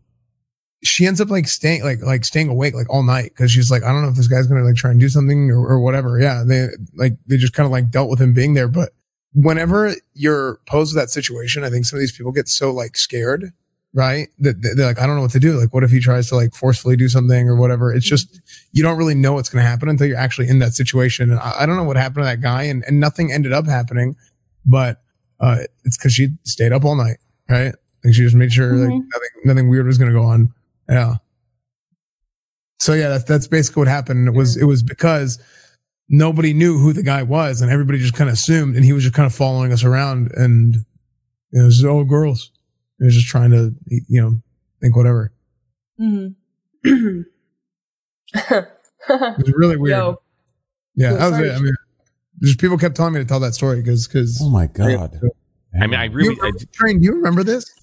[0.83, 3.83] she ends up like staying like like staying awake like all night because she's like
[3.83, 6.19] I don't know if this guy's gonna like try and do something or, or whatever.
[6.19, 8.91] Yeah, they like they just kind of like dealt with him being there, but
[9.33, 12.97] whenever you're posed with that situation, I think some of these people get so like
[12.97, 13.51] scared,
[13.93, 14.29] right?
[14.39, 15.59] That they're like, I don't know what to do.
[15.59, 17.93] Like, what if he tries to like forcefully do something or whatever?
[17.93, 18.41] It's just,
[18.71, 21.29] you don't really know what's going to happen until you're actually in that situation.
[21.29, 23.67] And I, I, don't know what happened to that guy and, and nothing ended up
[23.67, 24.15] happening,
[24.65, 25.01] but,
[25.39, 27.75] uh, it's cause she stayed up all night, right?
[28.03, 28.81] Like she just made sure mm-hmm.
[28.81, 30.51] like nothing, nothing weird was going to go on.
[30.89, 31.15] Yeah.
[32.79, 34.27] So yeah, that's that's basically what happened.
[34.27, 35.39] It was it was because
[36.09, 39.03] nobody knew who the guy was, and everybody just kind of assumed, and he was
[39.03, 40.75] just kind of following us around, and
[41.51, 42.51] it was all girls.
[42.99, 44.41] He was just trying to, you know,
[44.81, 45.33] think whatever.
[45.99, 47.21] Mm-hmm.
[49.09, 49.97] It was really weird.
[49.97, 50.21] Yo.
[50.95, 51.55] Yeah, that was it.
[51.55, 51.75] I mean,
[52.41, 54.39] just people kept telling me to tell that story because because.
[54.41, 55.17] Oh my god.
[55.79, 57.73] I mean, I really, I, Train, do you remember this?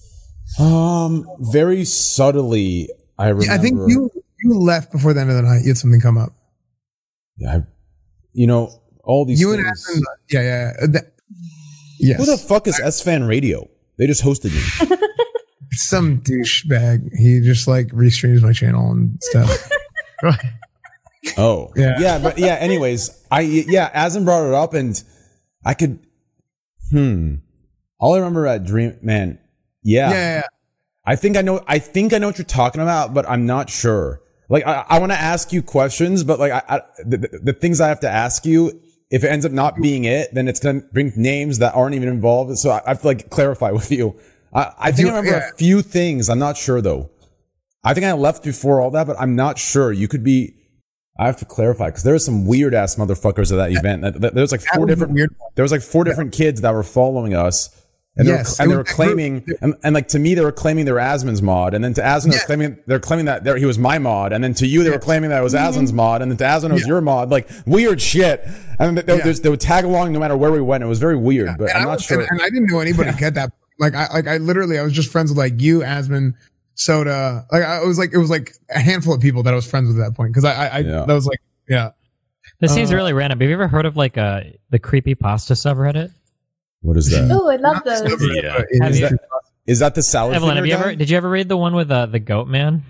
[0.59, 3.45] Um, very subtly, I remember.
[3.45, 4.09] Yeah, I think you
[4.43, 5.61] you left before the end of the night.
[5.63, 6.31] You had something come up.
[7.37, 7.63] Yeah, I,
[8.33, 8.69] you know
[9.03, 9.39] all these.
[9.39, 9.87] you and things.
[9.89, 10.01] Esfand,
[10.31, 10.87] yeah, yeah, yeah.
[10.87, 11.11] That-
[11.99, 12.17] yes.
[12.19, 13.67] Who the fuck is Esfand Radio?
[13.97, 14.97] They just hosted me.
[15.71, 17.09] Some douchebag.
[17.17, 19.69] He just like restreams my channel and stuff.
[21.37, 21.95] Oh, Yeah.
[21.99, 22.53] yeah, but yeah.
[22.53, 25.01] Anyways, I yeah, Asm brought it up, and
[25.65, 25.99] I could.
[26.91, 27.35] Hmm.
[27.99, 29.39] All I remember at Dream Man,
[29.85, 30.43] yeah, yeah.
[31.05, 31.63] I think I know.
[31.67, 34.21] I think I know what you're talking about, but I'm not sure.
[34.49, 37.81] Like, I, I want to ask you questions, but like, I, I the, the, things
[37.81, 40.81] I have to ask you, if it ends up not being it, then it's gonna
[40.91, 42.57] bring names that aren't even involved.
[42.57, 44.19] So I, I have to like clarify with you.
[44.53, 45.49] I, I think I Do- remember yeah.
[45.49, 46.29] a few things.
[46.29, 47.11] I'm not sure though.
[47.83, 49.91] I think I left before all that, but I'm not sure.
[49.91, 50.55] You could be.
[51.17, 54.19] I have to clarify because there were some weird ass motherfuckers at that event.
[54.19, 55.13] There was like four was different.
[55.13, 57.69] weird There was like four different kids that were following us,
[58.17, 58.95] and Yes, they were, and they were that group.
[58.95, 61.93] claiming, and, and like to me, they were claiming they were Asmon's mod, and then
[61.95, 62.45] to Asmon, they were Yeah.
[62.45, 65.29] claiming they're claiming that he was my mod, and then to you, they were claiming
[65.31, 66.87] that it was Asmon's mod, and then to Asmon, it was Yeah.
[66.87, 67.29] your mod.
[67.29, 68.47] Like weird shit,
[68.79, 69.33] and they, they, Yeah.
[69.33, 70.83] they would tag along no matter where we went.
[70.83, 72.21] It was very weird, but And I'm I not was- sure.
[72.21, 73.51] And, and I didn't know anybody get that.
[73.79, 76.33] Like I like I literally I was just friends with like you, Asmon,
[76.75, 77.45] Soda.
[77.51, 79.87] Like I was like it was like a handful of people that I was friends
[79.89, 81.05] with at that point because I I, I Yeah.
[81.05, 81.89] that was like yeah.
[82.61, 83.39] This seems Uh, really random.
[83.41, 86.11] Have you ever heard of like uh, the creepy pasta subreddit?
[86.85, 87.29] What is that?
[87.31, 88.01] Oh, I love those.
[88.35, 88.61] yeah.
[88.81, 89.19] Have Is you- that,
[89.67, 90.35] is that the salad?
[90.35, 90.95] Evelyn, have finger you ever?
[90.95, 92.83] Did you ever read the one with uh, the goat man?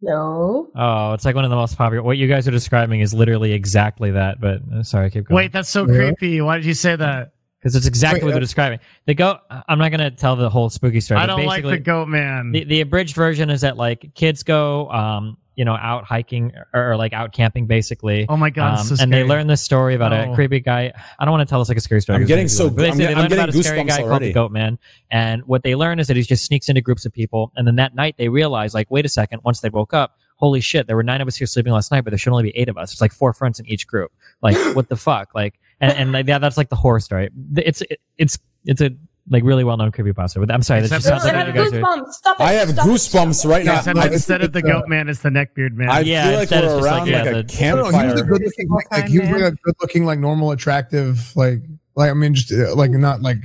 [0.00, 0.70] No.
[0.76, 2.02] Oh, it's like one of the most popular.
[2.04, 4.40] What you guys are describing is literally exactly that.
[4.40, 5.36] But uh, sorry, keep going.
[5.36, 5.96] Wait, that's so Yeah.
[5.96, 6.40] creepy.
[6.40, 7.32] Why did you say that?
[7.58, 8.78] because it's exactly Wait, what uh, they're describing.
[9.06, 9.38] The goat.
[9.50, 11.18] I'm not gonna tell the whole spooky story.
[11.18, 12.52] I but don't like basically- the goat man.
[12.52, 16.92] the, the abridged version is that like kids go um you know out hiking or,
[16.92, 19.94] or, like out camping basically oh my god, um, so and they learn this story
[19.96, 20.30] about Oh.
[20.32, 20.92] a creepy guy.
[21.18, 22.16] I don't want to tell us like a scary story.
[22.16, 22.90] I'm 'cause getting so- gonna be long.
[22.90, 24.52] But I'm get- they I'm learn about a getting scary goosebumps guy called the Goat
[24.52, 24.78] Man,
[25.10, 27.76] and what they learn is that he just sneaks into groups of people, and then
[27.76, 29.40] that night they realize, like, wait a second.
[29.44, 32.02] Once they woke up, holy shit, there were nine of us here sleeping last night,
[32.04, 32.92] but there should only be eight of us.
[32.92, 34.12] It's like four friends in each group.
[34.40, 35.34] Like, what the fuck?
[35.34, 37.30] Like, and, and like, yeah, that's like the horror story.
[37.56, 38.90] It's it, it's it's a
[39.30, 40.40] like really well known creepypasta.
[40.40, 42.02] But I'm sorry, that just Except- sounds I like have what you guys are.
[42.02, 42.12] goosebumps.
[42.12, 42.42] Stop it.
[42.42, 42.90] I have Stop it.
[42.90, 43.76] goosebumps right now.
[43.78, 45.90] Except I, instead of the uh, goat man, it's the neckbeard man.
[45.90, 47.76] I Yeah, feel like instead it's we're just like, around yeah, like, a the- No,
[47.76, 48.24] no, he was a campfire.
[48.24, 51.62] good looking like, like he was like a good looking like normal attractive like
[51.96, 53.38] like I mean just uh, like not like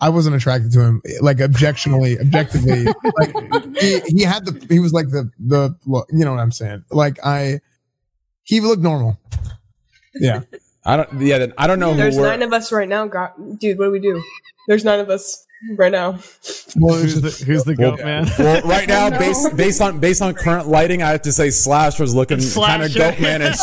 [0.00, 2.84] I wasn't attracted to him like objectionally objectively
[3.18, 5.74] like he, he had the he was like the the
[6.10, 7.60] you know what I'm saying like I
[8.44, 9.18] he looked normal
[10.14, 10.40] yeah
[10.90, 11.20] I don't.
[11.20, 12.28] Yeah, then I don't know There's who we're.
[12.30, 13.78] nine of us right now, Gro- dude.
[13.78, 14.22] What do we do?
[14.68, 15.46] There's nine of us
[15.76, 16.18] right now.
[16.76, 18.26] well who's the, who's the well, goat man?
[18.38, 21.98] well, right now, based based on based on current lighting, I have to say Slash
[22.00, 22.98] was looking kind of Slasher.
[22.98, 23.58] goat manish.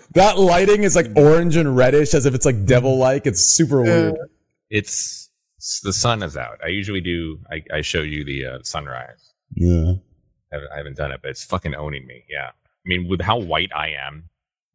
[0.14, 3.26] that lighting is like orange and reddish, as if it's like devil like.
[3.26, 4.14] It's super weird.
[4.70, 6.58] It's, it's- the sun is out.
[6.64, 7.38] I usually do.
[7.50, 9.32] I, I show you the uh, sunrise.
[9.54, 9.92] Yeah.
[10.52, 12.24] I haven't, I haven't done it, but it's fucking owning me.
[12.30, 12.48] Yeah.
[12.48, 14.29] I mean, with how white I am,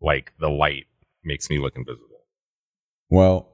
[0.05, 0.85] like the light
[1.23, 2.21] makes me look invisible.
[3.09, 3.51] Well,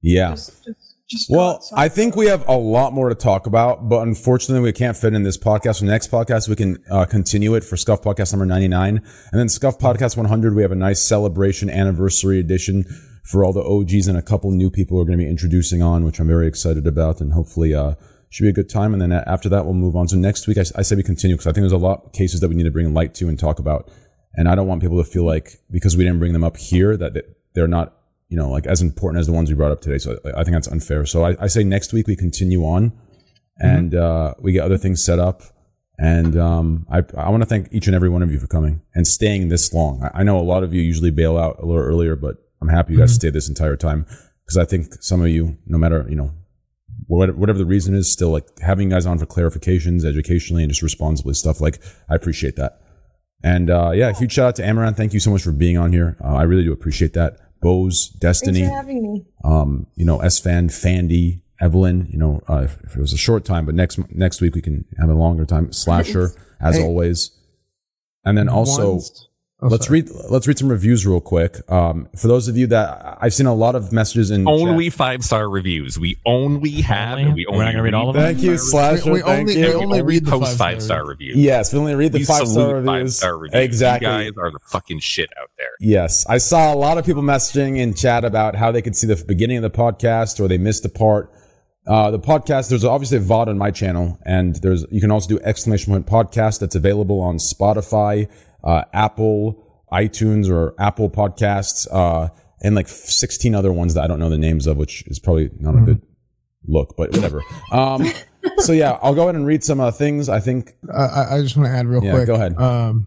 [0.00, 0.30] yeah.
[0.30, 1.62] Just, just, just Well.
[1.76, 5.14] I think we have a lot more to talk about, but unfortunately, we can't fit
[5.14, 5.80] in this podcast.
[5.80, 8.96] The next podcast, we can uh, continue it for Scuff Podcast number 99.
[8.96, 12.84] And then Scuff Podcast 100, we have a nice celebration anniversary edition
[13.22, 16.04] for all the OGs and a couple new people we're going to be introducing on,
[16.04, 17.20] which I'm very excited about.
[17.20, 17.94] And hopefully, uh,
[18.34, 18.92] should be a good time.
[18.92, 20.08] And then after that, we'll move on.
[20.08, 22.12] So next week, I, I say we continue because I think there's a lot of
[22.12, 23.88] cases that we need to bring light to and talk about.
[24.36, 26.96] And I don't want people to feel like because we didn't bring them up here
[26.96, 27.22] that they-
[27.54, 27.96] they're not,
[28.28, 29.98] you know, like as important as the ones we brought up today.
[29.98, 31.06] So I I think that's unfair.
[31.06, 32.92] So I, I say next week we continue on
[33.60, 35.42] and uh, we get other things set up.
[35.96, 38.82] And um, I, I want to thank each and every one of you for coming
[38.96, 40.02] and staying this long.
[40.02, 42.68] I, I know a lot of you usually bail out a little earlier, but I'm
[42.68, 44.04] happy you guys stayed this entire time
[44.44, 46.32] because I think some of you, no matter, you know,
[47.06, 50.82] whatever the reason is, still like having you guys on for clarifications, educationally, and just
[50.82, 51.60] responsibly stuff.
[51.60, 52.80] Like I appreciate that.
[53.42, 54.96] And uh, yeah, huge shout out to Amouranth.
[54.96, 56.16] Thank you so much for being on here.
[56.22, 57.38] Uh, I really do appreciate that.
[57.60, 59.24] Bose, Thanks Destiny, for having me.
[59.42, 63.44] um, you know, Esfand, Fandy, Evelyn, you know, uh, if, if it was a short
[63.44, 65.72] time, but next next week we can have a longer time.
[65.72, 66.82] Slasher, as Hey.
[66.84, 67.30] always.
[68.24, 69.28] And then also, Once-
[69.62, 70.02] Oh, let's sorry.
[70.02, 71.58] read let's read some reviews real quick.
[71.70, 75.24] Um, for those of you that I've seen a lot of messages in only five
[75.24, 75.98] star reviews.
[75.98, 78.24] We only have, and we We're not gonna read all of them?
[78.24, 79.12] Thank you, Slasher.
[79.12, 79.68] We thank only- you.
[79.68, 81.36] we only read the post five-star five star reviews.
[81.36, 82.86] Yes, we only read the five star reviews.
[83.20, 83.62] Five-star reviews.
[83.62, 84.08] Exactly.
[84.08, 85.68] You guys are the fucking shit out there.
[85.80, 89.06] Yes, I saw a lot of people messaging in chat about how they could see
[89.06, 91.30] the beginning of the podcast or they missed a part.
[91.86, 95.28] Uh, the podcast, there's obviously a VOD on my channel, and there's you can also
[95.28, 98.26] do exclamation point podcast that's available on Spotify,
[98.64, 99.62] uh, Apple,
[99.92, 102.28] iTunes, or Apple Podcasts, uh,
[102.62, 105.50] and like 16 other ones that I don't know the names of, which is probably
[105.60, 106.02] not a good
[106.66, 107.42] look, but whatever.
[107.70, 108.06] Um,
[108.58, 110.28] so yeah, I'll go ahead and read some uh, things.
[110.28, 112.26] I think Uh, I, I just want to add real Yeah, quick.
[112.26, 112.56] go ahead.
[112.58, 113.06] Um,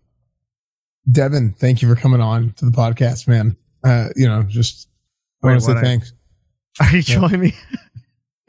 [1.12, 3.56] Devin, thank you for coming on to the podcast, man.
[3.84, 4.90] Uh, you know, just
[5.44, 6.14] I want to say I- thanks.
[6.80, 7.54] Are you joining me?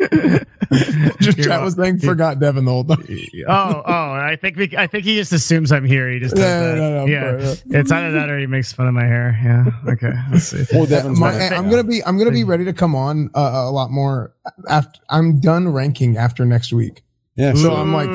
[1.20, 3.04] Just chat was saying forgot Devin the whole time.
[3.48, 6.10] oh, oh, I think we, I think he just assumes I'm here.
[6.10, 6.76] He just does Yeah, that.
[6.76, 7.78] no, no, of yeah.
[7.80, 9.38] It's either that or he makes fun of my hair.
[9.42, 9.92] Yeah.
[9.92, 10.12] Okay.
[10.30, 10.64] Let's see.
[10.74, 11.52] oh, Devin's My- right.
[11.52, 14.34] I'm gonna be I'm gonna be ready to come on uh, a lot more
[14.68, 17.02] after I'm done ranking after next week.
[17.36, 17.72] yeah, So sure.
[17.72, 18.08] I'm like,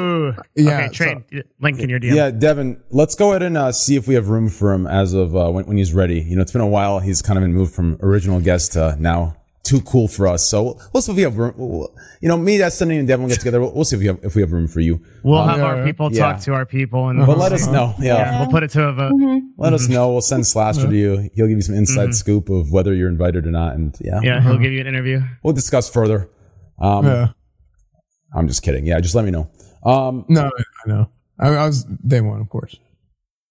[0.56, 1.26] yeah, Okay, train.
[1.60, 2.16] Link in your DM.
[2.16, 5.14] Yeah, Devin, let's go ahead and uh, see if we have room for him as
[5.14, 6.22] of uh, when, when he's ready.
[6.22, 7.00] You know, it's been a while.
[7.00, 10.46] He's kind of been moved from original guest to now too cool for us.
[10.48, 11.88] So we'll see if we have room.
[12.22, 13.62] You know, me, Destiny, and Devin will get together.
[13.62, 15.02] We'll, we'll see if we have if we have room for you.
[15.24, 16.34] We'll Um, have our people yeah.
[16.34, 17.96] talk to our people, and But let us know.
[18.00, 18.40] Yeah.
[18.42, 19.14] we'll put it to a vote.
[19.58, 20.12] Let us know.
[20.12, 21.30] We'll send Slasher to you.
[21.34, 23.76] He'll give you some inside scoop of whether you're invited or not.
[23.76, 25.22] And yeah, Yeah, he'll give you an interview.
[25.44, 26.30] we'll discuss further.
[26.80, 27.28] Um, yeah.
[28.36, 28.86] I'm just kidding.
[28.86, 29.50] Yeah, just let me know.
[29.86, 30.50] Um, No,
[30.86, 31.10] I know.
[31.40, 32.76] I, I was day one, of course.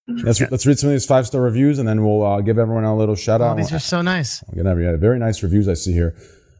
[0.07, 2.83] Let's let's read some of these five star reviews, and then we'll uh, give everyone
[2.83, 3.57] a little shout Oh, out.
[3.57, 4.43] these are so nice.
[4.47, 6.15] We're gonna have very nice reviews I see here.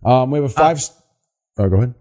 [0.06, 0.82] Um, we have a five.
[0.82, 0.98] st-
[1.58, 1.94] oh, go ahead.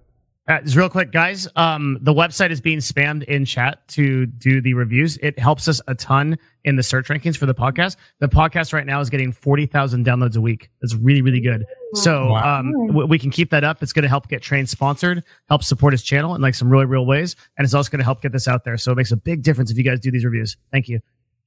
[0.49, 1.47] Uh, just real quick, guys.
[1.55, 5.17] Um, the website is being spammed in chat to do the reviews.
[5.19, 7.95] It helps us a ton in the search rankings for the podcast.
[8.19, 10.69] The podcast right now is getting forty thousand downloads a week.
[10.81, 11.65] That's really, really good.
[11.95, 13.85] So um, w- we can keep that up.
[13.85, 16.87] It's going to help get Train sponsored, help support his channel in like some really
[16.87, 18.77] real ways, and it's also going to help get this out there.
[18.77, 20.57] So it makes a big difference if you guys do these reviews.
[20.73, 20.99] Thank you.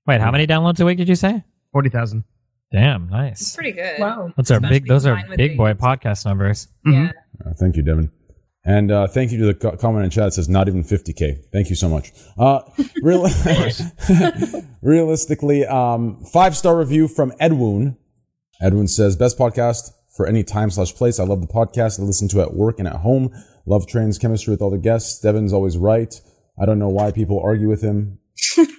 [0.07, 1.43] Wait, how many downloads a week did you say?
[1.71, 2.23] Forty thousand.
[2.71, 3.55] Damn, nice.
[3.55, 3.99] Pretty good.
[3.99, 4.33] Wow.
[4.37, 4.87] Those are Especially big.
[4.87, 6.67] Those are big the- boy podcast numbers.
[6.85, 7.11] Yeah.
[7.45, 8.11] Uh, thank you, Devin.
[8.67, 11.51] And uh, thank you to the co- comment in chat that says not even 50k.
[11.53, 12.11] Thank you so much.
[12.37, 12.61] Uh,
[13.03, 13.27] real-
[14.81, 17.97] realistically, um, five star review from Edwin.
[18.61, 21.19] Edwin says best podcast for any time slash place.
[21.19, 21.99] I love the podcast.
[21.99, 23.31] I listen to at work and at home.
[23.65, 25.19] Love trains chemistry with all the guests.
[25.19, 26.13] Devin's always right.
[26.59, 28.19] I don't know why people argue with him.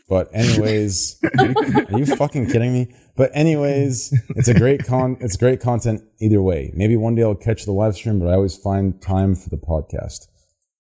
[0.09, 1.55] But anyways, are you,
[1.93, 2.95] are you fucking kidding me?
[3.17, 5.17] But anyways, it's a great con.
[5.21, 6.71] It's great content either way.
[6.75, 9.57] Maybe one day I'll catch the live stream, but I always find time for the
[9.57, 10.29] podcast.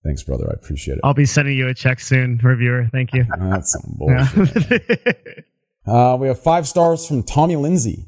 [0.05, 0.49] Thanks, brother.
[0.49, 1.01] I appreciate it.
[1.03, 2.89] I'll be sending you a check soon, reviewer.
[2.93, 3.27] Thank you.
[3.39, 5.45] That's some bullshit.
[5.87, 8.07] Uh, we have five stars from Tommy Lindsay.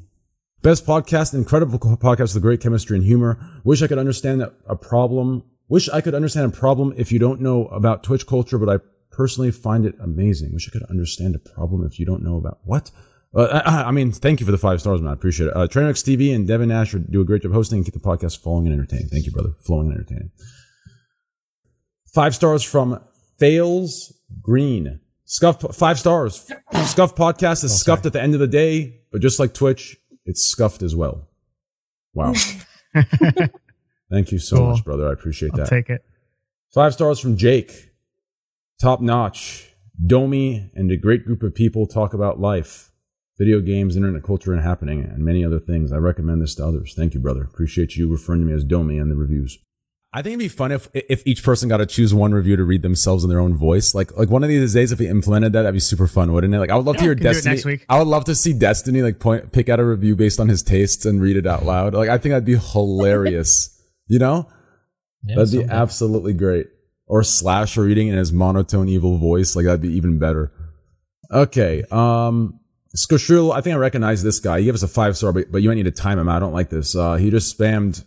[0.61, 3.39] Best podcast, incredible podcast with great chemistry and humor.
[3.63, 5.43] Wish I could understand a problem.
[5.69, 8.83] Wish I could understand a problem if you don't know about Twitch culture, but I
[9.19, 10.53] personally find it amazing.
[10.53, 12.89] Wish I could understand a problem if you don't know about what.
[13.35, 15.09] Uh, I, I mean, thank you for the five stars, man.
[15.09, 15.55] I appreciate it.
[15.57, 18.41] Uh, Trainwreck TV and Devin Nash do a great job hosting and keep the podcast
[18.41, 19.09] flowing and entertaining.
[19.09, 19.49] Thank you, brother.
[19.59, 20.31] Flowing and entertaining.
[22.13, 23.03] Five stars from
[23.37, 25.01] Fails Green.
[25.25, 26.49] Scuff five stars.
[26.85, 30.45] Scuff podcast is scuffed at the end of the day, but just like Twitch, it's
[30.45, 31.27] scuffed as well.
[32.13, 32.33] Wow.
[34.11, 34.69] Thank you so Cool.
[34.71, 35.07] much, brother.
[35.09, 35.69] I appreciate I'll that.
[35.69, 36.03] take it.
[36.73, 37.88] Five stars from Jake.
[38.81, 39.65] Top notch.
[40.05, 42.91] Domi and a great group of people talk about life,
[43.37, 45.91] video games, internet culture, and happening, and many other things.
[45.91, 46.93] I recommend this to others.
[46.95, 47.43] Thank you, brother.
[47.43, 49.57] Appreciate you referring to me as Domi in the reviews.
[50.13, 52.63] I think it'd be fun if if each person got to choose one review to
[52.63, 53.93] read themselves in their own voice.
[53.93, 56.53] Like like one of these days, if we implemented that, that'd be super fun, wouldn't
[56.55, 56.57] it?
[56.59, 57.55] Like I would love to hear we can do it Destiny.
[57.55, 57.85] next week.
[57.89, 60.63] I would love to see Destiny like point pick out a review based on his
[60.63, 61.93] tastes and read it out loud.
[61.93, 63.77] Like I think that'd be hilarious.
[64.07, 64.49] you know,
[65.25, 65.73] Yeah, that'd be someday.
[65.73, 66.67] absolutely great.
[67.09, 70.51] Or Slash reading in his monotone evil voice, like that'd be even better.
[71.31, 72.59] Okay, um,
[72.95, 74.59] Skoshul, I think I recognize this guy.
[74.59, 76.29] He gave us a five star, but, but you might need to time him.
[76.29, 76.95] I don't like this.
[76.95, 78.05] Uh, he just spammed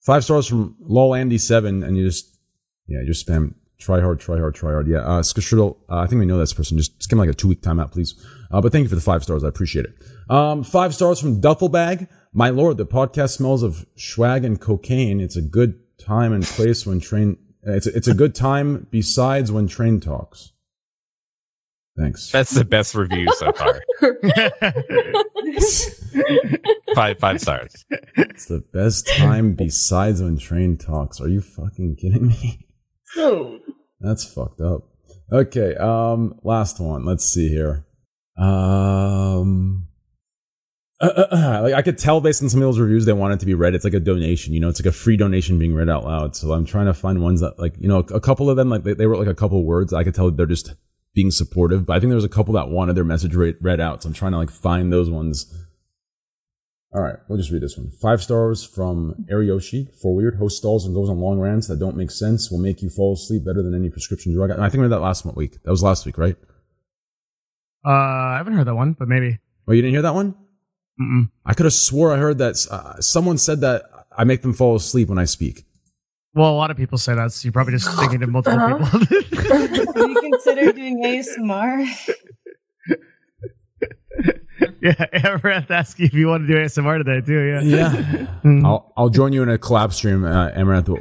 [0.00, 2.38] five stars from lol Andy seven, and you just
[2.86, 4.86] yeah, you just spam try hard, try hard, try hard.
[4.86, 6.78] Yeah, uh, Skoshul, uh, I think we know this person.
[6.78, 8.14] Just, just give him like a two week timeout, please.
[8.50, 9.44] Uh, but thank you for the five stars.
[9.44, 9.94] I appreciate it.
[10.30, 12.08] Um, five stars from Duffelbag.
[12.32, 15.20] My lord, the podcast smells of swag and cocaine.
[15.20, 17.38] It's a good time and place when train.
[17.66, 20.52] It's a, it's a good time besides when train talks.
[21.96, 22.32] Thanks.
[22.32, 23.80] That's the best review so far.
[26.94, 27.84] five five stars.
[28.16, 31.20] It's the best time besides when train talks.
[31.20, 32.66] Are you fucking kidding me?
[33.16, 33.60] No.
[34.00, 34.88] That's fucked up.
[35.32, 37.04] Okay, um, last one.
[37.04, 37.86] Let's see here.
[38.36, 39.86] Um,
[41.00, 43.34] uh, uh, uh, like I could tell based on some of those reviews they want
[43.34, 43.74] it to be read.
[43.74, 46.36] It's like a donation, you know, it's like a free donation being read out loud.
[46.36, 48.84] So I'm trying to find ones that like, you know, a couple of them, like
[48.84, 49.92] they, they wrote like a couple words.
[49.92, 50.74] I could tell they're just
[51.12, 53.80] being supportive, but I think there was a couple that wanted their message read, read
[53.80, 54.02] out.
[54.02, 55.52] So I'm trying to like find those ones.
[56.94, 57.90] All right, we'll just read this one.
[57.90, 60.00] Five stars from Ariyoshi.
[60.00, 62.82] For weird host stalls and goes on long rants that don't make sense will make
[62.82, 64.52] you fall asleep better than any prescription drug.
[64.52, 65.60] I think we read that last week.
[65.64, 66.36] That was last week, right?
[67.84, 69.40] Uh, I haven't heard that one, but maybe.
[69.66, 70.36] Oh, you didn't hear that one?
[71.00, 71.30] Mm-mm.
[71.44, 73.82] I could have swore I heard that uh, someone said that
[74.16, 75.64] I make them fall asleep when I speak.
[76.34, 78.98] Well, a lot of people say that, so you're probably just thinking to multiple Uh-huh.
[78.98, 79.22] people.
[80.02, 81.86] Have you consider doing ASMR?
[84.80, 87.40] yeah, Amouranth asked you if you want to do ASMR today too.
[87.40, 88.26] Yeah, Yeah.
[88.44, 88.64] Mm.
[88.64, 90.88] I'll, I'll join you in a collab stream, uh, Amouranth.
[90.88, 91.00] We'll,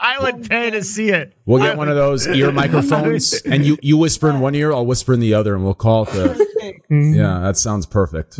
[0.00, 1.34] I would pay to see it.
[1.44, 4.86] we'll get one of those ear microphones, and you, you whisper in one ear, I'll
[4.86, 6.74] whisper in the other, and we'll call it the.
[6.90, 8.38] Yeah, that sounds perfect.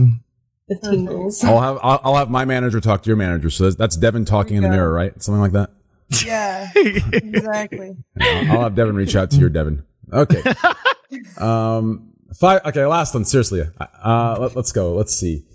[0.68, 1.42] The tingles.
[1.44, 3.48] I'll have I'll, I'll have my manager talk to your manager.
[3.50, 5.20] So that's, that's Devin talking in the mirror, right?
[5.22, 5.70] Something like that.
[6.24, 7.96] Yeah, exactly.
[8.20, 9.84] I'll, I'll have Devin reach out to your Devin.
[10.12, 10.42] Okay.
[11.38, 12.12] Um.
[12.38, 12.60] Five.
[12.66, 12.84] Okay.
[12.84, 13.24] Last one.
[13.24, 13.62] Seriously.
[13.80, 14.36] Uh.
[14.38, 14.92] Let, let's go.
[14.92, 15.46] Let's see.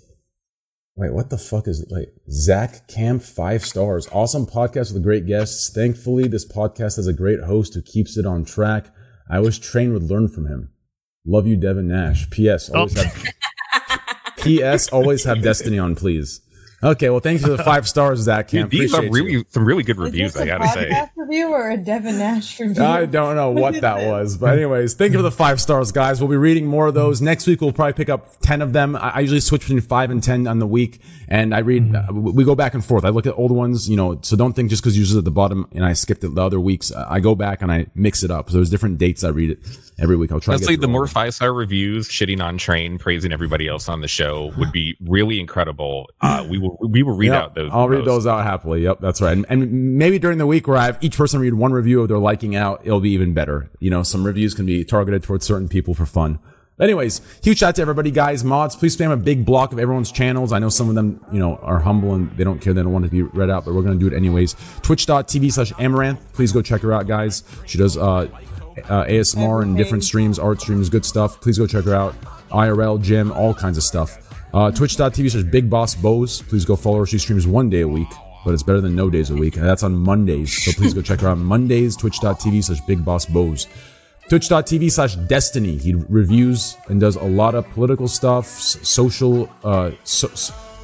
[0.96, 1.12] Wait.
[1.12, 1.88] What the fuck is it?
[1.92, 2.08] Wait.
[2.28, 3.22] Zach Camp.
[3.22, 4.08] Five stars.
[4.10, 5.70] Awesome podcast with great guests.
[5.72, 8.86] Thankfully, this podcast has a great host who keeps it on track.
[9.30, 10.72] I wish Train would learn from him.
[11.24, 12.28] Love you, Devin Nash.
[12.30, 12.68] P.S.
[12.70, 13.24] Always have.
[14.44, 14.88] P.S.
[14.88, 16.40] Always have Destiny on, please.
[16.84, 17.08] Okay.
[17.10, 18.70] Well, thanks for the five stars, Zach Camp.
[18.70, 19.44] Dude, these are really you.
[19.48, 20.32] some really good Is reviews.
[20.34, 20.90] this I a gotta say.
[20.90, 22.82] podcast review or a Devin Nash review?
[22.84, 26.20] I don't know what that was, but anyways, thank you for the five stars, guys.
[26.20, 27.60] We'll be reading more of those next week.
[27.60, 28.96] We'll probably pick up ten of them.
[28.96, 31.94] I, I usually switch between five and ten on the week, and I read.
[31.94, 33.04] Uh, we go back and forth.
[33.04, 34.18] I look at old ones, you know.
[34.22, 36.42] So don't think just because yours is at the bottom and I skipped it the
[36.42, 36.92] other weeks.
[36.92, 38.50] I go back and I mix it up.
[38.50, 39.58] So there's different dates I read it
[39.98, 40.32] every week.
[40.32, 40.52] I'll try.
[40.52, 44.00] to Honestly, get the more five star reviews, shitting on Train, praising everybody else on
[44.00, 46.10] the show would be really incredible.
[46.20, 47.70] Uh, we will we will read Yep, out those.
[47.72, 48.06] I'll read most.
[48.06, 48.82] those out happily.
[48.82, 49.36] Yep, that's right.
[49.36, 52.08] And, and maybe during the week where I have each person read one review of
[52.08, 53.70] their liking out, it'll be even better.
[53.80, 56.38] You know, some reviews can be targeted towards certain people for fun.
[56.80, 58.42] Anyways, huge shout out to everybody, guys.
[58.42, 60.52] Mods, please spam a big block of everyone's channels.
[60.52, 62.72] I know some of them, you know, are humble and they don't care.
[62.74, 64.56] They don't want to be read out, but we're going to do it anyways.
[64.82, 66.18] Twitch.tv slash Amouranth.
[66.32, 67.44] Please go check her out, guys.
[67.66, 68.28] She does, uh,
[68.88, 71.40] uh, ASMR and different streams, art streams, good stuff.
[71.40, 72.16] Please go check her out.
[72.50, 74.18] IRL, gym, all kinds of stuff.
[74.54, 76.40] Uh, Twitch.tv slash Big Boss Bose.
[76.42, 77.06] Please go follow her.
[77.06, 78.06] She streams one day a week,
[78.44, 79.56] but it's better than no days a week.
[79.56, 80.64] And that's on Mondays.
[80.64, 81.38] So please go check her out.
[81.38, 83.66] Mondays, twitch.tv slash Big Boss Bose.
[84.28, 85.76] Twitch.tv slash Destiny.
[85.76, 90.28] He reviews and does a lot of political stuff, social, uh, so,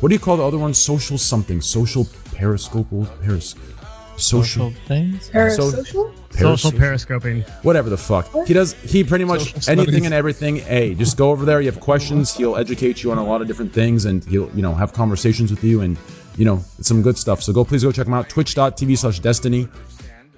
[0.01, 0.75] what do you call the other one?
[0.75, 1.61] Social something.
[1.61, 3.55] Social periscopal, peris,
[4.21, 5.31] social, things.
[5.31, 6.13] Parasocial?
[6.33, 7.43] Social periscoping.
[7.65, 8.29] whatever the fuck.
[8.47, 8.73] He does.
[8.75, 10.05] He pretty much Social anything studies.
[10.07, 10.57] and everything.
[10.57, 11.61] Hey, just go over there.
[11.61, 12.35] You have questions.
[12.37, 15.51] He'll educate you on a lot of different things, and he'll you know have conversations
[15.51, 15.99] with you, and
[16.37, 17.43] you know it's some good stuff.
[17.43, 18.29] So go, please go check him out.
[18.29, 19.69] Twitch.tv slash Destiny.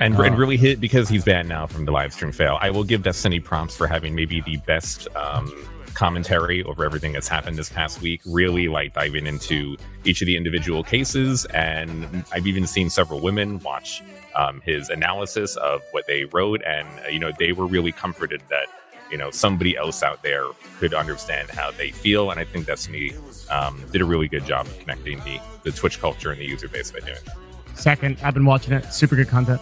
[0.01, 2.59] and, Uh, and really hit because he's banned now from the live stream fail.
[2.61, 5.53] I will give Destiny prompts for having maybe the best um,
[5.95, 8.21] commentary over everything that's happened this past week.
[8.27, 13.59] Really like diving into each of the individual cases, and I've even seen several women
[13.61, 14.03] watch
[14.35, 18.43] um, his analysis of what they wrote, and uh, you know they were really comforted
[18.49, 18.67] that
[19.11, 20.45] you know somebody else out there
[20.79, 23.13] could understand how they feel, and I think Destiny
[23.51, 26.69] um, did a really good job of connecting the the Twitch culture and the user
[26.69, 27.13] base by doing.
[27.13, 27.29] it.
[27.75, 28.93] Second, I've been watching it.
[28.93, 29.61] Super good content.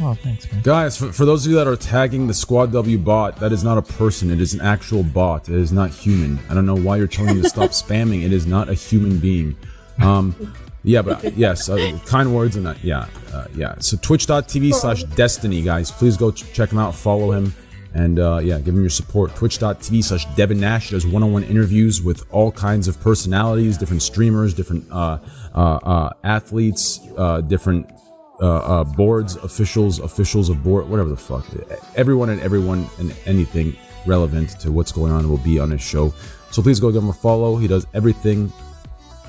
[0.00, 0.62] Oh, thanks, man.
[0.62, 3.64] Guys, for, for those of you that are tagging the Squad W bot, that is
[3.64, 4.30] not a person.
[4.30, 5.48] It is an actual bot.
[5.48, 6.38] It is not human.
[6.50, 8.24] I don't know why you're telling me to stop spamming.
[8.24, 9.56] It is not a human being.
[9.98, 12.82] Um, yeah, but yes, uh, kind words and that.
[12.84, 13.74] Yeah, uh, yeah.
[13.80, 15.90] So twitch.tv slash destiny, guys.
[15.90, 17.54] Please go ch- check him out, follow him,
[17.94, 19.34] and uh, yeah, give him your support.
[19.34, 24.02] Twitch.tv slash Devin Nash does one on one interviews with all kinds of personalities, different
[24.02, 25.18] streamers, different uh,
[25.54, 27.90] uh, uh, athletes, uh, different
[28.40, 31.46] uh, uh, boards, officials, officials of board, whatever the fuck.
[31.94, 36.12] Everyone and everyone and anything relevant to what's going on will be on his show.
[36.50, 37.56] So please go give him a follow.
[37.56, 38.52] He does everything.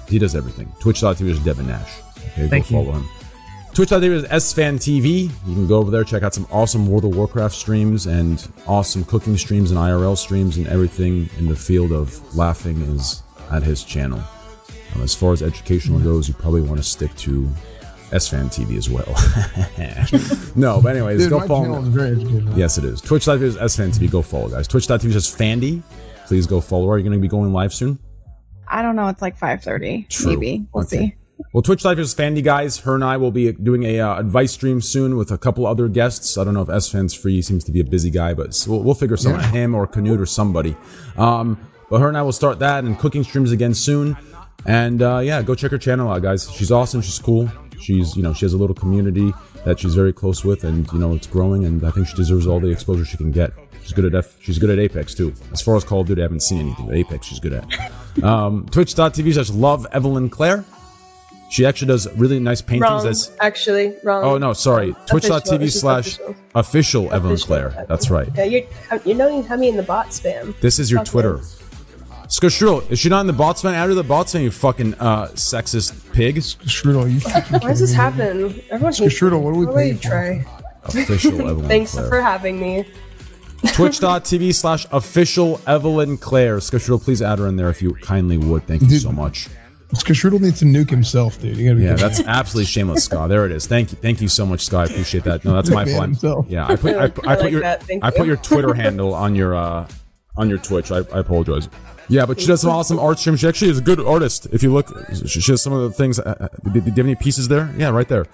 [0.08, 0.72] He does everything.
[0.80, 2.00] Twitch.tv is Devin Nash.
[2.34, 2.86] Okay, Thank go you.
[2.86, 3.10] follow him.
[3.74, 5.24] Twitch.tv is EsfandTV.
[5.24, 9.04] You can go over there, check out some awesome World of Warcraft streams and awesome
[9.06, 13.22] cooking streams and IRL streams and everything in the field of laughing is
[13.52, 14.20] at his channel.
[14.96, 17.48] Um, as far as educational goes, you probably want to stick to
[18.12, 19.06] EsfandTV as well.
[20.56, 21.88] no, but anyways, Dude, go my follow channel him.
[21.88, 22.58] is very educational.
[22.58, 23.02] Yes, it is.
[23.02, 24.12] Twitch Twitch.tv is EsfandTV.
[24.12, 24.68] Go follow, guys.
[24.68, 25.82] Twitch.tv is Fandy.
[26.26, 26.90] Please go follow.
[26.90, 28.00] Are you going to be going live soon?
[28.68, 29.08] I don't know.
[29.08, 30.32] It's like five thirty, True.
[30.34, 30.66] maybe.
[30.74, 30.98] We'll Okay.
[30.98, 31.16] see.
[31.54, 32.80] Well, Twitch Live is Fandy guys.
[32.80, 35.88] Her and I will be doing a uh, advice stream soon with a couple other
[35.88, 36.36] guests.
[36.38, 38.96] I don't know if Esfand's Free seems to be a busy guy, but we'll, we'll
[38.96, 39.54] figure something out.
[39.54, 40.76] Him or Knut or somebody.
[41.16, 41.60] Um,
[41.92, 44.18] but her and I will start that and cooking streams again soon.
[44.66, 46.52] And uh, yeah, go check her channel out, guys.
[46.52, 47.02] She's awesome.
[47.02, 47.50] She's cool.
[47.80, 49.34] She's you know she has a little community
[49.66, 51.66] that she's very close with, and you know it's growing.
[51.66, 53.52] And I think she deserves all the exposure she can get.
[53.84, 55.34] She's good at F- she's good at Apex too.
[55.54, 56.88] As far as Call of Duty, I haven't seen anything.
[56.88, 58.24] But Apex, she's good at.
[58.24, 60.66] Um, Twitch.tv slash love Evelyn Claire.
[61.50, 62.82] She actually does really nice paintings.
[62.82, 63.06] Wrong.
[63.06, 64.24] That's Actually, wrong.
[64.26, 64.94] oh no, sorry.
[65.08, 66.20] Twitch.tv slash
[66.56, 67.14] official.
[67.14, 67.86] Evelyn Claire.
[67.88, 68.28] That's right.
[68.36, 68.64] Yeah, you're
[69.06, 70.60] you're even having me in the bot spam.
[70.60, 71.40] This is your Fuck Twitter.
[72.28, 73.72] Skrstrudel, is she not in the bot spam?
[73.74, 76.38] Add her to the bot spam, you fucking uh, sexist pig.
[76.38, 77.20] Skrstrudel, you
[77.60, 78.62] Why does this happen?
[78.70, 79.38] Everyone hates Skrstrudel, me.
[79.40, 80.10] what are we Why would paying you for?
[80.10, 80.46] try?
[80.84, 82.10] Official Evelyn Thanks Claire.
[82.10, 82.86] for having me.
[83.74, 86.58] Twitch.tv slash official Evelyn Claire.
[86.58, 88.68] Skrstrudel, please add her in there if you kindly would.
[88.68, 89.48] Thank you so much.
[89.94, 91.56] Skrstrudel needs to nuke himself, dude.
[91.56, 92.08] You gotta be Yeah, careful.
[92.10, 93.30] that's absolutely shameless, Scott.
[93.30, 93.68] There it is.
[93.68, 94.90] Thank you, thank you so much, Scott.
[94.90, 95.46] I appreciate that.
[95.46, 96.04] No, that's my Man fault.
[96.06, 96.46] himself.
[96.50, 99.34] Yeah, I put I, I I put like your I put your Twitter handle on
[99.34, 99.88] your uh
[100.36, 100.92] on your Twitch.
[100.92, 101.70] I, I apologize.
[102.10, 103.42] Yeah, but she does some awesome art streams.
[103.42, 104.48] She actually is a good artist.
[104.52, 104.94] If you look,
[105.26, 106.20] she she has some of the things.
[106.20, 107.74] Uh, uh, do do you have any pieces there?
[107.78, 108.26] Yeah, right there.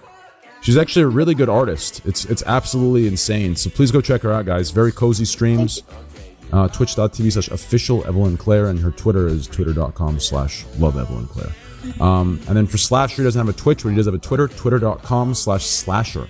[0.61, 2.01] She's actually a really good artist.
[2.05, 3.55] It's it's absolutely insane.
[3.55, 4.71] So please go check her out, guys.
[4.71, 5.83] Very cozy streams.
[6.51, 11.51] Uh, Twitch.tv slash official Evelyn Claire, and her Twitter is twitter.com slash love Evelyn Claire.
[11.99, 14.19] Um, and then for Slasher, he doesn't have a Twitch, but he does have a
[14.19, 16.27] Twitter, twitter.com slash slasher.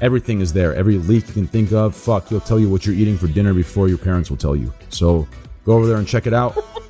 [0.00, 0.74] Everything is there.
[0.74, 1.96] Every leak you can think of.
[1.96, 4.72] Fuck, he'll tell you what you're eating for dinner before your parents will tell you.
[4.90, 5.26] So
[5.64, 6.56] go over there and check it out.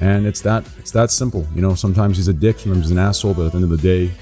[0.00, 1.46] And it's that it's that simple.
[1.54, 3.70] You know, sometimes he's a dick, sometimes he's an asshole, but at the end of
[3.70, 4.12] the day,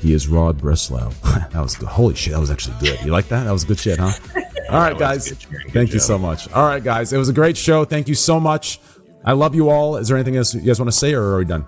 [0.00, 1.10] he is Rod Breslau.
[1.24, 1.88] that was good.
[1.88, 3.00] Holy shit, that was actually good.
[3.04, 3.44] You like that?
[3.44, 4.12] That was good shit, huh?
[4.70, 5.30] All right, guys.
[5.70, 6.50] Thank you so much.
[6.52, 7.12] All right, guys.
[7.12, 7.84] It was a great show.
[7.84, 8.80] Thank you so much.
[9.24, 9.96] I love you all.
[9.96, 11.66] Is there anything else you guys want to say, or are we done?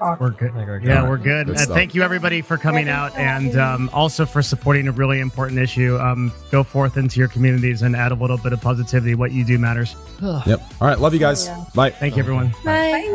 [0.00, 0.52] We're good.
[0.52, 0.82] good.
[0.82, 1.46] Yeah, we're good.
[1.46, 1.76] Good and stuff.
[1.76, 5.98] thank you everybody for coming out and um, also for supporting a really important issue.
[5.98, 9.14] Um, go forth into your communities and add a little bit of positivity.
[9.14, 9.96] What you do matters.
[10.20, 10.60] Yep.
[10.80, 10.98] All right.
[10.98, 11.48] Love you guys.
[11.74, 11.90] Bye.
[11.90, 12.52] Thank you, everyone.
[12.64, 13.08] Bye.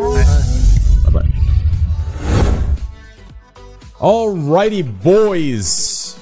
[1.06, 1.32] Bye bye.
[4.00, 6.18] Alrighty, boys.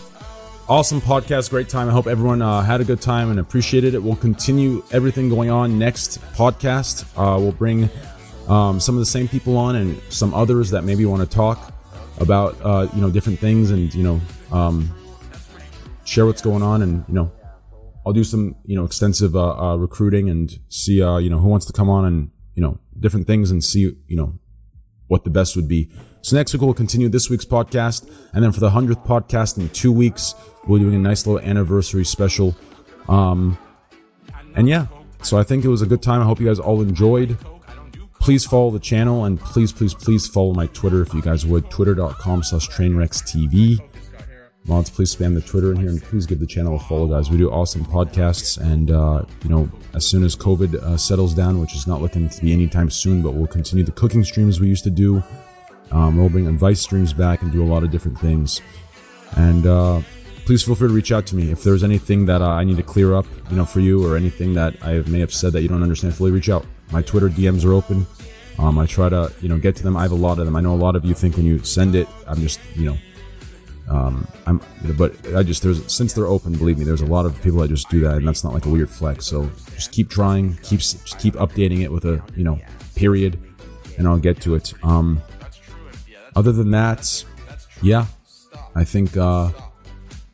[0.67, 1.89] Awesome podcast, great time.
[1.89, 4.03] I hope everyone uh, had a good time and appreciated it.
[4.03, 7.05] We'll continue everything going on next podcast.
[7.17, 7.89] Uh, we'll bring
[8.49, 11.73] um, some of the same people on and some others that maybe want to talk
[12.19, 14.21] about uh, you know different things and you know
[14.51, 14.91] um,
[16.03, 17.31] share what's going on and you know
[18.05, 21.47] I'll do some you know extensive uh, uh, recruiting and see uh, you know who
[21.47, 24.37] wants to come on and you know different things and see you know
[25.07, 25.89] what the best would be.
[26.21, 29.69] So next week we'll continue this week's podcast, and then for the hundredth podcast in
[29.69, 30.35] two weeks
[30.67, 32.55] we're doing a nice little anniversary special.
[33.07, 33.57] Um,
[34.55, 34.87] and yeah,
[35.21, 36.21] so I think it was a good time.
[36.21, 37.37] I hope you guys all enjoyed.
[38.19, 41.69] Please follow the channel and please, please, please follow my Twitter if you guys would.
[41.72, 43.80] Twitter.com slash trainwreckstv.
[44.65, 47.31] Mods, please spam the Twitter in here and please give the channel a follow, guys.
[47.31, 51.59] We do awesome podcasts, and uh, you know, as soon as COVID uh, settles down,
[51.59, 54.67] which is not looking to be anytime soon, but we'll continue the cooking streams we
[54.67, 55.23] used to do.
[55.91, 58.61] Um, we'll bring advice streams back and do a lot of different things.
[59.38, 60.01] And uh,
[60.45, 62.77] please feel free to reach out to me if there's anything that uh, I need
[62.77, 65.61] to clear up, you know, for you, or anything that I may have said that
[65.61, 66.14] you don't understand.
[66.14, 66.65] Fully reach out.
[66.91, 68.07] My Twitter DMs are open.
[68.57, 69.95] Um, I try to, you know, get to them.
[69.95, 70.55] I have a lot of them.
[70.55, 72.97] I know a lot of you think when you send it, I'm just, you know,
[73.89, 74.61] um, I'm,
[74.97, 77.69] but I just there's since they're open, believe me, there's a lot of people that
[77.69, 79.25] just do that, and that's not like a weird flex.
[79.25, 82.59] So just keep trying, keep just keep updating it with a you know
[82.95, 83.39] period,
[83.97, 84.73] and I'll get to it.
[84.83, 85.23] Um,
[86.35, 87.25] other than that,
[87.81, 88.05] yeah,
[88.75, 89.49] I think uh,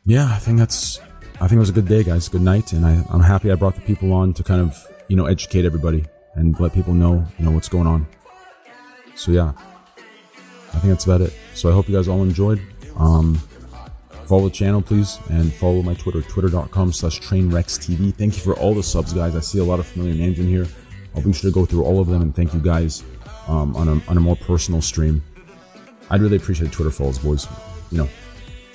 [0.04, 1.00] yeah, I think that's
[1.40, 2.28] I think it was a good day, guys.
[2.28, 4.76] Good night, and I, I'm happy I brought the people on to kind of
[5.08, 6.04] you know educate everybody
[6.36, 8.06] and let people know you know what's going on.
[9.14, 9.52] So yeah,
[10.68, 11.32] I think that's about it.
[11.54, 12.60] So I hope you guys all enjoyed.
[12.96, 13.34] Um,
[14.24, 18.14] follow the channel, please, and follow my Twitter, twitter.com slash trainwreckstv.
[18.14, 19.34] Thank you for all the subs, guys.
[19.34, 20.66] I see a lot of familiar names in here.
[21.14, 23.02] I'll be sure to go through all of them and thank you guys
[23.48, 25.22] um, on, a, on a more personal stream.
[26.10, 27.48] I'd really appreciate Twitter follows, boys.
[27.90, 28.08] You know,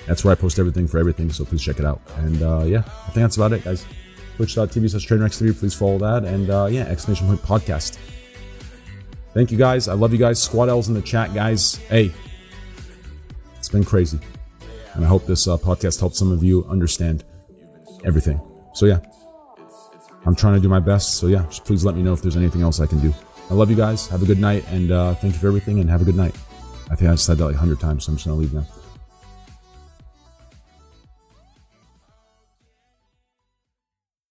[0.06, 2.00] that's where I post everything for everything, so please check it out.
[2.16, 3.86] And uh, yeah, I think that's about it, guys.
[4.36, 6.24] Twitch.tv slash trainwreckstv, please follow that.
[6.24, 7.98] And uh, yeah, exclamation point podcast.
[9.34, 9.88] Thank you guys.
[9.88, 10.42] I love you guys.
[10.42, 11.76] Squad L's in the chat, guys.
[11.76, 12.12] Hey,
[13.56, 14.18] it's been crazy.
[14.94, 17.24] And I hope this uh, podcast helped some of you understand
[18.04, 18.40] everything.
[18.74, 18.98] So, yeah,
[20.26, 21.14] I'm trying to do my best.
[21.14, 23.14] So, yeah, just please let me know if there's anything else I can do.
[23.50, 24.06] I love you guys.
[24.08, 24.64] Have a good night.
[24.70, 25.80] And uh, thank you for everything.
[25.80, 26.34] And have a good night.
[26.90, 28.66] I think I said that like 100 times, so I'm just going to leave now.